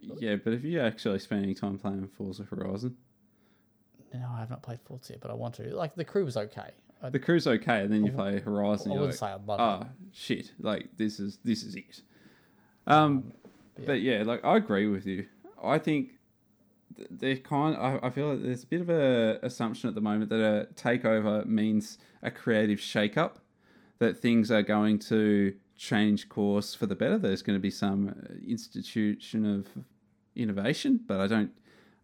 yeah, 0.00 0.36
but 0.36 0.52
if 0.52 0.64
you 0.64 0.80
actually 0.80 1.18
spend 1.18 1.42
any 1.44 1.54
time 1.54 1.78
playing 1.78 2.08
Forza 2.08 2.44
Horizon, 2.44 2.96
No, 4.12 4.28
I 4.34 4.40
have 4.40 4.50
not 4.50 4.62
played 4.62 4.80
Forza 4.84 5.14
yet, 5.14 5.20
but 5.20 5.30
I 5.30 5.34
want 5.34 5.54
to. 5.56 5.74
Like 5.74 5.94
the 5.94 6.04
crew 6.04 6.24
was 6.24 6.36
okay. 6.36 6.70
I, 7.02 7.10
the 7.10 7.18
crew's 7.18 7.46
okay, 7.46 7.80
and 7.80 7.92
then 7.92 8.04
you 8.04 8.12
I 8.12 8.14
play 8.14 8.40
Horizon. 8.40 8.92
I 8.92 8.94
wouldn't 8.94 9.10
like, 9.10 9.18
say 9.18 9.26
I 9.26 9.34
love 9.34 9.60
ah, 9.60 9.80
it. 9.82 9.86
shit! 10.12 10.52
Like 10.58 10.88
this 10.96 11.20
is 11.20 11.38
this 11.44 11.62
is 11.62 11.74
it. 11.74 12.00
Um, 12.86 13.32
yeah. 13.78 13.84
but 13.86 14.00
yeah, 14.02 14.22
like 14.24 14.44
I 14.44 14.56
agree 14.56 14.88
with 14.88 15.06
you. 15.06 15.26
I 15.62 15.78
think 15.78 16.10
th- 16.96 17.08
they're 17.10 17.36
kind. 17.36 17.76
I, 17.76 17.98
I 18.02 18.10
feel 18.10 18.30
like 18.30 18.42
there's 18.42 18.64
a 18.64 18.66
bit 18.66 18.80
of 18.80 18.90
a 18.90 19.38
assumption 19.42 19.88
at 19.88 19.94
the 19.94 20.00
moment 20.00 20.30
that 20.30 20.40
a 20.40 20.66
takeover 20.74 21.44
means 21.46 21.98
a 22.22 22.30
creative 22.30 22.80
shake-up, 22.80 23.38
that 23.98 24.18
things 24.18 24.50
are 24.50 24.62
going 24.62 24.98
to 25.00 25.54
change 25.76 26.28
course 26.28 26.74
for 26.74 26.86
the 26.86 26.94
better. 26.94 27.18
There's 27.18 27.42
going 27.42 27.56
to 27.56 27.62
be 27.62 27.70
some 27.70 28.08
uh, 28.08 28.34
institution 28.46 29.44
of 29.44 29.84
innovation, 30.36 31.00
but 31.06 31.20
I 31.20 31.26
don't. 31.26 31.50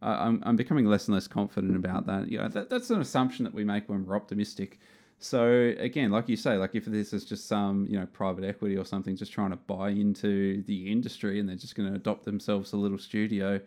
I 0.02 0.26
I'm, 0.26 0.42
I'm 0.44 0.56
becoming 0.56 0.86
less 0.86 1.08
and 1.08 1.14
less 1.14 1.28
confident 1.28 1.76
about 1.76 2.06
that. 2.06 2.30
You 2.30 2.38
know, 2.38 2.48
that, 2.48 2.70
that's 2.70 2.90
an 2.90 3.00
assumption 3.00 3.44
that 3.44 3.54
we 3.54 3.64
make 3.64 3.88
when 3.88 4.06
we're 4.06 4.16
optimistic. 4.16 4.78
So 5.22 5.74
again, 5.78 6.10
like 6.10 6.30
you 6.30 6.36
say, 6.36 6.56
like 6.56 6.74
if 6.74 6.86
this 6.86 7.12
is 7.12 7.26
just 7.26 7.46
some 7.46 7.86
you 7.90 7.98
know 7.98 8.06
private 8.06 8.44
equity 8.44 8.76
or 8.76 8.86
something 8.86 9.14
just 9.16 9.32
trying 9.32 9.50
to 9.50 9.56
buy 9.56 9.90
into 9.90 10.62
the 10.62 10.90
industry 10.90 11.38
and 11.38 11.48
they're 11.48 11.56
just 11.56 11.74
going 11.74 11.90
to 11.90 11.94
adopt 11.94 12.24
themselves 12.24 12.72
a 12.72 12.76
little 12.76 12.96
studio, 12.96 13.60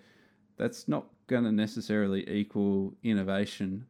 that's 0.58 0.88
not 0.88 1.06
going 1.28 1.44
to 1.44 1.52
necessarily 1.52 2.30
equal 2.30 2.94
innovation. 3.04 3.86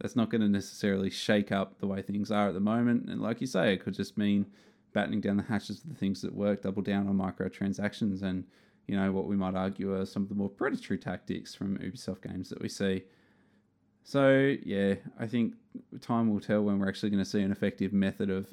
That's 0.00 0.16
not 0.16 0.30
going 0.30 0.40
to 0.40 0.48
necessarily 0.48 1.10
shake 1.10 1.52
up 1.52 1.78
the 1.78 1.86
way 1.86 2.02
things 2.02 2.30
are 2.30 2.48
at 2.48 2.54
the 2.54 2.60
moment. 2.60 3.08
And 3.08 3.20
like 3.20 3.40
you 3.40 3.46
say, 3.46 3.72
it 3.72 3.82
could 3.82 3.94
just 3.94 4.16
mean 4.16 4.46
battening 4.92 5.20
down 5.20 5.36
the 5.36 5.42
hatches 5.42 5.82
of 5.82 5.88
the 5.88 5.94
things 5.94 6.22
that 6.22 6.34
work, 6.34 6.62
double 6.62 6.82
down 6.82 7.08
on 7.08 7.16
microtransactions, 7.16 8.22
and 8.22 8.44
you 8.86 8.96
know 8.96 9.12
what 9.12 9.26
we 9.26 9.36
might 9.36 9.54
argue 9.54 9.94
are 9.94 10.06
some 10.06 10.22
of 10.22 10.28
the 10.28 10.34
more 10.34 10.48
predatory 10.48 10.98
tactics 10.98 11.54
from 11.54 11.76
Ubisoft 11.78 12.22
games 12.22 12.48
that 12.48 12.62
we 12.62 12.68
see. 12.68 13.02
So 14.02 14.54
yeah, 14.64 14.94
I 15.18 15.26
think 15.26 15.54
time 16.00 16.32
will 16.32 16.40
tell 16.40 16.62
when 16.62 16.78
we're 16.78 16.88
actually 16.88 17.10
going 17.10 17.22
to 17.22 17.28
see 17.28 17.42
an 17.42 17.52
effective 17.52 17.92
method 17.92 18.30
of 18.30 18.48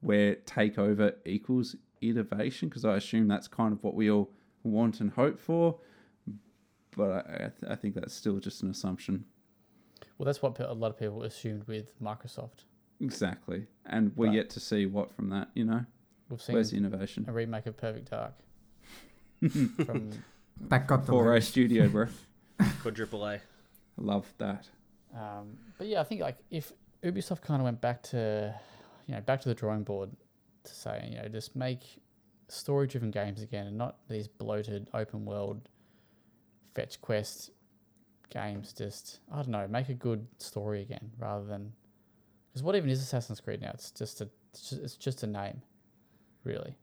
where 0.00 0.36
takeover 0.36 1.14
equals 1.26 1.74
innovation, 2.00 2.68
because 2.68 2.84
I 2.84 2.96
assume 2.96 3.26
that's 3.26 3.48
kind 3.48 3.72
of 3.72 3.82
what 3.82 3.94
we 3.94 4.10
all 4.10 4.30
want 4.62 5.00
and 5.00 5.10
hope 5.10 5.40
for. 5.40 5.78
But 6.96 7.10
I, 7.10 7.34
I, 7.34 7.38
th- 7.38 7.70
I 7.70 7.74
think 7.76 7.94
that's 7.94 8.14
still 8.14 8.38
just 8.38 8.62
an 8.62 8.70
assumption. 8.70 9.24
Well, 10.18 10.26
that's 10.26 10.40
what 10.42 10.58
a 10.60 10.72
lot 10.72 10.90
of 10.90 10.98
people 10.98 11.22
assumed 11.24 11.64
with 11.66 11.98
Microsoft. 12.00 12.64
Exactly, 13.00 13.66
and 13.86 14.12
we're 14.16 14.26
Right. 14.26 14.36
yet 14.36 14.50
to 14.50 14.60
see 14.60 14.86
what 14.86 15.12
from 15.12 15.28
that. 15.30 15.48
You 15.54 15.64
know, 15.64 15.84
We've 16.28 16.40
seen 16.40 16.54
where's 16.54 16.70
the 16.70 16.76
innovation? 16.76 17.24
a 17.28 17.32
remake 17.32 17.66
of 17.66 17.76
Perfect 17.76 18.10
Dark 18.10 18.34
from 19.84 20.10
that 20.68 20.86
got 20.86 21.04
the 21.06 21.12
Four 21.12 21.34
A. 21.34 21.42
Studio, 21.42 21.88
bro. 21.88 22.06
Quadruple 22.80 23.26
A. 23.26 23.40
Love 23.96 24.32
that. 24.38 24.68
Um, 25.14 25.58
but 25.78 25.86
yeah, 25.88 26.00
I 26.00 26.04
think 26.04 26.20
like 26.20 26.38
if 26.50 26.72
Ubisoft 27.02 27.42
kind 27.42 27.60
of 27.60 27.64
went 27.64 27.80
back 27.80 28.02
to, 28.04 28.54
you 29.06 29.14
know, 29.14 29.20
back 29.20 29.40
to 29.42 29.48
the 29.48 29.54
drawing 29.54 29.82
board 29.82 30.10
to 30.64 30.74
say, 30.74 31.08
you 31.10 31.16
know, 31.20 31.28
just 31.28 31.56
make 31.56 31.80
story-driven 32.48 33.10
games 33.10 33.42
again, 33.42 33.66
and 33.66 33.76
not 33.76 33.96
these 34.08 34.28
bloated 34.28 34.88
open 34.94 35.24
world 35.24 35.68
fetch 36.74 37.00
quest 37.00 37.50
games. 38.30 38.72
Just 38.72 39.20
I 39.32 39.36
don't 39.36 39.48
know, 39.50 39.66
make 39.68 39.88
a 39.88 39.94
good 39.94 40.26
story 40.38 40.82
again 40.82 41.10
rather 41.18 41.44
than 41.44 41.72
because 42.50 42.62
what 42.62 42.74
even 42.76 42.90
is 42.90 43.00
Assassin's 43.02 43.40
Creed 43.40 43.60
now? 43.60 43.70
It's 43.74 43.90
just 43.90 44.20
a 44.20 44.28
it's 44.52 44.70
just, 44.70 44.82
it's 44.82 44.96
just 44.96 45.22
a 45.22 45.26
name, 45.26 45.62
really. 46.44 46.76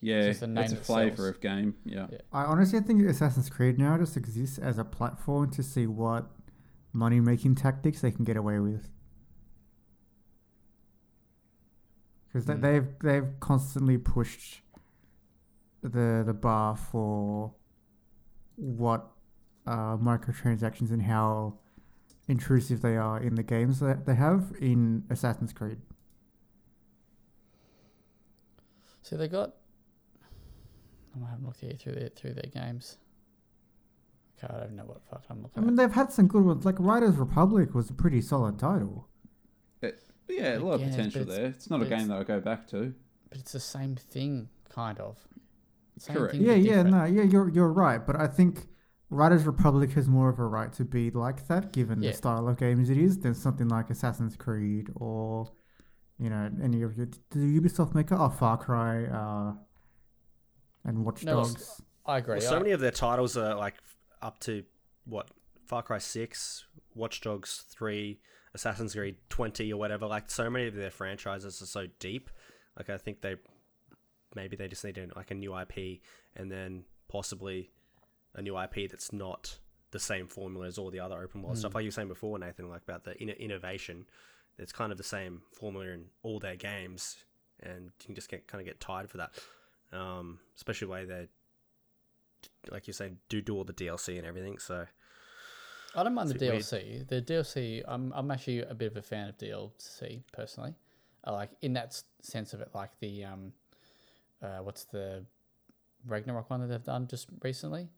Yeah, 0.00 0.22
just 0.22 0.40
the 0.40 0.46
name 0.46 0.64
it's 0.64 0.72
a 0.72 0.76
flavor 0.76 1.28
of 1.28 1.40
game. 1.40 1.74
Yeah. 1.84 2.06
Yeah. 2.10 2.18
I 2.32 2.44
honestly 2.44 2.80
think 2.80 3.06
Assassin's 3.06 3.50
Creed 3.50 3.78
now 3.78 3.98
just 3.98 4.16
exists 4.16 4.58
as 4.58 4.78
a 4.78 4.84
platform 4.84 5.50
to 5.52 5.62
see 5.62 5.86
what 5.86 6.26
money 6.92 7.20
making 7.20 7.54
tactics 7.56 8.00
they 8.00 8.10
can 8.10 8.24
get 8.24 8.36
away 8.36 8.58
with. 8.58 8.88
Because 12.32 12.46
Mm. 12.46 12.60
they've 12.62 12.98
they've 13.00 13.40
constantly 13.40 13.98
pushed 13.98 14.62
the 15.82 16.22
the 16.24 16.34
bar 16.34 16.76
for 16.76 17.54
what 18.60 19.08
uh, 19.66 19.96
microtransactions 19.96 20.90
and 20.90 21.02
how 21.02 21.54
intrusive 22.28 22.82
they 22.82 22.96
are 22.96 23.18
in 23.20 23.34
the 23.34 23.42
games 23.42 23.80
that 23.80 24.06
they 24.06 24.14
have 24.14 24.52
in 24.60 25.04
Assassin's 25.10 25.52
Creed. 25.52 25.78
So 29.02 29.16
they 29.16 29.28
got. 29.28 29.54
I 31.16 31.28
haven't 31.30 31.44
looked 31.44 31.60
here 31.60 31.72
through 31.78 31.94
their 31.94 32.08
through 32.10 32.34
their 32.34 32.50
games. 32.52 32.98
Okay, 34.42 34.52
I 34.54 34.60
don't 34.60 34.76
know 34.76 34.84
what 34.84 35.02
fuck 35.10 35.24
I'm 35.28 35.42
looking. 35.42 35.62
At. 35.62 35.62
I 35.62 35.66
mean, 35.66 35.78
at. 35.78 35.82
they've 35.88 35.94
had 35.94 36.12
some 36.12 36.28
good 36.28 36.44
ones. 36.44 36.64
Like 36.64 36.76
Riders 36.78 37.16
Republic 37.16 37.74
was 37.74 37.90
a 37.90 37.92
pretty 37.94 38.20
solid 38.22 38.58
title. 38.58 39.08
But 39.80 39.98
yeah, 40.28 40.56
a 40.56 40.60
lot 40.60 40.74
of 40.74 40.82
Again, 40.82 40.90
potential 40.92 41.22
it's- 41.22 41.36
there. 41.36 41.46
It's 41.46 41.68
not 41.70 41.76
a 41.76 41.78
but 41.80 41.86
it's- 41.86 42.00
game 42.00 42.08
that 42.08 42.18
I 42.18 42.24
go 42.24 42.40
back 42.40 42.68
to. 42.68 42.94
But 43.28 43.38
it's 43.38 43.52
the 43.52 43.60
same 43.60 43.96
thing, 43.96 44.48
kind 44.68 44.98
of. 44.98 45.16
Same 46.00 46.16
Correct. 46.16 46.32
thing, 46.34 46.42
Yeah, 46.42 46.52
but 46.54 46.60
yeah, 46.62 46.82
different. 46.82 46.90
no, 46.96 47.04
yeah, 47.04 47.22
you're 47.22 47.48
you're 47.50 47.72
right, 47.72 48.04
but 48.06 48.16
I 48.16 48.26
think 48.26 48.66
Riders 49.10 49.44
Republic 49.44 49.90
has 49.92 50.08
more 50.08 50.28
of 50.30 50.38
a 50.38 50.46
right 50.46 50.72
to 50.74 50.84
be 50.84 51.10
like 51.10 51.46
that, 51.48 51.72
given 51.72 52.00
Yeah. 52.02 52.10
the 52.12 52.16
style 52.16 52.48
of 52.48 52.56
games 52.56 52.88
it 52.90 52.96
is, 52.96 53.18
than 53.18 53.34
something 53.34 53.68
like 53.68 53.90
Assassin's 53.90 54.36
Creed 54.36 54.88
or 54.94 55.50
you 56.18 56.30
know 56.30 56.50
any 56.62 56.82
of 56.82 56.96
your 56.96 57.06
the 57.30 57.38
Ubisoft 57.60 57.94
maker, 57.94 58.14
or 58.16 58.30
Far 58.30 58.56
Cry, 58.56 59.04
uh, 59.06 59.54
and 60.84 61.04
Watch 61.04 61.24
No, 61.24 61.36
Dogs. 61.36 61.80
I 62.06 62.18
agree. 62.18 62.38
Well, 62.38 62.48
so 62.48 62.56
I- 62.56 62.58
many 62.60 62.70
of 62.72 62.80
their 62.80 62.90
titles 62.90 63.36
are 63.36 63.54
like 63.54 63.74
up 64.22 64.40
to 64.40 64.64
what 65.04 65.30
Far 65.66 65.82
Cry 65.82 65.98
Six, 65.98 66.64
Watch 66.94 67.20
Dogs 67.20 67.64
Three, 67.70 68.20
Assassin's 68.54 68.94
Creed 68.94 69.16
20 69.28 69.72
or 69.72 69.76
whatever. 69.76 70.06
Like 70.06 70.30
so 70.30 70.48
many 70.50 70.66
of 70.66 70.74
their 70.74 70.90
franchises 70.90 71.60
are 71.62 71.66
so 71.66 71.86
deep. 71.98 72.30
Like 72.76 72.88
I 72.90 72.98
think 72.98 73.20
they 73.20 73.36
maybe 74.34 74.56
they 74.56 74.68
just 74.68 74.84
need 74.84 74.98
like 75.16 75.30
a 75.30 75.34
new 75.34 75.58
IP 75.58 76.00
and 76.36 76.50
then 76.50 76.84
possibly 77.08 77.70
a 78.34 78.42
new 78.42 78.58
IP 78.58 78.90
that's 78.90 79.12
not 79.12 79.58
the 79.90 79.98
same 79.98 80.28
formula 80.28 80.66
as 80.66 80.78
all 80.78 80.90
the 80.90 81.00
other 81.00 81.20
open 81.20 81.42
world 81.42 81.58
stuff. 81.58 81.74
Like 81.74 81.82
you 81.82 81.88
were 81.88 81.92
saying 81.92 82.08
before, 82.08 82.38
Nathan, 82.38 82.68
like 82.68 82.82
about 82.82 83.04
the 83.04 83.12
inno- 83.12 83.38
innovation. 83.38 84.06
It's 84.58 84.72
kind 84.72 84.92
of 84.92 84.98
the 84.98 85.04
same 85.04 85.42
formula 85.52 85.86
in 85.86 86.04
all 86.22 86.38
their 86.38 86.56
games, 86.56 87.16
and 87.62 87.86
you 87.86 87.92
can 88.04 88.14
just 88.14 88.28
get 88.28 88.46
kind 88.46 88.60
of 88.60 88.66
get 88.66 88.78
tired 88.78 89.10
for 89.10 89.16
that. 89.16 89.32
Um, 89.92 90.38
especially 90.54 90.86
the 90.86 90.92
way 90.92 91.04
they, 91.06 91.28
like 92.70 92.86
you 92.86 92.92
say, 92.92 93.12
do 93.28 93.40
do 93.40 93.56
all 93.56 93.64
the 93.64 93.72
DLC 93.72 94.18
and 94.18 94.26
everything. 94.26 94.58
So 94.58 94.86
I 95.94 96.04
don't 96.04 96.14
mind 96.14 96.28
the 96.28 96.34
bit 96.34 96.52
weird. 96.52 96.62
DLC. 96.62 97.08
The 97.08 97.22
DLC, 97.22 97.82
I'm 97.86 98.12
I'm 98.14 98.30
actually 98.30 98.62
a 98.62 98.74
bit 98.74 98.92
of 98.92 98.96
a 98.96 99.02
fan 99.02 99.28
of 99.28 99.38
DLC 99.38 100.22
personally. 100.32 100.74
I 101.24 101.32
like 101.32 101.50
in 101.62 101.72
that 101.74 102.00
sense 102.22 102.52
of 102.54 102.60
it, 102.60 102.70
like 102.74 102.90
the 103.00 103.24
um, 103.24 103.52
uh, 104.42 104.58
what's 104.58 104.84
the 104.84 105.24
Ragnarok 106.06 106.50
one 106.50 106.60
that 106.60 106.66
they've 106.68 106.82
done 106.82 107.06
just 107.06 107.28
recently? 107.42 107.88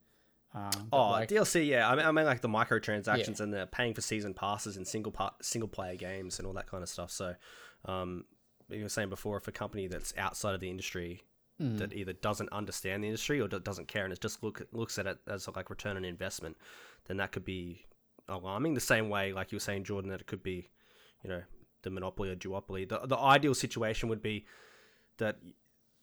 Um, 0.54 0.70
Oh, 0.92 1.10
like, 1.10 1.28
DLC, 1.28 1.66
yeah. 1.66 1.88
I 1.88 1.94
mean, 1.96 2.04
I 2.04 2.12
mean, 2.12 2.26
like 2.26 2.40
the 2.40 2.48
microtransactions 2.48 3.40
and 3.40 3.52
the 3.52 3.68
paying 3.72 3.94
for 3.94 4.00
season 4.02 4.34
passes 4.34 4.76
and 4.76 4.86
single 4.86 5.12
part, 5.12 5.44
single 5.44 5.68
player 5.68 5.96
games 5.96 6.38
and 6.38 6.46
all 6.46 6.54
that 6.54 6.66
kind 6.70 6.82
of 6.82 6.88
stuff. 6.88 7.10
So, 7.10 7.34
um, 7.86 8.24
you 8.68 8.82
were 8.82 8.88
saying 8.88 9.08
before, 9.08 9.36
if 9.36 9.48
a 9.48 9.52
company 9.52 9.86
that's 9.86 10.12
outside 10.18 10.54
of 10.54 10.60
the 10.60 10.70
industry 10.70 11.22
mm, 11.60 11.78
that 11.78 11.92
either 11.94 12.12
doesn't 12.12 12.50
understand 12.52 13.02
the 13.02 13.08
industry 13.08 13.40
or 13.40 13.48
doesn't 13.48 13.88
care 13.88 14.04
and 14.04 14.12
it 14.12 14.20
just 14.20 14.42
look 14.42 14.62
looks 14.72 14.98
at 14.98 15.06
it 15.06 15.18
as 15.26 15.48
like 15.54 15.70
return 15.70 15.96
on 15.96 16.04
investment, 16.04 16.56
then 17.06 17.16
that 17.18 17.32
could 17.32 17.44
be 17.44 17.86
alarming. 18.28 18.74
The 18.74 18.80
same 18.80 19.08
way, 19.08 19.32
like 19.32 19.52
you 19.52 19.56
were 19.56 19.60
saying, 19.60 19.84
Jordan, 19.84 20.10
that 20.10 20.20
it 20.20 20.26
could 20.26 20.42
be, 20.42 20.68
you 21.22 21.30
know, 21.30 21.42
the 21.82 21.90
monopoly 21.90 22.30
or 22.30 22.36
duopoly. 22.36 22.88
The 22.88 23.00
the 23.06 23.18
ideal 23.18 23.54
situation 23.54 24.08
would 24.08 24.22
be 24.22 24.46
that 25.18 25.38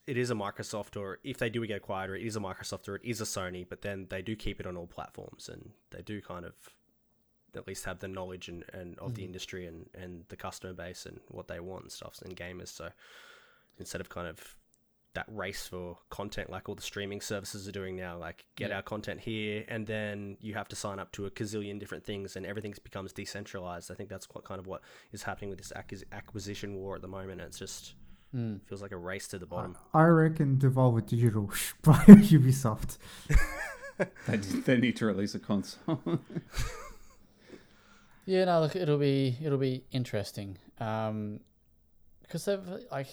it 0.10 0.18
is 0.18 0.32
a 0.32 0.36
Microsoft, 0.36 0.99
or 0.99 1.20
if 1.24 1.38
they 1.38 1.49
do 1.49 1.66
get 1.68 1.78
acquired, 1.78 2.10
or 2.10 2.16
it 2.16 2.26
is 2.26 2.36
a 2.36 2.39
Microsoft, 2.39 2.89
or 2.89 2.95
it 2.95 3.05
is 3.05 3.22
a 3.22 3.26
Sony, 3.26 3.64
but 3.68 3.82
then 3.84 4.07
they 4.10 4.24
do 4.24 4.36
keep 4.36 4.60
it 4.60 4.66
on 4.66 4.76
all 4.76 4.88
platforms, 4.88 5.47
and 5.47 5.70
they 5.91 6.01
do 6.01 6.20
kind 6.20 6.45
of 6.45 6.53
at 7.55 7.68
least 7.68 7.86
have 7.86 7.99
the 7.99 8.07
knowledge 8.07 8.49
and, 8.49 8.64
and 8.74 8.97
of 8.99 9.14
the 9.14 9.22
mm-hmm. 9.22 9.28
industry 9.28 9.68
and, 9.68 9.88
and 9.93 10.24
the 10.30 10.36
customer 10.36 10.74
base 10.74 11.05
and 11.05 11.20
what 11.28 11.47
they 11.47 11.60
want 11.60 11.84
and 11.84 11.91
stuff, 11.91 12.20
and 12.24 12.36
gamers. 12.36 12.70
So 12.70 12.89
instead 13.78 14.01
of 14.01 14.10
kind 14.10 14.28
of 14.28 14.55
that 15.14 15.26
race 15.30 15.68
for 15.68 15.97
content 16.10 16.51
like 16.51 16.70
all 16.70 16.76
the 16.76 16.82
streaming 16.82 17.22
services 17.22 17.68
are 17.68 17.72
doing 17.72 17.95
now, 17.95 18.18
like 18.18 18.45
get 18.55 18.70
Yeah. 18.70 18.78
our 18.78 18.82
content 18.82 19.20
here, 19.20 19.64
and 19.68 19.86
then 19.86 20.38
you 20.39 20.55
have 20.55 20.68
to 20.70 20.76
sign 20.76 20.97
up 20.97 21.12
to 21.14 21.28
a 21.28 21.32
gazillion 21.32 21.80
different 21.80 22.03
things, 22.03 22.36
and 22.36 22.45
everything 22.45 22.74
becomes 22.84 23.14
decentralized. 23.14 23.91
I 23.91 23.95
think 23.95 24.10
that's 24.10 24.28
what 24.30 24.43
kind 24.43 24.60
of 24.60 24.66
what 24.66 24.82
is 25.12 25.24
happening 25.24 25.49
with 25.51 25.60
this 25.60 26.03
acquisition 26.12 26.76
war 26.76 26.95
at 26.95 27.01
the 27.01 27.07
moment. 27.07 27.41
It's 27.41 27.60
just 27.60 27.93
mm. 28.36 28.59
feels 28.65 28.82
like 28.82 28.91
a 28.91 28.97
race 28.97 29.27
to 29.30 29.38
the 29.39 29.45
bottom. 29.45 29.75
I 29.93 30.03
reckon 30.03 30.57
Devolver 30.57 31.05
Digital 31.05 31.51
by 31.84 31.93
Ubisoft. 32.05 32.97
They, 34.27 34.38
they 34.38 34.77
need 34.77 34.95
to 34.95 35.05
release 35.07 35.36
a 35.36 35.39
console. 35.39 35.99
Yeah, 38.30 38.45
no, 38.45 38.61
look, 38.61 38.75
it'll 38.75 38.99
be 38.99 39.36
it'll 39.41 39.57
be 39.57 39.84
interesting. 39.91 40.59
Um, 40.80 41.39
because 42.21 42.45
they've 42.45 42.61
like, 42.91 43.07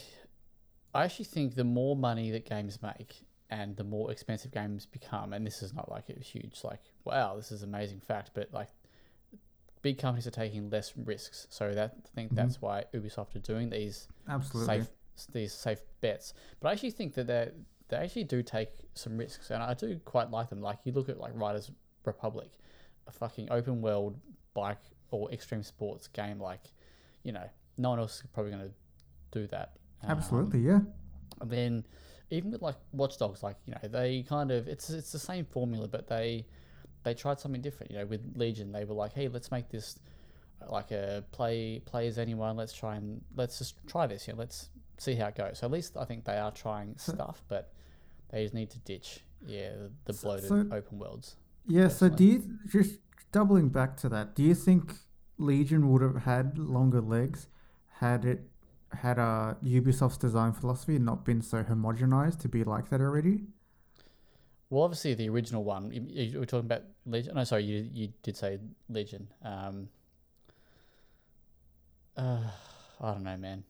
I 0.95 1.05
actually 1.05 1.25
think 1.25 1.55
the 1.55 1.65
more 1.65 1.97
money 1.97 2.31
that 2.33 2.45
games 2.47 2.83
make 2.83 3.25
and 3.49 3.75
the 3.79 3.83
more 3.85 4.13
expensive 4.13 4.53
games 4.53 4.85
become, 4.85 5.33
and 5.33 5.47
this 5.47 5.63
is 5.63 5.73
not 5.73 5.91
like 5.91 6.11
a 6.11 6.21
huge 6.21 6.61
like, 6.63 6.83
wow, 7.05 7.35
this 7.35 7.51
is 7.51 7.63
an 7.63 7.71
amazing 7.71 8.01
fact, 8.01 8.33
but 8.35 8.53
like, 8.53 8.69
big 9.81 9.97
companies 9.97 10.27
are 10.27 10.33
taking 10.33 10.69
less 10.69 10.93
risks. 10.99 11.47
So 11.49 11.73
that 11.73 11.97
I 12.05 12.09
think 12.15 12.33
Mhm. 12.33 12.37
that's 12.37 12.61
why 12.61 12.85
Ubisoft 12.93 13.35
are 13.37 13.39
doing 13.39 13.71
these 13.71 14.09
Absolutely. 14.29 14.81
safe 14.81 14.91
these 15.33 15.53
safe 15.53 15.81
bets. 16.01 16.35
But 16.61 16.69
I 16.69 16.73
actually 16.73 16.91
think 16.91 17.15
that 17.15 17.27
they 17.27 17.51
they 17.89 17.97
actually 17.97 18.25
do 18.25 18.43
take 18.43 18.71
some 18.95 19.17
risks, 19.17 19.51
and 19.51 19.63
I 19.63 19.75
do 19.75 19.99
quite 20.05 20.31
like 20.31 20.51
them. 20.51 20.61
Like 20.61 20.79
you 20.85 20.93
look 20.93 21.09
at 21.09 21.19
like 21.19 21.33
Riders 21.35 21.71
Republic, 22.05 22.51
a 23.07 23.13
fucking 23.13 23.49
open 23.51 23.81
world 23.81 24.19
bike 24.55 24.83
or 25.11 25.31
extreme 25.33 25.63
sports 25.63 26.09
game. 26.09 26.39
Like 26.39 26.73
you 27.23 27.33
know, 27.33 27.49
no 27.79 27.91
one 27.91 27.99
else 27.99 28.17
is 28.17 28.25
probably 28.33 28.53
going 28.53 28.65
to 28.65 28.75
do 29.31 29.47
that. 29.49 29.73
Um, 30.03 30.11
Absolutely, 30.11 30.61
yeah. 30.61 30.81
and 31.41 31.51
then 31.51 31.85
even 32.31 32.51
with 32.51 32.63
like 32.63 32.77
Watch 32.93 33.19
Dogs, 33.19 33.43
like 33.43 33.57
you 33.67 33.75
know, 33.75 33.89
they 33.89 34.23
kind 34.23 34.51
of 34.51 34.67
it's 34.69 34.91
it's 34.91 35.13
the 35.13 35.19
same 35.19 35.45
formula, 35.45 35.89
but 35.89 36.09
they 36.09 36.47
they 37.05 37.15
tried 37.15 37.39
something 37.39 37.63
different. 37.63 37.93
You 37.93 37.99
know, 37.99 38.07
with 38.07 38.37
Legion, 38.37 38.73
they 38.73 38.85
were 38.85 38.95
like, 38.95 39.13
hey, 39.13 39.29
let's 39.29 39.51
make 39.51 39.69
this 39.69 39.99
uh, 40.61 40.73
like 40.73 40.91
a 40.91 41.25
play 41.31 41.81
play 41.85 42.09
as 42.09 42.19
anyone. 42.19 42.57
Let's 42.57 42.73
try 42.73 42.97
and 42.97 43.23
let's 43.37 43.59
just 43.59 43.77
try 43.87 44.07
this. 44.07 44.27
You 44.27 44.35
know, 44.35 44.41
let's 44.41 44.71
see 44.99 45.15
how 45.15 45.29
it 45.29 45.37
goes. 45.37 45.59
So 45.59 45.67
at 45.67 45.73
least 45.73 45.97
I 45.97 46.05
think 46.05 46.25
they 46.25 46.39
are 46.39 46.53
trying 46.53 46.95
stuff, 46.99 47.43
but 47.49 47.73
they 48.31 48.43
just 48.43 48.55
need 48.55 48.71
to 48.71 48.79
ditch 48.81 49.21
yeah 49.47 49.71
the, 50.05 50.13
the 50.13 50.19
bloated 50.19 50.49
so- 50.49 50.67
open 50.73 50.99
worlds. 50.99 51.37
Yeah, 51.69 51.89
so 51.89 52.09
do 52.09 52.25
you 52.25 52.45
just 52.71 53.01
doubling 53.33 53.71
back 53.71 53.97
to 53.99 54.09
that? 54.11 54.37
Do 54.37 54.45
you 54.45 54.55
think 54.55 54.95
Legion 55.37 55.91
would 55.91 56.01
have 56.01 56.23
had 56.23 56.59
longer 56.59 57.01
legs 57.01 57.49
had 57.99 58.25
it 58.25 58.41
had 58.93 59.19
uh, 59.19 59.55
Ubisoft's 59.65 60.17
design 60.17 60.53
philosophy 60.53 60.99
not 60.99 61.25
been 61.25 61.43
so 61.43 61.63
homogenized 61.63 62.39
to 62.41 62.49
be 62.49 62.63
like 62.65 62.89
that 62.91 63.01
already? 63.01 63.41
Well, 64.71 64.85
obviously 64.85 65.15
the 65.15 65.29
original 65.29 65.65
one. 65.65 65.93
You, 65.93 66.07
you 66.09 66.39
were 66.41 66.47
talking 66.47 66.67
about 66.67 66.83
Legion. 67.05 67.35
No, 67.35 67.45
sorry, 67.45 67.65
you 67.65 67.89
you 67.93 68.13
did 68.23 68.37
say 68.37 68.59
Legion. 68.89 69.29
Um, 69.43 69.89
uh, 72.17 72.41
I 73.01 73.13
don't 73.13 73.25
know, 73.25 73.37
man. 73.37 73.65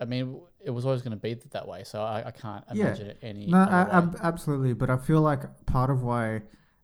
I 0.00 0.04
mean, 0.06 0.40
it 0.64 0.70
was 0.70 0.86
always 0.86 1.02
going 1.02 1.10
to 1.12 1.16
be 1.16 1.34
that 1.52 1.68
way, 1.68 1.84
so 1.84 2.00
I, 2.02 2.24
I 2.26 2.30
can't 2.30 2.64
Yeah. 2.72 2.86
imagine 2.86 3.06
it 3.08 3.18
any. 3.22 3.46
No, 3.46 3.58
other 3.58 3.72
I, 3.72 3.84
way. 3.84 3.90
ab- 3.92 4.18
absolutely. 4.22 4.72
But 4.72 4.90
I 4.90 4.96
feel 4.96 5.20
like 5.20 5.66
part 5.66 5.90
of 5.90 6.02
why 6.02 6.42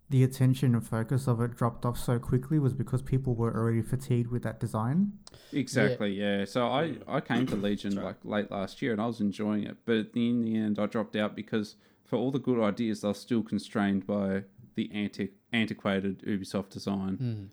the 0.08 0.22
attention 0.22 0.74
and 0.74 0.86
focus 0.86 1.26
of 1.26 1.40
it 1.40 1.56
dropped 1.56 1.84
off 1.84 1.98
so 1.98 2.18
quickly 2.18 2.58
was 2.58 2.72
because 2.74 3.02
people 3.02 3.34
were 3.34 3.52
already 3.56 3.82
fatigued 3.82 4.30
with 4.30 4.42
that 4.44 4.60
design. 4.60 5.12
exactly, 5.52 6.12
yeah. 6.12 6.44
So 6.44 6.66
I, 6.68 6.94
I 7.08 7.20
came 7.20 7.46
to 7.46 7.56
Legion 7.56 7.96
right. 7.96 8.04
like 8.04 8.16
late 8.24 8.50
last 8.50 8.80
year 8.82 8.92
and 8.92 9.00
I 9.00 9.06
was 9.06 9.20
enjoying 9.20 9.64
it. 9.64 9.78
But 9.84 10.08
in 10.14 10.42
the 10.42 10.56
end, 10.56 10.78
I 10.78 10.86
dropped 10.86 11.16
out 11.16 11.34
because 11.34 11.74
for 12.04 12.16
all 12.16 12.30
the 12.30 12.38
good 12.38 12.62
ideas, 12.62 13.00
they're 13.00 13.14
still 13.14 13.42
constrained 13.42 14.06
by 14.06 14.44
the 14.76 14.90
anti- 14.92 15.32
antiquated 15.52 16.20
Ubisoft 16.22 16.68
design. 16.70 17.16
Hmm. 17.16 17.44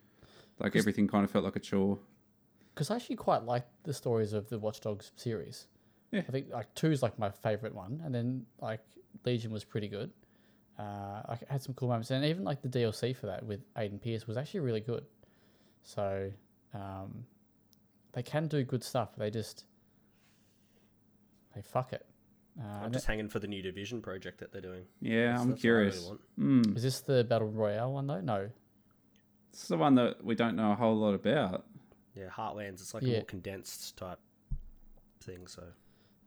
Like 0.63 0.75
everything 0.75 1.07
kind 1.07 1.23
of 1.23 1.31
felt 1.31 1.45
like 1.45 1.55
a 1.55 1.59
chore. 1.59 1.97
Because 2.73 2.89
I 2.91 2.95
actually 2.95 3.15
quite 3.17 3.43
like 3.43 3.65
the 3.83 3.93
stories 3.93 4.33
of 4.33 4.49
the 4.49 4.57
Watch 4.59 4.81
Dogs 4.81 5.11
series. 5.15 5.67
Yeah. 6.11 6.21
I 6.27 6.31
think 6.31 6.47
like 6.51 6.73
two 6.75 6.91
is 6.91 7.01
like 7.01 7.17
my 7.19 7.29
favorite 7.29 7.73
one, 7.73 8.01
and 8.05 8.13
then 8.13 8.45
like 8.61 8.81
Legion 9.25 9.51
was 9.51 9.63
pretty 9.63 9.87
good. 9.87 10.11
Uh, 10.77 11.21
I 11.29 11.37
had 11.49 11.61
some 11.61 11.73
cool 11.75 11.89
moments, 11.89 12.09
and 12.11 12.25
even 12.25 12.43
like 12.43 12.61
the 12.61 12.69
DLC 12.69 13.15
for 13.15 13.27
that 13.27 13.45
with 13.45 13.61
Aiden 13.75 14.01
Pierce 14.01 14.27
was 14.27 14.37
actually 14.37 14.61
really 14.61 14.81
good. 14.81 15.05
So 15.83 16.31
um, 16.73 17.25
they 18.13 18.23
can 18.23 18.47
do 18.47 18.63
good 18.63 18.83
stuff. 18.83 19.09
They 19.17 19.29
just 19.29 19.65
they 21.55 21.61
fuck 21.61 21.93
it. 21.93 22.05
Uh, 22.59 22.85
I'm 22.85 22.91
just 22.91 23.07
hanging 23.07 23.29
for 23.29 23.39
the 23.39 23.47
new 23.47 23.61
Division 23.63 24.01
project 24.01 24.39
that 24.39 24.51
they're 24.51 24.61
doing. 24.61 24.83
Yeah, 25.01 25.25
That's- 25.25 25.41
I'm 25.41 25.49
that's 25.51 25.63
what 25.63 25.69
really 25.69 25.91
curious. 25.91 26.11
Mm. 26.39 26.75
is 26.77 26.83
this 26.83 26.99
the 27.01 27.23
battle 27.23 27.47
royale 27.49 27.93
one 27.93 28.05
though? 28.07 28.21
No. 28.21 28.49
It's 29.51 29.67
the 29.67 29.77
one 29.77 29.95
that 29.95 30.23
we 30.23 30.35
don't 30.35 30.55
know 30.55 30.71
a 30.71 30.75
whole 30.75 30.95
lot 30.95 31.13
about. 31.13 31.65
Yeah, 32.15 32.25
Heartlands. 32.29 32.73
It's 32.81 32.93
like 32.93 33.03
a 33.03 33.07
more 33.07 33.23
condensed 33.23 33.97
type 33.97 34.19
thing. 35.21 35.47
So 35.47 35.63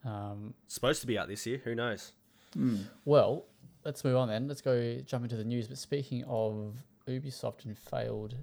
Um, 0.04 0.54
it's 0.64 0.74
supposed 0.74 1.00
to 1.02 1.06
be 1.06 1.16
out 1.18 1.28
this 1.28 1.46
year. 1.46 1.60
Who 1.64 1.74
knows? 1.74 2.12
Mm. 2.56 2.84
Well, 3.04 3.44
let's 3.84 4.04
move 4.04 4.16
on 4.16 4.28
then. 4.28 4.48
Let's 4.48 4.60
go 4.62 4.98
jump 5.00 5.24
into 5.24 5.36
the 5.36 5.44
news. 5.44 5.68
But 5.68 5.78
speaking 5.78 6.24
of 6.24 6.74
Ubisoft 7.08 7.64
and 7.66 7.76
failed, 7.78 8.34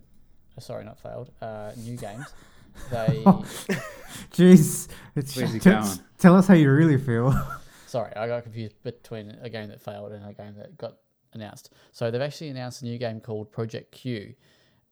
uh, 0.58 0.62
sorry, 0.62 0.86
not 0.86 1.00
failed, 1.00 1.32
uh, 1.42 1.72
new 1.78 1.98
games, 1.98 2.26
they. 2.92 3.24
Jeez, 4.32 4.88
it's 5.16 5.36
Where's 5.36 5.54
he 5.54 5.60
t- 5.60 5.70
going? 5.70 5.86
tell 6.18 6.36
us 6.36 6.48
how 6.48 6.54
you 6.54 6.72
really 6.72 6.98
feel. 6.98 7.34
sorry, 7.88 8.16
I 8.16 8.28
got 8.28 8.44
confused 8.44 8.76
between 8.84 9.38
a 9.42 9.50
game 9.50 9.70
that 9.70 9.82
failed 9.82 10.12
and 10.12 10.26
a 10.26 10.34
game 10.34 10.56
that 10.58 10.78
got 10.78 10.98
announced. 11.34 11.74
So 11.92 12.10
they've 12.12 12.22
actually 12.22 12.50
announced 12.50 12.82
a 12.82 12.86
new 12.86 12.98
game 12.98 13.20
called 13.20 13.52
Project 13.52 13.92
Q, 13.92 14.34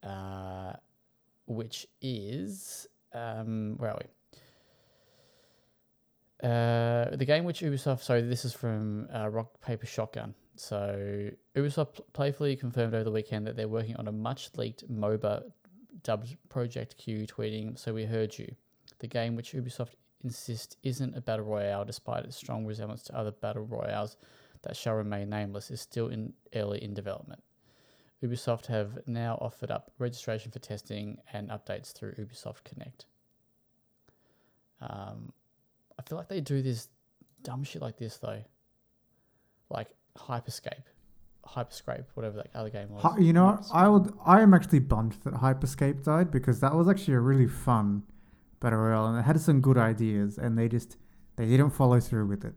uh, 0.04 0.74
which 1.46 1.88
is 2.02 2.88
um, 3.14 3.76
where 3.78 3.92
are 3.92 4.00
we? 4.02 4.08
Uh, 6.48 7.16
the 7.16 7.26
game 7.26 7.44
which 7.44 7.62
Ubisoft, 7.62 8.02
so 8.02 8.20
this 8.22 8.46
is 8.46 8.54
from 8.54 9.08
uh, 9.14 9.30
Rock 9.30 9.62
Paper 9.62 9.86
Shotgun. 9.86 10.34
So 10.56 11.30
Ubisoft 11.56 12.02
playfully 12.14 12.56
confirmed 12.56 12.94
over 12.94 13.04
the 13.04 13.12
weekend 13.12 13.46
that 13.48 13.56
they're 13.56 13.68
working 13.68 13.96
on 13.98 14.08
a 14.08 14.12
much 14.12 14.50
leaked 14.56 14.92
MOBA 14.92 15.44
dubbed 16.04 16.36
Project 16.50 16.98
Q, 16.98 17.28
tweeting, 17.28 17.78
"So 17.78 17.94
we 17.94 18.06
heard 18.06 18.38
you." 18.38 18.56
The 19.00 19.08
game 19.08 19.36
which 19.36 19.54
Ubisoft 19.54 19.96
insist 20.24 20.78
isn't 20.84 21.16
a 21.16 21.22
battle 21.22 21.46
royale, 21.46 21.86
despite 21.86 22.26
its 22.26 22.38
strong 22.38 22.66
resemblance 22.66 23.04
to 23.04 23.18
other 23.18 23.32
battle 23.32 23.66
royales 23.66 24.18
that 24.64 24.76
shall 24.76 24.96
remain 24.96 25.30
nameless, 25.30 25.72
is 25.72 25.82
still 25.82 26.08
in 26.08 26.34
early 26.56 26.84
in 26.84 26.94
development. 26.94 27.44
Ubisoft 28.24 28.68
have 28.68 29.00
now 29.08 29.38
offered 29.42 29.72
up 29.72 29.92
registration 29.98 30.52
for 30.52 30.60
testing 30.60 31.18
and 31.34 31.50
updates 31.50 31.92
through 31.92 32.14
Ubisoft 32.14 32.64
Connect. 32.64 33.06
Um, 34.80 35.34
I 35.98 36.04
feel 36.04 36.18
like 36.18 36.28
they 36.28 36.42
do 36.42 36.62
this 36.62 36.88
dumb 37.44 37.64
shit 37.64 37.82
like 37.82 37.98
this 37.98 38.18
though, 38.18 38.44
like 39.70 39.88
Hyperscape, 40.18 40.84
Hyperscape, 41.48 42.06
whatever 42.14 42.38
that 42.38 42.50
other 42.54 42.70
game 42.70 42.90
was. 42.90 43.16
You 43.20 43.34
know. 43.34 43.60
I 43.74 43.88
would. 43.88 44.14
I 44.26 44.42
am 44.42 44.54
actually 44.54 44.80
bummed 44.80 45.14
that 45.24 45.36
Hyperscape 45.36 46.04
died 46.04 46.32
because 46.32 46.60
that 46.60 46.76
was 46.76 46.88
actually 46.88 47.16
a 47.16 47.20
really 47.20 47.48
fun 47.48 48.04
battle 48.60 48.80
royale, 48.80 49.08
and 49.08 49.20
it 49.20 49.24
had 49.24 49.40
some 49.40 49.62
good 49.62 49.78
ideas, 49.78 50.38
and 50.38 50.58
they 50.58 50.68
just 50.68 50.98
they 51.38 51.46
didn't 51.46 51.72
follow 51.72 52.00
through 52.00 52.28
with 52.28 52.46
it. 52.46 52.54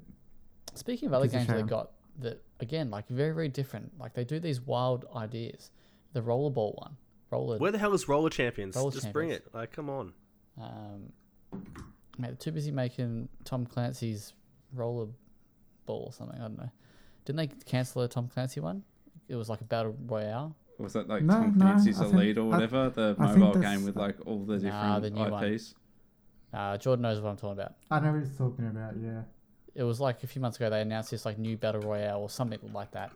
Speaking 0.74 1.08
of 1.08 1.14
other 1.14 1.28
games 1.28 1.46
that 1.46 1.66
got 1.66 1.92
that 2.20 2.42
again, 2.60 2.90
like 2.90 3.08
very 3.08 3.32
very 3.34 3.48
different. 3.48 3.92
Like 3.98 4.14
they 4.14 4.24
do 4.24 4.38
these 4.40 4.60
wild 4.60 5.04
ideas. 5.14 5.70
The 6.12 6.20
rollerball 6.22 6.76
one, 6.80 6.96
roller. 7.30 7.58
Where 7.58 7.72
the 7.72 7.78
hell 7.78 7.92
is 7.94 8.08
Roller 8.08 8.30
Champions? 8.30 8.76
Roller 8.76 8.92
Just 8.92 9.12
bring 9.12 9.30
it. 9.30 9.46
Like, 9.52 9.72
come 9.72 9.90
on. 9.90 10.12
Um, 10.60 11.12
mate, 12.18 12.28
they're 12.28 12.32
too 12.34 12.52
busy 12.52 12.70
making 12.70 13.28
Tom 13.44 13.66
Clancy's 13.66 14.32
rollerball 14.76 15.08
or 15.88 16.12
something. 16.12 16.38
I 16.38 16.42
don't 16.42 16.58
know. 16.58 16.70
Didn't 17.24 17.36
they 17.38 17.46
cancel 17.64 18.02
a 18.02 18.08
Tom 18.08 18.28
Clancy 18.28 18.60
one? 18.60 18.84
It 19.28 19.34
was 19.34 19.48
like 19.48 19.60
a 19.60 19.64
battle 19.64 19.96
royale. 20.06 20.54
Was 20.78 20.92
that 20.92 21.08
like 21.08 21.22
No, 21.22 21.34
Tom 21.34 21.58
no, 21.58 21.64
Clancy's 21.64 22.00
I 22.00 22.04
think- 22.04 22.14
Elite 22.14 22.38
or 22.38 22.42
I- 22.42 22.48
whatever? 22.54 22.90
the 22.90 23.16
I 23.18 23.26
think 23.28 23.38
mobile 23.38 23.60
game 23.60 23.84
with 23.84 23.96
like 23.96 24.16
all 24.26 24.44
the 24.44 24.58
Nah, 24.58 24.98
different 24.98 25.02
the 25.02 25.10
new 25.24 25.30
one. 25.30 25.44
IPs. 25.44 25.74
Uh, 26.52 26.76
Jordan 26.78 27.02
knows 27.02 27.20
what 27.20 27.30
I'm 27.30 27.36
talking 27.36 27.58
about. 27.60 27.74
I 27.90 27.98
know 27.98 28.12
what 28.12 28.20
he's 28.20 28.36
talking 28.38 28.66
about. 28.68 28.94
Yeah. 28.96 29.22
It 29.74 29.82
was 29.82 30.00
like 30.00 30.22
a 30.22 30.26
few 30.26 30.40
months 30.40 30.56
ago 30.56 30.70
they 30.70 30.80
announced 30.80 31.10
this 31.10 31.24
like 31.24 31.38
new 31.38 31.56
battle 31.56 31.80
royale 31.80 32.20
or 32.20 32.30
something 32.30 32.58
like 32.72 32.92
that, 32.92 33.10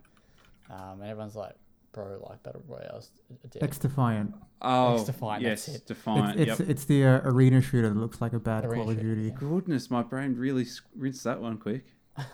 um, 0.70 1.00
and 1.00 1.04
everyone's 1.10 1.36
like, 1.36 1.54
"Bro, 1.92 2.26
like 2.28 2.42
battle 2.42 2.62
royales 2.66 3.10
are 3.44 3.48
dead." 3.48 3.62
X 3.62 3.78
Defiant. 3.78 4.34
Oh, 4.60 4.96
X-Defiant, 4.96 5.42
yes, 5.42 5.66
that's 5.66 5.78
it. 5.78 5.86
Defiant. 5.86 6.40
It's 6.40 6.50
it's, 6.50 6.60
yep. 6.60 6.68
it's 6.68 6.84
the 6.86 7.04
uh, 7.04 7.20
arena 7.22 7.60
shooter 7.62 7.88
that 7.88 7.96
looks 7.96 8.20
like 8.20 8.32
a 8.32 8.40
bad 8.40 8.64
Arena 8.64 8.82
Call 8.82 8.90
of 8.90 8.96
shooter, 8.96 9.14
Duty. 9.14 9.28
yeah. 9.28 9.34
Goodness, 9.38 9.88
my 9.88 10.02
brain 10.02 10.34
really 10.34 10.62
s- 10.62 10.80
rinsed 10.96 11.22
that 11.24 11.40
one 11.40 11.58
quick. 11.58 11.84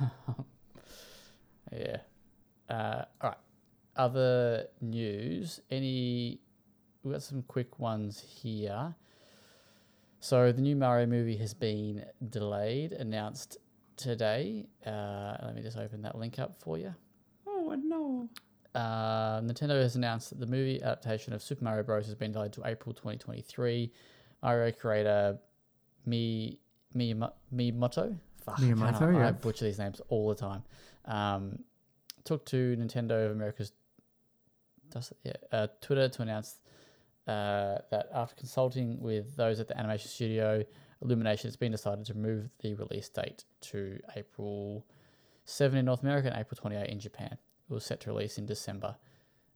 Yeah. 1.72 1.96
Uh, 2.68 3.04
all 3.20 3.30
right. 3.30 3.38
Other 3.96 4.66
news. 4.80 5.60
Any? 5.70 6.40
We 7.02 7.12
got 7.12 7.22
some 7.22 7.42
quick 7.42 7.78
ones 7.78 8.20
here. 8.20 8.94
So 10.20 10.52
the 10.52 10.62
new 10.62 10.76
Mario 10.76 11.06
movie 11.06 11.36
has 11.36 11.52
been 11.52 12.04
delayed, 12.30 12.92
announced 12.92 13.58
today. 13.96 14.66
Uh, 14.86 15.36
let 15.42 15.54
me 15.54 15.62
just 15.62 15.76
open 15.76 16.02
that 16.02 16.16
link 16.18 16.38
up 16.38 16.54
for 16.56 16.78
you. 16.78 16.94
Oh 17.46 17.74
no! 17.82 18.28
Uh, 18.74 19.40
Nintendo 19.40 19.80
has 19.80 19.96
announced 19.96 20.30
that 20.30 20.40
the 20.40 20.46
movie 20.46 20.82
adaptation 20.82 21.32
of 21.32 21.42
Super 21.42 21.64
Mario 21.64 21.82
Bros. 21.82 22.06
has 22.06 22.14
been 22.14 22.32
delayed 22.32 22.52
to 22.54 22.62
April 22.66 22.92
2023. 22.94 23.92
Mario 24.42 24.72
creator 24.72 25.38
Mi 26.06 26.58
Miyamo- 26.94 27.32
Miyamoto, 27.54 28.16
Fuck, 28.44 28.58
I 28.58 28.62
Miyamoto, 28.62 28.98
can't- 28.98 29.16
I 29.16 29.32
butcher 29.32 29.64
these 29.64 29.78
names 29.78 30.00
all 30.08 30.28
the 30.28 30.34
time. 30.34 30.62
Um, 31.06 31.58
took 32.24 32.44
to 32.46 32.76
Nintendo 32.76 33.26
of 33.26 33.32
America's 33.32 33.72
does 34.90 35.12
yeah, 35.24 35.32
uh, 35.50 35.66
Twitter 35.80 36.08
to 36.08 36.22
announce 36.22 36.58
uh, 37.26 37.78
that 37.90 38.08
after 38.14 38.34
consulting 38.36 39.00
with 39.00 39.34
those 39.36 39.58
at 39.60 39.66
the 39.68 39.76
animation 39.78 40.08
studio, 40.08 40.62
Illumination, 41.02 41.48
it's 41.48 41.56
been 41.56 41.72
decided 41.72 42.04
to 42.06 42.14
move 42.14 42.50
the 42.60 42.74
release 42.74 43.08
date 43.08 43.44
to 43.62 43.98
April 44.16 44.86
7 45.44 45.78
in 45.78 45.84
North 45.84 46.02
America 46.02 46.28
and 46.28 46.36
April 46.38 46.56
28 46.56 46.88
in 46.88 46.98
Japan. 46.98 47.32
It 47.32 47.72
was 47.72 47.84
set 47.84 48.00
to 48.00 48.10
release 48.12 48.38
in 48.38 48.46
December. 48.46 48.96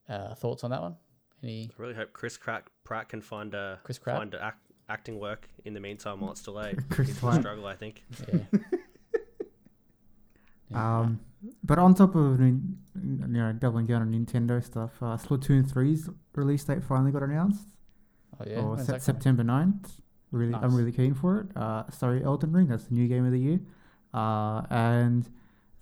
Uh, 0.09 0.35
thoughts 0.35 0.65
on 0.65 0.71
that 0.71 0.81
one? 0.83 0.97
Any 1.43 1.71
I 1.71 1.83
really 1.83 1.95
hope 1.95 2.13
Chris 2.13 2.37
Pratt, 2.37 2.65
Pratt 2.85 3.09
can 3.09 3.21
find 3.21 3.55
a 3.55 3.79
Chris 3.85 3.99
Pratt? 3.99 4.17
find 4.19 4.35
act, 4.35 4.61
acting 4.89 5.19
work 5.19 5.49
in 5.65 5.75
the 5.75 5.81
meantime 5.81 6.21
while 6.21 6.33
it's 6.33 6.43
delayed. 6.43 6.83
Chris 6.91 7.09
He's 7.09 7.23
a 7.23 7.33
struggle, 7.35 7.67
I 7.67 7.77
think. 7.77 8.05
yeah. 8.33 8.41
Yeah. 8.53 8.59
Um, 10.75 11.21
but 11.65 11.79
on 11.79 11.95
top 11.95 12.15
of 12.15 12.41
you 12.41 12.61
know 12.95 13.53
doubling 13.53 13.87
down 13.87 14.03
on 14.03 14.13
Nintendo 14.13 14.63
stuff, 14.63 14.91
uh, 15.01 15.17
Splatoon 15.17 15.67
3's 15.71 16.11
release 16.35 16.65
date 16.65 16.85
finally 16.85 17.11
got 17.11 17.23
announced, 17.23 17.69
oh 18.39 18.45
yeah, 18.47 18.59
or 18.59 18.75
When's 18.75 18.87
Sep- 18.87 19.01
that 19.01 19.05
coming? 19.05 19.21
September 19.23 19.45
9th. 19.45 20.01
Really, 20.31 20.53
Nice. 20.53 20.63
I'm 20.63 20.75
really 20.75 20.93
keen 20.93 21.15
for 21.15 21.41
it. 21.41 21.57
Uh, 21.57 21.85
sorry, 21.91 22.23
Elden 22.23 22.53
Ring, 22.53 22.69
that's 22.69 22.85
the 22.85 22.95
new 22.95 23.09
game 23.09 23.25
of 23.25 23.33
the 23.33 23.39
year. 23.39 23.61
Uh, 24.13 24.63
and 24.71 25.29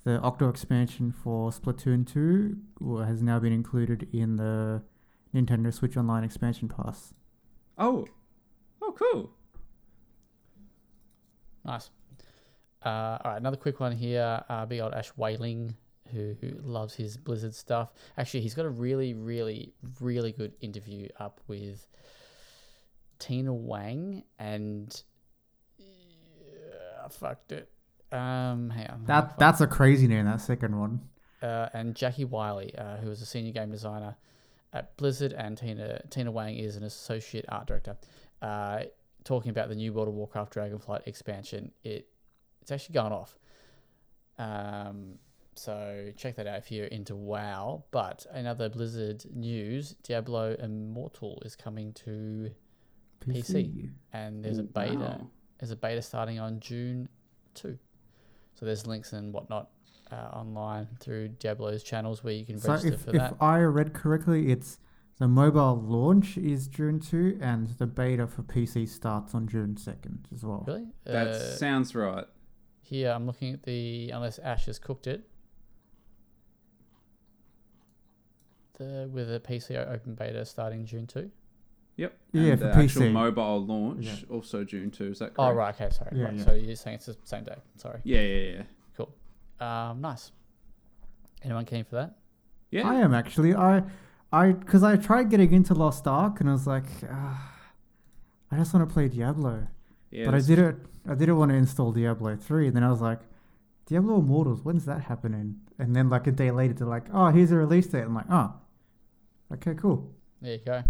the 0.05 0.21
Octo 0.21 0.49
expansion 0.49 1.13
for 1.13 1.51
Splatoon 1.51 2.07
2 2.07 3.05
has 3.05 3.23
now 3.23 3.39
been 3.41 3.53
included 3.53 4.09
in 4.13 4.37
the 4.37 4.83
Nintendo 5.35 5.73
Switch 5.75 5.97
Online 5.97 6.23
expansion 6.23 6.69
pass. 6.69 7.13
Oh, 7.77 8.07
oh, 8.81 8.93
cool. 8.93 9.31
Nice. 11.65 11.91
Uh, 12.85 13.19
all 13.25 13.33
right, 13.33 13.37
another 13.39 13.57
quick 13.57 13.81
one 13.81 13.93
here. 13.93 14.45
Uh, 14.49 14.65
big 14.65 14.81
old 14.81 14.95
Ash 14.95 15.09
Whaling, 15.17 15.75
who, 16.13 16.37
who 16.41 16.53
loves 16.63 16.95
his 16.95 17.17
Blizzard 17.17 17.55
stuff. 17.55 17.93
Actually, 18.17 18.41
he's 18.43 18.55
got 18.55 18.65
a 18.65 18.71
really, 18.71 19.13
really, 19.15 19.75
really 20.01 20.31
good 20.31 20.53
interview 20.61 21.09
up 21.19 21.41
with 21.49 21.89
Tina 23.19 23.53
Wang 23.53 24.25
and 24.39 25.03
yeah, 25.79 27.05
I 27.05 27.09
fucked 27.09 27.53
it. 27.53 27.71
Um, 28.13 28.71
hang 28.71 28.89
on. 28.89 29.05
That 29.07 29.39
That's 29.39 29.61
a 29.61 29.67
crazy 29.67 30.07
name, 30.07 30.27
that 30.27 30.41
second 30.41 30.79
one. 30.79 31.01
uh, 31.43 31.69
and 31.73 31.95
Jackie 31.95 32.25
Wiley, 32.25 32.75
uh, 32.77 32.97
who 32.99 33.11
is 33.11 33.21
a 33.21 33.27
senior 33.27 33.53
game 33.53 33.71
designer 33.71 34.17
at 34.73 34.97
Blizzard, 34.97 35.33
and 35.33 35.57
Tina 35.59 36.01
Tina 36.11 36.31
Wang 36.31 36.57
is 36.57 36.77
an 36.77 36.85
associate 36.85 37.45
art 37.49 37.67
director. 37.67 37.97
Uh, 38.43 38.85
talking 39.25 39.51
about 39.51 39.69
the 39.69 39.75
new 39.75 39.93
World 39.93 40.09
of 40.09 40.15
Warcraft 40.15 40.55
Dragonflight 40.55 41.07
expansion, 41.07 41.73
it 41.83 42.09
it's 42.63 42.71
actually 42.71 42.95
gone 42.95 43.13
off. 43.13 43.39
Um, 44.39 45.19
so 45.55 46.13
check 46.17 46.37
that 46.37 46.47
out 46.47 46.59
if 46.59 46.71
you're 46.71 46.87
into 46.87 47.17
WoW. 47.17 47.85
But 47.91 48.27
another 48.31 48.69
Blizzard 48.69 49.25
news: 49.35 49.97
Diablo 50.03 50.55
Immortal 50.59 51.43
is 51.45 51.57
coming 51.57 51.93
to 52.05 52.51
PC. 53.21 53.91
and 54.13 54.45
there's 54.45 54.59
a 54.59 54.63
beta. 54.63 54.95
wow. 54.99 55.31
There's 55.59 55.71
a 55.71 55.77
beta 55.77 56.03
starting 56.03 56.39
on 56.39 56.61
June 56.61 57.09
two. 57.55 57.79
So 58.55 58.67
there's 58.67 58.87
links 58.87 59.13
and 59.13 59.33
whatnot 59.33 59.71
uh, 60.11 60.15
online 60.33 60.89
through 61.01 61.29
Diablo's 61.29 61.83
channels 61.83 62.23
where 62.25 62.33
you 62.35 62.45
can 62.47 62.59
So 62.59 62.71
register 62.73 62.95
if, 62.95 63.01
for 63.03 63.11
if 63.11 63.17
that. 63.17 63.33
If 63.33 63.43
I 63.43 63.61
read 63.61 63.93
correctly, 63.93 64.51
it's 64.51 64.79
the 65.19 65.29
mobile 65.29 65.77
launch 65.81 66.37
is 66.39 66.67
June 66.69 67.01
2 67.01 67.39
and 67.41 67.69
the 67.79 67.87
beta 67.87 68.27
for 68.27 68.43
PC 68.43 68.87
starts 68.89 69.35
on 69.35 69.47
June 69.49 69.75
2nd 69.75 70.25
as 70.35 70.45
well. 70.45 70.65
Really? 70.67 70.87
That 71.05 71.29
Uh, 71.29 71.57
sounds 71.57 71.95
right. 71.95 72.27
here 72.83 73.11
I'm 73.11 73.27
looking 73.27 73.53
at 73.55 73.63
the 73.63 74.11
unless 74.11 74.39
Ash 74.39 74.67
has 74.67 74.79
cooked 74.79 75.07
it. 75.07 75.29
The 78.79 79.09
with 79.11 79.35
a 79.35 79.41
PC 79.41 79.75
open 79.91 80.15
beta 80.15 80.45
starting 80.45 80.85
June 80.85 81.07
two. 81.07 81.31
Yep. 81.97 82.19
Yeah, 82.33 82.43
and 82.43 82.61
for 82.61 82.67
the 82.67 82.77
actual 82.77 83.03
PC. 83.03 83.13
mobile 83.13 83.65
launch 83.65 84.05
Yeah. 84.05 84.15
also 84.31 84.65
June 84.65 84.91
two. 84.91 85.07
Is 85.13 85.19
that 85.21 85.35
correct? 85.35 85.39
Oh 85.39 85.53
right, 85.53 85.75
okay, 85.75 85.91
sorry. 85.91 86.11
Yeah, 86.15 86.25
right. 86.25 86.35
yeah. 86.35 86.45
So 86.45 86.53
you're 86.53 86.77
saying 86.77 86.97
it's 86.97 87.07
the 87.07 87.17
same 87.25 87.45
day. 87.45 87.57
Sorry. 87.77 88.01
Yeah, 88.05 88.21
yeah, 88.21 88.51
yeah. 88.57 88.63
Cool. 88.97 89.13
Um, 89.67 90.01
nice. 90.01 90.33
Anyone 91.43 91.65
keen 91.65 91.85
for 91.85 91.97
that? 91.97 92.17
Yeah. 92.71 92.89
I 92.89 92.97
am 92.97 93.15
actually. 93.15 93.55
I, 93.55 93.83
I, 94.33 94.53
because 94.53 94.83
I 94.83 94.97
tried 94.97 95.31
getting 95.31 95.53
into 95.53 95.73
Lost 95.75 96.07
Ark 96.07 96.41
and 96.41 96.49
I 96.49 96.53
was 96.53 96.67
like, 96.67 96.85
ah, 97.11 97.53
I 98.51 98.57
just 98.57 98.75
want 98.75 98.87
to 98.89 98.93
play 98.93 99.09
Diablo. 99.09 99.67
yeah 100.11 100.27
but 100.27 100.35
I 100.35 100.41
didn't. 100.41 100.79
I 101.09 101.15
didn't 101.15 101.37
want 101.37 101.53
to 101.53 101.57
install 101.57 101.93
Diablo 101.93 102.35
3. 102.37 102.67
And 102.67 102.77
then 102.77 102.83
I 102.83 102.91
was 102.91 103.01
like, 103.01 103.21
Diablo 103.87 104.19
Immortals, 104.19 104.65
when's 104.65 104.85
that 104.87 105.03
happening? 105.03 105.61
And 105.79 105.95
then 105.95 106.11
like 106.11 106.27
a 106.27 106.33
day 106.33 106.51
later, 106.51 106.75
they're 106.75 106.87
like, 106.89 107.07
oh, 107.13 107.29
here's 107.29 107.53
a 107.53 107.57
release 107.57 107.87
date. 107.87 108.01
I'm 108.03 108.15
like, 108.15 108.27
oh, 108.29 108.55
okay, 109.55 109.75
cool. 109.75 110.11
There 110.43 110.55
you 110.55 110.61
go. 110.67 110.83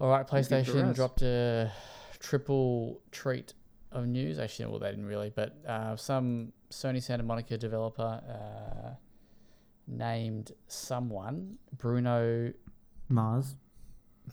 All 0.00 0.08
right, 0.10 0.26
We'll 0.30 0.42
give 0.42 0.52
it 0.52 0.68
a 0.68 0.72
PlayStation 0.72 0.94
dropped 0.94 1.22
a 1.22 1.72
triple 2.18 3.00
treat 3.12 3.54
of 3.92 4.06
news. 4.06 4.38
Actually, 4.38 4.66
well, 4.66 4.78
they 4.80 4.90
didn't 4.90 5.06
really, 5.06 5.30
but 5.34 5.56
uh, 5.66 5.96
some 5.96 6.52
Sony 6.70 7.02
Santa 7.02 7.22
Monica 7.22 7.56
developer 7.56 8.20
uh, 8.28 8.94
named 9.86 10.52
someone 10.66 11.56
Bruno 11.76 12.52
Mars. 13.08 13.54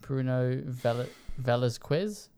Bruno 0.02 0.62
Vel- 0.66 1.06
Velazquez. 1.38 2.30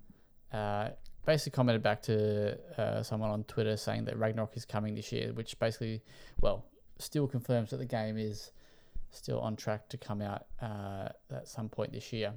Uh, 0.51 0.89
basically 1.25 1.55
commented 1.55 1.81
back 1.81 2.01
to 2.03 2.57
uh, 2.77 3.01
someone 3.03 3.29
on 3.29 3.43
Twitter 3.45 3.77
saying 3.77 4.05
that 4.05 4.17
Ragnarok 4.17 4.57
is 4.57 4.65
coming 4.65 4.95
this 4.95 5.11
year, 5.11 5.31
which 5.33 5.57
basically, 5.59 6.01
well, 6.41 6.65
still 6.99 7.27
confirms 7.27 7.69
that 7.69 7.77
the 7.77 7.85
game 7.85 8.17
is 8.17 8.51
still 9.11 9.39
on 9.39 9.55
track 9.55 9.87
to 9.89 9.97
come 9.97 10.21
out 10.21 10.45
uh, 10.61 11.09
at 11.31 11.47
some 11.47 11.69
point 11.69 11.93
this 11.93 12.11
year. 12.11 12.33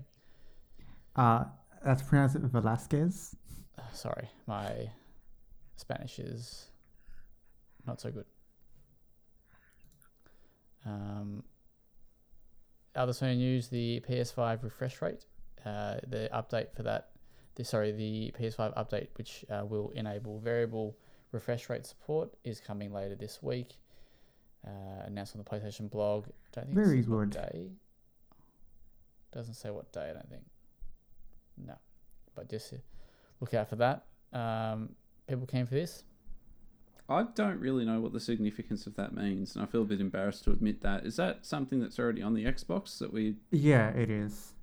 Uh, 1.17 1.45
that's 1.85 2.03
pronounced 2.03 2.37
Velazquez. 2.37 3.35
Uh, 3.79 3.83
sorry, 3.93 4.29
my 4.47 4.91
Spanish 5.77 6.19
is 6.19 6.67
not 7.87 8.01
so 8.01 8.11
good. 8.11 8.27
Um, 10.85 11.43
other 12.95 13.13
Sony 13.13 13.37
news: 13.39 13.69
the 13.69 14.03
PS5 14.09 14.63
refresh 14.63 15.01
rate, 15.03 15.25
uh, 15.65 15.97
the 16.07 16.29
update 16.35 16.73
for 16.75 16.83
that. 16.83 17.09
The, 17.55 17.65
sorry, 17.65 17.93
the 17.93 18.33
PS5 18.39 18.77
update, 18.77 19.09
which 19.17 19.45
uh, 19.51 19.65
will 19.65 19.91
enable 19.95 20.39
variable 20.39 20.97
refresh 21.33 21.71
rate 21.71 21.87
support, 21.87 22.31
is 22.45 22.61
coming 22.61 22.93
later 22.93 23.15
this 23.15 23.43
week. 23.43 23.79
Uh, 24.67 25.05
announced 25.07 25.35
on 25.37 25.43
the 25.43 25.49
PlayStation 25.49 25.89
blog. 25.89 26.27
I 26.27 26.31
Don't 26.53 26.65
think 26.67 26.75
Very 26.77 26.99
it 26.99 27.03
says 27.03 27.09
what 27.09 27.19
good. 27.19 27.31
day. 27.31 27.71
Doesn't 29.33 29.55
say 29.55 29.71
what 29.71 29.93
day. 29.93 30.09
I 30.11 30.13
don't 30.13 30.29
think. 30.29 30.43
No, 31.57 31.75
but 32.35 32.49
just 32.51 32.73
look 33.41 33.55
out 33.55 33.69
for 33.69 33.77
that. 33.77 34.05
Um, 34.33 34.91
people 35.29 35.47
came 35.47 35.67
for 35.67 35.75
this. 35.75 36.03
I 37.09 37.23
don't 37.35 37.61
really 37.61 37.85
know 37.85 38.01
what 38.01 38.13
the 38.13 38.19
significance 38.21 38.87
of 38.87 38.97
that 38.97 39.15
means, 39.15 39.55
and 39.55 39.63
I 39.63 39.67
feel 39.67 39.83
a 39.83 39.85
bit 39.85 40.01
embarrassed 40.01 40.43
to 40.45 40.51
admit 40.51 40.83
that. 40.83 41.07
Is 41.07 41.17
that 41.17 41.47
something 41.47 41.79
that's 41.79 41.99
already 42.01 42.21
on 42.21 42.35
the 42.35 42.45
Xbox 42.45 42.99
that 42.99 43.13
we? 43.13 43.37
Yeah, 43.53 43.91
it 43.91 44.11
is. 44.11 44.55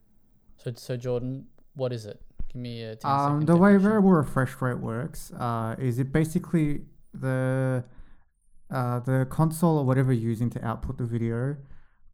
So, 0.57 0.73
so 0.75 0.97
Jordan, 0.97 1.47
what 1.75 1.93
is 1.93 2.05
it? 2.05 2.21
Give 2.49 2.61
me 2.61 2.83
a 2.83 2.95
10 2.97 3.09
Um, 3.09 3.19
second 3.19 3.47
the 3.47 3.55
way 3.57 3.69
definition. 3.71 3.89
variable 3.89 4.11
refresh 4.11 4.61
rate 4.61 4.79
works 4.79 5.31
uh, 5.39 5.75
is 5.79 5.97
it 5.99 6.11
basically 6.11 6.81
the 7.13 7.83
uh, 8.69 8.99
the 8.99 9.25
console 9.29 9.77
or 9.79 9.85
whatever 9.85 10.11
you're 10.11 10.29
using 10.29 10.49
to 10.49 10.63
output 10.65 10.97
the 10.97 11.05
video 11.05 11.55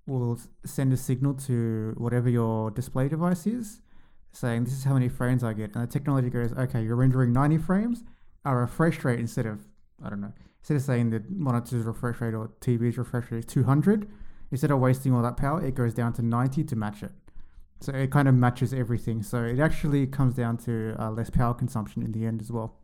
will 0.06 0.40
send 0.66 0.92
a 0.94 0.98
signal 0.98 1.34
to 1.34 1.94
whatever 1.98 2.30
your 2.30 2.70
display 2.72 3.08
device 3.10 3.46
is, 3.48 3.82
saying 4.32 4.66
this 4.66 4.74
is 4.74 4.84
how 4.84 4.94
many 4.94 5.10
frames 5.10 5.44
I 5.44 5.54
get, 5.54 5.74
and 5.76 5.84
the 5.84 5.92
technology 5.92 6.30
goes, 6.30 6.54
okay, 6.54 6.84
you're 6.84 6.96
rendering 6.96 7.34
90 7.34 7.58
frames. 7.58 8.04
Our 8.46 8.62
refresh 8.62 9.04
rate 9.04 9.20
instead 9.20 9.46
of 9.46 9.66
I 10.04 10.10
don't 10.10 10.22
know, 10.22 10.34
instead 10.62 10.78
of 10.78 10.84
saying 10.84 11.10
the 11.10 11.24
monitor's 11.30 11.86
refresh 11.86 12.22
rate 12.22 12.34
or 12.34 12.52
TV's 12.62 12.98
refresh 12.98 13.32
rate 13.32 13.40
is 13.40 13.46
200, 13.46 14.10
instead 14.52 14.72
of 14.72 14.80
wasting 14.80 15.14
all 15.14 15.22
that 15.22 15.38
power, 15.38 15.64
it 15.64 15.76
goes 15.76 15.94
down 15.94 16.14
to 16.14 16.22
90 16.22 16.64
to 16.64 16.76
match 16.76 17.04
it. 17.04 17.12
So 17.82 17.94
it 17.94 18.12
kind 18.12 18.28
of 18.28 18.36
matches 18.36 18.74
everything. 18.74 19.24
So 19.24 19.44
it 19.44 19.60
actually 19.60 20.06
comes 20.08 20.34
down 20.34 20.58
to 20.60 20.96
uh, 21.00 21.12
less 21.12 21.30
power 21.30 21.54
consumption 21.54 22.04
in 22.04 22.12
the 22.12 22.26
end 22.26 22.42
as 22.42 22.52
well. 22.52 22.76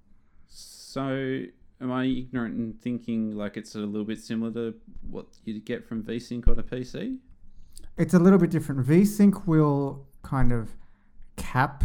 So, 0.47 1.43
am 1.81 1.91
I 1.91 2.05
ignorant 2.05 2.55
in 2.57 2.73
thinking 2.81 3.31
like 3.31 3.57
it's 3.57 3.75
a 3.75 3.79
little 3.79 4.05
bit 4.05 4.19
similar 4.19 4.51
to 4.53 4.75
what 5.09 5.25
you'd 5.43 5.65
get 5.65 5.85
from 5.85 6.03
VSync 6.03 6.47
on 6.47 6.57
a 6.59 6.63
PC? 6.63 7.17
It's 7.97 8.13
a 8.13 8.19
little 8.19 8.39
bit 8.39 8.51
different. 8.51 8.85
VSync 8.87 9.45
will 9.45 10.07
kind 10.23 10.53
of 10.53 10.75
cap 11.55 11.83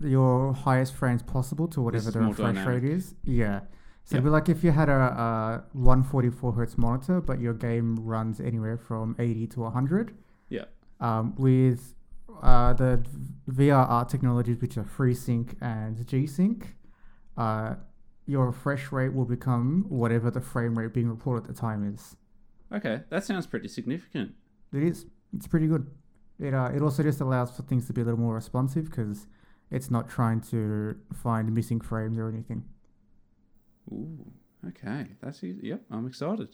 your 0.00 0.52
highest 0.52 0.92
frames 0.94 1.22
possible 1.22 1.66
to 1.68 1.80
whatever 1.80 2.10
the 2.10 2.18
refresh 2.20 2.54
dynamic. 2.54 2.82
rate 2.82 2.92
is. 2.96 3.14
Yeah. 3.24 3.60
So 4.04 4.16
Yep. 4.16 4.18
it'd 4.18 4.24
be 4.24 4.30
like 4.30 4.48
if 4.48 4.64
you 4.64 4.70
had 4.72 4.88
a, 4.88 4.92
a 4.92 5.64
144 5.72 6.52
hertz 6.52 6.76
monitor, 6.78 7.20
but 7.20 7.40
your 7.40 7.54
game 7.54 7.96
runs 8.14 8.40
anywhere 8.40 8.76
from 8.78 9.14
80 9.18 9.46
to 9.48 9.60
100. 9.60 10.14
Yeah. 10.48 10.64
Um, 11.00 11.34
with 11.36 11.94
uh, 12.42 12.72
the 12.72 13.04
VR 13.50 14.08
technologies, 14.08 14.60
which 14.60 14.76
are 14.78 14.84
FreeSync 14.84 15.54
and 15.60 16.04
G-Sync, 16.06 16.74
uh, 17.36 17.74
your 18.26 18.46
refresh 18.46 18.90
rate 18.92 19.12
will 19.14 19.24
become 19.26 19.84
whatever 19.88 20.30
the 20.30 20.40
frame 20.40 20.76
rate 20.78 20.92
being 20.92 21.08
reported 21.08 21.48
at 21.48 21.54
the 21.54 21.60
time 21.60 21.82
is. 21.94 22.16
Okay, 22.72 23.02
that 23.10 23.24
sounds 23.24 23.46
pretty 23.46 23.68
significant. 23.68 24.32
It 24.72 24.82
is. 24.82 25.06
It's 25.36 25.46
pretty 25.46 25.66
good. 25.68 25.86
It 26.38 26.54
uh, 26.54 26.70
it 26.74 26.82
also 26.82 27.02
just 27.02 27.20
allows 27.20 27.50
for 27.50 27.62
things 27.62 27.86
to 27.86 27.92
be 27.92 28.00
a 28.00 28.04
little 28.04 28.20
more 28.20 28.34
responsive 28.34 28.90
because 28.90 29.26
it's 29.70 29.90
not 29.90 30.08
trying 30.08 30.40
to 30.42 30.96
find 31.12 31.52
missing 31.52 31.80
frames 31.80 32.18
or 32.18 32.28
anything. 32.28 32.64
Ooh, 33.90 34.32
okay, 34.68 35.06
that's 35.20 35.42
easy. 35.42 35.68
Yep, 35.68 35.82
I'm 35.90 36.06
excited. 36.06 36.48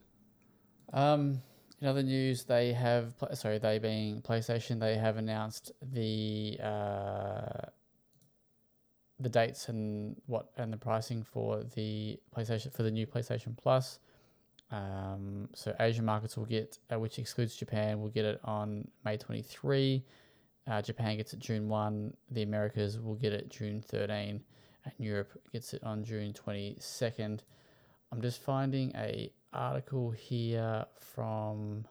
Um, 0.93 1.43
in 1.81 1.89
other 1.89 2.03
news, 2.03 2.45
they 2.45 2.73
have 2.73 3.19
pl- 3.19 3.35
sorry, 3.35 3.59
they 3.59 3.79
being 3.79 4.23
PlayStation, 4.23 4.81
they 4.81 4.97
have 4.97 5.17
announced 5.17 5.73
the 5.83 6.59
uh, 6.63 7.69
the 9.21 9.29
dates 9.29 9.69
and 9.69 10.17
what 10.27 10.51
and 10.57 10.73
the 10.73 10.77
pricing 10.77 11.23
for 11.23 11.63
the 11.75 12.19
PlayStation 12.35 12.73
for 12.73 12.85
the 12.85 12.91
new 12.91 13.07
PlayStation 13.07 13.57
Plus. 13.57 13.99
Um, 14.71 15.49
so 15.55 15.75
Asian 15.79 16.05
markets 16.05 16.37
will 16.37 16.47
get, 16.47 16.79
uh, 16.93 16.99
which 16.99 17.19
excludes 17.19 17.55
Japan, 17.55 18.01
will 18.01 18.09
get 18.09 18.25
it 18.25 18.41
on 18.45 18.89
May 19.05 19.17
twenty 19.17 19.43
three. 19.43 20.05
Uh, 20.67 20.83
Japan 20.83 21.17
gets 21.17 21.33
it 21.33 21.39
June 21.39 21.69
one. 21.69 22.15
The 22.31 22.43
Americas 22.43 22.99
will 22.99 23.15
get 23.15 23.33
it 23.33 23.51
June 23.51 23.81
thirteen, 23.81 24.43
and 24.85 24.95
Europe 24.99 25.33
gets 25.53 25.75
it 25.75 25.85
on 25.85 26.03
June 26.03 26.33
twenty 26.33 26.77
second. 26.81 27.45
I'm 28.11 28.21
just 28.21 28.43
finding 28.43 28.93
a 28.97 29.31
article 29.53 30.11
here 30.11 30.87
from 30.99 31.85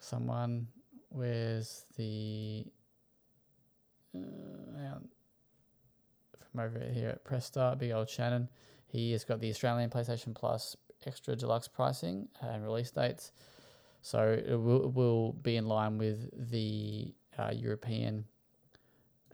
someone. 0.00 0.66
Where's 1.08 1.86
the 1.96 2.64
uh, 4.14 4.98
from 6.50 6.60
over 6.60 6.80
here 6.92 7.10
at 7.10 7.24
Press 7.24 7.46
Start, 7.46 7.78
big 7.78 7.92
old 7.92 8.10
Shannon. 8.10 8.48
He 8.86 9.12
has 9.12 9.24
got 9.24 9.40
the 9.40 9.50
Australian 9.50 9.90
PlayStation 9.90 10.34
Plus 10.34 10.76
extra 11.06 11.36
deluxe 11.36 11.68
pricing 11.68 12.28
and 12.40 12.64
release 12.64 12.90
dates. 12.90 13.32
So 14.00 14.20
it 14.46 14.54
will, 14.54 14.84
it 14.84 14.94
will 14.94 15.32
be 15.32 15.56
in 15.56 15.66
line 15.66 15.98
with 15.98 16.50
the 16.50 17.14
uh, 17.38 17.50
European 17.54 18.24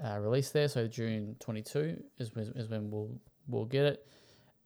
uh, 0.03 0.19
release 0.19 0.51
there. 0.51 0.69
So 0.69 0.87
June 0.89 1.37
22 1.41 2.03
is, 2.19 2.35
when- 2.35 2.53
is 2.57 2.69
when 2.69 2.91
we'll 2.91 3.21
we'll 3.49 3.65
get 3.65 3.85
it. 3.85 4.07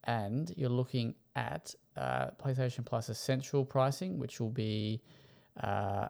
And 0.05 0.53
you're 0.57 0.71
looking 0.71 1.15
at 1.35 1.75
uh, 1.97 2.29
PlayStation 2.43 2.85
Plus 2.85 3.09
Essential 3.09 3.65
pricing, 3.65 4.19
which 4.19 4.39
will 4.41 4.51
be 4.51 5.03
uh, 5.61 6.09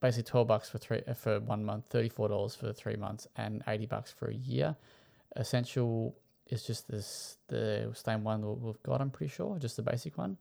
basically 0.00 0.24
12 0.24 0.46
bucks 0.46 0.68
for 0.68 0.78
three 0.78 1.02
for 1.14 1.40
one 1.40 1.64
month, 1.64 1.88
$34 1.90 2.56
for 2.56 2.72
three 2.72 2.96
months, 2.96 3.26
and 3.36 3.62
80 3.66 3.86
bucks 3.86 4.12
for 4.12 4.28
a 4.28 4.34
year. 4.34 4.76
Essential 5.36 6.14
is 6.48 6.62
just 6.62 6.88
this 6.88 7.38
the 7.48 7.90
same 7.94 8.24
one 8.24 8.60
we've 8.60 8.82
got. 8.82 9.00
I'm 9.00 9.10
pretty 9.10 9.32
sure, 9.32 9.58
just 9.58 9.76
the 9.76 9.82
basic 9.82 10.16
one. 10.16 10.36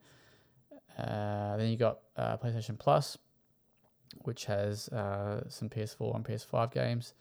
Uh, 0.97 1.57
then 1.57 1.69
you 1.69 1.77
got 1.77 1.99
uh, 2.15 2.37
PlayStation 2.37 2.77
Plus, 2.77 3.17
which 4.23 4.45
has 4.45 4.87
uh, 4.89 5.49
some 5.49 5.69
PS4 5.69 6.15
and 6.15 6.25
PS5 6.25 6.71
games 6.71 7.13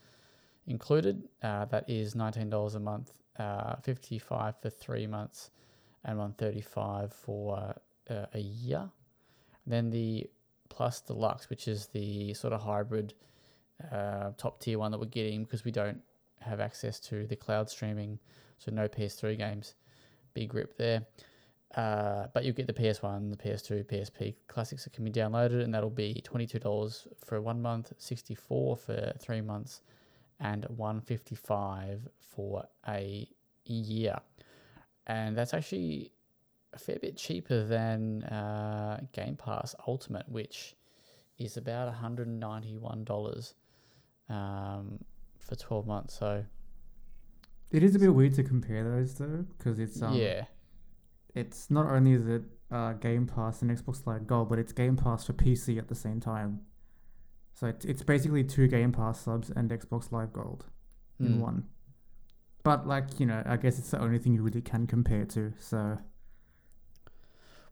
included. 0.66 1.22
Uh, 1.42 1.64
that 1.66 1.88
is 1.88 2.14
nineteen 2.14 2.50
dollars 2.50 2.74
a 2.74 2.80
month, 2.80 3.12
uh, 3.38 3.76
fifty 3.76 4.18
five 4.18 4.54
for 4.60 4.70
three 4.70 5.06
months, 5.06 5.50
and 6.04 6.18
one 6.18 6.32
thirty 6.34 6.60
five 6.60 7.12
for 7.12 7.74
uh, 8.10 8.26
a 8.32 8.40
year. 8.40 8.90
Then 9.66 9.90
the 9.90 10.28
Plus 10.68 11.00
Deluxe, 11.00 11.48
which 11.48 11.68
is 11.68 11.86
the 11.86 12.34
sort 12.34 12.52
of 12.52 12.62
hybrid 12.62 13.14
top 14.38 14.60
tier 14.60 14.78
one 14.78 14.90
that 14.92 14.98
we're 14.98 15.06
getting 15.06 15.42
because 15.42 15.64
we 15.64 15.70
don't 15.70 16.00
have 16.40 16.60
access 16.60 17.00
to 17.00 17.26
the 17.26 17.36
cloud 17.36 17.70
streaming, 17.70 18.18
so 18.58 18.70
no 18.70 18.88
PS3 18.88 19.38
games. 19.38 19.74
Big 20.34 20.54
rip 20.54 20.76
there. 20.76 21.06
Uh, 21.76 22.28
but 22.32 22.44
you'll 22.44 22.54
get 22.54 22.68
the 22.68 22.72
PS1, 22.72 23.30
the 23.30 23.36
PS2, 23.36 23.84
PSP 23.84 24.34
classics 24.46 24.84
that 24.84 24.92
can 24.92 25.04
be 25.04 25.10
downloaded, 25.10 25.62
and 25.62 25.74
that'll 25.74 25.90
be 25.90 26.22
$22 26.24 27.06
for 27.24 27.40
one 27.40 27.60
month, 27.60 27.92
64 27.98 28.76
for 28.76 29.12
three 29.18 29.40
months, 29.40 29.80
and 30.38 30.64
155 30.66 32.08
for 32.20 32.64
a 32.88 33.26
year. 33.64 34.16
And 35.06 35.36
that's 35.36 35.52
actually 35.52 36.12
a 36.72 36.78
fair 36.78 36.98
bit 37.00 37.16
cheaper 37.16 37.64
than 37.64 38.22
uh, 38.24 39.00
Game 39.12 39.36
Pass 39.36 39.74
Ultimate, 39.86 40.28
which 40.28 40.76
is 41.38 41.56
about 41.56 41.92
$191 41.92 43.54
um, 44.28 44.98
for 45.46 45.54
12 45.56 45.86
months. 45.86 46.18
So, 46.18 46.44
It 47.70 47.82
is 47.82 47.94
a 47.94 47.98
bit 47.98 48.14
weird 48.14 48.34
to 48.34 48.42
compare 48.42 48.84
those 48.84 49.14
though, 49.14 49.44
because 49.56 49.78
it's 49.78 50.00
um, 50.02 50.14
yeah. 50.14 50.44
it's 51.34 51.70
not 51.70 51.86
only 51.86 52.12
is 52.12 52.26
it 52.26 52.42
uh, 52.70 52.92
Game 52.94 53.26
Pass 53.26 53.62
and 53.62 53.70
Xbox 53.70 54.06
Live 54.06 54.26
Gold, 54.26 54.48
but 54.48 54.58
it's 54.58 54.72
Game 54.72 54.96
Pass 54.96 55.24
for 55.26 55.32
PC 55.32 55.78
at 55.78 55.88
the 55.88 55.94
same 55.94 56.20
time. 56.20 56.60
So 57.52 57.66
it's, 57.68 57.84
it's 57.84 58.02
basically 58.02 58.42
two 58.44 58.66
Game 58.68 58.90
Pass 58.92 59.20
subs 59.20 59.50
and 59.50 59.70
Xbox 59.70 60.10
Live 60.10 60.32
Gold 60.32 60.66
in 61.20 61.34
Mm. 61.36 61.40
one. 61.40 61.64
But 62.64 62.86
like 62.86 63.20
you 63.20 63.26
know, 63.26 63.42
I 63.46 63.56
guess 63.56 63.78
it's 63.78 63.90
the 63.90 64.00
only 64.00 64.18
thing 64.18 64.34
you 64.34 64.42
really 64.42 64.62
can 64.62 64.86
compare 64.86 65.24
to. 65.26 65.52
So 65.60 65.98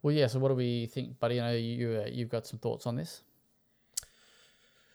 Well, 0.02 0.14
yeah. 0.14 0.26
So, 0.26 0.38
what 0.38 0.48
do 0.48 0.54
we 0.54 0.86
think, 0.86 1.18
buddy? 1.18 1.40
I 1.40 1.50
know 1.52 1.56
you 1.56 2.02
uh, 2.04 2.08
you've 2.10 2.28
got 2.28 2.46
some 2.46 2.58
thoughts 2.58 2.86
on 2.86 2.96
this. 2.96 3.22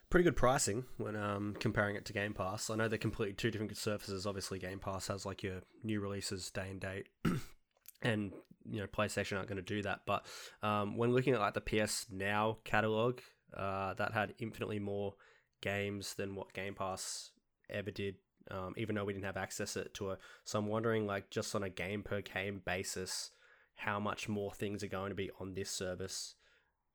Pretty 0.10 0.24
good 0.24 0.38
pricing 0.38 0.86
when 0.96 1.18
um, 1.18 1.56
comparing 1.60 1.98
it 1.98 2.06
to 2.06 2.14
Game 2.14 2.34
Pass. 2.34 2.70
I 2.70 2.76
know 2.76 2.88
they're 2.88 2.98
completely 2.98 3.34
two 3.34 3.52
different 3.52 3.76
services. 3.76 4.26
Obviously, 4.26 4.58
Game 4.58 4.80
Pass 4.80 5.08
has 5.08 5.26
like 5.26 5.44
your 5.44 5.62
new 5.84 6.00
releases 6.00 6.50
day 6.50 6.70
and 6.70 6.80
date, 6.80 7.08
and 8.02 8.32
you 8.64 8.80
know 8.80 8.88
PlayStation 8.88 9.36
aren't 9.36 9.50
going 9.50 9.58
to 9.58 9.62
do 9.62 9.82
that. 9.82 10.02
But 10.06 10.26
um, 10.64 10.96
when 10.96 11.12
looking 11.12 11.34
at 11.34 11.42
like 11.42 11.56
the 11.56 11.62
PS 11.62 12.06
Now 12.10 12.60
catalog, 12.64 13.20
uh, 13.56 13.96
that 13.96 14.14
had 14.14 14.34
infinitely 14.40 14.80
more 14.80 15.16
games 15.62 16.14
than 16.14 16.36
what 16.36 16.54
Game 16.54 16.74
Pass 16.74 17.32
ever 17.70 17.92
did. 17.92 18.16
Um, 18.50 18.76
even 18.78 18.96
though 18.96 19.04
we 19.04 19.12
didn't 19.12 19.26
have 19.26 19.36
access 19.36 19.76
it 19.76 19.94
to 19.96 20.12
it, 20.12 20.20
so 20.46 20.58
I'm 20.58 20.68
wondering, 20.68 21.06
like, 21.06 21.30
just 21.30 21.54
on 21.54 21.64
a 21.64 21.70
game 21.70 22.02
per 22.02 22.22
game 22.22 22.62
basis, 22.66 23.32
how 23.76 24.00
much 24.00 24.30
more 24.30 24.54
things 24.54 24.86
are 24.86 24.88
going 24.88 25.10
to 25.10 25.16
be 25.16 25.32
on 25.42 25.54
this 25.54 25.70
service 25.70 26.36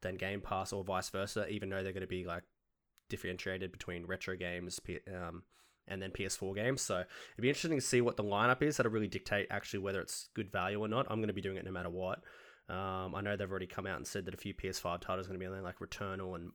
than 0.00 0.16
Game 0.16 0.40
Pass 0.40 0.72
or 0.72 0.82
vice 0.82 1.10
versa, 1.10 1.46
even 1.48 1.68
though 1.68 1.82
they're 1.82 1.92
going 1.92 2.00
to 2.00 2.06
be 2.06 2.24
like 2.24 2.44
differentiated 3.12 3.70
between 3.70 4.06
retro 4.06 4.34
games 4.36 4.80
um, 5.14 5.42
and 5.86 6.02
then 6.02 6.10
PS4 6.10 6.54
games. 6.54 6.82
So 6.82 6.96
it'd 6.96 7.42
be 7.42 7.48
interesting 7.48 7.78
to 7.78 7.86
see 7.86 8.00
what 8.00 8.16
the 8.16 8.24
lineup 8.24 8.62
is 8.62 8.76
that'll 8.76 8.90
really 8.90 9.06
dictate 9.06 9.46
actually 9.50 9.80
whether 9.80 10.00
it's 10.00 10.30
good 10.34 10.50
value 10.50 10.80
or 10.80 10.88
not. 10.88 11.06
I'm 11.08 11.18
going 11.18 11.28
to 11.28 11.34
be 11.34 11.40
doing 11.40 11.56
it 11.56 11.64
no 11.64 11.70
matter 11.70 11.90
what. 11.90 12.20
Um, 12.68 13.14
I 13.14 13.20
know 13.20 13.36
they've 13.36 13.50
already 13.50 13.66
come 13.66 13.86
out 13.86 13.98
and 13.98 14.06
said 14.06 14.24
that 14.24 14.34
a 14.34 14.38
few 14.38 14.54
PS5 14.54 15.00
titles 15.00 15.26
are 15.26 15.28
going 15.28 15.38
to 15.38 15.44
be 15.44 15.46
on 15.46 15.52
there, 15.52 15.62
like 15.62 15.78
Returnal 15.78 16.34
and 16.36 16.52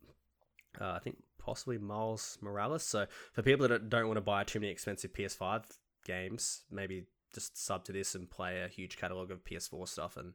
uh, 0.81 0.93
I 0.93 0.99
think 0.99 1.17
possibly 1.37 1.77
Miles 1.77 2.37
Morales. 2.41 2.83
So 2.83 3.05
for 3.33 3.43
people 3.43 3.67
that 3.67 3.89
don't 3.89 4.07
want 4.07 4.17
to 4.17 4.21
buy 4.21 4.43
too 4.43 4.59
many 4.59 4.71
expensive 4.71 5.13
PS5 5.13 5.63
games, 6.05 6.63
maybe 6.71 7.05
just 7.33 7.57
sub 7.63 7.83
to 7.85 7.91
this 7.91 8.15
and 8.15 8.29
play 8.29 8.61
a 8.63 8.67
huge 8.67 8.97
catalog 8.97 9.31
of 9.31 9.43
PS4 9.43 9.87
stuff 9.87 10.17
and 10.17 10.33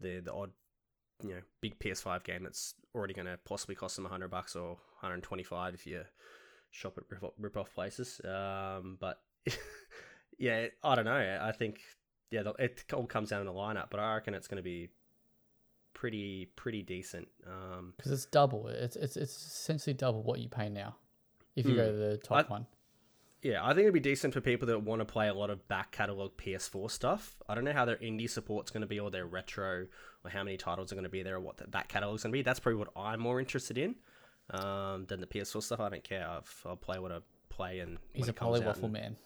the 0.00 0.20
the 0.20 0.32
odd 0.32 0.50
you 1.22 1.30
know 1.30 1.40
big 1.60 1.78
PS5 1.78 2.24
game 2.24 2.44
that's 2.44 2.74
already 2.94 3.14
going 3.14 3.26
to 3.26 3.38
possibly 3.44 3.74
cost 3.74 3.96
them 3.96 4.04
100 4.04 4.28
bucks 4.28 4.56
or 4.56 4.68
125 5.00 5.74
if 5.74 5.86
you 5.86 6.02
shop 6.70 6.98
at 6.98 7.04
rip, 7.10 7.32
rip 7.38 7.56
off 7.56 7.74
places. 7.74 8.20
Um, 8.24 8.96
but 9.00 9.20
yeah, 10.38 10.66
I 10.82 10.94
don't 10.94 11.04
know. 11.04 11.38
I 11.42 11.52
think 11.52 11.80
yeah, 12.30 12.42
it 12.58 12.84
all 12.92 13.06
comes 13.06 13.30
down 13.30 13.40
to 13.40 13.44
the 13.44 13.56
lineup, 13.56 13.86
but 13.90 14.00
I 14.00 14.14
reckon 14.14 14.34
it's 14.34 14.48
going 14.48 14.58
to 14.58 14.62
be 14.62 14.90
pretty 15.94 16.50
pretty 16.56 16.82
decent. 16.82 17.28
Because 17.40 17.78
um, 17.78 18.12
it's 18.12 18.26
double. 18.26 18.68
It's 18.68 18.96
it's 18.96 19.16
it's 19.16 19.36
essentially 19.36 19.94
double 19.94 20.22
what 20.22 20.40
you 20.40 20.48
pay 20.48 20.68
now 20.68 20.96
if 21.56 21.66
you 21.66 21.72
mm, 21.72 21.76
go 21.76 21.84
hmm. 21.86 21.92
to 21.92 21.96
the 21.96 22.16
top 22.18 22.46
I, 22.48 22.52
one. 22.52 22.66
Yeah, 23.42 23.64
I 23.64 23.68
think 23.68 23.82
it'd 23.82 23.94
be 23.94 24.00
decent 24.00 24.34
for 24.34 24.40
people 24.40 24.66
that 24.66 24.82
want 24.82 25.00
to 25.00 25.04
play 25.04 25.28
a 25.28 25.34
lot 25.34 25.50
of 25.50 25.66
back 25.68 25.92
catalog 25.92 26.36
PS4 26.36 26.90
stuff. 26.90 27.36
I 27.48 27.54
don't 27.54 27.64
know 27.64 27.72
how 27.72 27.84
their 27.84 27.96
indie 27.96 28.28
support's 28.28 28.70
going 28.70 28.80
to 28.80 28.86
be 28.86 28.98
or 28.98 29.10
their 29.10 29.26
retro 29.26 29.86
or 30.24 30.30
how 30.30 30.42
many 30.42 30.56
titles 30.56 30.90
are 30.90 30.96
going 30.96 31.04
to 31.04 31.10
be 31.10 31.22
there 31.22 31.36
or 31.36 31.40
what 31.40 31.56
the 31.56 31.68
back 31.68 31.88
catalog's 31.88 32.24
going 32.24 32.32
to 32.32 32.36
be. 32.36 32.42
That's 32.42 32.58
probably 32.58 32.80
what 32.80 32.88
I'm 32.96 33.20
more 33.20 33.38
interested 33.38 33.78
in 33.78 33.94
um, 34.50 35.06
than 35.06 35.20
the 35.20 35.26
PS4 35.26 35.62
stuff. 35.62 35.78
I 35.78 35.88
don't 35.88 36.02
care. 36.02 36.26
i 36.28 36.40
will 36.68 36.76
play 36.76 36.98
what 36.98 37.12
I 37.12 37.18
play 37.48 37.78
and 37.78 37.98
he's 38.12 38.28
a 38.28 38.32
polywaffle 38.32 38.90
man. 38.90 39.16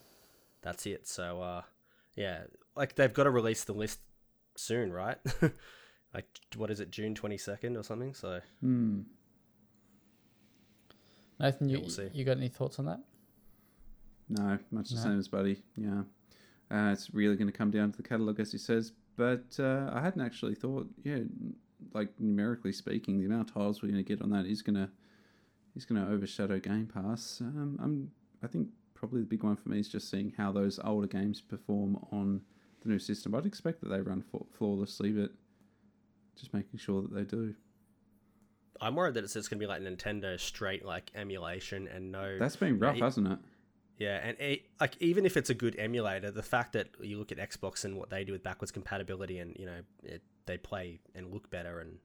That's 0.60 0.84
it. 0.84 1.08
So 1.08 1.40
uh, 1.40 1.62
yeah, 2.14 2.42
like 2.76 2.94
they've 2.94 3.12
got 3.12 3.24
to 3.24 3.30
release 3.30 3.64
the 3.64 3.72
list 3.72 4.00
soon, 4.56 4.92
right? 4.92 5.16
like 6.14 6.26
what 6.56 6.70
is 6.70 6.80
it, 6.80 6.90
June 6.90 7.14
twenty 7.14 7.38
second 7.38 7.78
or 7.78 7.82
something? 7.82 8.12
So. 8.12 8.40
Hmm. 8.60 9.00
Nathan, 11.40 11.68
you, 11.70 11.78
yeah, 11.78 11.84
we'll 11.98 12.08
you 12.12 12.24
got 12.24 12.36
any 12.36 12.48
thoughts 12.48 12.78
on 12.78 12.84
that? 12.84 13.00
No, 14.32 14.58
much 14.70 14.90
the 14.90 14.96
no. 14.96 15.02
same 15.02 15.18
as 15.18 15.28
Buddy. 15.28 15.62
Yeah, 15.76 16.02
uh, 16.70 16.92
it's 16.92 17.12
really 17.12 17.36
going 17.36 17.50
to 17.50 17.56
come 17.56 17.70
down 17.70 17.90
to 17.90 17.96
the 17.96 18.02
catalog, 18.02 18.40
as 18.40 18.52
he 18.52 18.58
says. 18.58 18.92
But 19.16 19.56
uh, 19.58 19.90
I 19.92 20.00
hadn't 20.00 20.22
actually 20.22 20.54
thought, 20.54 20.88
yeah, 21.04 21.18
like 21.92 22.08
numerically 22.18 22.72
speaking, 22.72 23.18
the 23.18 23.26
amount 23.26 23.50
of 23.50 23.54
titles 23.54 23.82
we're 23.82 23.90
going 23.90 24.02
to 24.02 24.08
get 24.08 24.22
on 24.22 24.30
that 24.30 24.46
is 24.46 24.62
going 24.62 24.76
to 24.76 24.88
is 25.76 25.84
going 25.84 26.04
to 26.04 26.10
overshadow 26.10 26.58
Game 26.58 26.86
Pass. 26.86 27.40
Um, 27.40 27.78
I'm, 27.82 28.10
I 28.42 28.46
think 28.46 28.68
probably 28.94 29.20
the 29.20 29.26
big 29.26 29.42
one 29.42 29.56
for 29.56 29.68
me 29.68 29.80
is 29.80 29.88
just 29.88 30.10
seeing 30.10 30.32
how 30.36 30.52
those 30.52 30.78
older 30.84 31.06
games 31.06 31.40
perform 31.40 31.98
on 32.10 32.42
the 32.82 32.88
new 32.88 32.98
system. 32.98 33.34
I'd 33.34 33.46
expect 33.46 33.80
that 33.80 33.88
they 33.88 34.00
run 34.00 34.24
flawlessly, 34.56 35.12
but 35.12 35.30
just 36.36 36.52
making 36.52 36.78
sure 36.78 37.02
that 37.02 37.14
they 37.14 37.24
do. 37.24 37.54
I'm 38.80 38.96
worried 38.96 39.14
that 39.14 39.24
it's 39.24 39.34
just 39.34 39.48
going 39.48 39.60
to 39.60 39.64
be 39.64 39.68
like 39.68 39.80
Nintendo 39.80 40.38
straight 40.38 40.84
like 40.84 41.10
emulation 41.14 41.88
and 41.88 42.10
no. 42.10 42.38
That's 42.38 42.56
been 42.56 42.78
rough, 42.78 42.96
it, 42.96 43.02
hasn't 43.02 43.28
it? 43.28 43.38
Yeah, 44.02 44.20
and 44.22 44.36
it, 44.40 44.62
like 44.80 44.96
even 45.00 45.24
if 45.24 45.36
it's 45.36 45.48
a 45.50 45.54
good 45.54 45.76
emulator, 45.78 46.32
the 46.32 46.42
fact 46.42 46.72
that 46.72 46.88
you 47.00 47.18
look 47.18 47.30
at 47.30 47.38
Xbox 47.38 47.84
and 47.84 47.96
what 47.96 48.10
they 48.10 48.24
do 48.24 48.32
with 48.32 48.42
backwards 48.42 48.72
compatibility, 48.72 49.38
and 49.38 49.56
you 49.56 49.66
know 49.66 49.80
it, 50.02 50.22
they 50.46 50.58
play 50.58 50.98
and 51.14 51.32
look 51.32 51.48
better 51.50 51.78
and 51.78 51.98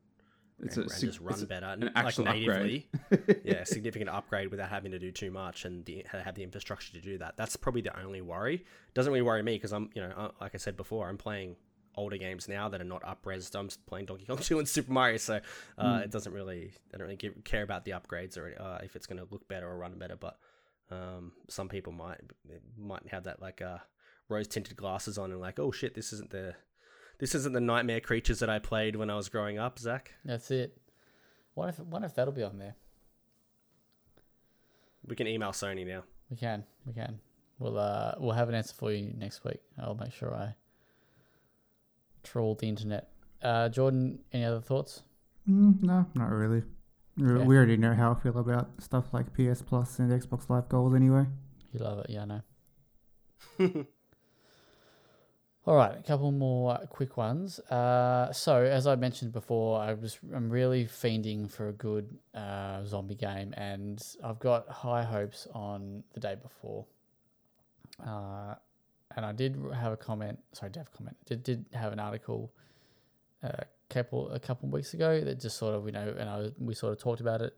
it's 0.59 0.77
and, 0.77 0.89
a, 0.89 0.93
and 0.93 1.01
just 1.01 1.19
run 1.19 1.45
better, 1.45 1.65
an 1.65 1.91
like 1.95 2.19
natively. 2.19 2.87
yeah, 3.43 3.63
significant 3.63 4.11
upgrade 4.11 4.51
without 4.51 4.69
having 4.69 4.91
to 4.91 4.99
do 4.99 5.11
too 5.11 5.31
much 5.31 5.65
and 5.65 5.85
the, 5.85 6.05
have 6.11 6.35
the 6.35 6.43
infrastructure 6.43 6.93
to 6.93 7.01
do 7.01 7.17
that. 7.17 7.35
That's 7.35 7.55
probably 7.55 7.81
the 7.81 7.99
only 7.99 8.21
worry. 8.21 8.65
Doesn't 8.93 9.11
really 9.11 9.23
worry 9.23 9.41
me 9.43 9.55
because 9.55 9.73
I'm, 9.73 9.89
you 9.93 10.01
know, 10.01 10.31
like 10.41 10.55
I 10.55 10.57
said 10.57 10.75
before, 10.75 11.09
I'm 11.09 11.17
playing 11.17 11.57
older 11.95 12.17
games 12.17 12.47
now 12.47 12.69
that 12.69 12.81
are 12.81 12.85
not 12.85 13.03
up-res. 13.03 13.53
I'm 13.53 13.69
playing 13.85 14.05
Donkey 14.07 14.25
Kong 14.25 14.37
2 14.41 14.59
and 14.59 14.67
Super 14.67 14.91
Mario, 14.91 15.17
so 15.17 15.39
uh, 15.77 15.85
mm. 15.85 16.03
it 16.03 16.11
doesn't 16.11 16.33
really, 16.33 16.71
I 16.93 16.97
don't 16.97 17.05
really 17.05 17.17
give, 17.17 17.43
care 17.43 17.63
about 17.63 17.85
the 17.85 17.91
upgrades 17.91 18.37
or 18.37 18.59
uh, 18.59 18.79
if 18.83 18.95
it's 18.95 19.05
going 19.05 19.19
to 19.19 19.27
look 19.29 19.47
better 19.47 19.67
or 19.67 19.77
run 19.77 19.93
better. 19.99 20.15
But 20.15 20.37
um, 20.91 21.33
some 21.47 21.69
people 21.69 21.93
might 21.93 22.19
might 22.77 23.07
have 23.09 23.25
that 23.25 23.41
like 23.41 23.61
uh, 23.61 23.77
rose 24.29 24.47
tinted 24.47 24.77
glasses 24.77 25.17
on 25.17 25.31
and 25.31 25.41
like, 25.41 25.59
oh 25.59 25.71
shit, 25.71 25.93
this 25.95 26.13
isn't 26.13 26.29
the 26.29 26.55
this 27.19 27.33
isn't 27.35 27.53
the 27.53 27.61
nightmare 27.61 27.99
creatures 27.99 28.39
that 28.39 28.49
I 28.49 28.59
played 28.59 28.95
when 28.95 29.09
I 29.09 29.15
was 29.15 29.29
growing 29.29 29.57
up, 29.57 29.79
Zach. 29.79 30.13
That's 30.23 30.51
it. 30.51 30.77
What 31.55 31.69
if 31.69 31.79
what 31.79 32.03
if 32.03 32.15
that'll 32.15 32.33
be 32.33 32.43
on 32.43 32.57
there? 32.57 32.75
We 35.05 35.15
can 35.15 35.27
email 35.27 35.51
Sony 35.51 35.85
now. 35.87 36.03
We 36.29 36.37
can. 36.37 36.63
We 36.85 36.93
can. 36.93 37.19
We'll 37.59 37.77
uh 37.77 38.15
we'll 38.19 38.33
have 38.33 38.49
an 38.49 38.55
answer 38.55 38.75
for 38.75 38.91
you 38.91 39.13
next 39.17 39.43
week. 39.43 39.61
I'll 39.81 39.95
make 39.95 40.13
sure 40.13 40.33
I 40.33 40.55
troll 42.23 42.55
the 42.55 42.67
internet. 42.67 43.09
Uh, 43.41 43.69
Jordan, 43.69 44.19
any 44.33 44.43
other 44.43 44.61
thoughts? 44.61 45.03
Mm, 45.49 45.81
no, 45.81 46.05
not 46.15 46.29
really. 46.29 46.63
Okay. 47.19 47.43
We 47.43 47.57
already 47.57 47.77
know 47.77 47.93
how 47.93 48.11
I 48.11 48.15
feel 48.15 48.37
about 48.37 48.69
stuff 48.79 49.05
like 49.11 49.33
PS 49.33 49.61
Plus 49.63 49.97
and 49.99 50.11
Xbox 50.11 50.49
Live 50.49 50.69
Gold 50.69 50.95
anyway. 50.95 51.25
You 51.73 51.79
love 51.79 51.99
it, 51.99 52.09
yeah, 52.09 52.21
I 52.21 52.25
know. 52.25 52.41
All 55.65 55.75
right, 55.75 55.97
a 55.99 56.03
couple 56.03 56.31
more 56.31 56.77
quick 56.89 57.17
ones. 57.17 57.59
Uh, 57.59 58.31
so, 58.31 58.63
as 58.63 58.87
I 58.87 58.95
mentioned 58.95 59.33
before, 59.33 59.81
I 59.81 59.93
was 59.93 60.17
I'm 60.33 60.49
really 60.49 60.85
fiending 60.85 61.51
for 61.51 61.69
a 61.69 61.73
good 61.73 62.17
uh, 62.33 62.85
zombie 62.85 63.15
game, 63.15 63.53
and 63.57 64.01
I've 64.23 64.39
got 64.39 64.69
high 64.69 65.03
hopes 65.03 65.47
on 65.53 66.03
the 66.13 66.21
day 66.21 66.35
before. 66.41 66.85
Uh, 67.99 68.55
and 69.15 69.25
I 69.25 69.33
did 69.33 69.57
have 69.73 69.91
a 69.91 69.97
comment. 69.97 70.39
Sorry, 70.53 70.71
did 70.71 70.79
have 70.79 70.89
a 70.93 70.97
comment. 70.97 71.17
Did 71.25 71.43
did 71.43 71.65
have 71.73 71.91
an 71.91 71.99
article 71.99 72.53
uh, 73.43 73.63
couple 73.89 74.29
a 74.31 74.39
couple 74.39 74.69
weeks 74.69 74.93
ago 74.93 75.21
that 75.21 75.39
just 75.39 75.57
sort 75.57 75.75
of 75.75 75.85
you 75.85 75.91
know, 75.91 76.13
and 76.17 76.29
I 76.29 76.37
was, 76.37 76.51
we 76.59 76.73
sort 76.73 76.93
of 76.93 76.99
talked 76.99 77.21
about 77.21 77.41
it. 77.41 77.57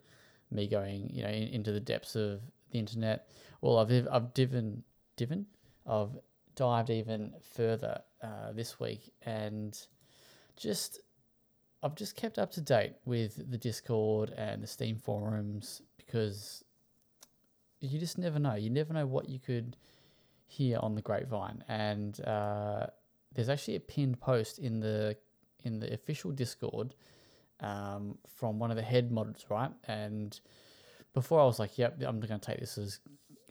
Me 0.51 0.67
going 0.67 1.09
you 1.13 1.23
know 1.23 1.29
in, 1.29 1.49
into 1.49 1.71
the 1.71 1.79
depths 1.79 2.15
of 2.15 2.41
the 2.71 2.79
internet. 2.79 3.29
Well, 3.61 3.77
I've 3.77 4.07
I've 4.11 4.33
divin 4.33 4.83
divin 5.15 5.45
I've 5.85 6.17
dived 6.55 6.89
even 6.89 7.33
further 7.53 8.01
uh, 8.21 8.51
this 8.53 8.79
week 8.79 9.13
and 9.23 9.77
just 10.55 10.99
I've 11.81 11.95
just 11.95 12.15
kept 12.15 12.37
up 12.37 12.51
to 12.51 12.61
date 12.61 12.93
with 13.05 13.49
the 13.49 13.57
Discord 13.57 14.33
and 14.37 14.61
the 14.61 14.67
Steam 14.67 14.97
forums 14.97 15.81
because 15.97 16.63
you 17.79 17.97
just 17.99 18.17
never 18.17 18.39
know. 18.39 18.55
You 18.55 18.69
never 18.69 18.93
know 18.93 19.05
what 19.05 19.29
you 19.29 19.39
could 19.39 19.77
hear 20.45 20.79
on 20.81 20.95
the 20.95 21.01
grapevine. 21.01 21.63
And 21.69 22.19
uh, 22.25 22.87
there's 23.33 23.49
actually 23.49 23.77
a 23.77 23.79
pinned 23.79 24.19
post 24.19 24.59
in 24.59 24.79
the 24.79 25.15
in 25.63 25.79
the 25.79 25.93
official 25.93 26.31
Discord 26.31 26.95
um, 27.59 28.17
from 28.27 28.59
one 28.59 28.71
of 28.71 28.77
the 28.77 28.83
head 28.83 29.11
mods, 29.11 29.45
right? 29.49 29.71
And 29.87 30.39
before 31.13 31.39
I 31.39 31.45
was 31.45 31.59
like, 31.59 31.77
"Yep, 31.77 32.01
I'm 32.05 32.19
going 32.19 32.39
to 32.39 32.45
take 32.45 32.59
this 32.59 32.77
as 32.77 32.99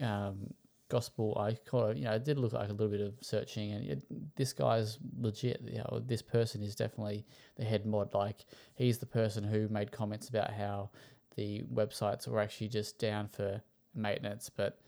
um, 0.01 0.55
gospel, 0.89 1.37
I 1.39 1.57
kind 1.69 1.91
of, 1.91 1.99
you 1.99 2.05
know, 2.05 2.13
it 2.13 2.25
did 2.25 2.39
look 2.39 2.53
like 2.53 2.69
a 2.69 2.73
little 2.73 2.89
bit 2.89 3.01
of 3.01 3.15
searching, 3.21 3.73
and 3.73 3.85
it, 3.85 4.37
this 4.37 4.53
guy's 4.53 4.99
legit. 5.19 5.61
You 5.65 5.79
know, 5.79 6.03
this 6.05 6.23
person 6.23 6.63
is 6.63 6.75
definitely 6.75 7.27
the 7.57 7.65
head 7.65 7.87
mod. 7.87 8.15
Like, 8.15 8.45
he's 8.75 8.99
the 8.99 9.07
person 9.07 9.45
who 9.45 9.69
made 9.69 9.93
comments 9.93 10.29
about 10.29 10.53
how 10.53 10.91
the 11.37 11.63
websites 11.73 12.27
were 12.27 12.41
actually 12.41 12.69
just 12.69 12.99
down 12.99 13.29
for 13.29 13.63
maintenance, 13.95 14.51
but 14.55 14.81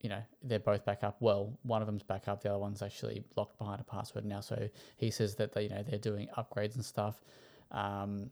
you 0.00 0.08
know, 0.08 0.22
they're 0.42 0.58
both 0.58 0.84
back 0.84 1.02
up. 1.02 1.16
Well, 1.20 1.58
one 1.62 1.82
of 1.82 1.86
them's 1.86 2.02
back 2.02 2.28
up, 2.28 2.42
the 2.42 2.50
other 2.50 2.58
one's 2.58 2.82
actually 2.82 3.24
locked 3.36 3.58
behind 3.58 3.80
a 3.80 3.84
password 3.84 4.24
now. 4.24 4.40
So 4.40 4.68
he 4.96 5.10
says 5.10 5.34
that 5.36 5.52
they, 5.52 5.64
you 5.64 5.68
know, 5.70 5.82
they're 5.82 5.98
doing 5.98 6.28
upgrades 6.36 6.76
and 6.76 6.84
stuff. 6.84 7.20
Um, 7.70 8.30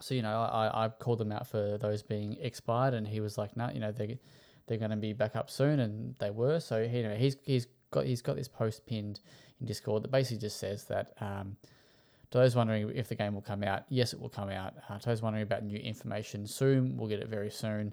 so 0.00 0.14
you 0.14 0.22
know, 0.22 0.40
I, 0.40 0.84
I 0.84 0.88
called 0.88 1.18
them 1.18 1.32
out 1.32 1.46
for 1.46 1.76
those 1.78 2.02
being 2.02 2.36
expired, 2.40 2.94
and 2.94 3.06
he 3.06 3.20
was 3.20 3.36
like, 3.36 3.56
"No, 3.56 3.66
nah, 3.66 3.72
you 3.72 3.80
know, 3.80 3.92
they 3.92 4.18
they're 4.66 4.78
going 4.78 4.90
to 4.90 4.96
be 4.96 5.12
back 5.12 5.36
up 5.36 5.50
soon, 5.50 5.80
and 5.80 6.14
they 6.18 6.30
were. 6.30 6.60
So 6.60 6.86
he, 6.86 6.98
you 6.98 7.08
know, 7.08 7.14
he's 7.14 7.36
he's 7.42 7.66
got 7.90 8.06
he's 8.06 8.22
got 8.22 8.36
this 8.36 8.48
post 8.48 8.86
pinned 8.86 9.20
in 9.60 9.66
Discord 9.66 10.04
that 10.04 10.10
basically 10.10 10.38
just 10.38 10.58
says 10.58 10.84
that. 10.84 11.14
Um, 11.20 11.56
to 12.30 12.38
those 12.38 12.56
wondering 12.56 12.90
if 12.94 13.08
the 13.08 13.14
game 13.14 13.34
will 13.34 13.42
come 13.42 13.62
out, 13.62 13.82
yes, 13.90 14.14
it 14.14 14.20
will 14.20 14.30
come 14.30 14.48
out. 14.48 14.72
Uh, 14.88 14.98
to 14.98 15.06
those 15.10 15.20
wondering 15.20 15.42
about 15.42 15.64
new 15.64 15.76
information, 15.76 16.46
soon 16.46 16.96
we'll 16.96 17.06
get 17.06 17.20
it 17.20 17.28
very 17.28 17.50
soon. 17.50 17.92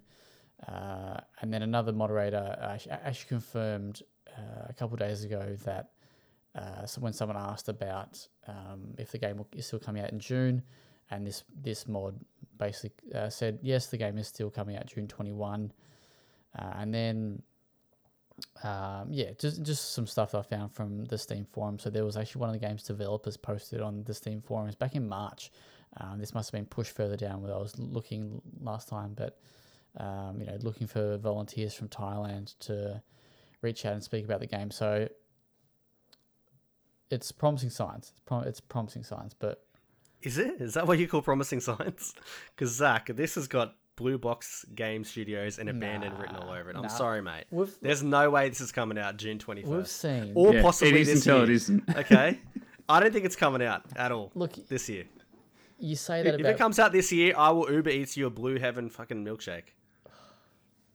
Uh, 0.68 1.20
and 1.42 1.54
then 1.54 1.62
another 1.62 1.94
moderator 1.94 2.58
actually 2.90 3.28
confirmed 3.28 4.02
uh, 4.38 4.66
a 4.70 4.74
couple 4.74 4.98
days 4.98 5.24
ago 5.24 5.56
that 5.64 5.92
uh, 6.56 6.86
when 7.00 7.14
someone 7.14 7.38
asked 7.38 7.70
about 7.70 8.28
um, 8.48 8.94
if 8.98 9.12
the 9.12 9.18
game 9.18 9.44
is 9.56 9.66
still 9.66 9.80
coming 9.80 10.04
out 10.04 10.12
in 10.12 10.20
June, 10.20 10.62
and 11.12 11.26
this 11.26 11.44
this 11.62 11.88
mod 11.88 12.20
basically 12.58 13.14
uh, 13.14 13.30
said 13.30 13.60
yes, 13.62 13.88
the 13.88 13.98
game 13.98 14.18
is 14.18 14.28
still 14.28 14.50
coming 14.50 14.76
out 14.76 14.86
June 14.88 15.08
twenty 15.08 15.32
one. 15.32 15.72
Uh, 16.58 16.74
and 16.78 16.94
then, 16.94 17.42
um, 18.64 19.08
yeah, 19.12 19.32
just 19.38 19.64
just 19.64 19.94
some 19.94 20.08
stuff 20.08 20.36
I 20.36 20.42
found 20.42 20.74
from 20.74 21.06
the 21.06 21.18
Steam 21.18 21.46
forum. 21.46 21.80
So 21.80 21.90
there 21.90 22.04
was 22.04 22.18
actually 22.18 22.42
one 22.42 22.50
of 22.50 22.60
the 22.60 22.68
game's 22.68 22.84
developers 22.84 23.38
posted 23.38 23.82
on 23.82 24.04
the 24.04 24.14
Steam 24.14 24.42
forums 24.42 24.76
back 24.76 24.96
in 24.96 25.08
March 25.08 25.52
Um, 25.98 26.20
this 26.20 26.34
must 26.34 26.52
have 26.52 26.60
been 26.60 26.66
pushed 26.66 26.96
further 26.96 27.18
down 27.18 27.42
where 27.42 27.54
I 27.54 27.58
was 27.58 27.78
looking 27.80 28.42
last 28.62 28.88
time, 28.88 29.14
but 29.16 29.40
um, 29.98 30.38
you 30.40 30.46
know, 30.46 30.58
looking 30.62 30.88
for 30.88 31.18
volunteers 31.18 31.74
from 31.74 31.88
Thailand 31.90 32.58
to 32.60 33.02
reach 33.62 33.86
out 33.86 33.94
and 33.94 34.04
speak 34.04 34.24
about 34.26 34.40
the 34.40 34.48
game. 34.48 34.72
So 34.72 35.08
it's 37.10 37.32
promising 37.32 37.70
signs. 37.70 38.10
It's, 38.12 38.20
prom- 38.26 38.44
it's 38.48 38.60
promising 38.62 39.04
signs, 39.04 39.34
but 39.34 39.64
Is 40.22 40.38
it? 40.38 40.62
Is 40.62 40.74
that 40.76 40.88
what 40.88 41.00
you 41.00 41.08
call 41.08 41.22
promising 41.22 41.60
signs? 41.70 42.14
Because 42.56 42.72
Zach, 42.76 43.08
this 43.16 43.36
has 43.36 43.48
got 43.48 43.76
Blue 43.96 44.18
Box 44.18 44.66
Game 44.76 45.04
Studios 45.04 45.60
and 45.60 45.68
Abandoned 45.70 46.18
written 46.20 46.36
all 46.38 46.50
over 46.52 46.70
it. 46.70 46.76
I'm 46.76 46.84
nah. 46.84 46.88
sorry, 46.88 47.22
mate. 47.22 47.46
we've 47.52 47.76
There's 47.82 48.04
no 48.04 48.30
way 48.30 48.48
this 48.48 48.62
is 48.62 48.72
coming 48.72 48.98
out 48.98 49.18
June 49.18 49.40
21st. 49.40 49.66
we've 49.66 49.84
21st. 49.84 49.88
seen. 49.88 50.32
Or 50.36 50.54
Yeah, 50.54 50.62
possibly 50.62 51.02
it 51.02 51.08
is 51.08 51.26
this 51.26 51.26
year. 51.28 51.44
it 51.44 51.50
isn't. 51.50 51.84
okay? 51.98 52.40
I 52.90 53.00
don't 53.00 53.12
think 53.12 53.26
it's 53.26 53.36
coming 53.36 53.62
out 53.62 53.84
at 53.96 54.12
all 54.12 54.32
Look, 54.36 54.54
this 54.68 54.88
year. 54.90 55.04
you 55.80 55.96
say 55.96 56.24
that 56.24 56.34
If 56.36 56.40
about. 56.40 56.52
it 56.54 56.58
comes 56.58 56.80
out 56.80 56.92
this 56.92 57.12
year, 57.12 57.34
I 57.38 57.50
will 57.52 57.70
Uber 57.72 57.90
Eats 57.90 58.16
you 58.18 58.26
a 58.26 58.30
Blue 58.30 58.58
Heaven 58.58 58.90
fucking 58.90 59.24
milkshake. 59.24 59.74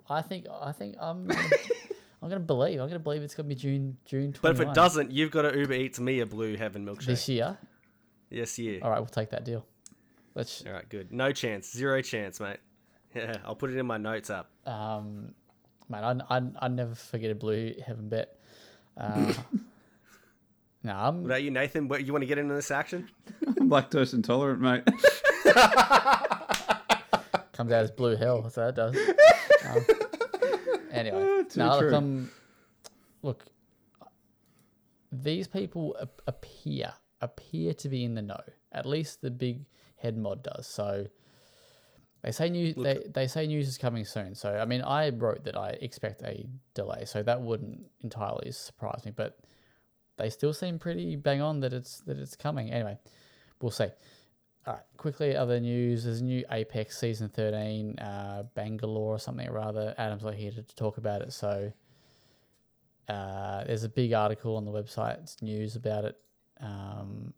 I 0.09 0.23
think. 0.23 0.47
I 0.51 0.73
think 0.73 0.97
I'm. 1.01 1.27
Gonna, 1.27 1.41
I'm 2.23 2.29
gonna 2.29 2.41
believe. 2.41 2.81
I'm 2.81 2.89
gonna 2.89 2.99
believe 2.99 3.23
it's 3.23 3.35
gonna 3.35 3.49
be 3.49 3.55
June. 3.55 3.97
June. 4.05 4.33
21 4.33 4.41
But 4.43 4.51
if 4.53 4.61
it 4.69 4.75
doesn't, 4.75 5.11
you've 5.11 5.31
got 5.31 5.43
to 5.43 5.59
Uber 5.59 5.75
Eats 5.75 6.01
me 6.01 6.21
a 6.21 6.27
Blue 6.27 6.57
Heaven 6.57 6.85
milkshake. 6.87 7.07
this 7.07 7.29
year, 7.29 7.59
Yes, 8.31 8.59
year. 8.59 8.81
all 8.83 8.91
right, 8.91 8.99
we'll 8.99 9.07
take 9.07 9.31
that 9.31 9.45
deal. 9.45 9.65
Let's. 10.35 10.65
All 10.67 10.73
right, 10.73 10.89
good. 10.89 11.13
No 11.13 11.33
chance. 11.33 11.71
Zero 11.71 12.01
chance, 12.03 12.41
mate. 12.41 12.59
Yeah, 13.15 13.37
I'll 13.45 13.55
put 13.55 13.71
it 13.71 13.77
in 13.77 13.87
my 13.87 13.97
notes 13.97 14.29
app. 14.29 14.49
Um, 14.67 15.35
man, 15.89 16.03
I 16.29 16.37
I 16.39 16.43
I 16.63 16.69
never 16.69 16.97
forget 16.97 17.31
a 17.31 17.37
blue 17.37 17.73
heaven 17.87 18.09
bet. 18.09 18.37
Uh, 18.97 19.33
no, 20.83 20.93
I'm. 20.97 21.19
What 21.23 21.27
about 21.27 21.43
you, 21.45 21.53
Nathan? 21.53 21.87
What, 21.87 22.05
you 22.05 22.13
want 22.13 22.23
to 22.23 22.27
get 22.27 22.39
into 22.39 22.55
this 22.55 22.73
action? 22.73 23.09
I'm 23.47 23.71
lactose 23.71 24.15
intolerant, 24.15 24.61
mate. 24.61 24.83
comes 27.53 27.71
out 27.71 27.85
as 27.85 27.91
blue 27.93 28.17
hell. 28.17 28.51
So 28.51 28.65
what 28.67 28.75
that 28.75 28.93
does. 28.93 28.97
Um, 29.77 29.87
anyway, 30.91 31.27
Ah, 31.41 31.45
no, 31.57 31.79
look, 31.79 31.93
um, 31.93 32.31
look, 33.23 33.45
these 35.13 35.47
people 35.49 35.97
ap- 36.01 36.23
appear 36.27 36.93
appear 37.21 37.73
to 37.75 37.89
be 37.89 38.05
in 38.05 38.15
the 38.15 38.23
know. 38.23 38.41
At 38.73 38.87
least 38.87 39.21
the 39.23 39.31
big 39.31 39.65
head 39.97 40.17
mod 40.17 40.43
does. 40.43 40.67
So 40.67 41.07
they 42.23 42.33
say 42.33 42.51
new 42.51 42.73
they, 42.75 43.03
they 43.13 43.27
say 43.27 43.47
news 43.47 43.69
is 43.69 43.79
coming 43.79 44.05
soon. 44.05 44.35
So 44.35 44.55
I 44.55 44.65
mean, 44.65 44.83
I 44.83 45.11
wrote 45.11 45.45
that 45.45 45.57
I 45.57 45.71
expect 45.81 46.23
a 46.23 46.47
delay, 46.75 47.05
so 47.05 47.23
that 47.23 47.41
wouldn't 47.41 47.87
entirely 48.03 48.51
surprise 48.53 49.05
me. 49.05 49.13
But 49.15 49.39
they 50.17 50.31
still 50.31 50.53
seem 50.53 50.79
pretty 50.79 51.17
bang 51.17 51.41
on 51.41 51.61
that 51.61 51.73
it's 51.73 52.01
that 52.07 52.19
it's 52.19 52.37
coming. 52.37 52.71
Anyway, 52.71 52.99
we'll 53.61 53.71
see. 53.71 53.89
All 54.67 54.75
right, 54.75 54.83
quickly, 54.97 55.37
other 55.37 55.61
news. 55.61 56.05
There's 56.05 56.21
a 56.21 56.25
new 56.25 56.45
Apex 56.51 56.99
Season 56.99 57.29
13, 57.29 57.99
uh, 57.99 58.45
Bangalore 58.55 59.15
or 59.15 59.19
something 59.19 59.47
or 59.49 59.59
other. 59.59 59.95
Adam's 59.99 60.25
not 60.25 60.35
here 60.35 60.51
to, 60.53 60.63
to 60.63 60.77
talk 60.77 60.97
about 60.97 61.21
it, 61.21 61.33
so 61.35 61.71
uh, 63.09 63.65
there's 63.65 63.85
a 63.85 63.89
big 63.91 64.15
article 64.15 64.57
on 64.57 64.65
the 64.65 64.71
website. 64.71 65.19
It's 65.23 65.43
news 65.43 65.77
about 65.77 66.05
it. 66.07 66.17
Um, 66.61 67.35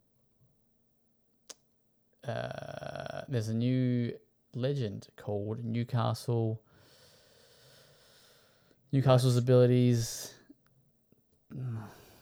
uh, 2.26 3.22
there's 3.28 3.48
a 3.48 3.54
new 3.54 4.12
legend 4.54 5.08
called 5.16 5.64
Newcastle. 5.64 6.62
Newcastle's 8.92 9.36
abilities. 9.36 10.32
Mm, 11.52 11.78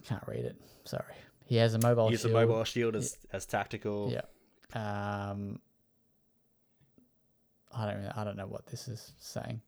Can't 0.06 0.22
read 0.26 0.46
it. 0.46 0.56
Sorry. 0.84 1.04
He 1.46 1.56
has 1.56 1.74
a 1.74 1.78
mobile 1.78 2.10
Use 2.10 2.22
the 2.22 2.28
shield. 2.28 2.40
mobile 2.48 2.64
shield 2.64 2.96
as, 2.96 3.18
as 3.32 3.44
tactical. 3.44 4.08
Yeah. 4.10 4.22
Um, 4.74 5.60
I 7.72 7.86
don't. 7.86 7.96
Really, 7.96 8.12
I 8.16 8.24
don't 8.24 8.36
know 8.36 8.46
what 8.46 8.66
this 8.66 8.88
is 8.88 9.12
saying. 9.18 9.60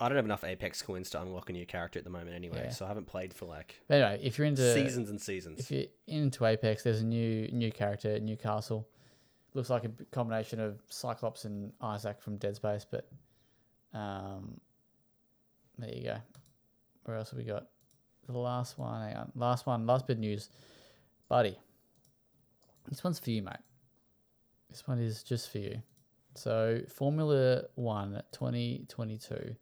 I 0.00 0.08
don't 0.08 0.16
have 0.16 0.24
enough 0.24 0.42
Apex 0.42 0.82
coins 0.82 1.10
to 1.10 1.20
unlock 1.22 1.48
a 1.48 1.52
new 1.52 1.64
character 1.64 1.98
at 1.98 2.04
the 2.04 2.10
moment 2.10 2.34
anyway, 2.34 2.62
Yeah. 2.64 2.70
so 2.70 2.84
I 2.84 2.88
haven't 2.88 3.06
played 3.06 3.32
for 3.32 3.44
like 3.46 3.76
But 3.86 4.00
anyway, 4.00 4.20
if 4.24 4.36
you're 4.36 4.46
into 4.48 4.74
seasons 4.74 5.08
and 5.10 5.20
seasons. 5.20 5.60
if 5.60 5.70
you're 5.70 5.84
into 6.08 6.44
Apex, 6.44 6.82
there's 6.82 7.02
a 7.02 7.06
new 7.06 7.48
new 7.52 7.70
character, 7.70 8.18
Newcastle. 8.18 8.88
Looks 9.54 9.70
like 9.70 9.84
a 9.84 9.90
combination 10.10 10.58
of 10.60 10.80
Cyclops 10.88 11.44
and 11.44 11.72
Isaac 11.80 12.20
from 12.20 12.36
Dead 12.38 12.56
Space, 12.56 12.84
but 12.90 13.06
um, 13.94 14.58
there 15.78 15.94
you 15.94 16.02
go. 16.04 16.16
Where 17.04 17.16
else 17.18 17.30
have 17.30 17.38
we 17.38 17.44
got? 17.44 17.66
The 18.26 18.36
last 18.38 18.78
one, 18.78 19.02
hang 19.08 19.16
on. 19.16 19.32
Last 19.36 19.66
one, 19.66 19.86
last 19.86 20.06
bit 20.06 20.14
of 20.14 20.20
news. 20.20 20.48
Buddy. 21.28 21.58
This 22.88 23.04
one's 23.04 23.18
for 23.18 23.30
you, 23.30 23.42
mate. 23.42 23.56
This 24.72 24.88
one 24.88 24.98
is 24.98 25.22
just 25.22 25.50
for 25.50 25.58
you. 25.58 25.82
So, 26.34 26.80
Formula 26.88 27.64
One 27.74 28.22
2022 28.32 29.54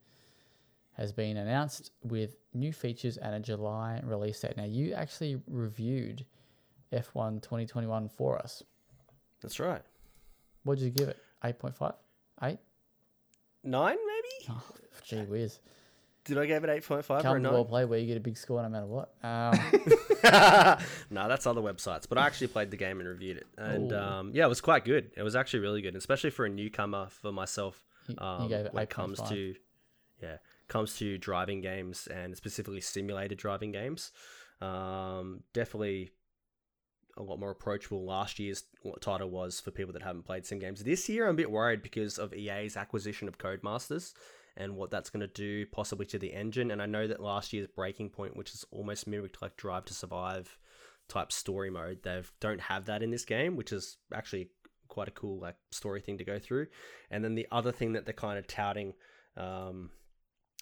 has 0.93 1.13
been 1.13 1.37
announced 1.37 1.91
with 2.05 2.37
new 2.55 2.73
features 2.73 3.17
and 3.17 3.35
a 3.35 3.41
July 3.41 4.01
release 4.05 4.41
date. 4.41 4.57
Now, 4.57 4.65
you 4.65 4.93
actually 4.93 5.43
reviewed 5.49 6.25
F1 6.93 7.43
2021 7.43 8.09
for 8.09 8.39
us. 8.39 8.63
That's 9.43 9.59
right. 9.59 9.83
What 10.63 10.79
did 10.79 10.85
you 10.85 10.91
give 10.93 11.09
it? 11.09 11.19
8.5? 11.43 11.93
8? 12.43 12.59
Nine, 13.65 13.97
maybe? 14.07 14.51
Oh, 14.51 14.63
gee 15.03 15.23
whiz. 15.23 15.59
Did 16.25 16.39
I 16.39 16.47
give 16.47 16.63
it 16.65 16.71
eight 16.71 16.85
point 16.85 17.05
five 17.05 17.21
or 17.21 17.23
Come 17.23 17.43
to 17.43 17.51
well 17.51 17.65
play 17.65 17.85
where 17.87 17.99
you 17.99 18.07
get 18.07 18.17
a 18.17 18.21
big 18.21 18.37
score 18.37 18.63
no 18.63 18.69
matter 18.69 18.87
what. 18.87 19.15
Um, 19.23 19.59
no, 21.11 21.29
that's 21.29 21.47
other 21.47 21.61
websites. 21.63 22.09
But 22.09 22.19
I 22.19 22.27
actually 22.27 22.49
played 22.49 22.71
the 22.71 22.77
game 22.77 23.01
and 23.01 23.09
reviewed 23.09 23.39
it, 23.39 23.47
and 23.57 23.93
um, 23.93 24.31
yeah, 24.35 24.45
it 24.45 24.49
was 24.49 24.61
quite 24.61 24.85
good. 24.85 25.11
It 25.17 25.23
was 25.23 25.35
actually 25.35 25.61
really 25.61 25.83
good, 25.83 25.97
especially 25.97 26.31
for 26.31 26.45
a 26.45 26.49
newcomer 26.51 27.09
for 27.11 27.33
myself. 27.33 27.83
you, 28.09 28.17
you 28.21 28.27
Um, 28.27 28.49
gave 28.49 28.67
it 28.67 28.75
when 28.75 28.83
it 28.83 28.91
comes 28.91 29.21
8.5. 29.21 29.29
to 29.31 29.55
yeah, 30.23 30.37
comes 30.69 30.97
to 30.99 31.17
driving 31.19 31.61
games 31.63 32.07
and 32.07 32.37
specifically 32.37 32.81
simulated 32.83 33.39
driving 33.39 33.73
games. 33.73 34.13
Um, 34.61 35.43
definitely 35.55 36.11
a 37.17 37.23
lot 37.23 37.39
more 37.41 37.51
approachable. 37.51 38.05
Last 38.05 38.39
year's 38.39 38.65
title 39.01 39.31
was 39.31 39.59
for 39.61 39.71
people 39.71 39.93
that 39.95 40.03
haven't 40.03 40.25
played 40.25 40.45
sim 40.47 40.59
games. 40.59 40.85
This 40.85 41.09
year, 41.09 41.25
I'm 41.27 41.35
a 41.35 41.37
bit 41.37 41.51
worried 41.51 41.83
because 41.83 42.19
of 42.19 42.35
EA's 42.35 42.77
acquisition 42.77 43.27
of 43.29 43.39
Codemasters 43.39 44.13
and 44.57 44.77
what 44.77 44.91
that's 44.91 45.11
going 45.11 45.21
to 45.21 45.27
do 45.27 45.67
possibly 45.67 46.07
to 46.07 46.19
the 46.19 46.33
engine. 46.33 46.71
And 46.71 46.83
I 46.83 46.87
know 46.87 47.07
that 47.07 47.21
last 47.21 47.53
year's 47.53 47.69
Breaking 47.69 48.11
Point, 48.11 48.37
which 48.37 48.53
is 48.53 48.65
almost 48.71 49.07
mimicked 49.07 49.43
like 49.43 49.57
Drive 49.57 49.85
to 49.87 49.95
Survive 49.95 50.59
type 51.09 51.33
story 51.33 51.71
mode, 51.71 52.03
they 52.03 52.23
don't 52.41 52.61
have 52.61 52.87
that 52.87 53.03
in 53.03 53.11
this 53.11 53.25
game, 53.25 53.57
which 53.57 53.73
is 53.73 53.97
actually 54.15 54.51
quite 54.89 55.09
a 55.09 55.13
cool 55.13 55.41
like 55.41 55.57
story 55.71 56.01
thing 56.01 56.19
to 56.19 56.25
go 56.25 56.39
through. 56.39 56.67
And 57.11 57.25
then 57.25 57.35
the 57.35 57.47
other 57.51 57.73
thing 57.73 57.93
that 57.93 58.05
they're 58.05 58.15
kind 58.15 58.39
of 58.39 58.47
touting. 58.47 58.95
Um, 59.37 59.91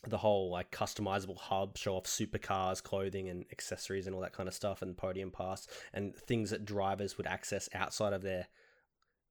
the 0.06 0.18
whole 0.18 0.50
like 0.50 0.70
customizable 0.70 1.36
hub 1.36 1.76
show 1.76 1.96
off 1.96 2.04
supercars 2.04 2.80
clothing 2.82 3.28
and 3.28 3.44
accessories 3.50 4.06
and 4.06 4.14
all 4.14 4.22
that 4.22 4.32
kind 4.32 4.48
of 4.48 4.54
stuff 4.54 4.80
and 4.80 4.96
podium 4.96 5.30
pass 5.30 5.66
and 5.92 6.14
things 6.14 6.50
that 6.50 6.64
drivers 6.64 7.16
would 7.16 7.26
access 7.26 7.68
outside 7.74 8.12
of 8.12 8.22
their 8.22 8.46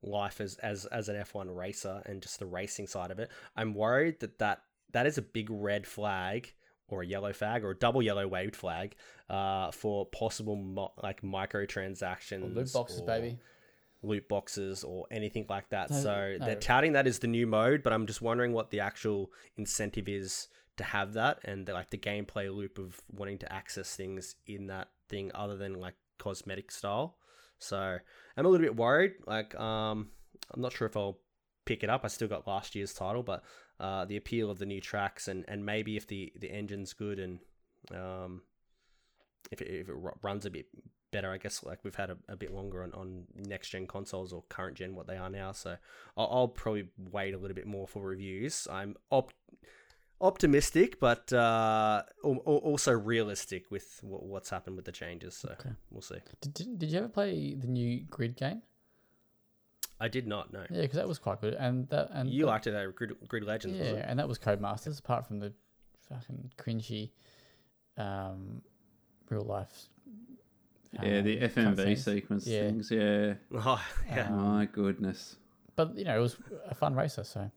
life 0.03 0.39
as 0.41 0.55
as 0.57 0.85
as 0.87 1.09
an 1.09 1.15
F1 1.15 1.55
racer 1.55 2.01
and 2.05 2.21
just 2.21 2.39
the 2.39 2.45
racing 2.45 2.85
side 2.87 3.09
of 3.09 3.17
it 3.19 3.31
i'm 3.55 3.73
worried 3.73 4.19
that 4.19 4.37
that 4.39 4.61
that 4.91 5.05
is 5.07 5.17
a 5.17 5.21
big 5.21 5.49
red 5.49 5.87
flag 5.87 6.53
or 6.87 7.01
a 7.01 7.05
yellow 7.05 7.33
flag 7.33 7.63
or 7.63 7.71
a 7.71 7.75
double 7.75 8.01
yellow 8.01 8.27
waved 8.27 8.55
flag 8.55 8.95
uh, 9.29 9.71
for 9.71 10.05
possible 10.05 10.55
mo- 10.55 10.93
like 11.03 11.21
microtransactions 11.21 12.43
Or 12.43 12.47
loot 12.47 12.71
boxes, 12.73 13.01
or- 13.01 13.05
baby. 13.05 13.37
loot 14.01 14.27
boxes 14.29 14.83
or 14.83 15.05
anything 15.11 15.45
like 15.49 15.67
that. 15.69 15.89
No, 15.89 15.97
so 15.97 16.35
no. 16.39 16.45
they're 16.45 16.55
touting 16.55 16.93
that 16.93 17.07
as 17.07 17.19
the 17.19 17.27
new 17.27 17.45
mode, 17.47 17.83
but 17.83 17.91
I'm 17.91 18.05
just 18.05 18.21
wondering 18.21 18.53
what 18.53 18.69
the 18.69 18.79
actual 18.79 19.31
incentive 19.57 20.07
is 20.07 20.47
to 20.77 20.83
have 20.83 21.13
that 21.13 21.39
and 21.43 21.65
the, 21.65 21.73
like 21.73 21.89
the 21.89 21.97
gameplay 21.97 22.53
loop 22.55 22.77
of 22.77 23.01
wanting 23.11 23.39
to 23.39 23.51
access 23.51 23.95
things 23.95 24.35
in 24.45 24.67
that 24.67 24.89
thing 25.09 25.31
other 25.35 25.57
than 25.57 25.73
like 25.81 25.95
cosmetic 26.19 26.71
style. 26.71 27.17
So 27.59 27.77
I'm 28.37 28.45
a 28.45 28.49
little 28.49 28.65
bit 28.65 28.75
worried. 28.75 29.13
Like 29.25 29.55
um, 29.59 30.09
I'm 30.53 30.61
not 30.61 30.73
sure 30.73 30.87
if 30.87 30.97
I'll 30.97 31.19
pick 31.65 31.83
it 31.83 31.89
up. 31.89 32.01
I 32.03 32.07
still 32.07 32.27
got 32.27 32.47
last 32.47 32.75
year's 32.75 32.93
title, 32.93 33.23
but 33.23 33.43
uh, 33.79 34.05
the 34.05 34.17
appeal 34.17 34.49
of 34.49 34.59
the 34.59 34.65
new 34.65 34.81
tracks 34.81 35.27
and 35.27 35.45
and 35.47 35.65
maybe 35.65 35.97
if 35.97 36.07
the 36.07 36.31
the 36.39 36.51
engine's 36.51 36.93
good 36.93 37.19
and 37.19 37.39
um, 37.93 38.41
if 39.51 39.61
it, 39.61 39.67
if 39.67 39.89
it 39.89 39.95
runs 40.21 40.45
a 40.45 40.49
bit 40.49 40.67
better, 41.11 41.31
I 41.31 41.37
guess 41.37 41.63
like 41.63 41.83
we've 41.83 41.95
had 41.95 42.09
a, 42.09 42.17
a 42.27 42.35
bit 42.35 42.51
longer 42.51 42.83
on, 42.83 42.93
on 42.93 43.23
next 43.35 43.69
gen 43.69 43.87
consoles 43.87 44.33
or 44.33 44.43
current 44.49 44.77
gen 44.77 44.95
what 44.95 45.07
they 45.07 45.17
are 45.17 45.29
now. 45.29 45.51
So 45.51 45.77
I'll, 46.17 46.29
I'll 46.31 46.47
probably 46.47 46.89
wait 46.97 47.33
a 47.33 47.37
little 47.37 47.55
bit 47.55 47.67
more 47.67 47.87
for 47.87 48.01
reviews. 48.01 48.67
I'm 48.71 48.95
op- 49.09 49.33
optimistic, 50.21 50.99
but 50.99 51.31
uh, 51.33 52.03
al- 52.25 52.43
al- 52.47 52.57
also 52.57 52.91
realistic 52.91 53.69
with 53.71 53.99
what's 54.03 54.49
happened 54.49 54.75
with 54.75 54.85
the 54.85 54.91
changes. 54.91 55.35
So 55.37 55.49
Okay. 55.59 55.69
we'll 55.91 56.01
see. 56.01 56.15
Did, 56.41 56.53
did, 56.53 56.79
did 56.79 56.91
you 56.91 56.99
ever 56.99 57.07
play 57.09 57.53
the 57.55 57.67
new 57.67 58.01
Grid 58.09 58.35
game? 58.35 58.61
I 59.99 60.07
did 60.07 60.27
not 60.27 60.53
know. 60.53 60.63
Yeah, 60.69 60.81
because 60.83 60.97
that 60.97 61.07
was 61.07 61.17
quite 61.19 61.41
good. 61.41 61.55
And 61.55 61.87
that 61.89 62.09
and 62.11 62.29
You 62.29 62.41
that- 62.45 62.47
liked 62.51 62.67
it 62.67 62.73
at 62.73 62.95
Grid, 62.95 63.13
Grid 63.27 63.43
Legends, 63.43 63.79
was 63.79 63.87
Yeah, 63.87 63.93
it? 63.95 64.05
and 64.07 64.19
that 64.19 64.27
was 64.27 64.37
Codemasters, 64.37 64.99
apart 64.99 65.25
from 65.27 65.39
the 65.39 65.53
fucking 66.09 66.51
cringy 66.57 67.11
um, 67.97 68.61
real 69.29 69.41
life 69.43 69.89
Yeah, 71.01 71.21
the 71.21 71.41
um, 71.43 71.49
FMV 71.49 71.75
cutscenes. 71.75 71.97
sequence 71.97 72.47
Yeah. 72.47 72.61
things. 72.67 72.91
Yeah. 72.91 73.33
Oh, 73.53 73.83
yeah. 74.07 74.27
Um, 74.27 74.35
My 74.53 74.65
goodness. 74.65 75.35
But 75.75 75.97
you 75.97 76.05
know, 76.05 76.17
it 76.17 76.21
was 76.21 76.37
a 76.67 76.75
fun 76.75 76.95
racer. 76.95 77.23
So 77.23 77.49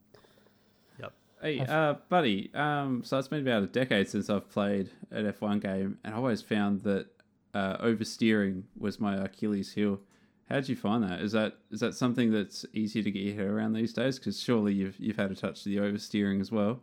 Hey, 1.40 1.60
uh, 1.60 1.94
buddy. 2.08 2.50
Um, 2.54 3.02
so 3.04 3.18
it's 3.18 3.28
been 3.28 3.46
about 3.46 3.62
a 3.62 3.66
decade 3.66 4.08
since 4.08 4.28
I've 4.28 4.50
played 4.50 4.90
an 5.10 5.32
F1 5.32 5.60
game, 5.62 5.98
and 6.04 6.14
I 6.14 6.16
always 6.16 6.42
found 6.42 6.82
that 6.82 7.06
uh, 7.54 7.78
oversteering 7.78 8.64
was 8.78 9.00
my 9.00 9.16
Achilles 9.16 9.72
heel. 9.72 10.00
How 10.48 10.56
did 10.56 10.68
you 10.68 10.76
find 10.76 11.02
that? 11.04 11.20
Is 11.20 11.32
that 11.32 11.58
is 11.70 11.80
that 11.80 11.94
something 11.94 12.32
that's 12.32 12.66
easy 12.72 13.02
to 13.02 13.10
get 13.10 13.20
your 13.22 13.36
head 13.36 13.46
around 13.46 13.72
these 13.72 13.92
days? 13.92 14.18
Because 14.18 14.40
surely 14.40 14.74
you've 14.74 14.98
you've 14.98 15.16
had 15.16 15.30
a 15.30 15.36
touch 15.36 15.60
of 15.60 15.64
the 15.64 15.76
oversteering 15.76 16.40
as 16.40 16.50
well. 16.50 16.80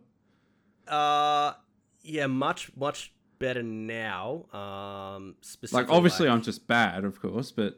Uh, 0.88 1.54
yeah, 2.02 2.28
much 2.28 2.72
much 2.78 3.14
better 3.40 3.62
now. 3.62 4.46
Um, 4.54 5.36
specifically, 5.42 5.84
Like 5.84 5.96
obviously 5.96 6.30
I'm 6.30 6.42
just 6.42 6.66
bad, 6.66 7.04
of 7.04 7.22
course, 7.22 7.52
but 7.52 7.78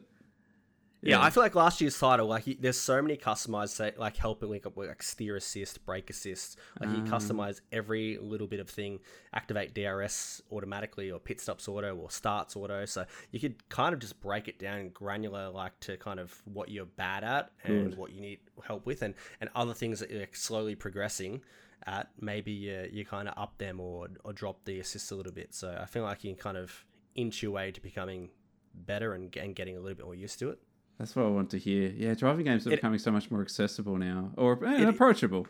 Yeah, 1.02 1.22
I 1.22 1.30
feel 1.30 1.42
like 1.42 1.54
last 1.54 1.80
year's 1.80 1.98
title, 1.98 2.26
like 2.26 2.46
you, 2.46 2.56
there's 2.60 2.78
so 2.78 3.00
many 3.00 3.16
customized, 3.16 3.70
say, 3.70 3.92
like 3.96 4.18
helping 4.18 4.50
like, 4.50 4.66
like 4.76 5.02
steer 5.02 5.36
assist, 5.36 5.84
brake 5.86 6.10
assist. 6.10 6.58
Like 6.78 6.90
you 6.90 7.02
Ah. 7.06 7.16
customize 7.16 7.62
every 7.72 8.18
little 8.18 8.46
bit 8.46 8.60
of 8.60 8.68
thing, 8.68 9.00
activate 9.32 9.72
DRS 9.74 10.42
automatically, 10.52 11.10
or 11.10 11.18
pit 11.18 11.40
stops 11.40 11.68
auto, 11.68 11.96
or 11.96 12.10
starts 12.10 12.54
auto. 12.54 12.84
So 12.84 13.06
you 13.30 13.40
could 13.40 13.66
kind 13.70 13.94
of 13.94 14.00
just 14.00 14.20
break 14.20 14.46
it 14.46 14.58
down 14.58 14.90
granular, 14.90 15.48
like 15.48 15.78
to 15.80 15.96
kind 15.96 16.20
of 16.20 16.38
what 16.44 16.68
you're 16.68 16.84
bad 16.84 17.24
at 17.24 17.50
and 17.64 17.90
Good. 17.90 17.98
what 17.98 18.12
you 18.12 18.20
need 18.20 18.40
help 18.66 18.84
with, 18.84 19.00
and 19.02 19.14
and 19.40 19.48
other 19.54 19.72
things 19.72 20.00
that 20.00 20.10
you're 20.10 20.26
slowly 20.32 20.74
progressing 20.74 21.40
at. 21.86 22.10
Maybe 22.20 22.52
you 22.52 22.88
you 22.92 23.06
kind 23.06 23.26
of 23.26 23.34
up 23.38 23.56
them 23.56 23.80
or 23.80 24.08
or 24.22 24.34
drop 24.34 24.64
the 24.66 24.80
assist 24.80 25.10
a 25.12 25.14
little 25.14 25.32
bit. 25.32 25.54
So 25.54 25.78
I 25.80 25.86
feel 25.86 26.02
like 26.02 26.24
you 26.24 26.34
can 26.34 26.42
kind 26.42 26.58
of 26.58 26.84
inch 27.14 27.42
your 27.42 27.52
way 27.52 27.72
to 27.72 27.80
becoming 27.80 28.28
better 28.74 29.14
and, 29.14 29.34
and 29.36 29.56
getting 29.56 29.78
a 29.78 29.80
little 29.80 29.96
bit 29.96 30.04
more 30.04 30.14
used 30.14 30.38
to 30.40 30.50
it. 30.50 30.58
That's 31.00 31.16
what 31.16 31.24
I 31.24 31.28
want 31.28 31.50
to 31.50 31.58
hear. 31.58 31.88
Yeah, 31.96 32.14
driving 32.14 32.44
games 32.44 32.66
are 32.66 32.72
It- 32.72 32.76
becoming 32.76 32.98
so 32.98 33.10
much 33.10 33.30
more 33.30 33.40
accessible 33.42 33.96
now, 33.96 34.32
or 34.36 34.64
eh, 34.64 34.82
It- 34.82 34.88
approachable. 34.88 35.46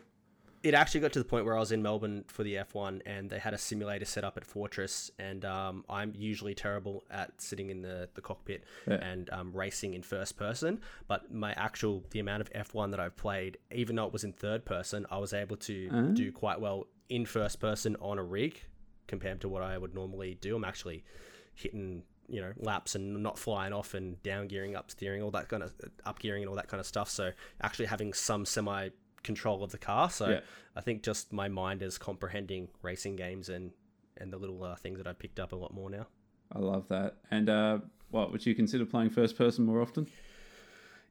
it 0.63 0.73
actually 0.75 1.01
got 1.01 1.11
to 1.11 1.17
the 1.19 1.25
point 1.25 1.43
where 1.43 1.55
I 1.57 1.59
was 1.59 1.71
in 1.71 1.81
Melbourne 1.81 2.23
for 2.27 2.43
the 2.43 2.55
F1 2.57 3.01
and 3.05 3.29
they 3.31 3.39
had 3.39 3.53
a 3.53 3.57
simulator 3.57 4.05
set 4.05 4.23
up 4.23 4.37
at 4.37 4.45
Fortress. 4.45 5.09
And 5.17 5.43
um, 5.43 5.83
I'm 5.89 6.13
usually 6.15 6.53
terrible 6.53 7.03
at 7.09 7.41
sitting 7.41 7.69
in 7.71 7.81
the, 7.81 8.09
the 8.13 8.21
cockpit 8.21 8.63
Yeah. 8.87 8.95
and 9.03 9.27
um, 9.31 9.51
racing 9.53 9.95
in 9.95 10.03
first 10.03 10.37
person. 10.37 10.79
But 11.07 11.33
my 11.33 11.53
actual, 11.53 12.03
the 12.11 12.19
amount 12.19 12.41
of 12.41 12.49
F1 12.53 12.91
that 12.91 12.99
I've 12.99 13.17
played, 13.17 13.57
even 13.73 13.95
though 13.95 14.05
it 14.05 14.13
was 14.13 14.23
in 14.23 14.33
third 14.33 14.63
person, 14.63 15.05
I 15.09 15.17
was 15.17 15.33
able 15.33 15.57
to 15.57 15.89
Ah. 15.91 16.01
do 16.13 16.31
quite 16.31 16.61
well 16.61 16.85
in 17.09 17.25
first 17.25 17.59
person 17.59 17.95
on 17.99 18.19
a 18.19 18.23
rig 18.23 18.61
compared 19.07 19.41
to 19.41 19.49
what 19.49 19.63
I 19.63 19.77
would 19.79 19.93
normally 19.95 20.35
do. 20.35 20.55
I'm 20.55 20.63
actually 20.63 21.03
hitting. 21.55 22.03
You 22.31 22.41
know, 22.41 22.53
laps 22.57 22.95
and 22.95 23.21
not 23.21 23.37
flying 23.37 23.73
off 23.73 23.93
and 23.93 24.21
down 24.23 24.47
gearing, 24.47 24.75
up 24.75 24.89
steering, 24.89 25.21
all 25.21 25.31
that 25.31 25.49
kind 25.49 25.63
of 25.63 25.73
up 26.05 26.19
gearing 26.19 26.43
and 26.43 26.49
all 26.49 26.55
that 26.55 26.69
kind 26.69 26.79
of 26.79 26.87
stuff. 26.87 27.09
So 27.09 27.31
actually 27.61 27.87
having 27.87 28.13
some 28.13 28.45
semi 28.45 28.89
control 29.23 29.63
of 29.63 29.71
the 29.71 29.77
car. 29.77 30.09
So 30.09 30.29
Yeah. 30.29 30.39
I 30.75 30.81
think 30.81 31.03
just 31.03 31.33
my 31.33 31.47
mind 31.47 31.81
is 31.83 31.97
comprehending 31.97 32.69
racing 32.81 33.15
games 33.17 33.49
and 33.49 33.71
and 34.17 34.31
the 34.31 34.37
little 34.37 34.63
uh, 34.63 34.75
things 34.75 34.97
that 34.97 35.07
I've 35.07 35.19
picked 35.19 35.39
up 35.39 35.51
a 35.51 35.55
lot 35.55 35.73
more 35.73 35.89
now. 35.89 36.07
I 36.51 36.59
love 36.59 36.87
that. 36.89 37.17
And 37.31 37.49
uh, 37.49 37.79
what 38.11 38.31
would 38.31 38.45
you 38.45 38.53
consider 38.55 38.85
playing 38.85 39.09
first 39.09 39.37
person 39.37 39.65
more 39.65 39.81
often? 39.81 40.07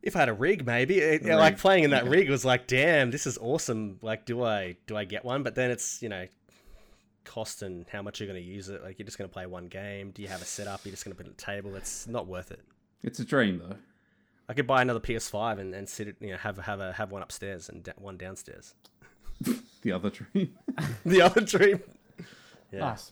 If 0.03 0.17
I 0.17 0.21
had 0.21 0.29
a 0.29 0.35
rig, 0.35 0.65
maybe 0.65 0.99
it, 0.99 1.27
A 1.27 1.37
like 1.37 1.55
rig, 1.55 1.61
playing 1.61 1.85
in 1.85 1.91
that 1.91 2.05
yeah. 2.05 2.11
rig 2.11 2.31
was 2.31 2.45
like, 2.45 2.67
damn, 2.67 3.11
this 3.11 3.27
is 3.27 3.37
awesome. 3.39 3.99
Like, 4.01 4.25
do 4.25 4.43
I 4.43 4.77
do 4.87 4.97
I 4.97 5.05
get 5.05 5.25
one? 5.25 5.43
But 5.43 5.55
then 5.55 5.71
it's 5.71 6.03
you 6.03 6.09
know, 6.09 6.27
cost 7.25 7.63
and 7.63 7.87
how 7.89 8.03
much 8.03 8.21
you're 8.21 8.29
going 8.29 8.43
to 8.43 8.49
use 8.49 8.69
it. 8.69 8.83
Like, 8.83 8.99
you're 8.99 9.07
just 9.07 9.19
going 9.19 9.29
to 9.29 9.33
play 9.33 9.47
one 9.47 9.69
game. 9.69 10.11
Do 10.11 10.23
you 10.23 10.29
have 10.29 10.43
a 10.43 10.45
setup? 10.47 10.85
You're 10.85 10.93
just 10.93 11.05
going 11.05 11.13
to 11.13 11.17
put 11.17 11.27
it 11.27 11.31
on 11.31 11.35
the 11.37 11.43
table. 11.43 11.77
It's 11.77 12.07
not 12.07 12.27
worth 12.27 12.51
it. 12.51 12.61
It's 13.03 13.19
a 13.19 13.25
dream 13.25 13.59
though. 13.59 13.77
I 14.49 14.53
could 14.53 14.67
buy 14.67 14.83
another 14.83 15.01
PS5 15.01 15.59
and, 15.61 15.75
and 15.75 15.89
sit 15.89 16.09
it, 16.09 16.17
you 16.21 16.31
know, 16.33 16.37
have 16.37 16.59
have 16.59 16.81
a 16.81 16.93
have 16.93 17.13
one 17.13 17.23
upstairs 17.23 17.69
and 17.69 17.85
da- 17.85 17.93
one 17.97 18.17
downstairs. 18.17 18.75
The 19.83 19.93
other 19.93 20.11
dream. 20.11 20.59
the 21.07 21.23
other 21.23 21.41
dream. 21.41 21.81
Yeah. 22.73 22.81
nice. 22.81 23.11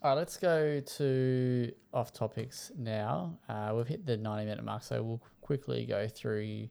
All 0.00 0.10
right, 0.10 0.18
let's 0.18 0.36
go 0.36 0.78
to 0.78 1.72
off 1.92 2.12
topics 2.12 2.70
now. 2.78 3.38
Uh, 3.48 3.72
we've 3.74 3.88
hit 3.88 4.06
the 4.06 4.16
90 4.16 4.44
minute 4.44 4.64
mark, 4.64 4.84
so 4.84 5.02
we'll 5.02 5.22
quickly 5.40 5.86
go 5.86 6.06
through 6.06 6.68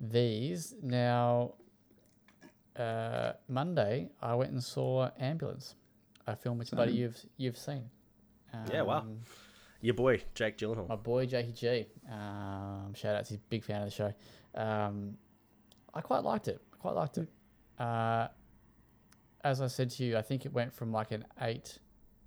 these. 0.00 0.74
Now, 0.82 1.54
uh, 2.78 3.32
Monday, 3.48 4.10
I 4.22 4.34
went 4.34 4.52
and 4.52 4.62
saw 4.62 5.10
Ambulance, 5.18 5.74
a 6.26 6.36
film 6.36 6.58
which, 6.58 6.70
buddy, 6.70 6.92
you've 6.92 7.18
you've 7.36 7.58
seen. 7.58 7.90
Yeah, 8.72 8.82
wow. 8.82 9.00
Um, 9.00 9.18
Your 9.82 9.94
boy 9.94 10.22
Jake 10.34 10.56
Gyllenhaal. 10.56 10.88
my 10.88 10.96
boy 10.96 11.26
Jakey 11.26 11.52
G. 11.52 11.86
Um, 12.10 12.94
shout 12.94 13.16
out, 13.16 13.28
he's 13.28 13.36
a 13.36 13.40
big 13.50 13.62
fan 13.64 13.82
of 13.82 13.88
the 13.88 13.90
show. 13.94 14.14
Um, 14.54 15.16
I 15.92 16.00
quite 16.00 16.22
liked 16.24 16.48
it. 16.48 16.60
I 16.72 16.76
quite 16.76 16.94
liked 16.94 17.18
it. 17.18 17.28
Uh, 17.78 18.28
as 19.44 19.60
I 19.60 19.66
said 19.66 19.90
to 19.90 20.04
you, 20.04 20.16
I 20.16 20.22
think 20.22 20.46
it 20.46 20.52
went 20.52 20.72
from 20.72 20.90
like 20.92 21.10
an 21.10 21.24
eight, 21.42 21.78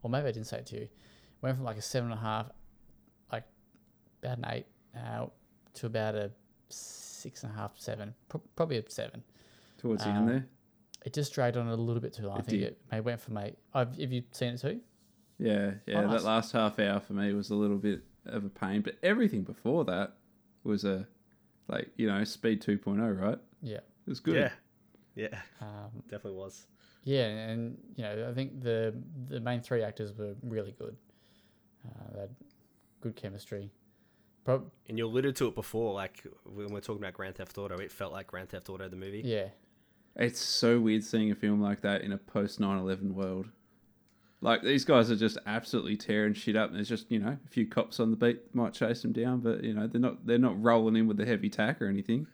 or 0.04 0.10
maybe 0.10 0.28
I 0.28 0.32
didn't 0.32 0.48
say 0.48 0.60
it 0.60 0.68
to 0.68 0.80
you. 0.82 0.88
Went 1.42 1.56
from 1.56 1.66
like 1.66 1.78
a 1.78 1.82
seven 1.82 2.12
and 2.12 2.20
a 2.20 2.22
half, 2.24 2.52
like 3.32 3.46
about 4.24 4.38
an 4.38 4.46
eight, 4.50 4.66
uh, 4.96 5.26
to 5.76 5.86
about 5.88 6.14
a 6.16 6.32
six 6.70 7.44
and 7.44 7.52
a 7.52 7.56
half, 7.56 7.72
seven, 7.76 8.14
Pro- 8.30 8.44
probably 8.56 8.78
a 8.78 8.84
seven. 8.90 9.24
Towards 9.80 10.04
the 10.04 10.10
Um, 10.12 10.18
end 10.18 10.30
there. 10.30 10.46
It 11.06 11.14
just 11.14 11.34
dragged 11.34 11.56
on 11.58 11.68
a 11.68 11.76
little 11.76 12.02
bit 12.02 12.14
too 12.14 12.24
long. 12.28 12.38
I 12.38 12.42
think 12.42 12.60
did. 12.62 12.64
it 12.74 12.82
may 12.92 13.00
went 13.00 13.22
from 13.22 13.38
eight. 13.38 13.58
I've, 13.74 13.98
have 13.98 14.12
you 14.12 14.24
seen 14.32 14.54
it 14.54 14.60
too? 14.60 14.82
Yeah, 15.38 15.72
yeah. 15.88 16.02
nice. 16.02 16.22
That 16.22 16.28
last 16.28 16.52
half 16.52 16.78
hour 16.80 17.00
for 17.00 17.14
me 17.14 17.34
was 17.34 17.50
a 17.50 17.56
little 17.56 17.78
bit 17.78 18.04
of 18.26 18.44
a 18.44 18.50
pain, 18.50 18.82
but 18.82 18.96
everything 19.02 19.44
before 19.44 19.86
that 19.86 20.14
was 20.64 20.84
a 20.84 21.08
like 21.70 21.90
you 21.96 22.08
know 22.08 22.24
speed 22.26 22.62
2.0, 22.62 23.20
right? 23.20 23.40
Yeah. 23.62 23.78
It 23.78 24.10
was 24.10 24.20
good. 24.20 24.36
Yeah, 24.36 24.52
yeah, 25.16 25.40
Um, 25.62 26.04
definitely 26.10 26.34
was. 26.40 26.66
Yeah, 27.04 27.26
and 27.28 27.78
you 27.96 28.04
know, 28.04 28.28
I 28.30 28.34
think 28.34 28.62
the 28.62 28.94
the 29.30 29.40
main 29.40 29.62
three 29.62 29.84
actors 29.84 30.14
were 30.14 30.36
really 30.44 30.74
good. 30.78 30.98
Uh, 31.86 32.14
they 32.14 32.20
had 32.22 32.36
good 33.02 33.16
chemistry. 33.16 33.72
Pro- 34.44 34.70
And 34.88 34.98
you 34.98 35.06
alluded 35.06 35.36
to 35.38 35.48
it 35.48 35.56
before, 35.56 35.94
like 35.94 36.26
when 36.44 36.74
we're 36.74 36.82
talking 36.82 37.02
about 37.02 37.14
Grand 37.14 37.36
Theft 37.36 37.58
Auto, 37.58 37.78
it 37.78 37.92
felt 37.92 38.12
like 38.12 38.28
Grand 38.28 38.50
Theft 38.50 38.70
Auto 38.70 38.90
the 38.90 38.96
movie. 38.98 39.22
yeah, 39.24 39.48
It's 40.20 40.40
so 40.40 40.80
weird 40.80 41.04
seeing 41.04 41.32
a 41.32 41.36
film 41.36 41.62
like 41.62 41.82
that 41.82 42.02
in 42.02 42.12
a 42.12 42.18
post 42.18 42.60
9/11 42.60 43.14
world. 43.14 43.48
Like 44.42 44.62
these 44.62 44.86
guys 44.86 45.10
are 45.10 45.16
just 45.16 45.38
absolutely 45.46 45.98
tearing 45.98 46.34
shit 46.34 46.56
up, 46.56 46.68
and 46.70 46.76
there's 46.78 46.90
just 46.90 47.10
you 47.12 47.20
know 47.20 47.38
a 47.44 47.50
few 47.50 47.66
cops 47.68 48.00
on 48.00 48.12
the 48.12 48.18
beat 48.18 48.54
might 48.54 48.74
chase 48.74 49.02
them 49.02 49.12
down, 49.14 49.40
but 49.40 49.64
you 49.64 49.74
know 49.74 49.88
they're 49.88 50.00
not 50.02 50.26
they're 50.26 50.38
not 50.38 50.62
rolling 50.62 50.96
in 50.98 51.08
with 51.08 51.18
the 51.18 51.26
heavy 51.26 51.50
tack 51.50 51.82
or 51.82 51.88
anything. 51.88 52.28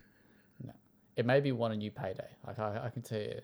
No. 0.64 0.74
It 1.16 1.26
made 1.26 1.44
me 1.44 1.52
want 1.52 1.74
a 1.74 1.78
new 1.78 1.91
payday. 1.91 2.28
Like 2.45 2.60
I, 2.60 2.86
I 2.86 2.90
can 2.90 3.02
tell 3.03 3.20
you, 3.22 3.40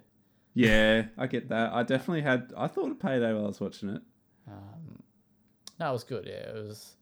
Yeah, 0.53 1.05
I 1.17 1.27
get 1.27 1.49
that. 1.49 1.71
I 1.73 1.83
definitely 1.83 2.21
had. 2.21 2.51
I 2.57 2.67
thought 2.67 2.91
of 2.91 2.99
payday 2.99 3.33
while 3.33 3.45
I 3.45 3.47
was 3.47 3.59
watching 3.61 3.89
it. 3.89 4.01
um, 4.47 5.01
no, 5.79 5.89
it 5.89 5.93
was 5.93 6.03
good. 6.03 6.25
Yeah, 6.27 6.49
it 6.49 6.55
was. 6.55 6.95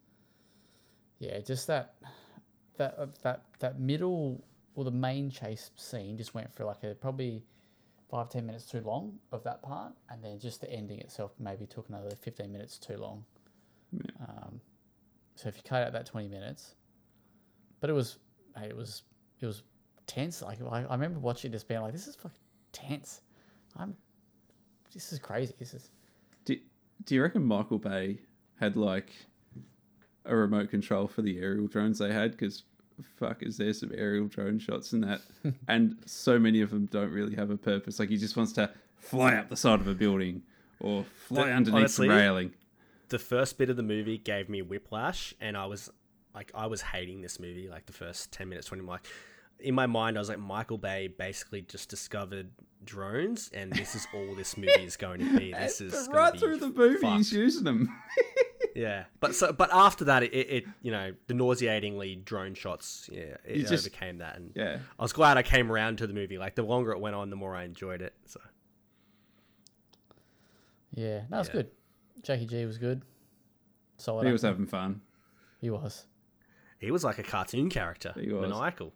Yeah, 1.19 1.39
just 1.39 1.67
that, 1.67 1.95
that 2.77 2.95
uh, 2.97 3.07
that 3.23 3.43
that 3.59 3.79
middle 3.79 4.41
or 4.75 4.83
the 4.83 4.91
main 4.91 5.29
chase 5.29 5.71
scene 5.75 6.17
just 6.17 6.33
went 6.33 6.53
for 6.53 6.65
like 6.65 6.83
a 6.83 6.95
probably 6.95 7.43
five 8.09 8.29
ten 8.29 8.45
minutes 8.45 8.65
too 8.65 8.81
long 8.81 9.19
of 9.31 9.43
that 9.43 9.61
part, 9.61 9.93
and 10.09 10.23
then 10.23 10.39
just 10.39 10.61
the 10.61 10.71
ending 10.71 10.99
itself 10.99 11.31
maybe 11.39 11.65
took 11.65 11.89
another 11.89 12.15
fifteen 12.15 12.51
minutes 12.51 12.77
too 12.77 12.97
long. 12.97 13.23
Yeah. 13.91 14.01
Um, 14.27 14.61
so 15.35 15.47
if 15.47 15.57
you 15.57 15.63
cut 15.63 15.83
out 15.83 15.93
that 15.93 16.05
twenty 16.05 16.27
minutes, 16.27 16.75
but 17.79 17.89
it 17.89 17.93
was, 17.93 18.17
hey, 18.57 18.67
it 18.67 18.75
was 18.75 19.03
it 19.39 19.45
was 19.45 19.63
tense. 20.07 20.41
Like 20.41 20.59
I, 20.61 20.83
I 20.83 20.93
remember 20.93 21.19
watching 21.19 21.51
this 21.51 21.63
being 21.63 21.81
like, 21.81 21.93
this 21.93 22.07
is 22.07 22.15
fucking 22.15 22.37
tense. 22.71 23.21
I'm, 23.77 23.95
this 24.93 25.13
is 25.13 25.19
crazy. 25.19 25.53
This 25.59 25.73
is 25.73 25.91
Do, 26.45 26.57
do 27.05 27.15
you 27.15 27.21
reckon 27.21 27.43
Michael 27.43 27.77
Bay 27.77 28.19
had 28.59 28.75
like 28.75 29.11
a 30.25 30.35
remote 30.35 30.69
control 30.69 31.07
for 31.07 31.21
the 31.21 31.37
aerial 31.39 31.67
drones 31.67 31.99
they 31.99 32.11
had? 32.11 32.31
Because 32.31 32.63
fuck, 33.17 33.43
is 33.43 33.57
there 33.57 33.73
some 33.73 33.91
aerial 33.95 34.27
drone 34.27 34.59
shots 34.59 34.93
in 34.93 35.01
that? 35.01 35.21
and 35.67 35.97
so 36.05 36.39
many 36.39 36.61
of 36.61 36.69
them 36.71 36.85
don't 36.87 37.11
really 37.11 37.35
have 37.35 37.49
a 37.49 37.57
purpose. 37.57 37.99
Like 37.99 38.09
he 38.09 38.17
just 38.17 38.35
wants 38.37 38.51
to 38.53 38.69
fly 38.97 39.35
up 39.35 39.49
the 39.49 39.57
side 39.57 39.79
of 39.79 39.87
a 39.87 39.93
building 39.93 40.41
or 40.79 41.05
fly 41.27 41.45
The- 41.47 41.53
underneath 41.53 41.77
honestly, 41.79 42.07
the 42.07 42.15
railing. 42.15 42.53
The 43.09 43.19
first 43.19 43.57
bit 43.57 43.69
of 43.69 43.75
the 43.75 43.83
movie 43.83 44.17
gave 44.19 44.49
me 44.49 44.61
whiplash, 44.61 45.33
and 45.41 45.57
I 45.57 45.65
was 45.65 45.89
like, 46.35 46.51
I 46.53 46.67
was 46.67 46.81
hating 46.81 47.21
this 47.21 47.39
movie. 47.39 47.67
Like 47.67 47.85
the 47.87 47.93
first 47.93 48.31
ten 48.31 48.49
minutes, 48.49 48.67
twenty. 48.67 48.83
Like 48.83 49.01
in 49.59 49.73
my 49.75 49.87
mind, 49.87 50.15
I 50.17 50.21
was 50.21 50.29
like, 50.29 50.39
Michael 50.39 50.77
Bay 50.77 51.07
basically 51.07 51.61
just 51.61 51.89
discovered 51.89 52.51
drones, 52.85 53.49
and 53.53 53.73
this 53.73 53.95
is 53.95 54.07
all 54.13 54.35
this 54.35 54.55
movie 54.57 54.83
is 54.85 54.95
going 54.95 55.19
to 55.19 55.37
be. 55.37 55.53
This 55.59 55.81
is 55.81 56.07
right 56.11 56.37
through 56.39 56.57
the 56.57 56.69
movie. 56.69 57.05
He's 57.07 57.29
fucked. 57.29 57.37
using 57.39 57.63
them. 57.63 57.89
Yeah, 58.79 59.03
but 59.19 59.35
so 59.35 59.51
but 59.51 59.69
after 59.73 60.05
that, 60.05 60.23
it, 60.23 60.33
it 60.33 60.65
you 60.81 60.91
know 60.91 61.13
the 61.27 61.33
nauseatingly 61.33 62.15
drone 62.15 62.53
shots, 62.53 63.09
yeah, 63.11 63.35
it 63.45 63.57
You 63.57 63.61
just- 63.65 63.85
overcame 63.87 64.19
that, 64.19 64.37
and 64.37 64.51
yeah, 64.55 64.77
I 64.97 65.01
was 65.03 65.11
glad 65.13 65.37
I 65.37 65.43
came 65.43 65.71
around 65.71 65.97
to 65.97 66.07
the 66.07 66.13
movie. 66.13 66.37
Like 66.37 66.55
the 66.55 66.63
longer 66.63 66.91
it 66.91 66.99
went 66.99 67.15
on, 67.15 67.29
the 67.29 67.35
more 67.35 67.55
I 67.55 67.63
enjoyed 67.65 68.01
it. 68.01 68.13
So 68.25 68.39
yeah, 70.93 71.21
that 71.29 71.37
was 71.37 71.47
Yeah. 71.47 71.53
good. 71.53 71.71
Jackie 72.21 72.45
G 72.45 72.65
was 72.65 72.77
good. 72.77 73.01
Solid. 73.97 74.25
he 74.25 74.31
was 74.31 74.41
having 74.43 74.65
fun. 74.65 75.01
He 75.59 75.69
was. 75.69 76.05
He 76.79 76.89
was 76.91 77.03
like 77.03 77.17
a 77.19 77.23
cartoon 77.23 77.69
character. 77.69 78.13
He 78.15 78.31
was. 78.31 78.49
Maniacal. 78.49 78.93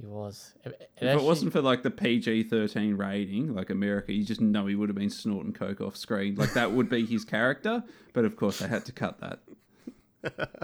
He 0.00 0.06
was. 0.06 0.54
It, 0.64 0.68
it 0.68 0.90
If 0.96 1.02
actually- 1.08 1.24
it 1.24 1.26
wasn't 1.26 1.52
for 1.52 1.60
like 1.60 1.82
the 1.82 1.90
PG 1.90 2.44
thirteen 2.44 2.96
rating, 2.96 3.54
like 3.54 3.70
America, 3.70 4.12
you 4.12 4.24
just 4.24 4.40
know 4.40 4.66
he 4.66 4.74
would 4.76 4.88
have 4.88 4.96
been 4.96 5.10
snorting 5.10 5.52
coke 5.52 5.80
off 5.80 5.96
screen. 5.96 6.36
Like 6.36 6.52
that 6.54 6.70
would 6.72 6.88
be 6.88 7.04
his 7.04 7.24
character. 7.24 7.82
But 8.12 8.24
of 8.24 8.36
course, 8.36 8.60
they 8.60 8.68
had 8.68 8.84
to 8.86 8.92
cut 8.92 9.18
that. 9.20 9.40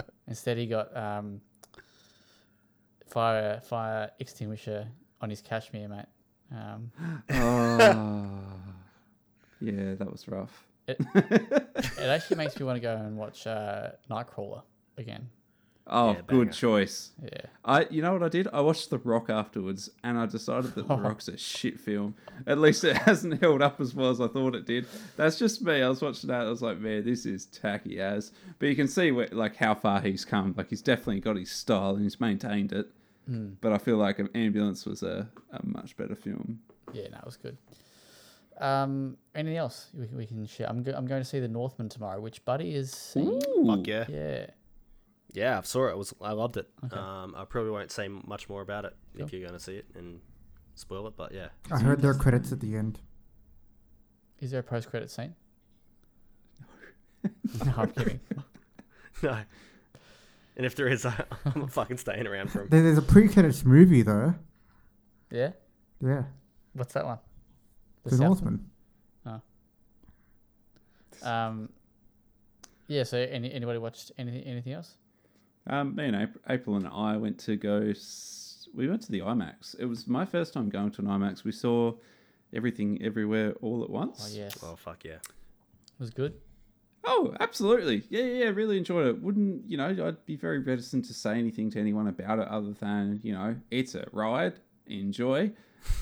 Instead, 0.27 0.57
he 0.57 0.65
got 0.67 0.95
um, 0.95 1.41
fire 3.07 3.59
fire 3.61 4.11
extinguisher 4.19 4.87
on 5.21 5.29
his 5.29 5.41
cashmere, 5.41 5.87
mate. 5.87 6.05
Um, 6.51 6.91
Oh, 7.31 8.39
yeah, 9.61 9.95
that 9.95 10.11
was 10.11 10.27
rough. 10.27 10.65
it, 10.87 10.97
it 11.15 11.99
actually 11.99 12.37
makes 12.37 12.59
me 12.59 12.65
want 12.65 12.75
to 12.77 12.81
go 12.81 12.95
and 12.95 13.17
watch 13.17 13.47
uh, 13.47 13.89
Nightcrawler 14.09 14.61
again. 14.97 15.27
Oh, 15.87 16.13
Yeah, 16.13 16.21
good 16.25 16.51
choice. 16.51 17.11
Yeah, 17.21 17.41
I, 17.63 17.85
you 17.91 18.01
know 18.01 18.13
what 18.13 18.23
I 18.23 18.29
did? 18.29 18.47
I 18.51 18.61
watched 18.61 18.89
The 18.89 18.97
Rock 18.97 19.29
afterwards, 19.29 19.89
and 20.03 20.17
I 20.17 20.25
decided 20.25 20.73
that 20.75 20.87
The 20.87 20.95
Rock's 20.97 21.27
a 21.27 21.37
shit 21.37 21.79
film. 21.79 22.15
At 22.47 22.57
least 22.57 22.83
it 22.83 22.97
hasn't 23.07 23.39
held 23.39 23.61
up 23.61 23.79
as 23.79 23.93
well 23.93 24.09
as 24.09 24.19
I 24.19 24.27
thought 24.27 24.55
it 24.55 24.65
did. 24.65 24.87
That's 25.15 25.37
just 25.37 25.61
me. 25.61 25.83
I 25.83 25.89
was 25.89 26.01
watching 26.01 26.29
that. 26.29 26.41
I 26.47 26.49
was 26.49 26.61
like, 26.63 26.79
man, 26.79 27.05
this 27.05 27.25
is 27.27 27.45
tacky 27.45 27.99
as. 27.99 28.31
But 28.57 28.69
you 28.69 28.75
can 28.75 28.87
see 28.87 29.11
where, 29.11 29.27
like 29.31 29.55
how 29.57 29.75
far 29.75 30.01
he's 30.01 30.25
come. 30.25 30.55
Like 30.57 30.69
he's 30.71 30.81
definitely 30.81 31.19
got 31.19 31.35
his 31.37 31.51
style 31.51 31.91
and 31.95 32.03
he's 32.03 32.19
maintained 32.19 32.71
it. 32.73 32.87
But 33.27 33.71
I 33.73 33.79
feel 33.79 33.97
like 33.97 34.19
Ambulance 34.35 34.85
was 34.85 35.01
a, 35.01 35.27
a 35.51 35.65
much 35.65 35.97
better 35.97 36.13
film. 36.15 36.59
yeah, 36.93 37.07
no, 37.11 37.17
it 37.17 37.25
was 37.25 37.37
good. 37.37 37.57
Um, 38.59 39.17
anything 39.33 39.57
else 39.57 39.87
we, 39.93 40.07
can- 40.07 40.17
we 40.17 40.25
can 40.25 40.45
share? 40.45 40.69
I'm 40.69 40.81
go- 40.83 40.93
I'm 40.95 41.05
going 41.07 41.21
to 41.21 41.27
see 41.27 41.39
The 41.39 41.47
Northman 41.47 41.89
tomorrow, 41.89 42.19
which 42.21 42.43
Buddy 42.45 42.73
is 42.75 42.91
seeing. 42.91 43.41
Fuck 43.65 43.85
yeah. 43.87 44.05
Yeah, 44.07 44.45
Yeah, 45.35 45.59
I 45.59 45.61
saw 45.61 45.87
it. 45.87 45.91
it 45.91 45.97
was 45.97 46.13
I 46.21 46.31
loved 46.31 46.57
it. 46.57 46.67
Okay. 46.85 46.95
Um, 46.95 47.35
I 47.37 47.45
probably 47.45 47.71
won't 47.71 47.91
say 47.91 48.07
much 48.07 48.47
more 48.49 48.61
about 48.61 48.85
it 48.85 48.95
Cool. 49.17 49.25
if 49.25 49.33
you're 49.33 49.41
going 49.41 49.53
to 49.53 49.59
see 49.59 49.75
it 49.75 49.85
and 49.95 50.21
spoil 50.75 51.05
it. 51.07 51.13
But 51.17 51.33
yeah, 51.33 51.49
I 51.71 51.79
heard 51.79 52.01
there 52.01 52.11
are 52.11 52.15
credits 52.15 52.51
at 52.51 52.59
the 52.61 52.75
end. 52.75 52.99
is 54.39 54.51
there 54.51 54.61
a 54.61 54.63
post 54.63 54.89
credit 54.89 55.11
scene? 55.11 55.35
no, 57.23 57.29
no, 57.65 57.73
I'm 57.77 57.91
kidding. 57.91 58.19
no. 59.23 59.39
And 60.57 60.65
if 60.65 60.75
there 60.75 60.87
is, 60.87 61.05
I, 61.05 61.21
I'm 61.45 61.67
fucking 61.67 61.97
staying 61.97 62.27
around 62.27 62.49
for 62.51 62.61
him. 62.61 62.69
There- 62.69 62.81
There's 62.83 62.97
a 62.97 63.01
pre-credits 63.01 63.65
movie 63.65 64.03
though. 64.03 64.35
Yeah, 65.31 65.51
Yeah, 66.01 66.23
what's 66.73 66.93
that 66.93 67.05
one? 67.05 67.17
The, 68.03 68.11
Southman? 68.11 68.69
Northman. 69.25 69.41
Um, 71.23 71.69
yeah. 72.87 73.03
So, 73.03 73.17
any 73.17 73.51
anybody 73.51 73.79
watched 73.79 74.11
anything 74.17 74.43
anything 74.43 74.73
else? 74.73 74.95
Um, 75.67 75.95
me 75.95 76.05
and 76.05 76.15
April, 76.15 76.43
April 76.49 76.75
and 76.75 76.87
I 76.87 77.17
went 77.17 77.39
to 77.39 77.55
go. 77.55 77.93
We 78.73 78.87
went 78.87 79.01
to 79.03 79.11
the 79.11 79.21
IMAX. 79.21 79.75
It 79.79 79.85
was 79.85 80.07
my 80.07 80.25
first 80.25 80.53
time 80.53 80.69
going 80.69 80.91
to 80.91 81.01
an 81.01 81.07
IMAX. 81.07 81.43
We 81.43 81.51
saw 81.51 81.93
everything 82.53 83.01
everywhere 83.01 83.53
all 83.61 83.83
at 83.83 83.89
once. 83.89 84.29
Oh 84.31 84.37
yes, 84.37 84.57
Oh 84.63 84.75
fuck 84.75 85.03
yeah! 85.03 85.13
It 85.13 85.99
was 85.99 86.09
good. 86.09 86.33
Oh, 87.07 87.35
absolutely. 87.39 88.03
Yeah, 88.09 88.23
yeah, 88.23 88.43
yeah, 88.45 88.49
really 88.49 88.77
enjoyed 88.77 89.05
it. 89.05 89.21
Wouldn't, 89.21 89.69
you 89.69 89.77
know, 89.77 89.89
I'd 90.07 90.25
be 90.25 90.35
very 90.35 90.57
reticent 90.59 91.05
to 91.05 91.13
say 91.13 91.37
anything 91.37 91.69
to 91.71 91.79
anyone 91.79 92.07
about 92.07 92.39
it 92.39 92.47
other 92.47 92.71
than, 92.71 93.19
you 93.23 93.31
know, 93.33 93.55
it's 93.69 93.93
a 93.93 94.07
ride, 94.11 94.53
enjoy. 94.87 95.51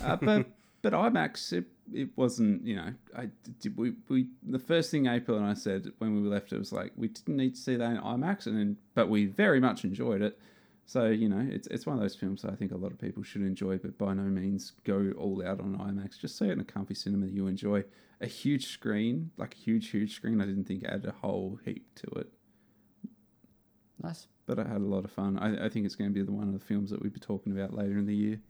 Uh, 0.02 0.16
but 0.16 0.48
but 0.84 0.92
IMAX, 0.92 1.54
it, 1.54 1.66
it 1.92 2.10
wasn't, 2.18 2.64
you 2.66 2.76
know, 2.76 2.94
I 3.18 3.30
did 3.60 3.76
we, 3.76 3.94
we 4.10 4.28
the 4.44 4.60
first 4.60 4.92
thing 4.92 5.08
April 5.08 5.38
and 5.38 5.46
I 5.46 5.54
said 5.56 5.92
when 5.98 6.14
we 6.14 6.30
left 6.30 6.52
it 6.52 6.60
was 6.60 6.74
like 6.74 6.92
we 6.96 7.08
didn't 7.08 7.38
need 7.38 7.56
to 7.56 7.62
see 7.62 7.78
that 7.78 7.92
in 7.92 7.98
IMAX 7.98 8.46
and 8.46 8.58
then 8.58 8.78
but 8.94 9.10
we 9.10 9.26
very 9.26 9.60
much 9.60 9.86
enjoyed 9.86 10.22
it. 10.22 10.38
So, 10.86 11.06
you 11.06 11.30
know, 11.30 11.48
it's 11.50 11.68
it's 11.68 11.86
one 11.86 11.96
of 11.96 12.02
those 12.02 12.16
films 12.16 12.42
that 12.42 12.52
I 12.52 12.56
think 12.56 12.74
a 12.74 12.78
lot 12.78 12.92
of 12.92 13.00
people 13.00 13.24
should 13.24 13.44
enjoy, 13.44 13.78
but 13.78 13.98
by 13.98 14.14
no 14.14 14.24
means 14.24 14.74
go 14.84 15.14
all 15.18 15.42
out 15.48 15.62
on 15.62 15.78
IMAX. 15.78 16.20
Just 16.20 16.38
see 16.38 16.46
it 16.46 16.52
in 16.52 16.60
a 16.60 16.66
comfy 16.66 16.94
cinema 16.94 17.28
that 17.28 17.34
you 17.34 17.48
enjoy. 17.48 17.86
A 18.20 18.28
huge 18.28 18.68
screen, 18.68 19.32
like 19.38 19.54
a 19.54 19.58
huge, 19.58 19.90
huge 19.90 20.14
screen, 20.14 20.42
I 20.42 20.46
didn't 20.46 20.66
think 20.66 20.84
added 20.84 21.06
a 21.06 21.14
whole 21.14 21.60
heap 21.64 21.88
to 21.96 22.20
it. 22.20 22.30
Nice. 24.02 24.28
But 24.46 24.60
I 24.60 24.68
had 24.68 24.82
a 24.82 24.86
lot 24.86 25.06
of 25.06 25.12
fun. 25.12 25.40
I, 25.40 25.66
I 25.66 25.70
think 25.70 25.86
it's 25.86 25.96
going 25.96 26.10
to 26.10 26.14
be 26.14 26.22
the 26.22 26.34
one 26.34 26.50
of 26.50 26.54
the 26.54 26.66
films 26.66 26.90
that 26.90 27.02
we'll 27.02 27.12
be 27.12 27.22
talking 27.22 27.58
about 27.58 27.74
later 27.74 27.98
in 27.98 28.06
the 28.06 28.16
year. 28.16 28.42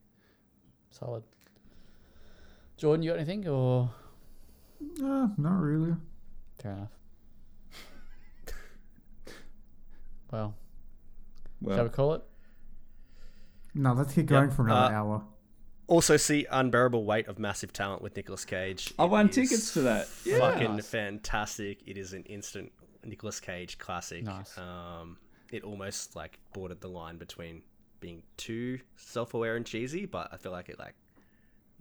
Solid. 0.90 1.24
Jordan, 2.84 3.02
you 3.02 3.12
got 3.12 3.18
anything 3.20 3.48
or 3.48 3.90
Uh, 5.02 5.30
not 5.38 5.62
really. 5.62 5.96
fair 6.62 6.74
enough? 6.74 6.90
well, 10.30 10.54
shall 11.66 11.84
we 11.86 11.90
call 11.90 12.14
it? 12.16 12.24
No, 13.74 13.94
let's 13.94 14.14
keep 14.14 14.26
going 14.26 14.52
for 14.52 14.66
another 14.66 14.94
uh, 14.94 14.98
hour. 14.98 15.24
Also, 15.88 16.18
see 16.18 16.46
unbearable 16.52 17.06
weight 17.06 17.28
of 17.28 17.40
massive 17.40 17.72
talent 17.72 18.02
with 18.02 18.18
Nicolas 18.18 18.44
Cage. 18.44 18.94
I 19.00 19.06
It 19.06 19.10
won 19.10 19.30
tickets 19.30 19.72
to 19.76 19.82
that. 19.84 20.10
Yeah. 20.26 20.40
Fucking 20.40 20.76
Nice. 20.76 20.86
fantastic! 20.90 21.80
It 21.88 21.98
is 21.98 22.12
an 22.12 22.24
instant 22.24 22.74
Nicolas 23.06 23.40
Cage 23.40 23.78
classic. 23.78 24.26
Nice. 24.26 24.58
Um, 24.58 25.18
it 25.54 25.64
almost 25.64 26.18
like 26.18 26.38
bordered 26.52 26.82
the 26.82 26.90
line 26.90 27.18
between 27.18 27.62
being 28.02 28.24
too 28.36 28.80
self-aware 28.98 29.56
and 29.56 29.66
cheesy, 29.66 30.06
but 30.06 30.28
I 30.34 30.36
feel 30.38 30.52
like 30.52 30.68
it 30.68 30.78
like 30.80 30.96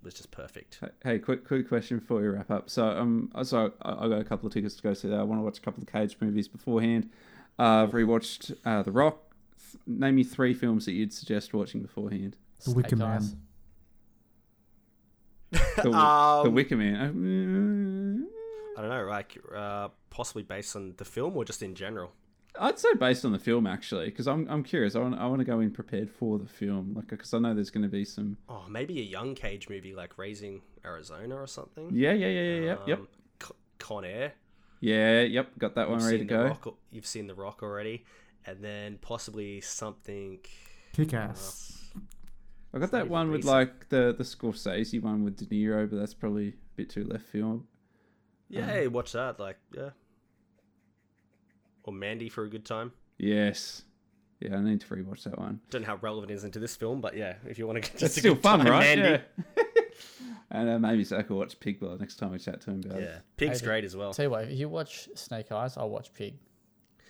was 0.02 0.14
just 0.14 0.30
perfect. 0.30 0.80
Hey, 1.04 1.18
quick, 1.18 1.46
quick 1.46 1.68
question 1.68 1.98
before 1.98 2.20
we 2.20 2.28
wrap 2.28 2.50
up. 2.50 2.68
So, 2.70 2.86
um, 2.86 3.30
so 3.42 3.72
I, 3.82 4.04
I 4.04 4.08
got 4.08 4.20
a 4.20 4.24
couple 4.24 4.46
of 4.46 4.52
tickets 4.52 4.74
to 4.76 4.82
go 4.82 4.94
see 4.94 5.08
that. 5.08 5.18
I 5.18 5.22
want 5.22 5.38
to 5.40 5.44
watch 5.44 5.58
a 5.58 5.60
couple 5.60 5.82
of 5.82 5.88
Cage 5.92 6.16
movies 6.20 6.48
beforehand. 6.48 7.10
Uh, 7.58 7.84
I've 7.84 7.90
rewatched 7.92 8.56
uh, 8.64 8.82
The 8.82 8.90
Rock. 8.92 9.18
Name 9.86 10.16
me 10.16 10.24
three 10.24 10.54
films 10.54 10.84
that 10.86 10.92
you'd 10.92 11.12
suggest 11.12 11.54
watching 11.54 11.82
beforehand. 11.82 12.36
The 12.64 12.72
Wicker 12.72 12.96
Man. 12.96 13.22
The, 15.50 15.60
the 15.82 15.90
Um, 15.92 16.54
Wicker 16.54 16.76
Man. 16.76 18.26
I 18.76 18.80
don't 18.80 18.90
know, 18.90 19.04
like 19.06 19.38
uh, 19.54 19.88
possibly 20.10 20.42
based 20.42 20.76
on 20.76 20.94
the 20.96 21.04
film 21.04 21.36
or 21.36 21.44
just 21.44 21.62
in 21.62 21.74
general. 21.74 22.12
I'd 22.58 22.78
say 22.78 22.88
based 22.94 23.24
on 23.24 23.32
the 23.32 23.38
film 23.38 23.66
actually, 23.66 24.06
because 24.06 24.28
I'm 24.28 24.46
I'm 24.48 24.62
curious. 24.62 24.94
I 24.94 25.00
want 25.00 25.18
I 25.18 25.26
want 25.26 25.40
to 25.40 25.44
go 25.44 25.60
in 25.60 25.70
prepared 25.70 26.10
for 26.10 26.38
the 26.38 26.46
film, 26.46 26.92
like 26.94 27.08
because 27.08 27.32
I 27.32 27.38
know 27.38 27.54
there's 27.54 27.70
going 27.70 27.82
to 27.84 27.88
be 27.88 28.04
some. 28.04 28.36
Oh, 28.48 28.64
maybe 28.68 28.98
a 29.00 29.04
young 29.04 29.34
Cage 29.34 29.68
movie 29.68 29.94
like 29.94 30.18
Raising 30.18 30.60
Arizona 30.84 31.36
or 31.36 31.46
something. 31.46 31.90
Yeah, 31.92 32.12
yeah, 32.12 32.28
yeah, 32.28 32.42
yeah, 32.42 32.60
yep, 32.60 32.80
yep, 32.86 32.98
Um, 32.98 33.08
Con 33.78 34.04
Air. 34.04 34.34
yeah, 34.80 35.22
yep. 35.22 35.58
Got 35.58 35.74
that 35.76 35.88
one 35.88 36.00
You've 36.00 36.06
ready 36.06 36.18
to 36.18 36.24
go. 36.24 36.44
Rock, 36.44 36.74
you've 36.90 37.06
seen 37.06 37.26
The 37.26 37.34
Rock 37.34 37.62
already, 37.62 38.04
and 38.46 38.62
then 38.62 38.98
possibly 39.00 39.60
something. 39.60 40.40
Kick 40.92 41.14
uh, 41.14 41.18
ass. 41.18 41.78
I 42.74 42.78
got 42.78 42.90
that 42.92 43.08
one 43.08 43.30
with 43.30 43.44
like 43.44 43.88
the 43.88 44.14
the 44.16 44.24
Scorsese 44.24 45.02
one 45.02 45.24
with 45.24 45.36
De 45.36 45.46
Niro, 45.46 45.88
but 45.88 45.96
that's 45.96 46.14
probably 46.14 46.48
a 46.48 46.52
bit 46.76 46.90
too 46.90 47.04
left 47.04 47.24
field. 47.24 47.64
Yeah, 48.48 48.66
hey, 48.66 48.88
watch 48.88 49.12
that. 49.12 49.40
Like, 49.40 49.56
yeah. 49.74 49.90
Or 51.84 51.92
Mandy 51.92 52.28
for 52.28 52.44
a 52.44 52.48
good 52.48 52.64
time. 52.64 52.92
Yes, 53.18 53.82
yeah, 54.40 54.56
I 54.56 54.60
need 54.60 54.80
to 54.80 54.86
rewatch 54.86 55.24
that 55.24 55.38
one. 55.38 55.60
Don't 55.70 55.82
know 55.82 55.86
how 55.88 55.96
relevant 55.96 56.30
it 56.30 56.34
is 56.34 56.44
into 56.44 56.58
this 56.58 56.74
film, 56.76 57.00
but 57.00 57.16
yeah, 57.16 57.34
if 57.46 57.58
you 57.58 57.66
want 57.66 57.76
to 57.76 57.80
get 57.90 57.92
just 57.98 58.02
It's 58.04 58.16
a 58.16 58.20
still 58.20 58.34
good 58.34 58.42
fun, 58.42 58.58
time, 58.60 58.68
right? 58.68 58.98
Mandy. 58.98 59.22
Yeah. 59.56 59.62
and 60.50 60.68
uh, 60.70 60.78
maybe 60.78 61.04
Zach 61.04 61.28
will 61.30 61.38
watch 61.38 61.58
Pig 61.60 61.78
Blood 61.80 62.00
next 62.00 62.16
time 62.16 62.32
we 62.32 62.38
chat 62.38 62.60
to 62.62 62.70
him 62.70 62.82
about 62.84 63.00
Yeah, 63.00 63.06
it. 63.06 63.22
Pig's 63.36 63.60
Hey, 63.60 63.66
great 63.66 63.84
as 63.84 63.96
well. 63.96 64.12
Tell 64.12 64.24
you 64.24 64.30
what, 64.30 64.44
if 64.44 64.58
you 64.58 64.68
watch 64.68 65.08
Snake 65.14 65.50
Eyes, 65.52 65.76
I'll 65.76 65.90
watch 65.90 66.12
Pig. 66.14 66.34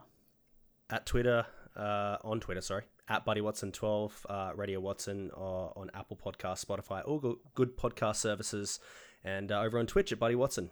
At 0.89 1.05
Twitter, 1.05 1.45
uh, 1.77 2.17
on 2.25 2.41
Twitter, 2.41 2.63
sorry, 2.63 2.85
at 3.09 3.25
Buddy 3.25 3.41
Watson 3.43 3.71
twelve, 3.71 4.27
uh, 4.29 4.51
Radio 4.57 4.81
Watson, 4.81 5.31
or 5.35 5.73
on 5.77 5.91
Apple 5.95 6.17
Podcast, 6.17 6.65
Spotify, 6.65 7.03
all 7.05 7.37
good 7.55 7.77
podcast 7.77 8.17
services, 8.17 8.81
and 9.23 9.53
uh, 9.53 9.61
over 9.61 9.79
on 9.79 9.87
Twitch 9.87 10.11
at 10.11 10.19
Buddy 10.19 10.35
Watson. 10.35 10.71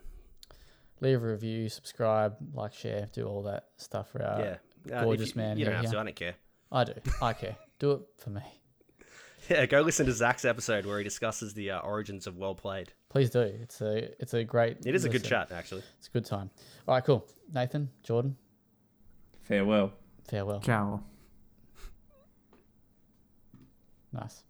Leave 1.00 1.22
a 1.22 1.26
review, 1.26 1.68
subscribe, 1.68 2.36
like, 2.52 2.72
share, 2.74 3.08
do 3.12 3.26
all 3.26 3.42
that 3.44 3.66
stuff 3.76 4.10
for 4.10 4.22
our. 4.22 4.40
yeah, 4.86 4.98
Uh, 4.98 5.04
gorgeous 5.04 5.30
you, 5.34 5.40
man 5.42 5.58
You 5.58 5.64
don't 5.66 5.74
have 5.74 5.84
yeah. 5.84 5.90
to. 5.90 5.98
I 5.98 6.04
don't 6.04 6.16
care. 6.16 6.34
I 6.72 6.84
do. 6.84 6.92
I 7.22 7.32
care. 7.32 7.56
Do 7.78 7.92
it 7.92 8.00
for 8.18 8.30
me. 8.30 8.42
Yeah, 9.48 9.64
go 9.64 9.80
listen 9.80 10.04
to 10.04 10.12
Zach's 10.12 10.44
episode 10.44 10.84
where 10.84 10.98
he 10.98 11.04
discusses 11.04 11.54
the 11.54 11.70
uh, 11.70 11.78
origins 11.78 12.26
of 12.26 12.36
Well 12.36 12.54
Played. 12.54 12.92
Please 13.08 13.30
do. 13.30 13.40
It's 13.40 13.80
a 13.80 14.12
it's 14.20 14.34
a 14.34 14.44
great. 14.44 14.84
It 14.84 14.94
is 14.94 15.06
a 15.06 15.08
good 15.08 15.22
listen. 15.22 15.30
chat, 15.30 15.52
actually. 15.52 15.84
It's 15.96 16.08
a 16.08 16.10
good 16.10 16.26
time. 16.26 16.50
All 16.86 16.94
right, 16.94 17.02
cool. 17.02 17.26
Nathan, 17.54 17.88
Jordan, 18.02 18.36
Farewell. 19.44 19.92
farewell. 20.28 20.60
Ciao. 20.60 21.02
Nice. 24.12 24.42